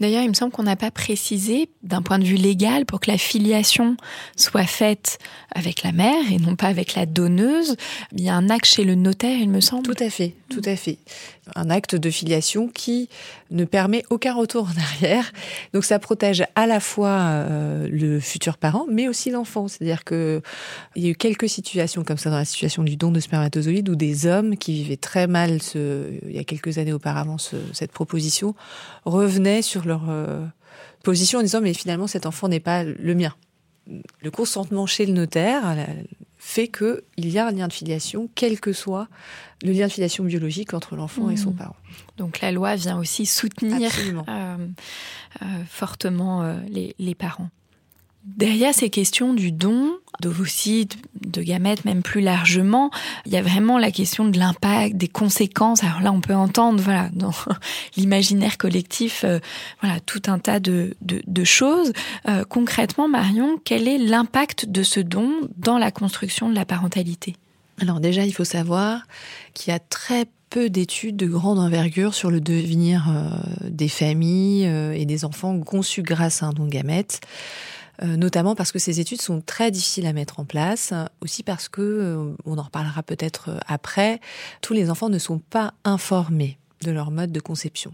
D'ailleurs, 0.00 0.22
il 0.22 0.28
me 0.28 0.34
semble 0.34 0.52
qu'on 0.52 0.62
n'a 0.62 0.76
pas 0.76 0.90
précisé, 0.90 1.68
d'un 1.82 2.02
point 2.02 2.18
de 2.18 2.24
vue 2.24 2.36
légal, 2.36 2.86
pour 2.86 3.00
que 3.00 3.10
la 3.10 3.18
filiation 3.18 3.96
soit 4.36 4.66
faite 4.66 5.18
avec 5.54 5.82
la 5.82 5.92
mère 5.92 6.30
et 6.30 6.38
non 6.38 6.56
pas 6.56 6.68
avec 6.68 6.94
la 6.94 7.06
donneuse, 7.06 7.76
il 8.12 8.22
y 8.22 8.28
a 8.28 8.34
un 8.34 8.50
acte 8.50 8.66
chez 8.66 8.84
le 8.84 8.94
notaire, 8.94 9.38
il 9.38 9.50
me 9.50 9.60
semble. 9.60 9.82
Tout 9.82 10.02
à 10.02 10.10
fait, 10.10 10.34
tout 10.48 10.62
à 10.64 10.76
fait. 10.76 10.98
Un 11.56 11.70
acte 11.70 11.96
de 11.96 12.10
filiation 12.10 12.68
qui 12.68 13.08
ne 13.50 13.64
permet 13.64 14.04
aucun 14.10 14.34
retour 14.34 14.68
en 14.68 14.80
arrière. 14.80 15.32
Donc 15.72 15.84
ça 15.84 15.98
protège 15.98 16.44
à 16.54 16.66
la 16.66 16.80
fois 16.80 17.08
euh, 17.08 17.88
le 17.90 18.20
futur 18.20 18.56
parent, 18.56 18.86
mais 18.90 19.08
aussi 19.08 19.30
l'enfant. 19.30 19.68
C'est-à-dire 19.68 20.04
que 20.04 20.40
il 20.94 21.04
y 21.04 21.08
a 21.08 21.10
eu 21.10 21.14
quelques 21.14 21.48
situations 21.48 22.04
comme 22.04 22.18
ça 22.18 22.30
dans 22.30 22.36
la 22.36 22.44
situation 22.44 22.82
du 22.82 22.96
don 22.96 23.10
de 23.10 23.20
spermatozoïdes 23.20 23.88
où 23.88 23.96
des 23.96 24.26
hommes 24.26 24.56
qui 24.56 24.74
vivaient 24.74 24.96
très 24.96 25.26
mal 25.26 25.58
il 25.74 26.34
y 26.34 26.38
a 26.38 26.44
quelques 26.44 26.78
années 26.78 26.92
auparavant 26.92 27.38
ce, 27.38 27.56
cette 27.72 27.92
proposition 27.92 28.54
revenaient 29.04 29.62
sur 29.62 29.81
leur 29.86 30.08
euh, 30.08 30.44
position 31.02 31.40
en 31.40 31.42
disant 31.42 31.60
mais 31.60 31.74
finalement 31.74 32.06
cet 32.06 32.26
enfant 32.26 32.48
n'est 32.48 32.60
pas 32.60 32.84
le 32.84 33.14
mien. 33.14 33.34
Le 34.22 34.30
consentement 34.30 34.86
chez 34.86 35.06
le 35.06 35.12
notaire 35.12 35.76
fait 36.38 36.68
que 36.68 37.04
il 37.16 37.30
y 37.30 37.38
a 37.38 37.46
un 37.46 37.52
lien 37.52 37.68
de 37.68 37.72
filiation, 37.72 38.28
quel 38.34 38.60
que 38.60 38.72
soit 38.72 39.08
le 39.62 39.72
lien 39.72 39.86
de 39.86 39.92
filiation 39.92 40.24
biologique 40.24 40.74
entre 40.74 40.96
l'enfant 40.96 41.30
et 41.30 41.36
son 41.36 41.50
Mmh. 41.50 41.56
parent. 41.56 41.76
Donc 42.16 42.40
la 42.40 42.50
loi 42.50 42.74
vient 42.74 42.98
aussi 42.98 43.26
soutenir 43.26 43.90
euh, 44.28 44.56
euh, 45.40 45.46
fortement 45.68 46.42
euh, 46.42 46.56
les, 46.68 46.94
les 46.98 47.14
parents. 47.14 47.48
Derrière 48.24 48.72
ces 48.72 48.88
questions 48.88 49.34
du 49.34 49.50
don 49.50 49.96
d'ovocytes, 50.20 50.96
de 51.20 51.42
gamètes, 51.42 51.84
même 51.84 52.02
plus 52.02 52.20
largement, 52.20 52.90
il 53.26 53.32
y 53.32 53.36
a 53.36 53.42
vraiment 53.42 53.78
la 53.78 53.90
question 53.90 54.28
de 54.28 54.38
l'impact, 54.38 54.96
des 54.96 55.08
conséquences. 55.08 55.82
Alors 55.82 56.00
là, 56.00 56.12
on 56.12 56.20
peut 56.20 56.34
entendre, 56.34 56.80
voilà, 56.80 57.08
dans 57.12 57.32
l'imaginaire 57.96 58.58
collectif, 58.58 59.24
euh, 59.24 59.40
voilà, 59.80 59.98
tout 60.00 60.22
un 60.26 60.38
tas 60.38 60.60
de, 60.60 60.96
de, 61.00 61.44
choses. 61.44 61.92
Euh, 62.28 62.44
concrètement, 62.44 63.08
Marion, 63.08 63.58
quel 63.64 63.88
est 63.88 63.98
l'impact 63.98 64.68
de 64.68 64.84
ce 64.84 65.00
don 65.00 65.32
dans 65.56 65.78
la 65.78 65.90
construction 65.90 66.48
de 66.48 66.54
la 66.54 66.64
parentalité? 66.64 67.34
Alors 67.80 67.98
déjà, 67.98 68.24
il 68.24 68.32
faut 68.32 68.44
savoir 68.44 69.02
qu'il 69.54 69.72
y 69.72 69.74
a 69.74 69.80
très 69.80 70.26
peu 70.50 70.70
d'études 70.70 71.16
de 71.16 71.26
grande 71.26 71.58
envergure 71.58 72.14
sur 72.14 72.30
le 72.30 72.40
devenir 72.40 73.08
euh, 73.08 73.30
des 73.68 73.88
familles 73.88 74.64
et 74.94 75.06
des 75.06 75.24
enfants 75.24 75.58
conçus 75.60 76.02
grâce 76.02 76.44
à 76.44 76.46
un 76.46 76.52
don. 76.52 76.68
Euh, 76.68 77.81
notamment 78.02 78.54
parce 78.54 78.72
que 78.72 78.78
ces 78.78 79.00
études 79.00 79.20
sont 79.20 79.40
très 79.40 79.70
difficiles 79.70 80.06
à 80.06 80.12
mettre 80.12 80.40
en 80.40 80.44
place, 80.44 80.92
aussi 81.20 81.42
parce 81.42 81.68
que, 81.68 81.80
euh, 81.80 82.34
on 82.44 82.58
en 82.58 82.62
reparlera 82.62 83.02
peut-être 83.02 83.50
euh, 83.50 83.58
après, 83.66 84.20
tous 84.60 84.74
les 84.74 84.90
enfants 84.90 85.08
ne 85.08 85.18
sont 85.18 85.38
pas 85.38 85.74
informés 85.84 86.58
de 86.82 86.90
leur 86.90 87.10
mode 87.10 87.32
de 87.32 87.40
conception. 87.40 87.92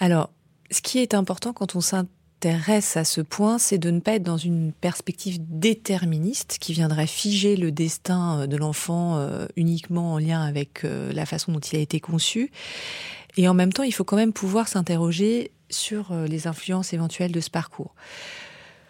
Alors, 0.00 0.30
ce 0.70 0.80
qui 0.80 0.98
est 0.98 1.14
important 1.14 1.52
quand 1.52 1.74
on 1.74 1.80
s'intéresse 1.80 2.96
à 2.96 3.04
ce 3.04 3.20
point, 3.20 3.58
c'est 3.58 3.78
de 3.78 3.90
ne 3.90 4.00
pas 4.00 4.14
être 4.14 4.22
dans 4.22 4.36
une 4.36 4.72
perspective 4.72 5.38
déterministe 5.40 6.58
qui 6.60 6.72
viendrait 6.72 7.06
figer 7.06 7.56
le 7.56 7.72
destin 7.72 8.40
euh, 8.40 8.46
de 8.46 8.56
l'enfant 8.56 9.16
euh, 9.16 9.46
uniquement 9.56 10.14
en 10.14 10.18
lien 10.18 10.42
avec 10.42 10.84
euh, 10.84 11.12
la 11.12 11.26
façon 11.26 11.52
dont 11.52 11.60
il 11.60 11.76
a 11.76 11.80
été 11.80 11.98
conçu. 11.98 12.50
Et 13.36 13.48
en 13.48 13.54
même 13.54 13.72
temps, 13.72 13.84
il 13.84 13.92
faut 13.92 14.04
quand 14.04 14.16
même 14.16 14.32
pouvoir 14.32 14.68
s'interroger 14.68 15.52
sur 15.70 16.12
euh, 16.12 16.26
les 16.26 16.46
influences 16.46 16.92
éventuelles 16.92 17.32
de 17.32 17.40
ce 17.40 17.50
parcours. 17.50 17.94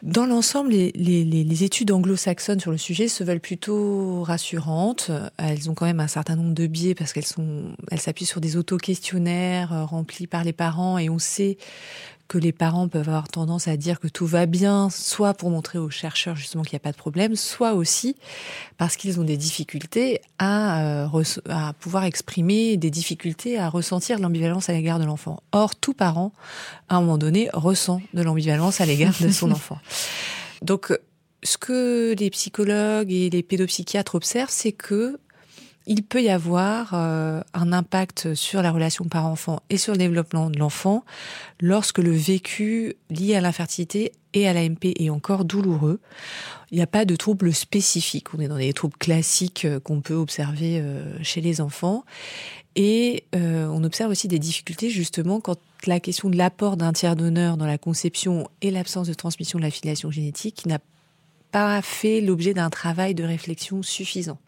Dans 0.03 0.27
l'ensemble, 0.27 0.71
les, 0.71 1.65
études 1.65 1.91
anglo-saxonnes 1.91 2.61
sur 2.61 2.71
le 2.71 2.79
sujet 2.79 3.09
se 3.09 3.25
veulent 3.25 3.41
plutôt 3.41 4.23
rassurantes. 4.23 5.11
Elles 5.39 5.69
ont 5.71 5.75
quand 5.75 5.87
même 5.87 5.99
un 5.99 6.09
certain 6.09 6.37
nombre 6.37 6.55
de 6.55 6.69
biais 6.69 6.95
parce 6.95 7.13
qu'elles 7.13 7.27
sont, 7.27 7.75
elles 7.91 8.01
s'appuient 8.01 8.25
sur 8.25 8.41
des 8.41 8.57
auto-questionnaires 8.57 9.73
euh, 9.73 9.85
remplis 9.85 10.29
par 10.29 10.45
les 10.45 10.53
parents 10.53 10.99
et 10.99 11.11
on 11.11 11.19
sait 11.19 11.59
que 12.29 12.39
les 12.39 12.53
parents 12.53 12.89
peuvent 12.89 13.09
avoir 13.09 13.29
tendance 13.29 13.69
à 13.69 13.77
dire 13.79 13.99
que 13.99 14.07
tout 14.07 14.27
va 14.27 14.45
bien, 14.45 14.91
soit 14.91 15.33
pour 15.33 15.51
montrer 15.51 15.79
aux 15.79 15.89
chercheurs 15.89 16.37
justement 16.37 16.63
qu'il 16.63 16.75
n'y 16.75 16.81
a 16.83 16.85
pas 16.85 16.93
de 16.93 16.97
problème, 16.97 17.35
soit 17.37 17.73
aussi 17.73 18.17
parce 18.77 18.97
qu'ils 18.97 19.19
ont 19.19 19.25
des 19.25 19.39
difficultés 19.39 20.21
à, 20.39 21.07
euh, 21.07 21.25
à 21.49 21.73
pouvoir 21.73 22.05
exprimer 22.05 22.77
des 22.77 22.91
difficultés 22.91 23.59
à 23.59 23.71
ressentir 23.71 24.19
de 24.19 24.23
l'ambivalence 24.23 24.69
à 24.69 24.75
l'égard 24.75 24.99
de 24.99 25.05
l'enfant. 25.05 25.43
Or, 25.53 25.75
tout 25.75 25.95
parent, 25.95 26.33
à 26.91 26.97
un 26.97 27.01
moment 27.01 27.19
donné, 27.19 27.49
ressent 27.55 28.03
de 28.13 28.23
l'ambivalence 28.23 28.83
à 28.83 28.87
l'égard 28.87 29.15
de 29.21 29.31
son 29.31 29.51
enfant. 29.51 29.79
Donc, 30.61 30.93
ce 31.43 31.57
que 31.57 32.15
les 32.19 32.31
psychologues 32.31 33.13
et 33.13 33.31
les 33.31 33.43
pédopsychiatres 33.43 34.15
observent, 34.15 34.51
c'est 34.51 34.73
que 34.73 35.19
il 35.89 36.03
peut 36.03 36.23
y 36.23 36.29
avoir 36.29 36.91
euh, 36.93 37.41
un 37.55 37.73
impact 37.73 38.35
sur 38.35 38.61
la 38.61 38.71
relation 38.71 39.07
parent-enfant 39.07 39.63
et 39.71 39.79
sur 39.79 39.93
le 39.93 39.99
développement 39.99 40.51
de 40.51 40.59
l'enfant 40.59 41.03
lorsque 41.61 41.99
le 41.99 42.13
vécu 42.13 42.95
lié 43.09 43.35
à 43.37 43.41
l'infertilité 43.41 44.13
et 44.35 44.47
à 44.47 44.53
l'AMP 44.53 44.85
est 44.85 45.09
encore 45.09 45.47
douloureux. 45.47 45.99
Il 46.71 46.77
n'y 46.77 46.83
a 46.83 46.87
pas 46.87 47.07
de 47.07 47.17
troubles 47.17 47.55
spécifiques. 47.55 48.35
On 48.35 48.41
est 48.41 48.49
dans 48.49 48.59
des 48.59 48.75
troubles 48.75 48.99
classiques 48.99 49.65
euh, 49.65 49.81
qu'on 49.81 50.03
peut 50.03 50.15
observer 50.15 50.79
euh, 50.79 51.03
chez 51.23 51.41
les 51.41 51.63
enfants. 51.63 52.05
Et 52.77 53.25
on 53.33 53.83
observe 53.83 54.13
aussi 54.13 54.29
des 54.29 54.39
difficultés 54.39 54.89
justement 54.89 55.41
quand 55.41 55.59
la 55.87 55.99
question 55.99 56.31
de 56.31 56.37
l'apport 56.37 56.77
d'un 56.77 56.93
tiers 56.93 57.17
d'honneur 57.17 57.57
dans 57.57 57.67
la 57.67 57.77
conception 57.77 58.49
et 58.63 58.71
l'absence 58.71 59.09
de 59.09 59.15
transmission 59.15 59.59
de 59.59 59.65
la 59.65 59.71
filiation 59.73 60.13
génétique 60.13 60.65
n'a 60.65 60.79
pas 61.51 61.83
fait 61.83 62.21
l'objet 62.21 62.55
d'un 62.55 62.71
travail 62.71 63.17
de 63.17 63.25
réflexion 63.25 63.83
suffisant. 63.83 64.39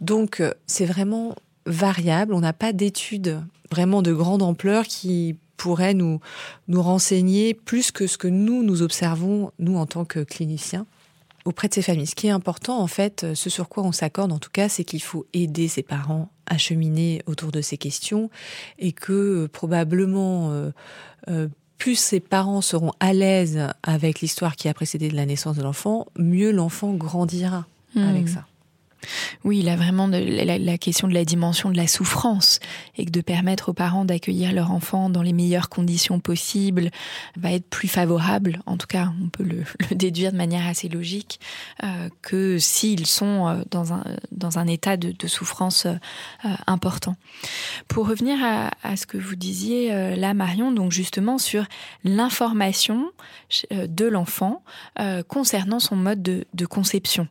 Donc 0.00 0.40
euh, 0.40 0.52
c'est 0.66 0.86
vraiment 0.86 1.34
variable. 1.66 2.34
On 2.34 2.40
n'a 2.40 2.52
pas 2.52 2.72
d'études 2.72 3.40
vraiment 3.70 4.02
de 4.02 4.12
grande 4.12 4.42
ampleur 4.42 4.86
qui 4.86 5.36
pourraient 5.56 5.94
nous, 5.94 6.20
nous 6.68 6.82
renseigner 6.82 7.54
plus 7.54 7.90
que 7.90 8.06
ce 8.06 8.16
que 8.16 8.28
nous, 8.28 8.62
nous 8.62 8.82
observons, 8.82 9.52
nous, 9.58 9.76
en 9.76 9.86
tant 9.86 10.04
que 10.04 10.20
cliniciens 10.20 10.86
auprès 11.44 11.68
de 11.68 11.74
ces 11.74 11.82
familles. 11.82 12.06
Ce 12.06 12.14
qui 12.14 12.26
est 12.26 12.30
important, 12.30 12.80
en 12.80 12.86
fait, 12.86 13.34
ce 13.34 13.50
sur 13.50 13.68
quoi 13.68 13.82
on 13.84 13.92
s'accorde, 13.92 14.32
en 14.32 14.38
tout 14.38 14.50
cas, 14.50 14.68
c'est 14.68 14.84
qu'il 14.84 15.02
faut 15.02 15.26
aider 15.32 15.68
ces 15.68 15.82
parents 15.82 16.30
à 16.46 16.58
cheminer 16.58 17.22
autour 17.26 17.52
de 17.52 17.60
ces 17.60 17.76
questions 17.76 18.30
et 18.78 18.92
que 18.92 19.12
euh, 19.12 19.48
probablement 19.48 20.50
euh, 20.50 20.70
euh, 21.28 21.48
plus 21.78 21.96
ces 21.96 22.20
parents 22.20 22.60
seront 22.60 22.92
à 23.00 23.12
l'aise 23.12 23.68
avec 23.82 24.20
l'histoire 24.20 24.56
qui 24.56 24.68
a 24.68 24.74
précédé 24.74 25.10
la 25.10 25.26
naissance 25.26 25.56
de 25.56 25.62
l'enfant, 25.62 26.06
mieux 26.16 26.50
l'enfant 26.50 26.92
grandira 26.94 27.66
Hmm. 27.94 28.08
avec 28.08 28.28
ça. 28.28 28.46
Oui, 29.44 29.60
il 29.60 29.68
a 29.68 29.76
vraiment 29.76 30.06
la, 30.06 30.58
la 30.58 30.78
question 30.78 31.08
de 31.08 31.14
la 31.14 31.24
dimension 31.24 31.70
de 31.70 31.76
la 31.76 31.86
souffrance 31.86 32.60
et 32.96 33.04
que 33.04 33.10
de 33.10 33.20
permettre 33.20 33.70
aux 33.70 33.72
parents 33.72 34.04
d'accueillir 34.04 34.52
leur 34.52 34.70
enfant 34.70 35.10
dans 35.10 35.22
les 35.22 35.32
meilleures 35.32 35.68
conditions 35.68 36.20
possibles 36.20 36.90
va 37.36 37.52
être 37.52 37.68
plus 37.68 37.88
favorable, 37.88 38.60
en 38.66 38.76
tout 38.76 38.86
cas 38.86 39.12
on 39.22 39.28
peut 39.28 39.44
le, 39.44 39.64
déduire 39.94 40.32
de 40.32 40.36
manière 40.36 40.66
assez 40.66 40.88
logique, 40.88 41.40
euh, 41.82 42.08
que 42.22 42.58
s'ils 42.58 43.06
sont 43.06 43.48
euh, 43.48 43.62
dans 43.70 44.58
un, 44.58 44.66
état 44.66 44.96
de, 44.96 45.26
souffrance 45.26 45.86
euh, 45.86 45.94
important. 46.66 47.16
Pour 47.88 48.08
revenir 48.08 48.38
à, 48.42 48.96
ce 48.96 49.06
que 49.06 49.18
vous 49.18 49.36
disiez 49.36 50.16
là, 50.16 50.34
Marion, 50.34 50.72
donc 50.72 50.92
justement 50.92 51.38
sur 51.38 51.64
l'information 52.04 53.10
de 53.70 54.06
l'enfant 54.06 54.62
concernant 55.28 55.78
son 55.78 55.96
mode 55.96 56.22
de, 56.22 56.44
de 56.54 56.66
conception. 56.66 57.28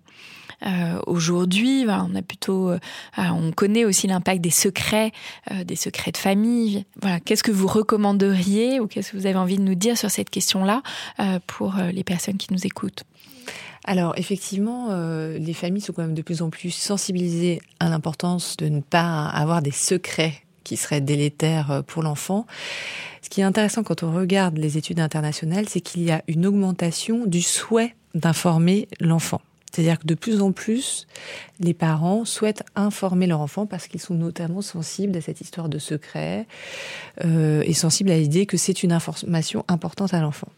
Euh, 0.66 0.99
Aujourd'hui, 1.07 1.86
voilà, 1.86 2.05
on 2.10 2.16
a 2.16 2.22
plutôt, 2.22 2.70
euh, 2.70 2.80
on 3.18 3.51
connaît 3.51 3.86
aussi 3.86 4.07
l'impact 4.07 4.41
des 4.41 4.49
secrets, 4.49 5.12
euh, 5.51 5.64
des 5.64 5.76
secrets 5.76 6.12
de 6.12 6.18
famille. 6.18 6.86
Voilà, 7.01 7.20
qu'est-ce 7.20 7.43
que 7.43 7.51
vous 7.51 7.68
recommanderiez 7.68 8.80
ou 8.80 8.88
qu'est-ce 8.88 9.12
que 9.12 9.18
vous 9.18 9.26
avez 9.26 9.38
envie 9.38 9.57
de 9.57 9.64
nous 9.64 9.76
dire 9.76 9.97
sur 9.97 10.12
cette 10.12 10.30
question-là 10.30 10.82
euh, 11.20 11.39
pour 11.47 11.76
les 11.91 12.03
personnes 12.03 12.38
qui 12.38 12.53
nous 12.53 12.66
écoutent? 12.66 13.03
Alors 13.86 14.14
effectivement, 14.18 14.88
euh, 14.89 15.38
les 15.38 15.53
familles 15.53 15.82
sont 15.82 15.93
quand 15.93 16.01
même 16.01 16.14
de 16.14 16.22
plus 16.22 16.41
en 16.41 16.49
plus 16.49 16.72
sensibilisées 16.72 17.62
à 17.80 17.89
l'importance 17.89 18.57
de 18.57 18.68
ne 18.68 18.82
pas 18.82 19.26
avoir 19.28 19.62
des 19.62 19.72
secrets 19.72 20.34
qui 20.64 20.78
seraient 20.78 21.01
délétères 21.01 21.84
pour 21.88 22.03
l'enfant. 22.03 22.45
Ce 23.22 23.30
qui 23.30 23.41
est 23.41 23.45
intéressant 23.45 23.84
quand 23.84 24.03
on 24.03 24.14
regarde 24.14 24.57
les 24.57 24.78
études 24.78 24.99
internationales, 24.99 25.68
c'est 25.68 25.82
qu'il 25.82 26.03
y 26.03 26.12
a 26.12 26.22
une 26.28 26.45
augmentation 26.45 27.26
du 27.26 27.41
souhait 27.41 27.95
d'informer 28.14 28.88
l'enfant. 28.99 29.41
C'est-à-dire 29.72 29.99
que 29.99 30.07
de 30.07 30.15
plus 30.15 30.41
en 30.41 30.51
plus, 30.51 31.07
les 31.59 31.74
parents 31.74 32.26
souhaitent 32.26 32.63
informer 32.76 33.28
leur 33.28 33.41
enfant 33.41 33.65
parce 33.65 33.88
qu'ils 33.88 33.99
sont 33.99 34.15
notamment 34.15 34.61
sensibles 34.61 35.15
à 35.17 35.22
cette 35.22 35.41
histoire 35.41 35.70
de 35.70 35.78
secret 35.78 36.47
euh, 37.24 37.61
et 37.65 37.74
sensibles 37.74 38.09
à 38.11 38.17
l'idée 38.17 38.45
que 38.45 38.57
c'est 38.57 38.84
une 38.84 38.91
information 38.91 39.65
importante 39.67 40.13
à 40.13 40.22
l'enfant. 40.22 40.49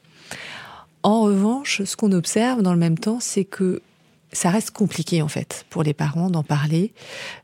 En 1.03 1.21
revanche, 1.21 1.83
ce 1.83 1.95
qu'on 1.95 2.11
observe 2.11 2.61
dans 2.61 2.73
le 2.73 2.79
même 2.79 2.97
temps, 2.97 3.19
c'est 3.19 3.43
que 3.43 3.81
ça 4.31 4.49
reste 4.49 4.71
compliqué 4.71 5.21
en 5.21 5.27
fait 5.27 5.65
pour 5.69 5.83
les 5.83 5.93
parents 5.93 6.29
d'en 6.29 6.43
parler. 6.43 6.93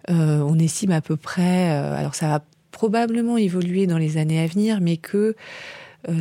Euh, 0.09 0.39
on 0.47 0.57
estime 0.57 0.91
à 0.91 1.01
peu 1.01 1.18
près, 1.18 1.72
euh, 1.72 1.97
alors 1.97 2.15
ça 2.15 2.30
va 2.30 2.43
probablement 2.72 3.36
évoluer 3.38 3.88
dans 3.88 3.97
les 3.97 4.18
années 4.18 4.39
à 4.39 4.47
venir, 4.47 4.80
mais 4.80 4.97
que 4.97 5.36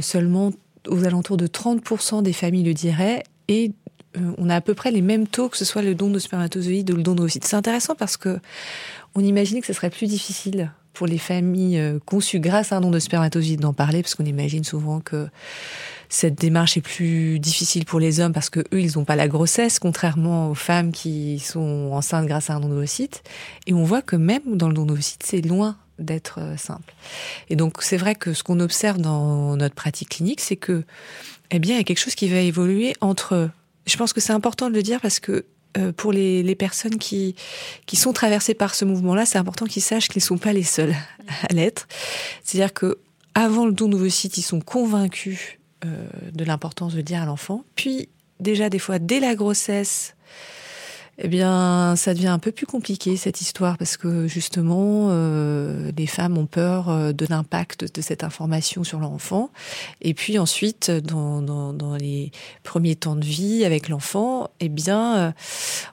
seulement 0.00 0.52
aux 0.88 1.04
alentours 1.04 1.36
de 1.36 1.46
30% 1.46 2.22
des 2.22 2.32
familles 2.32 2.64
le 2.64 2.74
diraient 2.74 3.22
et 3.46 3.70
euh, 4.16 4.32
on 4.38 4.48
a 4.48 4.56
à 4.56 4.60
peu 4.60 4.74
près 4.74 4.90
les 4.90 5.02
mêmes 5.02 5.26
taux 5.26 5.48
que 5.48 5.56
ce 5.56 5.64
soit 5.64 5.82
le 5.82 5.94
don 5.94 6.10
de 6.10 6.18
spermatozoïdes 6.18 6.90
ou 6.90 6.96
le 6.96 7.02
don 7.02 7.14
d'ovocytes. 7.14 7.44
C'est 7.44 7.56
intéressant 7.56 7.94
parce 7.94 8.16
que 8.16 8.38
on 9.14 9.20
imaginait 9.20 9.60
que 9.60 9.66
ce 9.66 9.72
serait 9.72 9.90
plus 9.90 10.06
difficile 10.06 10.70
pour 10.92 11.06
les 11.06 11.18
familles 11.18 11.78
euh, 11.78 11.98
conçues 12.04 12.40
grâce 12.40 12.72
à 12.72 12.76
un 12.76 12.80
don 12.80 12.90
de 12.90 12.98
spermatozoïdes 12.98 13.60
d'en 13.60 13.74
parler, 13.74 14.02
parce 14.02 14.14
qu'on 14.14 14.24
imagine 14.24 14.64
souvent 14.64 15.00
que 15.00 15.28
cette 16.08 16.36
démarche 16.36 16.76
est 16.76 16.82
plus 16.82 17.38
difficile 17.38 17.84
pour 17.84 18.00
les 18.00 18.20
hommes 18.20 18.32
parce 18.32 18.48
que 18.48 18.60
eux, 18.60 18.80
ils 18.80 18.92
n'ont 18.96 19.04
pas 19.04 19.16
la 19.16 19.28
grossesse, 19.28 19.78
contrairement 19.78 20.50
aux 20.50 20.54
femmes 20.54 20.92
qui 20.92 21.38
sont 21.38 21.90
enceintes 21.92 22.26
grâce 22.26 22.48
à 22.48 22.54
un 22.54 22.60
don 22.60 22.68
d'ovocytes. 22.68 23.22
Et 23.66 23.74
on 23.74 23.84
voit 23.84 24.02
que 24.02 24.16
même 24.16 24.56
dans 24.56 24.68
le 24.68 24.74
don 24.74 24.86
d'ovocytes, 24.86 25.22
c'est 25.24 25.42
loin 25.42 25.76
d'être 25.98 26.40
euh, 26.40 26.56
simple. 26.56 26.94
Et 27.50 27.56
donc, 27.56 27.82
c'est 27.82 27.96
vrai 27.96 28.14
que 28.14 28.32
ce 28.34 28.42
qu'on 28.42 28.60
observe 28.60 28.98
dans 28.98 29.56
notre 29.56 29.74
pratique 29.74 30.10
clinique, 30.10 30.40
c'est 30.40 30.56
que, 30.56 30.84
eh 31.50 31.58
bien, 31.58 31.74
il 31.74 31.78
y 31.78 31.80
a 31.80 31.84
quelque 31.84 32.00
chose 32.00 32.14
qui 32.14 32.28
va 32.28 32.38
évoluer 32.38 32.94
entre. 33.00 33.50
Je 33.86 33.96
pense 33.96 34.12
que 34.12 34.20
c'est 34.20 34.32
important 34.32 34.68
de 34.68 34.74
le 34.74 34.82
dire 34.82 35.00
parce 35.00 35.20
que 35.20 35.44
euh, 35.78 35.92
pour 35.92 36.12
les, 36.12 36.42
les, 36.42 36.54
personnes 36.54 36.96
qui, 36.96 37.34
qui 37.86 37.96
sont 37.96 38.12
traversées 38.12 38.54
par 38.54 38.74
ce 38.74 38.84
mouvement-là, 38.84 39.26
c'est 39.26 39.38
important 39.38 39.66
qu'ils 39.66 39.82
sachent 39.82 40.08
qu'ils 40.08 40.20
ne 40.22 40.26
sont 40.26 40.38
pas 40.38 40.52
les 40.52 40.62
seuls 40.62 40.94
à 41.48 41.52
l'être. 41.52 41.86
C'est-à-dire 42.42 42.72
que 42.72 42.98
avant 43.34 43.66
le 43.66 43.72
don 43.72 43.88
d'ovocytes, 43.88 44.38
ils 44.38 44.42
sont 44.42 44.60
convaincus 44.60 45.58
euh, 45.84 46.08
de 46.32 46.44
l'importance 46.44 46.92
de 46.92 46.98
le 46.98 47.02
dire 47.02 47.22
à 47.22 47.26
l'enfant. 47.26 47.64
Puis, 47.74 48.08
déjà, 48.40 48.70
des 48.70 48.78
fois, 48.78 48.98
dès 48.98 49.20
la 49.20 49.34
grossesse, 49.34 50.15
eh 51.18 51.28
bien, 51.28 51.94
ça 51.96 52.14
devient 52.14 52.28
un 52.28 52.38
peu 52.38 52.52
plus 52.52 52.66
compliqué 52.66 53.16
cette 53.16 53.40
histoire 53.40 53.78
parce 53.78 53.96
que 53.96 54.26
justement, 54.26 55.08
euh, 55.10 55.90
les 55.96 56.06
femmes 56.06 56.36
ont 56.36 56.46
peur 56.46 56.88
euh, 56.88 57.12
de 57.12 57.26
l'impact 57.28 57.94
de 57.94 58.02
cette 58.02 58.22
information 58.24 58.84
sur 58.84 59.00
leur 59.00 59.10
enfant. 59.10 59.50
Et 60.02 60.14
puis 60.14 60.38
ensuite, 60.38 60.90
dans, 60.90 61.42
dans, 61.42 61.72
dans 61.72 61.96
les 61.96 62.32
premiers 62.62 62.96
temps 62.96 63.16
de 63.16 63.24
vie 63.24 63.64
avec 63.64 63.88
l'enfant, 63.88 64.50
eh 64.60 64.68
bien, 64.68 65.16
euh, 65.16 65.32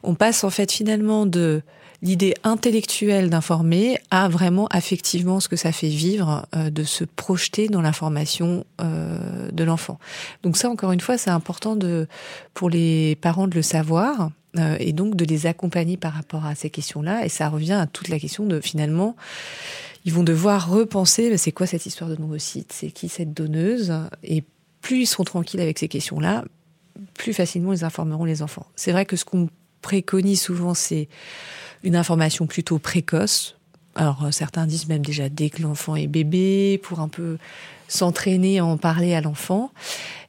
on 0.04 0.16
passe 0.16 0.44
en 0.44 0.50
fait 0.50 0.72
finalement 0.72 1.26
de 1.26 1.64
l'idée 2.04 2.36
intellectuelle 2.44 3.30
d'informer 3.30 3.98
à 4.12 4.28
vraiment 4.28 4.68
affectivement 4.68 5.40
ce 5.40 5.48
que 5.48 5.56
ça 5.56 5.72
fait 5.72 5.88
vivre 5.88 6.46
euh, 6.56 6.70
de 6.70 6.84
se 6.84 7.06
projeter 7.06 7.70
dans 7.70 7.82
l'information 7.82 8.66
euh, 8.82 9.50
de 9.52 9.64
l'enfant. 9.64 9.98
Donc 10.44 10.58
ça, 10.58 10.70
encore 10.70 10.92
une 10.92 11.00
fois, 11.00 11.18
c'est 11.18 11.30
important 11.30 11.76
de 11.76 12.08
pour 12.54 12.70
les 12.70 13.16
parents 13.22 13.48
de 13.48 13.56
le 13.56 13.62
savoir 13.62 14.30
euh, 14.58 14.78
et 14.80 14.94
donc 14.94 15.16
de 15.16 15.26
les 15.26 15.48
accompagner 15.48 15.98
par 15.98 16.14
rapport 16.14 16.46
à 16.46 16.54
ces 16.56 16.70
questions-là. 16.70 17.26
Et 17.26 17.30
ça 17.30 17.50
revient 17.50 17.74
à 17.74 17.88
toute 17.88 18.10
la 18.10 18.20
question 18.20 18.46
de 18.46 18.60
finalement, 18.60 19.16
ils 20.06 20.14
vont 20.14 20.24
devoir 20.24 20.70
repenser, 20.70 21.30
bah, 21.30 21.38
c'est 21.38 21.52
quoi 21.52 21.66
cette 21.66 21.86
histoire 21.86 22.10
de 22.10 22.38
site 22.38 22.74
c'est 22.74 22.92
qui 22.92 23.10
cette 23.10 23.34
donneuse, 23.34 23.94
et 24.24 24.44
plus 24.82 25.02
ils 25.02 25.06
seront 25.08 25.24
tranquilles 25.24 25.62
avec 25.62 25.80
ces 25.80 25.88
questions-là, 25.88 26.44
plus 27.14 27.34
facilement 27.34 27.74
ils 27.74 27.84
informeront 27.84 28.26
les 28.26 28.42
enfants. 28.42 28.68
C'est 28.76 28.92
vrai 28.92 29.06
que 29.06 29.16
ce 29.16 29.26
qu'on 29.26 29.50
préconise 29.82 30.42
souvent, 30.42 30.74
c'est 30.74 31.08
une 31.84 31.96
information 31.96 32.48
plutôt 32.48 32.80
précoce. 32.80 33.56
Alors 33.96 34.28
certains 34.32 34.66
disent 34.66 34.88
même 34.88 35.06
déjà 35.06 35.30
dès 35.30 35.50
que 35.50 35.62
l'enfant 35.62 35.96
est 35.96 36.08
bébé, 36.08 36.80
pour 36.84 37.00
un 37.00 37.08
peu 37.08 37.38
s'entraîner 37.88 38.60
à 38.60 38.66
en 38.66 38.78
parler 38.78 39.14
à 39.14 39.22
l'enfant. 39.22 39.72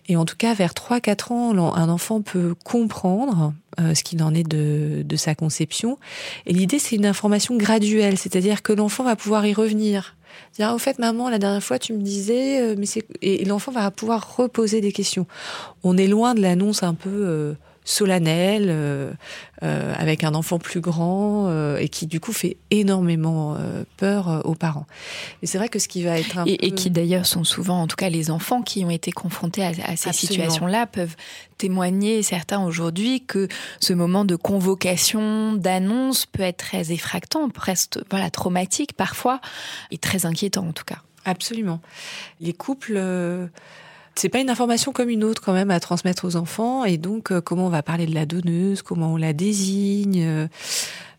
Et 0.07 0.17
en 0.17 0.25
tout 0.25 0.37
cas, 0.37 0.53
vers 0.55 0.73
3-4 0.73 1.33
ans, 1.33 1.75
un 1.75 1.89
enfant 1.89 2.21
peut 2.21 2.55
comprendre 2.65 3.55
euh, 3.81 3.95
ce 3.95 4.05
qu'il 4.05 4.23
en 4.23 4.35
est 4.35 4.47
de, 4.47 5.03
de 5.03 5.17
sa 5.17 5.35
conception. 5.35 5.99
Et 6.47 6.53
l'idée, 6.53 6.79
c'est 6.79 6.97
une 6.97 7.07
information 7.07 7.57
graduelle, 7.57 8.19
c'est-à-dire 8.19 8.63
que 8.63 8.73
l'enfant 8.73 9.05
va 9.05 9.17
pouvoir 9.17 9.47
y 9.47 9.55
revenir. 9.55 10.17
Dire, 10.55 10.69
ah, 10.71 10.75
au 10.75 10.79
fait, 10.79 10.99
maman, 10.99 11.31
la 11.31 11.39
dernière 11.39 11.63
fois, 11.63 11.79
tu 11.79 11.93
me 11.93 12.03
disais, 12.03 12.61
euh, 12.61 12.75
mais 12.79 12.87
c'est... 12.87 13.07
Et, 13.23 13.45
l'enfant 13.45 13.73
va 13.73 13.91
pouvoir 13.91 14.37
reposer 14.37 14.81
des 14.81 14.93
questions. 14.93 15.27
On 15.83 15.97
est 15.97 16.07
loin 16.07 16.35
de 16.35 16.41
l'annonce 16.41 16.83
un 16.83 16.95
peu... 16.95 17.11
Euh, 17.11 17.55
solennel, 17.85 18.67
euh, 18.69 19.13
euh, 19.63 19.95
avec 19.97 20.25
un 20.25 20.35
enfant 20.35 20.59
plus 20.59 20.81
grand 20.81 21.49
euh, 21.49 21.77
et 21.77 21.89
qui 21.89 22.07
du 22.07 22.19
coup 22.19 22.33
fait 22.33 22.57
énormément 22.71 23.57
euh, 23.59 23.85
peur 23.99 24.29
euh, 24.29 24.41
aux 24.41 24.55
parents. 24.55 24.87
Et 25.43 25.47
c'est 25.47 25.59
vrai 25.59 25.69
que 25.69 25.79
ce 25.79 25.87
qui 25.87 26.03
va 26.03 26.19
être 26.19 26.39
un 26.39 26.45
et, 26.47 26.57
peu... 26.57 26.67
et 26.67 26.71
qui 26.73 26.91
d'ailleurs 26.91 27.27
sont 27.27 27.45
souvent, 27.45 27.83
en 27.83 27.87
tout 27.87 27.97
cas 27.97 28.09
les 28.09 28.31
enfants 28.31 28.63
qui 28.63 28.85
ont 28.85 28.91
été 28.91 29.13
confrontés 29.13 29.65
à, 29.65 29.73
à 29.85 29.97
ces 29.97 30.13
situations-là 30.13 30.87
peuvent 30.87 31.15
témoigner 31.59 32.23
certains 32.23 32.65
aujourd'hui 32.65 33.23
que 33.27 33.49
ce 33.81 33.93
moment 33.93 34.25
de 34.25 34.37
convocation, 34.37 35.53
d'annonce 35.53 36.27
peut 36.27 36.43
être 36.43 36.59
très 36.59 36.91
effractant, 36.91 37.49
presque 37.51 37.99
voilà 38.11 38.31
traumatique 38.31 38.95
parfois 38.95 39.41
et 39.91 39.99
très 39.99 40.25
inquiétant 40.27 40.67
en 40.67 40.73
tout 40.73 40.85
cas. 40.85 41.03
Absolument. 41.27 41.81
Les 42.41 42.53
couples 42.53 42.99
c'est 44.17 44.29
pas 44.29 44.41
une 44.41 44.51
information 44.51 44.93
comme 44.93 45.09
une 45.09 45.25
autre 45.25 45.43
quand 45.43 45.53
même 45.53 45.71
à 45.71 45.81
transmettre 45.81 46.25
aux 46.25 46.37
enfants 46.37 46.85
et 46.85 46.99
donc 46.99 47.33
euh, 47.33 47.41
comment 47.41 47.67
on 47.67 47.71
va 47.71 47.83
parler 47.83 48.07
de 48.07 48.15
la 48.15 48.27
donneuse, 48.27 48.83
comment 48.83 49.15
on 49.15 49.17
la 49.17 49.33
désigne. 49.33 50.23
Euh, 50.25 50.49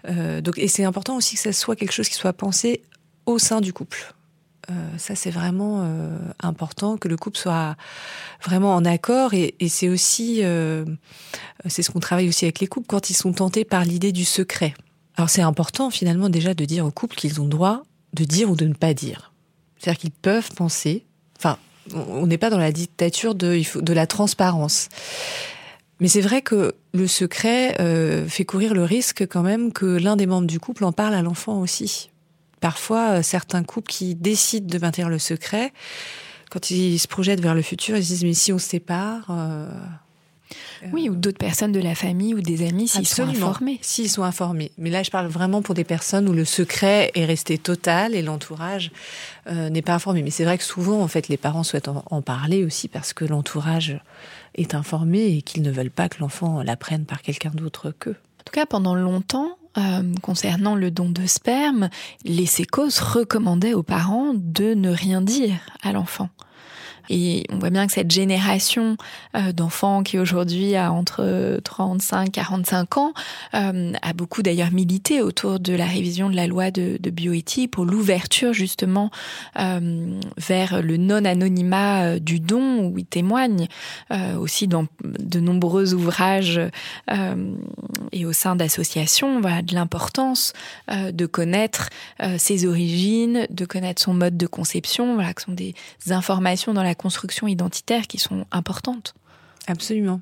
euh, 0.08 0.42
donc 0.42 0.58
et 0.58 0.68
c'est 0.68 0.84
important 0.84 1.18
aussi 1.18 1.36
que 1.36 1.42
ça 1.42 1.54
soit 1.54 1.76
quelque 1.76 1.92
chose 1.92 2.10
qui 2.10 2.16
soit 2.16 2.34
pensé 2.34 2.82
au 3.26 3.40
sein 3.40 3.62
du 3.62 3.74
couple. 3.74 4.14
Euh, 4.70 4.74
ça 4.98 5.16
c'est 5.16 5.30
vraiment 5.30 5.82
euh, 5.84 6.18
important 6.40 6.98
que 6.98 7.08
le 7.08 7.18
couple 7.18 7.38
soit 7.38 7.76
vraiment 8.44 8.74
en 8.74 8.84
accord 8.84 9.34
et, 9.34 9.56
et 9.60 9.70
c'est 9.70 9.90
aussi 9.90 10.40
euh, 10.44 10.86
c'est 11.68 11.84
ce 11.84 11.92
qu'on 11.92 12.00
travaille 12.00 12.28
aussi 12.30 12.46
avec 12.46 12.60
les 12.60 12.68
couples 12.68 12.88
quand 12.88 13.10
ils 13.10 13.16
sont 13.16 13.34
tentés 13.34 13.66
par 13.66 13.86
l'idée 13.86 14.12
du 14.12 14.26
secret. 14.26 14.74
Alors 15.18 15.30
c'est 15.30 15.42
important 15.42 15.90
finalement 15.92 16.30
déjà 16.30 16.54
de 16.54 16.66
dire 16.66 16.86
aux 16.86 16.92
couples 16.92 17.16
qu'ils 17.16 17.42
ont 17.42 17.48
droit 17.48 17.84
de 18.14 18.24
dire 18.24 18.50
ou 18.50 18.56
de 18.56 18.66
ne 18.66 18.74
pas 18.74 18.94
dire. 18.94 19.34
C'est-à-dire 19.78 20.00
qu'ils 20.00 20.12
peuvent 20.12 20.52
penser, 20.56 21.06
enfin 21.38 21.58
on 21.94 22.28
n'est 22.28 22.38
pas 22.38 22.50
dans 22.50 22.58
la 22.58 22.72
dictature 22.72 23.36
de, 23.36 23.62
de 23.80 23.94
la 23.94 24.08
transparence. 24.08 24.90
Mais 26.00 26.08
c'est 26.08 26.22
vrai 26.22 26.42
que 26.42 26.74
le 26.94 27.08
secret 27.08 27.80
euh, 27.80 28.28
fait 28.28 28.46
courir 28.46 28.74
le 28.74 28.84
risque 28.84 29.26
quand 29.28 29.44
même 29.44 29.72
que 29.72 29.86
l'un 29.86 30.16
des 30.16 30.26
membres 30.26 30.48
du 30.48 30.60
couple 30.60 30.84
en 30.84 30.92
parle 30.92 31.14
à 31.14 31.22
l'enfant 31.22 31.62
aussi. 31.62 32.10
Parfois, 32.60 33.20
euh, 33.20 33.22
certains 33.22 33.64
couples 33.64 33.92
qui 33.92 34.16
décident 34.16 34.68
de 34.68 34.78
maintenir 34.78 35.10
le 35.10 35.20
secret, 35.20 35.72
quand 36.50 36.70
ils 36.70 37.00
se 37.00 37.08
projettent 37.08 37.42
vers 37.42 37.56
le 37.56 37.62
futur, 37.62 37.96
ils 37.96 38.04
se 38.04 38.10
disent 38.10 38.24
mais 38.24 38.34
si 38.34 38.52
on 38.52 38.58
se 38.58 38.68
sépare. 38.68 39.28
Euh, 39.30 39.70
oui, 40.92 41.10
ou 41.10 41.16
d'autres 41.16 41.38
personnes 41.38 41.72
de 41.72 41.80
la 41.80 41.96
famille 41.96 42.34
ou 42.34 42.42
des 42.42 42.68
amis 42.68 42.88
s'ils 42.88 43.08
sont 43.08 43.24
informés. 43.24 43.80
S'ils 43.82 44.10
sont 44.10 44.24
informés. 44.24 44.72
Mais 44.78 44.90
là, 44.90 45.04
je 45.04 45.12
parle 45.12 45.28
vraiment 45.28 45.62
pour 45.62 45.76
des 45.76 45.84
personnes 45.84 46.30
où 46.30 46.34
le 46.34 46.46
secret 46.46 47.12
est 47.16 47.26
resté 47.26 47.58
total 47.58 48.16
et 48.16 48.22
l'entourage 48.22 48.92
euh, 49.48 49.70
n'est 49.70 49.82
pas 49.82 49.94
informé. 49.94 50.22
Mais 50.24 50.30
c'est 50.30 50.46
vrai 50.46 50.58
que 50.58 50.64
souvent, 50.64 51.02
en 51.02 51.08
fait, 51.08 51.28
les 51.28 51.38
parents 51.38 51.64
souhaitent 51.64 51.88
en, 51.88 52.04
en 52.10 52.22
parler 52.22 52.64
aussi 52.64 52.88
parce 52.88 53.14
que 53.14 53.26
l'entourage 53.26 54.00
est 54.56 54.76
informé 54.76 55.26
et 55.38 55.42
qu'ils 55.42 55.64
ne 55.64 55.72
veulent 55.72 55.92
pas 55.92 56.10
que 56.10 56.20
l'enfant 56.20 56.64
l'apprenne 56.64 57.06
par 57.06 57.22
quelqu'un 57.22 57.52
d'autre 57.52 57.92
qu'eux. 57.92 58.16
En 58.40 58.44
tout 58.46 58.54
cas, 58.54 58.66
pendant 58.66 58.96
longtemps, 58.96 59.58
euh, 59.78 60.04
concernant 60.22 60.76
le 60.76 60.90
don 60.90 61.10
de 61.10 61.26
sperme, 61.26 61.90
les 62.24 62.46
sécos 62.46 63.02
recommandaient 63.02 63.74
aux 63.74 63.84
parents 63.84 64.34
de 64.34 64.74
ne 64.74 64.90
rien 64.90 65.22
dire 65.22 65.56
à 65.82 65.92
l'enfant. 65.92 66.30
Et 67.10 67.46
on 67.52 67.60
voit 67.60 67.70
bien 67.70 67.88
que 67.88 67.94
cette 67.94 68.12
génération 68.12 68.98
euh, 69.36 69.52
d'enfants 69.52 70.04
qui 70.04 70.20
aujourd'hui 70.20 70.76
a 70.76 70.92
entre 70.92 71.60
35 71.64 72.32
45 72.32 72.98
ans 72.98 73.14
euh, 73.54 73.94
a 74.02 74.14
beaucoup 74.14 74.42
d'ailleurs 74.42 74.72
milité 74.72 75.22
autour 75.22 75.60
de 75.60 75.74
la 75.74 75.86
révision 75.86 76.30
de 76.30 76.36
la 76.36 76.48
loi 76.48 76.72
de, 76.72 76.98
de 77.00 77.10
bioéthique 77.10 77.72
pour 77.72 77.86
l'ouverture 77.86 78.54
justement 78.54 79.12
euh, 79.60 80.20
vers 80.38 80.82
le 80.82 80.98
non-anonymat 80.98 82.20
du 82.20 82.40
don 82.40 82.88
où 82.88 82.98
il 82.98 83.06
témoigne 83.06 83.68
aussi 84.40 84.68
dans 84.68 84.88
de 85.04 85.40
nombreux 85.40 85.94
ouvrages 85.94 86.60
et 88.12 88.26
au 88.26 88.34
sein 88.34 88.56
d'associations 88.56 89.40
de 89.42 89.74
l'importance 89.74 90.54
de 90.92 91.26
connaître 91.26 91.90
ses 92.38 92.66
origines, 92.66 93.48
de 93.50 93.66
connaître 93.66 94.02
son 94.02 94.14
mode 94.14 94.38
de 94.38 94.48
conception, 94.48 95.16
voilà, 95.16 95.34
que 95.34 95.42
sont 95.42 95.52
des 95.52 95.76
informations 96.10 96.74
dans 96.74 96.84
la 96.84 96.95
construction 96.96 97.48
identitaire 97.48 98.08
qui 98.08 98.18
sont 98.18 98.46
importantes. 98.52 99.14
Absolument. 99.68 100.22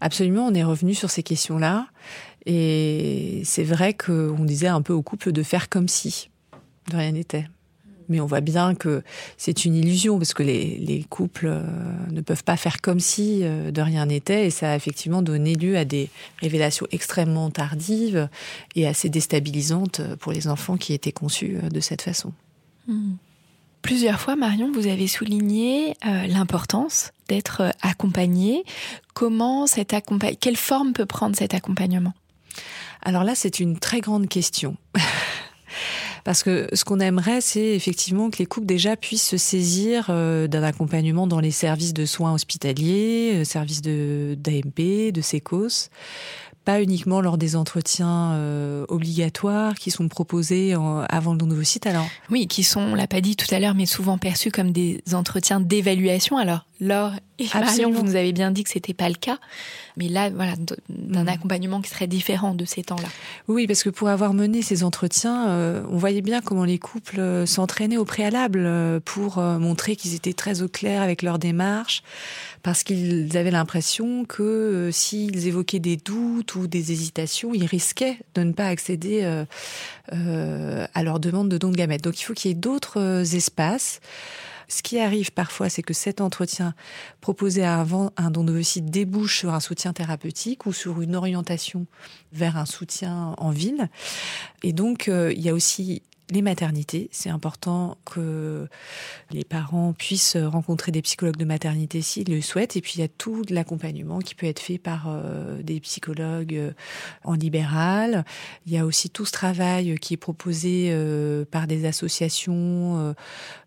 Absolument, 0.00 0.46
on 0.46 0.54
est 0.54 0.64
revenu 0.64 0.94
sur 0.94 1.10
ces 1.10 1.22
questions-là. 1.22 1.86
Et 2.46 3.42
c'est 3.44 3.64
vrai 3.64 3.94
qu'on 3.94 4.44
disait 4.44 4.68
un 4.68 4.82
peu 4.82 4.92
au 4.92 5.02
couple 5.02 5.32
de 5.32 5.42
faire 5.42 5.68
comme 5.68 5.88
si 5.88 6.30
de 6.90 6.96
rien 6.96 7.12
n'était. 7.12 7.46
Mais 8.08 8.20
on 8.20 8.26
voit 8.26 8.40
bien 8.40 8.74
que 8.74 9.02
c'est 9.36 9.66
une 9.66 9.74
illusion 9.74 10.18
parce 10.18 10.32
que 10.32 10.42
les, 10.42 10.78
les 10.78 11.04
couples 11.04 11.46
euh, 11.46 11.62
ne 12.10 12.22
peuvent 12.22 12.44
pas 12.44 12.56
faire 12.56 12.80
comme 12.80 13.00
si 13.00 13.40
euh, 13.42 13.70
de 13.70 13.82
rien 13.82 14.06
n'était 14.06 14.46
et 14.46 14.50
ça 14.50 14.72
a 14.72 14.76
effectivement 14.76 15.20
donné 15.20 15.54
lieu 15.54 15.76
à 15.76 15.84
des 15.84 16.08
révélations 16.40 16.86
extrêmement 16.90 17.50
tardives 17.50 18.30
et 18.74 18.86
assez 18.86 19.10
déstabilisantes 19.10 20.00
pour 20.20 20.32
les 20.32 20.48
enfants 20.48 20.78
qui 20.78 20.94
étaient 20.94 21.12
conçus 21.12 21.58
euh, 21.62 21.68
de 21.68 21.80
cette 21.80 22.00
façon. 22.00 22.32
Mmh. 22.86 23.16
Plusieurs 23.82 24.20
fois, 24.20 24.36
Marion, 24.36 24.70
vous 24.72 24.86
avez 24.86 25.06
souligné 25.06 25.94
euh, 26.04 26.26
l'importance 26.26 27.12
d'être 27.28 27.62
euh, 27.62 27.70
accompagné. 27.82 28.64
Comment 29.14 29.66
cet 29.66 29.94
quelle 30.40 30.56
forme 30.56 30.92
peut 30.92 31.06
prendre 31.06 31.36
cet 31.36 31.54
accompagnement? 31.54 32.12
Alors 33.02 33.24
là, 33.24 33.34
c'est 33.34 33.60
une 33.60 33.78
très 33.78 34.00
grande 34.00 34.28
question. 34.28 34.76
Parce 36.24 36.42
que 36.42 36.68
ce 36.72 36.84
qu'on 36.84 37.00
aimerait, 37.00 37.40
c'est 37.40 37.74
effectivement 37.74 38.28
que 38.28 38.38
les 38.38 38.46
couples 38.46 38.66
déjà 38.66 38.96
puissent 38.96 39.28
se 39.28 39.36
saisir 39.36 40.08
euh, 40.10 40.46
d'un 40.46 40.62
accompagnement 40.62 41.26
dans 41.26 41.40
les 41.40 41.52
services 41.52 41.94
de 41.94 42.04
soins 42.04 42.34
hospitaliers, 42.34 43.44
services 43.44 43.80
d'AMP, 43.80 45.12
de 45.12 45.20
SECOS, 45.20 45.88
pas 46.68 46.82
uniquement 46.82 47.22
lors 47.22 47.38
des 47.38 47.56
entretiens 47.56 48.38
obligatoires 48.88 49.74
qui 49.76 49.90
sont 49.90 50.06
proposés 50.08 50.74
avant 51.08 51.32
le 51.32 51.38
don 51.38 51.46
d'ovocytes. 51.46 51.86
Alors? 51.86 52.04
Oui, 52.30 52.46
qui 52.46 52.62
sont, 52.62 52.82
on 52.82 52.94
l'a 52.94 53.06
pas 53.06 53.22
dit 53.22 53.36
tout 53.36 53.46
à 53.54 53.58
l'heure, 53.58 53.74
mais 53.74 53.86
souvent 53.86 54.18
perçus 54.18 54.50
comme 54.50 54.70
des 54.70 55.02
entretiens 55.14 55.60
d'évaluation. 55.60 56.36
Alors 56.36 56.66
Laure 56.78 57.12
et 57.38 57.46
Marion, 57.54 57.92
vous 57.92 58.02
nous 58.02 58.16
avez 58.16 58.32
bien 58.32 58.50
dit 58.50 58.64
que 58.64 58.70
c'était 58.70 58.94
pas 58.94 59.08
le 59.08 59.14
cas, 59.14 59.38
mais 59.96 60.08
là, 60.08 60.28
voilà, 60.30 60.54
d'un 60.88 61.24
mm. 61.24 61.28
accompagnement 61.28 61.80
qui 61.80 61.88
serait 61.88 62.08
différent 62.08 62.54
de 62.54 62.64
ces 62.64 62.82
temps-là. 62.82 63.08
Oui, 63.46 63.66
parce 63.66 63.84
que 63.84 63.90
pour 63.90 64.08
avoir 64.08 64.34
mené 64.34 64.60
ces 64.60 64.82
entretiens, 64.82 65.48
euh, 65.48 65.82
on 65.88 65.98
voyait 65.98 66.20
bien 66.20 66.40
comment 66.40 66.64
les 66.64 66.78
couples 66.78 67.20
euh, 67.20 67.46
s'entraînaient 67.46 67.96
au 67.96 68.04
préalable 68.04 68.64
euh, 68.64 68.98
pour 69.04 69.38
montrer 69.38 69.94
qu'ils 69.94 70.14
étaient 70.14 70.32
très 70.32 70.62
au 70.62 70.68
clair 70.68 71.00
avec 71.00 71.22
leur 71.22 71.38
démarche, 71.38 72.02
parce 72.62 72.82
qu'ils 72.82 73.36
avaient 73.36 73.52
l'impression 73.52 74.24
que 74.24 74.90
s'ils 74.92 75.46
évoquaient 75.46 75.78
des 75.78 75.96
doutes 75.96 76.56
ou 76.56 76.66
des 76.66 76.90
hésitations, 76.92 77.54
ils 77.54 77.66
risquaient 77.66 78.18
de 78.34 78.42
ne 78.42 78.52
pas 78.52 78.66
accéder 78.66 79.44
à 80.10 81.02
leur 81.02 81.20
demande 81.20 81.48
de 81.48 81.58
don 81.58 81.70
de 81.70 81.76
gamètes. 81.76 82.02
Donc 82.02 82.20
il 82.20 82.24
faut 82.24 82.34
qu'il 82.34 82.50
y 82.50 82.52
ait 82.52 82.56
d'autres 82.56 83.34
espaces. 83.34 84.00
Ce 84.68 84.82
qui 84.82 85.00
arrive 85.00 85.32
parfois, 85.32 85.70
c'est 85.70 85.82
que 85.82 85.94
cet 85.94 86.20
entretien 86.20 86.74
proposé 87.20 87.64
avant 87.64 88.12
un 88.16 88.30
don 88.30 88.44
d'ovocytes 88.44 88.90
débouche 88.90 89.38
sur 89.38 89.54
un 89.54 89.60
soutien 89.60 89.94
thérapeutique 89.94 90.66
ou 90.66 90.72
sur 90.72 91.00
une 91.00 91.16
orientation 91.16 91.86
vers 92.32 92.58
un 92.58 92.66
soutien 92.66 93.34
en 93.38 93.50
ville. 93.50 93.88
Et 94.62 94.74
donc, 94.74 95.08
euh, 95.08 95.32
il 95.34 95.40
y 95.40 95.48
a 95.48 95.54
aussi 95.54 96.02
les 96.30 96.42
maternités. 96.42 97.08
C'est 97.12 97.30
important 97.30 97.96
que 98.04 98.68
les 99.30 99.44
parents 99.44 99.92
puissent 99.92 100.36
rencontrer 100.36 100.92
des 100.92 101.02
psychologues 101.02 101.36
de 101.36 101.44
maternité 101.44 102.02
s'ils 102.02 102.28
le 102.28 102.40
souhaitent. 102.40 102.76
Et 102.76 102.80
puis 102.80 102.94
il 102.96 103.00
y 103.00 103.04
a 103.04 103.08
tout 103.08 103.42
l'accompagnement 103.48 104.18
qui 104.18 104.34
peut 104.34 104.46
être 104.46 104.60
fait 104.60 104.78
par 104.78 105.06
euh, 105.08 105.62
des 105.62 105.80
psychologues 105.80 106.54
euh, 106.54 106.72
en 107.24 107.34
libéral. 107.34 108.24
Il 108.66 108.72
y 108.72 108.78
a 108.78 108.84
aussi 108.84 109.10
tout 109.10 109.24
ce 109.24 109.32
travail 109.32 109.96
qui 109.96 110.14
est 110.14 110.18
proposé 110.18 110.88
euh, 110.90 111.44
par 111.44 111.66
des 111.66 111.86
associations, 111.86 113.14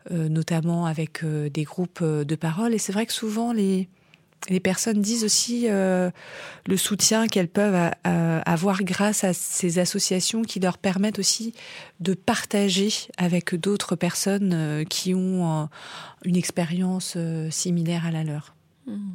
notamment 0.09 0.85
avec 0.85 1.23
des 1.25 1.63
groupes 1.63 2.03
de 2.03 2.35
parole. 2.35 2.73
Et 2.73 2.77
c'est 2.77 2.91
vrai 2.91 3.05
que 3.05 3.13
souvent 3.13 3.53
les 3.53 3.87
les 4.49 4.59
personnes 4.59 5.01
disent 5.01 5.23
aussi 5.23 5.67
euh, 5.67 6.09
le 6.67 6.77
soutien 6.77 7.27
qu'elles 7.27 7.47
peuvent 7.47 7.91
avoir 8.03 8.83
grâce 8.83 9.23
à 9.23 9.33
ces 9.33 9.79
associations 9.79 10.41
qui 10.41 10.59
leur 10.59 10.77
permettent 10.77 11.19
aussi 11.19 11.53
de 11.99 12.13
partager 12.13 12.91
avec 13.17 13.55
d'autres 13.55 13.95
personnes 13.95 14.53
euh, 14.53 14.83
qui 14.83 15.13
ont 15.13 15.69
une 16.25 16.35
expérience 16.35 17.13
euh, 17.15 17.49
similaire 17.51 18.05
à 18.05 18.11
la 18.11 18.23
leur. 18.23 18.55
Mmh. 18.87 19.11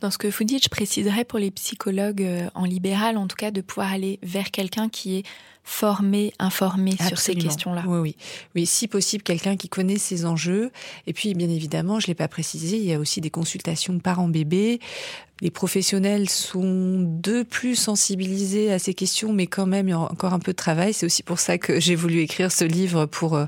Dans 0.00 0.10
ce 0.10 0.18
que 0.18 0.28
vous 0.28 0.44
dites, 0.44 0.64
je 0.64 0.68
préciserais 0.68 1.24
pour 1.24 1.38
les 1.38 1.50
psychologues 1.50 2.26
en 2.54 2.64
libéral, 2.64 3.16
en 3.16 3.26
tout 3.26 3.36
cas, 3.36 3.50
de 3.50 3.60
pouvoir 3.60 3.92
aller 3.92 4.18
vers 4.22 4.50
quelqu'un 4.50 4.88
qui 4.88 5.16
est 5.16 5.22
formé, 5.62 6.32
informé 6.38 6.96
sur 7.06 7.18
ces 7.18 7.34
questions-là. 7.34 7.84
Oui, 7.86 7.98
oui, 7.98 8.16
oui. 8.54 8.66
Si 8.66 8.88
possible, 8.88 9.22
quelqu'un 9.22 9.56
qui 9.56 9.68
connaît 9.68 9.98
ces 9.98 10.26
enjeux. 10.26 10.70
Et 11.06 11.12
puis, 11.12 11.34
bien 11.34 11.48
évidemment, 11.48 12.00
je 12.00 12.08
l'ai 12.08 12.14
pas 12.14 12.28
précisé, 12.28 12.76
il 12.76 12.84
y 12.84 12.92
a 12.92 12.98
aussi 12.98 13.20
des 13.20 13.30
consultations 13.30 13.98
parents-bébés. 13.98 14.80
Les 15.42 15.50
professionnels 15.50 16.28
sont 16.28 16.98
de 17.00 17.42
plus 17.42 17.74
sensibilisés 17.74 18.70
à 18.72 18.78
ces 18.78 18.92
questions, 18.92 19.32
mais 19.32 19.46
quand 19.46 19.64
même, 19.64 19.88
il 19.88 19.92
y 19.92 19.94
a 19.94 19.98
encore 19.98 20.34
un 20.34 20.38
peu 20.38 20.52
de 20.52 20.56
travail. 20.56 20.92
C'est 20.92 21.06
aussi 21.06 21.22
pour 21.22 21.38
ça 21.38 21.56
que 21.56 21.80
j'ai 21.80 21.94
voulu 21.94 22.20
écrire 22.20 22.52
ce 22.52 22.64
livre 22.64 23.06
pour 23.06 23.36
euh, 23.36 23.46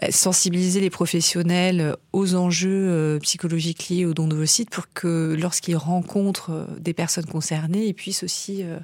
bah, 0.00 0.08
sensibiliser 0.12 0.80
les 0.80 0.90
professionnels 0.90 1.96
aux 2.12 2.36
enjeux 2.36 2.88
euh, 2.88 3.18
psychologiques 3.18 3.88
liés 3.88 4.04
au 4.04 4.14
don 4.14 4.28
d'ovocytes 4.28 4.70
pour 4.70 4.84
que 4.94 5.34
lorsqu'ils 5.36 5.76
rencontrent 5.76 6.50
euh, 6.50 6.66
des 6.78 6.92
personnes 6.92 7.26
concernées, 7.26 7.86
ils 7.86 7.94
puissent 7.94 8.22
aussi 8.22 8.62
euh, 8.62 8.78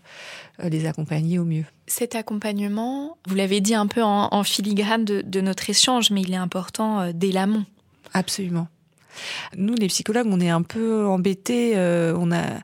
les 0.62 0.87
accompagner 0.87 1.39
au 1.39 1.45
mieux. 1.45 1.65
Cet 1.87 2.15
accompagnement, 2.15 3.16
vous 3.27 3.35
l'avez 3.35 3.61
dit 3.61 3.74
un 3.74 3.87
peu 3.87 4.03
en, 4.03 4.43
filigrane 4.45 5.05
de, 5.05 5.23
de, 5.23 5.41
notre 5.41 5.69
échange, 5.69 6.11
mais 6.11 6.23
il 6.23 6.33
est 6.33 6.37
important 6.37 7.12
dès 7.12 7.33
l'amont. 7.33 7.65
Absolument. 8.15 8.69
Nous, 9.57 9.74
les 9.74 9.89
psychologues, 9.89 10.29
on 10.31 10.41
est 10.41 10.49
un 10.49 10.62
peu 10.62 11.07
embêtés. 11.07 11.74
on 11.77 12.33
a 12.33 12.61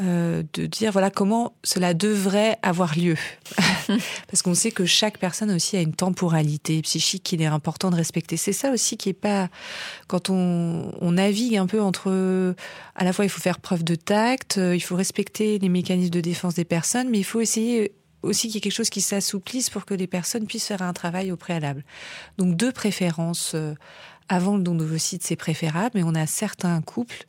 euh, 0.00 0.42
de 0.54 0.66
dire 0.66 0.92
voilà 0.92 1.10
comment 1.10 1.54
cela 1.64 1.94
devrait 1.94 2.58
avoir 2.62 2.96
lieu. 2.96 3.16
Parce 4.28 4.42
qu'on 4.42 4.54
sait 4.54 4.70
que 4.70 4.86
chaque 4.86 5.18
personne 5.18 5.50
aussi 5.50 5.76
a 5.76 5.80
une 5.80 5.94
temporalité 5.94 6.80
psychique 6.82 7.22
qu'il 7.24 7.42
est 7.42 7.46
important 7.46 7.90
de 7.90 7.96
respecter. 7.96 8.36
C'est 8.36 8.52
ça 8.52 8.70
aussi 8.70 8.96
qui 8.96 9.08
est 9.08 9.14
pas 9.14 9.48
quand 10.06 10.30
on, 10.30 10.92
on, 11.00 11.12
navigue 11.12 11.56
un 11.56 11.66
peu 11.66 11.82
entre 11.82 12.54
à 12.94 13.04
la 13.04 13.12
fois 13.12 13.24
il 13.24 13.28
faut 13.28 13.40
faire 13.40 13.58
preuve 13.60 13.82
de 13.82 13.94
tact, 13.94 14.58
euh, 14.58 14.76
il 14.76 14.80
faut 14.80 14.96
respecter 14.96 15.58
les 15.58 15.68
mécanismes 15.68 16.10
de 16.10 16.20
défense 16.20 16.54
des 16.54 16.64
personnes, 16.64 17.08
mais 17.10 17.18
il 17.18 17.24
faut 17.24 17.40
essayer 17.40 17.92
aussi 18.22 18.48
qu'il 18.48 18.56
y 18.56 18.58
ait 18.58 18.60
quelque 18.60 18.72
chose 18.72 18.90
qui 18.90 19.00
s'assouplisse 19.00 19.70
pour 19.70 19.84
que 19.84 19.94
les 19.94 20.06
personnes 20.06 20.46
puissent 20.46 20.66
faire 20.66 20.82
un 20.82 20.92
travail 20.92 21.32
au 21.32 21.36
préalable. 21.36 21.84
Donc 22.36 22.56
deux 22.56 22.72
préférences 22.72 23.52
euh, 23.54 23.74
avant 24.28 24.56
le 24.56 24.62
don 24.62 24.74
d'ovocytes, 24.74 25.24
c'est 25.24 25.36
préférable, 25.36 25.92
mais 25.94 26.02
on 26.02 26.14
a 26.14 26.26
certains 26.26 26.80
couples 26.82 27.24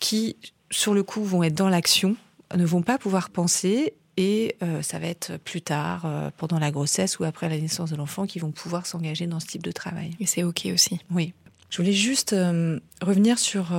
qui 0.00 0.36
sur 0.74 0.94
le 0.94 1.02
coup, 1.02 1.22
vont 1.24 1.42
être 1.42 1.54
dans 1.54 1.68
l'action, 1.68 2.16
ne 2.54 2.64
vont 2.64 2.82
pas 2.82 2.98
pouvoir 2.98 3.30
penser 3.30 3.94
et 4.16 4.56
euh, 4.62 4.82
ça 4.82 4.98
va 4.98 5.06
être 5.06 5.36
plus 5.38 5.62
tard, 5.62 6.02
euh, 6.04 6.30
pendant 6.36 6.58
la 6.58 6.70
grossesse 6.70 7.18
ou 7.18 7.24
après 7.24 7.48
la 7.48 7.58
naissance 7.58 7.90
de 7.90 7.96
l'enfant, 7.96 8.26
qu'ils 8.26 8.42
vont 8.42 8.52
pouvoir 8.52 8.86
s'engager 8.86 9.26
dans 9.26 9.40
ce 9.40 9.46
type 9.46 9.62
de 9.62 9.72
travail. 9.72 10.10
Et 10.20 10.26
c'est 10.26 10.42
OK 10.42 10.66
aussi. 10.72 11.00
Oui. 11.10 11.32
Je 11.70 11.78
voulais 11.78 11.92
juste 11.92 12.32
euh, 12.32 12.78
revenir 13.02 13.38
sur, 13.38 13.72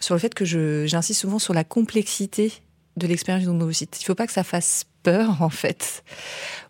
sur 0.00 0.14
le 0.14 0.18
fait 0.18 0.34
que 0.34 0.44
j'insiste 0.44 1.20
souvent 1.20 1.38
sur 1.38 1.54
la 1.54 1.62
complexité 1.62 2.52
de 2.96 3.06
l'expérience 3.06 3.46
du 3.46 3.58
d'ovocytes. 3.58 3.98
Il 4.00 4.02
ne 4.02 4.06
faut 4.06 4.14
pas 4.14 4.26
que 4.26 4.32
ça 4.32 4.42
fasse 4.42 4.84
peur, 5.02 5.42
en 5.42 5.50
fait, 5.50 6.02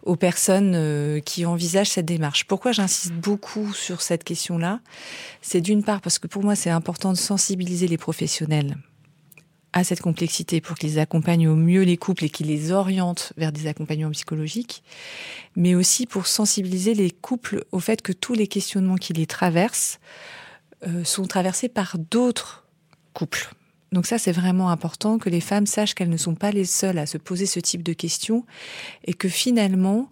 aux 0.02 0.16
personnes 0.16 1.22
qui 1.22 1.46
envisagent 1.46 1.90
cette 1.90 2.06
démarche. 2.06 2.44
Pourquoi 2.44 2.72
j'insiste 2.72 3.14
beaucoup 3.14 3.72
sur 3.72 4.02
cette 4.02 4.24
question-là? 4.24 4.80
C'est 5.40 5.62
d'une 5.62 5.84
part 5.84 6.02
parce 6.02 6.18
que 6.18 6.26
pour 6.26 6.42
moi, 6.42 6.54
c'est 6.54 6.68
important 6.68 7.12
de 7.12 7.16
sensibiliser 7.16 7.86
les 7.86 7.96
professionnels 7.96 8.76
à 9.76 9.84
cette 9.84 10.00
complexité 10.00 10.62
pour 10.62 10.78
qu'ils 10.78 10.98
accompagnent 10.98 11.48
au 11.48 11.54
mieux 11.54 11.82
les 11.82 11.98
couples 11.98 12.24
et 12.24 12.30
qu'ils 12.30 12.46
les 12.46 12.72
orientent 12.72 13.34
vers 13.36 13.52
des 13.52 13.66
accompagnements 13.66 14.10
psychologiques, 14.10 14.82
mais 15.54 15.74
aussi 15.74 16.06
pour 16.06 16.26
sensibiliser 16.26 16.94
les 16.94 17.10
couples 17.10 17.62
au 17.72 17.78
fait 17.78 18.00
que 18.00 18.12
tous 18.12 18.32
les 18.32 18.46
questionnements 18.46 18.96
qui 18.96 19.12
les 19.12 19.26
traversent 19.26 20.00
euh, 20.86 21.04
sont 21.04 21.26
traversés 21.26 21.68
par 21.68 21.98
d'autres 21.98 22.64
couples. 23.12 23.52
Donc 23.92 24.06
ça, 24.06 24.16
c'est 24.16 24.32
vraiment 24.32 24.70
important 24.70 25.18
que 25.18 25.28
les 25.28 25.42
femmes 25.42 25.66
sachent 25.66 25.94
qu'elles 25.94 26.08
ne 26.08 26.16
sont 26.16 26.34
pas 26.34 26.52
les 26.52 26.64
seules 26.64 26.96
à 26.96 27.04
se 27.04 27.18
poser 27.18 27.44
ce 27.44 27.60
type 27.60 27.82
de 27.82 27.92
questions 27.92 28.46
et 29.04 29.12
que 29.12 29.28
finalement, 29.28 30.08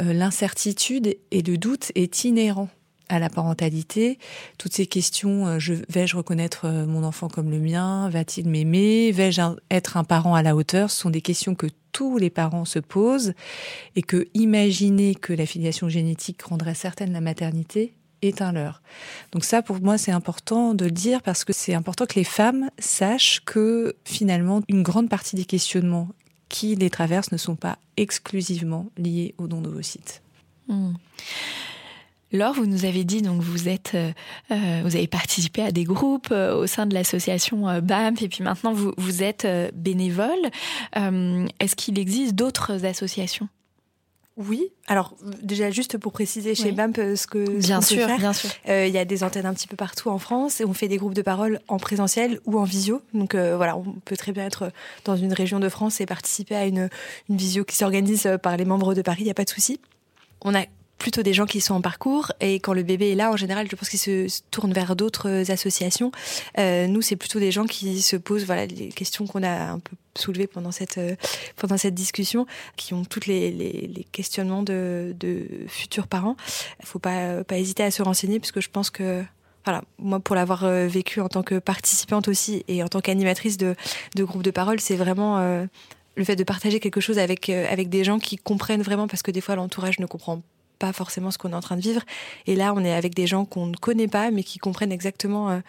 euh, 0.00 0.12
l'incertitude 0.12 1.16
et 1.32 1.42
le 1.42 1.58
doute 1.58 1.90
est 1.96 2.22
inhérent 2.22 2.68
à 3.08 3.18
la 3.18 3.28
parentalité, 3.28 4.18
toutes 4.58 4.74
ces 4.74 4.86
questions, 4.86 5.46
euh, 5.46 5.58
je, 5.58 5.74
vais-je 5.88 6.16
reconnaître 6.16 6.66
euh, 6.66 6.86
mon 6.86 7.04
enfant 7.04 7.28
comme 7.28 7.50
le 7.50 7.58
mien? 7.58 8.08
Va-t-il 8.10 8.48
m'aimer? 8.48 9.12
Vais-je 9.12 9.42
être 9.70 9.96
un 9.96 10.04
parent 10.04 10.34
à 10.34 10.42
la 10.42 10.54
hauteur? 10.54 10.90
Ce 10.90 11.00
sont 11.00 11.10
des 11.10 11.20
questions 11.20 11.54
que 11.54 11.66
tous 11.92 12.18
les 12.18 12.30
parents 12.30 12.64
se 12.64 12.78
posent 12.78 13.32
et 13.96 14.02
que 14.02 14.28
imaginer 14.34 15.14
que 15.14 15.32
la 15.32 15.46
filiation 15.46 15.88
génétique 15.88 16.42
rendrait 16.42 16.74
certaine 16.74 17.12
la 17.12 17.20
maternité 17.20 17.94
est 18.22 18.42
un 18.42 18.52
leurre. 18.52 18.82
Donc 19.32 19.44
ça, 19.44 19.62
pour 19.62 19.80
moi, 19.80 19.96
c'est 19.96 20.10
important 20.12 20.74
de 20.74 20.84
le 20.84 20.90
dire 20.90 21.22
parce 21.22 21.44
que 21.44 21.52
c'est 21.52 21.74
important 21.74 22.06
que 22.06 22.16
les 22.16 22.24
femmes 22.24 22.70
sachent 22.78 23.40
que 23.44 23.96
finalement, 24.04 24.62
une 24.68 24.82
grande 24.82 25.08
partie 25.08 25.36
des 25.36 25.44
questionnements 25.44 26.08
qui 26.48 26.74
les 26.74 26.90
traversent 26.90 27.32
ne 27.32 27.36
sont 27.36 27.56
pas 27.56 27.78
exclusivement 27.96 28.90
liés 28.96 29.34
au 29.38 29.46
don 29.46 29.60
d'ovocytes. 29.60 30.22
Hmm. 30.68 30.94
Laure, 32.30 32.52
vous 32.52 32.66
nous 32.66 32.84
avez 32.84 33.04
dit 33.04 33.22
donc 33.22 33.40
vous 33.40 33.68
êtes, 33.68 33.92
euh, 33.94 34.12
euh, 34.50 34.82
vous 34.84 34.96
avez 34.96 35.06
participé 35.06 35.62
à 35.62 35.72
des 35.72 35.84
groupes 35.84 36.28
euh, 36.30 36.54
au 36.54 36.66
sein 36.66 36.84
de 36.84 36.92
l'association 36.92 37.80
BAMP 37.80 38.22
et 38.22 38.28
puis 38.28 38.44
maintenant 38.44 38.72
vous, 38.72 38.92
vous 38.98 39.22
êtes 39.22 39.46
bénévole. 39.74 40.28
Est-ce 40.94 41.74
qu'il 41.74 41.98
existe 41.98 42.34
d'autres 42.34 42.84
associations? 42.84 43.48
Oui, 44.36 44.70
alors 44.86 45.16
déjà 45.42 45.70
juste 45.70 45.98
pour 45.98 46.12
préciser 46.12 46.54
chez 46.54 46.70
BAMP 46.70 47.16
ce 47.16 47.26
que 47.26 47.58
bien 47.58 47.80
sûr, 47.80 48.06
faire, 48.06 48.18
bien 48.18 48.32
sûr, 48.32 48.50
il 48.68 48.90
y 48.90 48.98
a 48.98 49.04
des 49.04 49.24
antennes 49.24 49.46
un 49.46 49.54
petit 49.54 49.66
peu 49.66 49.74
partout 49.74 50.10
en 50.10 50.18
France 50.18 50.60
et 50.60 50.64
on 50.64 50.74
fait 50.74 50.86
des 50.86 50.96
groupes 50.96 51.14
de 51.14 51.22
parole 51.22 51.60
en 51.66 51.78
présentiel 51.78 52.38
ou 52.44 52.58
en 52.58 52.64
visio. 52.64 53.02
Donc 53.14 53.34
voilà, 53.34 53.76
on 53.76 53.94
peut 54.04 54.16
très 54.16 54.32
bien 54.32 54.44
être 54.44 54.70
dans 55.04 55.16
une 55.16 55.32
région 55.32 55.58
de 55.58 55.68
France 55.68 56.00
et 56.00 56.06
participer 56.06 56.54
à 56.54 56.66
une, 56.66 56.88
une 57.28 57.36
visio 57.36 57.64
qui 57.64 57.74
s'organise 57.74 58.28
par 58.42 58.56
les 58.56 58.64
membres 58.64 58.94
de 58.94 59.02
Paris, 59.02 59.22
il 59.22 59.24
n'y 59.24 59.30
a 59.30 59.34
pas 59.34 59.44
de 59.44 59.50
souci. 59.50 59.80
On 60.42 60.54
a 60.54 60.64
plutôt 60.98 61.22
des 61.22 61.32
gens 61.32 61.46
qui 61.46 61.60
sont 61.60 61.74
en 61.74 61.80
parcours 61.80 62.32
et 62.40 62.54
quand 62.56 62.72
le 62.72 62.82
bébé 62.82 63.12
est 63.12 63.14
là, 63.14 63.30
en 63.30 63.36
général, 63.36 63.68
je 63.70 63.76
pense 63.76 63.88
qu'ils 63.88 63.98
se 63.98 64.40
tournent 64.50 64.72
vers 64.72 64.96
d'autres 64.96 65.50
associations. 65.50 66.10
Euh, 66.58 66.86
nous, 66.86 67.02
c'est 67.02 67.16
plutôt 67.16 67.38
des 67.38 67.52
gens 67.52 67.64
qui 67.64 68.02
se 68.02 68.16
posent 68.16 68.44
voilà 68.44 68.66
les 68.66 68.88
questions 68.88 69.26
qu'on 69.26 69.42
a 69.42 69.70
un 69.70 69.78
peu 69.78 69.96
soulevées 70.16 70.48
pendant 70.48 70.72
cette 70.72 70.98
euh, 70.98 71.14
pendant 71.56 71.76
cette 71.76 71.94
discussion, 71.94 72.46
qui 72.76 72.94
ont 72.94 73.04
toutes 73.04 73.26
les, 73.26 73.52
les, 73.52 73.90
les 73.94 74.04
questionnements 74.04 74.62
de, 74.64 75.14
de, 75.18 75.46
futurs 75.68 76.08
parents. 76.08 76.36
Il 76.80 76.86
faut 76.86 76.98
pas 76.98 77.44
pas 77.44 77.58
hésiter 77.58 77.84
à 77.84 77.90
se 77.90 78.02
renseigner 78.02 78.40
parce 78.40 78.52
que 78.52 78.60
je 78.60 78.68
pense 78.68 78.90
que 78.90 79.22
voilà, 79.64 79.84
moi 79.98 80.18
pour 80.18 80.34
l'avoir 80.34 80.64
euh, 80.64 80.88
vécu 80.88 81.20
en 81.20 81.28
tant 81.28 81.42
que 81.44 81.58
participante 81.60 82.26
aussi 82.26 82.64
et 82.66 82.82
en 82.82 82.88
tant 82.88 83.00
qu'animatrice 83.00 83.56
de, 83.56 83.76
de 84.16 84.24
groupe 84.24 84.42
de 84.42 84.50
parole, 84.50 84.80
c'est 84.80 84.96
vraiment 84.96 85.38
le 86.16 86.24
fait 86.24 86.36
de 86.36 86.44
partager 86.44 86.80
quelque 86.80 87.00
chose 87.00 87.18
avec, 87.18 87.48
avec 87.48 87.88
des 87.88 88.02
gens 88.02 88.18
qui 88.18 88.36
comprennent 88.36 88.82
vraiment, 88.82 89.06
parce 89.06 89.22
que 89.22 89.30
des 89.30 89.40
fois 89.40 89.54
l'entourage 89.54 90.00
ne 90.00 90.06
comprend 90.06 90.38
pas 90.38 90.57
forcément 90.92 91.30
ce 91.30 91.38
qu'on 91.38 91.52
est 91.52 91.56
en 91.56 91.60
train 91.60 91.76
de 91.76 91.82
vivre. 91.82 92.02
Et 92.46 92.56
là, 92.56 92.72
on 92.74 92.84
est 92.84 92.92
avec 92.92 93.14
des 93.14 93.26
gens 93.26 93.44
qu'on 93.44 93.66
ne 93.66 93.76
connaît 93.76 94.08
pas, 94.08 94.30
mais 94.30 94.42
qui 94.42 94.58
comprennent 94.58 94.92
exactement 94.92 95.60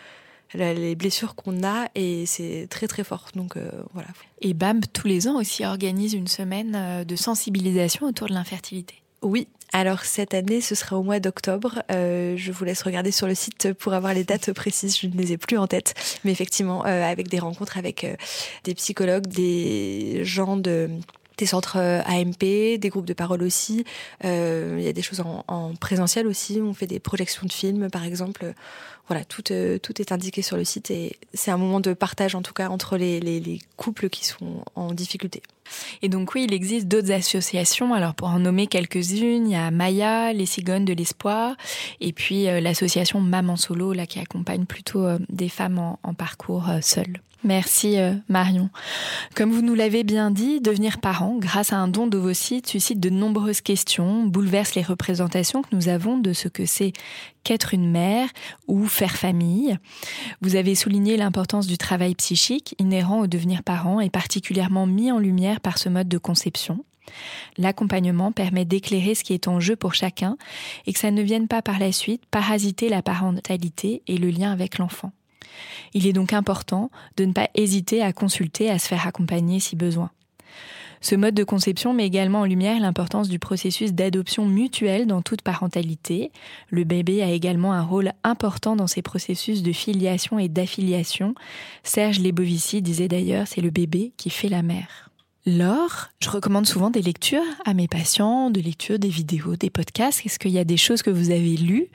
les 0.54 0.96
blessures 0.96 1.36
qu'on 1.36 1.64
a 1.64 1.88
et 1.96 2.26
c'est 2.26 2.68
très 2.70 2.88
très 2.88 3.04
fort. 3.04 3.28
Donc 3.36 3.58
voilà. 3.94 4.10
Et 4.42 4.54
BAM, 4.54 4.82
tous 4.94 5.08
les 5.08 5.28
ans 5.28 5.36
aussi, 5.40 5.66
organise 5.66 6.14
une 6.14 6.28
semaine 6.28 7.04
de 7.06 7.16
sensibilisation 7.16 8.08
autour 8.08 8.28
de 8.28 8.34
l'infertilité. 8.34 8.96
Oui, 9.22 9.48
alors 9.72 10.04
cette 10.04 10.34
année, 10.34 10.62
ce 10.62 10.76
sera 10.76 10.98
au 10.98 11.04
mois 11.04 11.20
d'octobre. 11.20 11.84
Euh, 11.92 12.36
je 12.38 12.52
vous 12.52 12.64
laisse 12.64 12.82
regarder 12.82 13.12
sur 13.12 13.28
le 13.28 13.36
site 13.36 13.74
pour 13.74 13.94
avoir 13.94 14.14
les 14.14 14.24
dates 14.24 14.52
précises. 14.54 14.98
Je 14.98 15.08
ne 15.08 15.14
les 15.14 15.34
ai 15.34 15.38
plus 15.38 15.58
en 15.58 15.68
tête, 15.68 15.94
mais 16.24 16.32
effectivement, 16.32 16.86
euh, 16.86 17.04
avec 17.04 17.28
des 17.28 17.40
rencontres 17.40 17.78
avec 17.78 18.04
euh, 18.04 18.16
des 18.64 18.74
psychologues, 18.74 19.28
des 19.28 20.22
gens 20.24 20.58
de 20.58 20.90
des 21.40 21.46
centres 21.46 21.78
AMP, 21.78 22.78
des 22.78 22.90
groupes 22.90 23.06
de 23.06 23.14
parole 23.14 23.42
aussi. 23.44 23.86
il 24.24 24.82
y 24.82 24.88
a 24.88 24.94
des 24.94 25.02
choses 25.02 25.22
en, 25.22 25.44
en, 25.48 25.74
présentiel 25.76 26.28
aussi. 26.28 26.62
On 26.62 26.74
fait 26.74 26.88
des 26.88 27.00
projections 27.00 27.46
de 27.48 27.52
films, 27.52 27.90
par 27.90 28.04
exemple. 28.04 28.54
Voilà, 29.08 29.26
tout, 29.26 29.42
tout 29.42 30.02
est 30.02 30.12
indiqué 30.12 30.44
sur 30.44 30.56
le 30.56 30.64
site 30.64 30.92
et 30.92 31.16
c'est 31.34 31.50
un 31.50 31.58
moment 31.58 31.80
de 31.80 31.94
partage, 31.94 32.36
en 32.36 32.44
tout 32.44 32.54
cas, 32.54 32.70
entre 32.70 32.96
les, 32.96 33.20
les, 33.20 33.40
les 33.40 33.60
couples 33.76 34.08
qui 34.10 34.24
sont 34.24 34.64
en 34.76 34.94
difficulté. 34.94 35.42
Et 36.02 36.10
donc 36.10 36.34
oui, 36.36 36.46
il 36.48 36.54
existe 36.54 36.88
d'autres 36.88 37.12
associations. 37.12 37.94
Alors 37.94 38.16
pour 38.16 38.30
en 38.30 38.40
nommer 38.40 38.68
quelques-unes, 38.68 39.48
il 39.48 39.52
y 39.52 39.56
a 39.56 39.72
Maya, 39.72 40.34
les 40.34 40.46
cigognes 40.46 40.86
de 40.86 40.94
l'espoir, 40.94 41.56
et 42.00 42.14
puis 42.14 42.48
euh, 42.48 42.60
l'association 42.60 43.22
Maman 43.22 43.56
Solo, 43.56 43.94
là 43.94 44.06
qui 44.06 44.20
accompagne 44.20 44.66
plutôt 44.66 45.06
euh, 45.06 45.18
des 45.30 45.50
femmes 45.50 45.80
en, 45.80 46.14
parcours 46.14 46.70
euh, 46.70 46.80
seules. 46.82 47.22
Merci 47.44 47.96
Marion. 48.28 48.70
Comme 49.34 49.52
vous 49.52 49.62
nous 49.62 49.74
l'avez 49.74 50.04
bien 50.04 50.30
dit, 50.30 50.60
devenir 50.60 51.00
parent 51.00 51.38
grâce 51.38 51.72
à 51.72 51.78
un 51.78 51.88
don 51.88 52.06
d'ovocytes 52.06 52.68
suscite 52.68 53.00
de 53.00 53.10
nombreuses 53.10 53.62
questions, 53.62 54.26
bouleverse 54.26 54.76
les 54.76 54.82
représentations 54.82 55.62
que 55.62 55.74
nous 55.74 55.88
avons 55.88 56.18
de 56.18 56.34
ce 56.34 56.50
que 56.50 56.66
c'est 56.66 56.92
qu'être 57.44 57.74
une 57.74 57.90
mère 57.90 58.28
ou 58.68 58.86
faire 58.86 59.16
famille. 59.16 59.78
Vous 60.42 60.56
avez 60.56 60.76
souligné 60.76 61.16
l'importance 61.16 61.68
du 61.68 61.78
travail 61.78 62.14
psychique 62.16 62.76
inhérent 62.78 63.22
au 63.22 63.28
devenir 63.28 63.64
parent 63.64 64.02
et 64.02 64.10
particulièrement 64.10 64.86
mis 64.86 65.12
en 65.12 65.20
lumière 65.20 65.62
par 65.62 65.78
ce 65.78 65.88
mode 65.88 66.10
de 66.10 66.18
conception. 66.18 66.84
L'accompagnement 67.58 68.32
permet 68.32 68.66
d'éclairer 68.66 69.16
ce 69.16 69.24
qui 69.24 69.34
est 69.34 69.48
en 69.48 69.60
jeu 69.60 69.76
pour 69.76 69.94
chacun 69.94 70.38
et 70.86 70.94
que 70.94 71.00
ça 71.00 71.12
ne 71.12 71.22
vienne 71.22 71.48
pas 71.48 71.62
par 71.62 71.80
la 71.80 71.92
suite 71.92 72.26
parasiter 72.30 72.90
la 72.90 73.02
parentalité 73.02 74.04
et 74.08 74.18
le 74.18 74.30
lien 74.30 74.52
avec 74.52 74.78
l'enfant. 74.78 75.12
Il 75.94 76.08
est 76.08 76.14
donc 76.14 76.34
important 76.34 76.92
de 77.18 77.26
ne 77.26 77.34
pas 77.34 77.50
hésiter 77.56 78.02
à 78.02 78.14
consulter, 78.14 78.70
à 78.70 78.80
se 78.80 78.88
faire 78.88 79.08
accompagner 79.08 79.60
si 79.60 79.76
besoin. 79.76 80.12
Ce 81.02 81.16
mode 81.16 81.34
de 81.34 81.46
conception 81.46 81.94
met 81.94 82.06
également 82.06 82.42
en 82.42 82.46
lumière 82.46 82.80
l'importance 82.80 83.30
du 83.30 83.40
processus 83.40 83.94
d'adoption 83.94 84.46
mutuelle 84.46 85.08
dans 85.08 85.22
toute 85.22 85.42
parentalité. 85.42 86.32
Le 86.70 86.84
bébé 86.84 87.24
a 87.24 87.32
également 87.32 87.72
un 87.72 87.84
rôle 87.84 88.12
important 88.24 88.76
dans 88.76 88.88
ces 88.88 89.02
processus 89.02 89.64
de 89.64 89.72
filiation 89.72 90.40
et 90.40 90.50
d'affiliation. 90.50 91.36
Serge 91.84 92.20
Lebovici 92.20 92.82
disait 92.82 93.08
d'ailleurs, 93.08 93.48
c'est 93.48 93.62
le 93.62 93.70
bébé 93.70 94.12
qui 94.18 94.30
fait 94.30 94.50
la 94.50 94.62
mère. 94.62 95.10
Laure, 95.46 96.10
je 96.20 96.30
recommande 96.30 96.68
souvent 96.68 96.90
des 96.90 97.02
lectures 97.02 97.42
à 97.66 97.74
mes 97.74 97.88
patients, 97.88 98.52
de 98.52 98.60
lectures, 98.60 99.00
des 99.00 99.08
vidéos, 99.10 99.56
des 99.56 99.70
podcasts. 99.70 100.26
Est-ce 100.26 100.38
qu'il 100.38 100.52
y 100.52 100.60
a 100.60 100.66
des 100.66 100.78
choses 100.78 101.02
que 101.02 101.10
vous 101.10 101.32
avez 101.32 101.56
lues, 101.56 101.88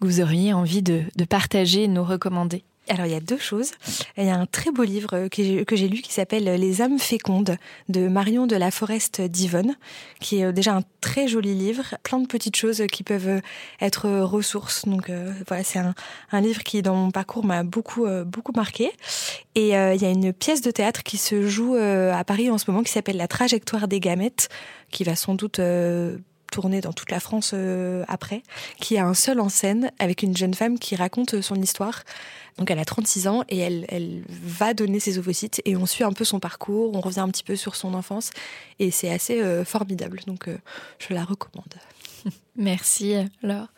que 0.00 0.06
vous 0.06 0.20
auriez 0.20 0.52
envie 0.52 0.82
de, 0.82 1.02
partager 1.28 1.88
de 1.88 1.92
nous 1.92 2.04
recommander? 2.04 2.62
Alors 2.88 3.06
il 3.06 3.12
y 3.12 3.16
a 3.16 3.20
deux 3.20 3.38
choses. 3.38 3.72
Il 4.16 4.24
y 4.24 4.30
a 4.30 4.36
un 4.36 4.46
très 4.46 4.70
beau 4.70 4.82
livre 4.82 5.28
que 5.28 5.76
j'ai 5.76 5.88
lu 5.88 6.02
qui 6.02 6.12
s'appelle 6.12 6.44
Les 6.44 6.82
âmes 6.82 6.98
fécondes 6.98 7.56
de 7.88 8.08
Marion 8.08 8.46
de 8.46 8.56
la 8.56 8.70
Forest 8.70 9.20
d'Yvonne, 9.20 9.76
qui 10.20 10.42
est 10.42 10.52
déjà 10.52 10.74
un 10.74 10.82
très 11.00 11.28
joli 11.28 11.54
livre, 11.54 11.94
plein 12.02 12.18
de 12.18 12.26
petites 12.26 12.56
choses 12.56 12.82
qui 12.90 13.02
peuvent 13.02 13.40
être 13.80 14.08
ressources. 14.08 14.86
Donc 14.86 15.10
euh, 15.10 15.32
voilà, 15.48 15.62
c'est 15.64 15.78
un, 15.78 16.40
livre 16.40 16.62
qui 16.62 16.82
dans 16.82 16.94
mon 16.94 17.10
parcours 17.10 17.44
m'a 17.44 17.62
beaucoup 17.62 18.06
euh, 18.06 18.24
beaucoup 18.24 18.52
marqué. 18.52 18.90
Et 19.54 19.76
euh, 19.76 19.94
il 19.94 20.02
y 20.02 20.06
a 20.06 20.10
une 20.10 20.32
pièce 20.32 20.60
de 20.60 20.70
théâtre 20.70 21.02
qui 21.02 21.18
se 21.18 21.46
joue 21.46 21.74
à 21.74 22.24
Paris 22.24 22.50
en 22.50 22.58
ce 22.58 22.70
moment 22.70 22.82
qui 22.82 22.92
s'appelle 22.92 23.16
La 23.16 23.28
trajectoire 23.28 23.88
des 23.88 24.00
gamètes, 24.00 24.48
qui 24.90 25.04
va 25.04 25.14
sans 25.14 25.34
doute 25.34 25.60
tourner 26.52 26.80
dans 26.80 26.92
toute 26.92 27.10
la 27.10 27.18
France 27.18 27.54
après, 28.06 28.42
qui 28.78 28.98
a 28.98 29.06
un 29.06 29.14
seul 29.14 29.40
en 29.40 29.48
scène 29.48 29.90
avec 29.98 30.22
une 30.22 30.36
jeune 30.36 30.54
femme 30.54 30.78
qui 30.78 30.94
raconte 30.94 31.40
son 31.40 31.56
histoire 31.56 32.04
donc 32.58 32.70
elle 32.70 32.78
a 32.78 32.84
36 32.84 33.28
ans 33.28 33.44
et 33.48 33.58
elle, 33.58 33.86
elle 33.88 34.22
va 34.28 34.74
donner 34.74 35.00
ses 35.00 35.18
ovocytes 35.18 35.62
et 35.64 35.76
on 35.76 35.86
suit 35.86 36.04
un 36.04 36.12
peu 36.12 36.24
son 36.24 36.38
parcours, 36.38 36.94
on 36.94 37.00
revient 37.00 37.20
un 37.20 37.28
petit 37.28 37.44
peu 37.44 37.56
sur 37.56 37.76
son 37.76 37.94
enfance 37.94 38.30
et 38.78 38.90
c'est 38.90 39.10
assez 39.10 39.40
euh, 39.40 39.64
formidable. 39.64 40.20
Donc 40.26 40.48
euh, 40.48 40.58
je 40.98 41.14
la 41.14 41.24
recommande. 41.24 41.74
Merci 42.56 43.14
Laure. 43.42 43.68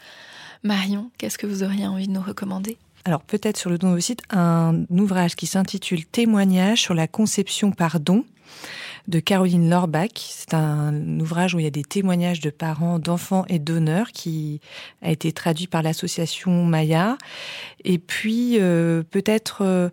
Marion, 0.62 1.10
qu'est-ce 1.18 1.38
que 1.38 1.46
vous 1.46 1.62
auriez 1.62 1.86
envie 1.86 2.08
de 2.08 2.12
nous 2.12 2.22
recommander? 2.22 2.76
Alors 3.04 3.22
peut-être 3.22 3.58
sur 3.58 3.70
le 3.70 3.78
don 3.78 3.90
ovocyte, 3.92 4.22
un 4.30 4.86
ouvrage 4.90 5.36
qui 5.36 5.46
s'intitule 5.46 6.06
Témoignage 6.06 6.80
sur 6.80 6.94
la 6.94 7.06
conception 7.06 7.70
par 7.70 8.00
don 8.00 8.24
de 9.08 9.20
Caroline 9.20 9.68
Lorbach. 9.68 10.10
C'est 10.16 10.54
un 10.54 11.20
ouvrage 11.20 11.54
où 11.54 11.58
il 11.58 11.64
y 11.64 11.68
a 11.68 11.70
des 11.70 11.82
témoignages 11.82 12.40
de 12.40 12.50
parents, 12.50 12.98
d'enfants 12.98 13.44
et 13.48 13.58
d'honneurs 13.58 14.12
qui 14.12 14.60
a 15.02 15.10
été 15.10 15.32
traduit 15.32 15.66
par 15.66 15.82
l'association 15.82 16.64
Maya. 16.64 17.18
Et 17.84 17.98
puis 17.98 18.58
euh, 18.58 19.02
peut-être 19.02 19.62
euh, 19.62 19.90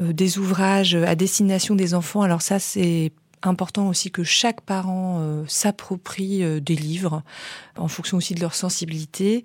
euh, 0.00 0.12
des 0.12 0.38
ouvrages 0.38 0.94
à 0.94 1.14
destination 1.14 1.74
des 1.74 1.94
enfants. 1.94 2.22
Alors 2.22 2.42
ça, 2.42 2.58
c'est 2.58 3.12
important 3.42 3.88
aussi 3.88 4.10
que 4.10 4.24
chaque 4.24 4.60
parent 4.60 5.24
s'approprie 5.48 6.60
des 6.60 6.76
livres 6.76 7.22
en 7.78 7.88
fonction 7.88 8.18
aussi 8.18 8.34
de 8.34 8.40
leur 8.40 8.54
sensibilité. 8.54 9.44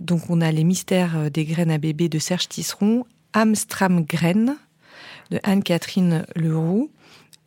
Donc 0.00 0.30
on 0.30 0.40
a 0.40 0.50
les 0.50 0.64
mystères 0.64 1.30
des 1.30 1.44
graines 1.44 1.70
à 1.70 1.76
bébé 1.76 2.08
de 2.08 2.18
Serge 2.18 2.48
Tisseron, 2.48 3.04
Amstram 3.34 4.02
Graines 4.02 4.56
de 5.30 5.40
Anne-Catherine 5.42 6.24
Leroux 6.34 6.90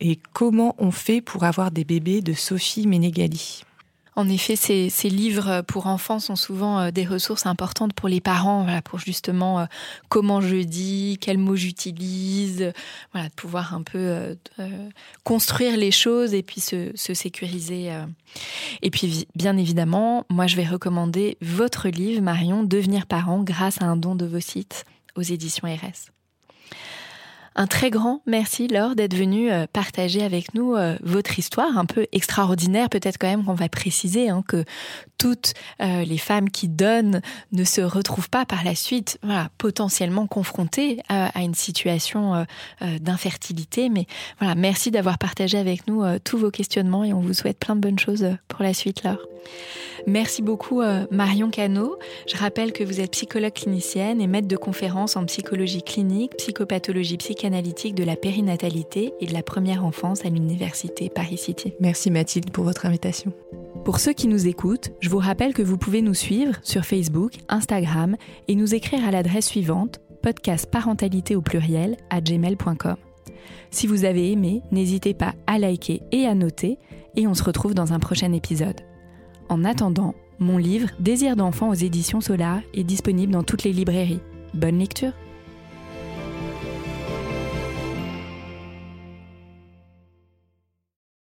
et 0.00 0.18
comment 0.32 0.74
on 0.78 0.90
fait 0.90 1.20
pour 1.20 1.44
avoir 1.44 1.70
des 1.70 1.84
bébés 1.84 2.20
de 2.20 2.32
Sophie 2.32 2.86
Ménégali. 2.86 3.62
En 4.18 4.28
effet, 4.28 4.56
ces, 4.56 5.08
livres 5.08 5.62
pour 5.68 5.86
enfants 5.86 6.18
sont 6.18 6.34
souvent 6.34 6.80
euh, 6.80 6.90
des 6.90 7.04
ressources 7.04 7.46
importantes 7.46 7.92
pour 7.92 8.08
les 8.08 8.20
parents, 8.20 8.66
pour 8.84 8.98
justement 8.98 9.60
euh, 9.60 9.66
comment 10.08 10.40
je 10.40 10.56
dis, 10.56 11.18
quels 11.20 11.38
mots 11.38 11.54
j'utilise, 11.54 12.72
voilà, 13.12 13.28
de 13.28 13.34
pouvoir 13.34 13.74
un 13.74 13.82
peu 13.82 14.36
euh, 14.58 14.88
construire 15.22 15.76
les 15.76 15.92
choses 15.92 16.34
et 16.34 16.42
puis 16.42 16.60
se, 16.60 16.90
se 16.96 17.14
sécuriser. 17.14 17.92
Et 18.82 18.90
puis, 18.90 19.28
bien 19.36 19.56
évidemment, 19.56 20.26
moi, 20.30 20.48
je 20.48 20.56
vais 20.56 20.66
recommander 20.66 21.38
votre 21.40 21.88
livre, 21.88 22.20
Marion, 22.20 22.64
Devenir 22.64 23.06
parent 23.06 23.44
grâce 23.44 23.80
à 23.80 23.84
un 23.84 23.96
don 23.96 24.16
de 24.16 24.26
vos 24.26 24.40
sites 24.40 24.84
aux 25.14 25.22
éditions 25.22 25.68
RS. 25.68 26.10
Un 27.60 27.66
très 27.66 27.90
grand 27.90 28.22
merci 28.24 28.68
Laure 28.68 28.94
d'être 28.94 29.16
venue 29.16 29.50
euh, 29.50 29.66
partager 29.72 30.22
avec 30.22 30.54
nous 30.54 30.76
euh, 30.76 30.96
votre 31.02 31.40
histoire 31.40 31.76
un 31.76 31.86
peu 31.86 32.06
extraordinaire. 32.12 32.88
Peut-être 32.88 33.18
quand 33.18 33.26
même 33.26 33.44
qu'on 33.44 33.54
va 33.54 33.68
préciser 33.68 34.28
hein, 34.28 34.44
que 34.46 34.64
toutes 35.18 35.54
euh, 35.82 36.04
les 36.04 36.18
femmes 36.18 36.50
qui 36.50 36.68
donnent 36.68 37.20
ne 37.50 37.64
se 37.64 37.80
retrouvent 37.80 38.30
pas 38.30 38.46
par 38.46 38.62
la 38.62 38.76
suite 38.76 39.18
potentiellement 39.58 40.28
confrontées 40.28 41.00
à, 41.08 41.42
une 41.42 41.56
situation 41.56 42.46
d'infertilité. 43.00 43.88
Mais 43.88 44.06
voilà, 44.38 44.54
merci 44.54 44.92
d'avoir 44.92 45.18
partagé 45.18 45.58
avec 45.58 45.88
nous 45.88 46.04
tous 46.20 46.38
vos 46.38 46.52
questionnements 46.52 47.02
et 47.02 47.12
on 47.12 47.20
vous 47.20 47.34
souhaite 47.34 47.58
plein 47.58 47.74
de 47.74 47.80
bonnes 47.80 47.98
choses 47.98 48.36
pour 48.46 48.62
la 48.62 48.72
suite 48.72 49.02
Laure. 49.02 49.18
Merci 50.06 50.42
beaucoup 50.42 50.82
Marion 51.10 51.50
Cano. 51.50 51.96
Je 52.26 52.36
rappelle 52.36 52.72
que 52.72 52.84
vous 52.84 53.00
êtes 53.00 53.12
psychologue 53.12 53.52
clinicienne 53.52 54.20
et 54.20 54.26
maître 54.26 54.48
de 54.48 54.56
conférences 54.56 55.16
en 55.16 55.24
psychologie 55.24 55.82
clinique, 55.82 56.36
psychopathologie 56.36 57.16
psychiatrique 57.16 57.44
analytique 57.44 57.94
de 57.94 58.04
la 58.04 58.16
périnatalité 58.16 59.12
et 59.20 59.26
de 59.26 59.32
la 59.32 59.42
première 59.42 59.84
enfance 59.84 60.24
à 60.24 60.28
l'université 60.28 61.10
Paris-City. 61.10 61.74
Merci 61.80 62.10
Mathilde 62.10 62.50
pour 62.50 62.64
votre 62.64 62.86
invitation. 62.86 63.32
Pour 63.84 64.00
ceux 64.00 64.12
qui 64.12 64.28
nous 64.28 64.46
écoutent, 64.46 64.90
je 65.00 65.08
vous 65.08 65.18
rappelle 65.18 65.54
que 65.54 65.62
vous 65.62 65.78
pouvez 65.78 66.02
nous 66.02 66.14
suivre 66.14 66.54
sur 66.62 66.84
Facebook, 66.84 67.32
Instagram 67.48 68.16
et 68.48 68.54
nous 68.54 68.74
écrire 68.74 69.06
à 69.06 69.10
l'adresse 69.10 69.46
suivante 69.46 70.00
podcast 70.22 70.70
parentalité 70.70 71.36
au 71.36 71.42
pluriel 71.42 71.96
à 72.10 72.20
gmail.com. 72.20 72.96
Si 73.70 73.86
vous 73.86 74.04
avez 74.04 74.32
aimé, 74.32 74.62
n'hésitez 74.72 75.14
pas 75.14 75.34
à 75.46 75.58
liker 75.58 76.02
et 76.12 76.26
à 76.26 76.34
noter 76.34 76.78
et 77.16 77.26
on 77.26 77.34
se 77.34 77.42
retrouve 77.42 77.74
dans 77.74 77.92
un 77.92 77.98
prochain 77.98 78.32
épisode. 78.32 78.80
En 79.48 79.64
attendant, 79.64 80.14
mon 80.38 80.58
livre 80.58 80.90
Désir 81.00 81.34
d'enfant 81.34 81.70
aux 81.70 81.74
éditions 81.74 82.20
Solar 82.20 82.60
est 82.74 82.84
disponible 82.84 83.32
dans 83.32 83.44
toutes 83.44 83.64
les 83.64 83.72
librairies. 83.72 84.20
Bonne 84.52 84.78
lecture 84.78 85.12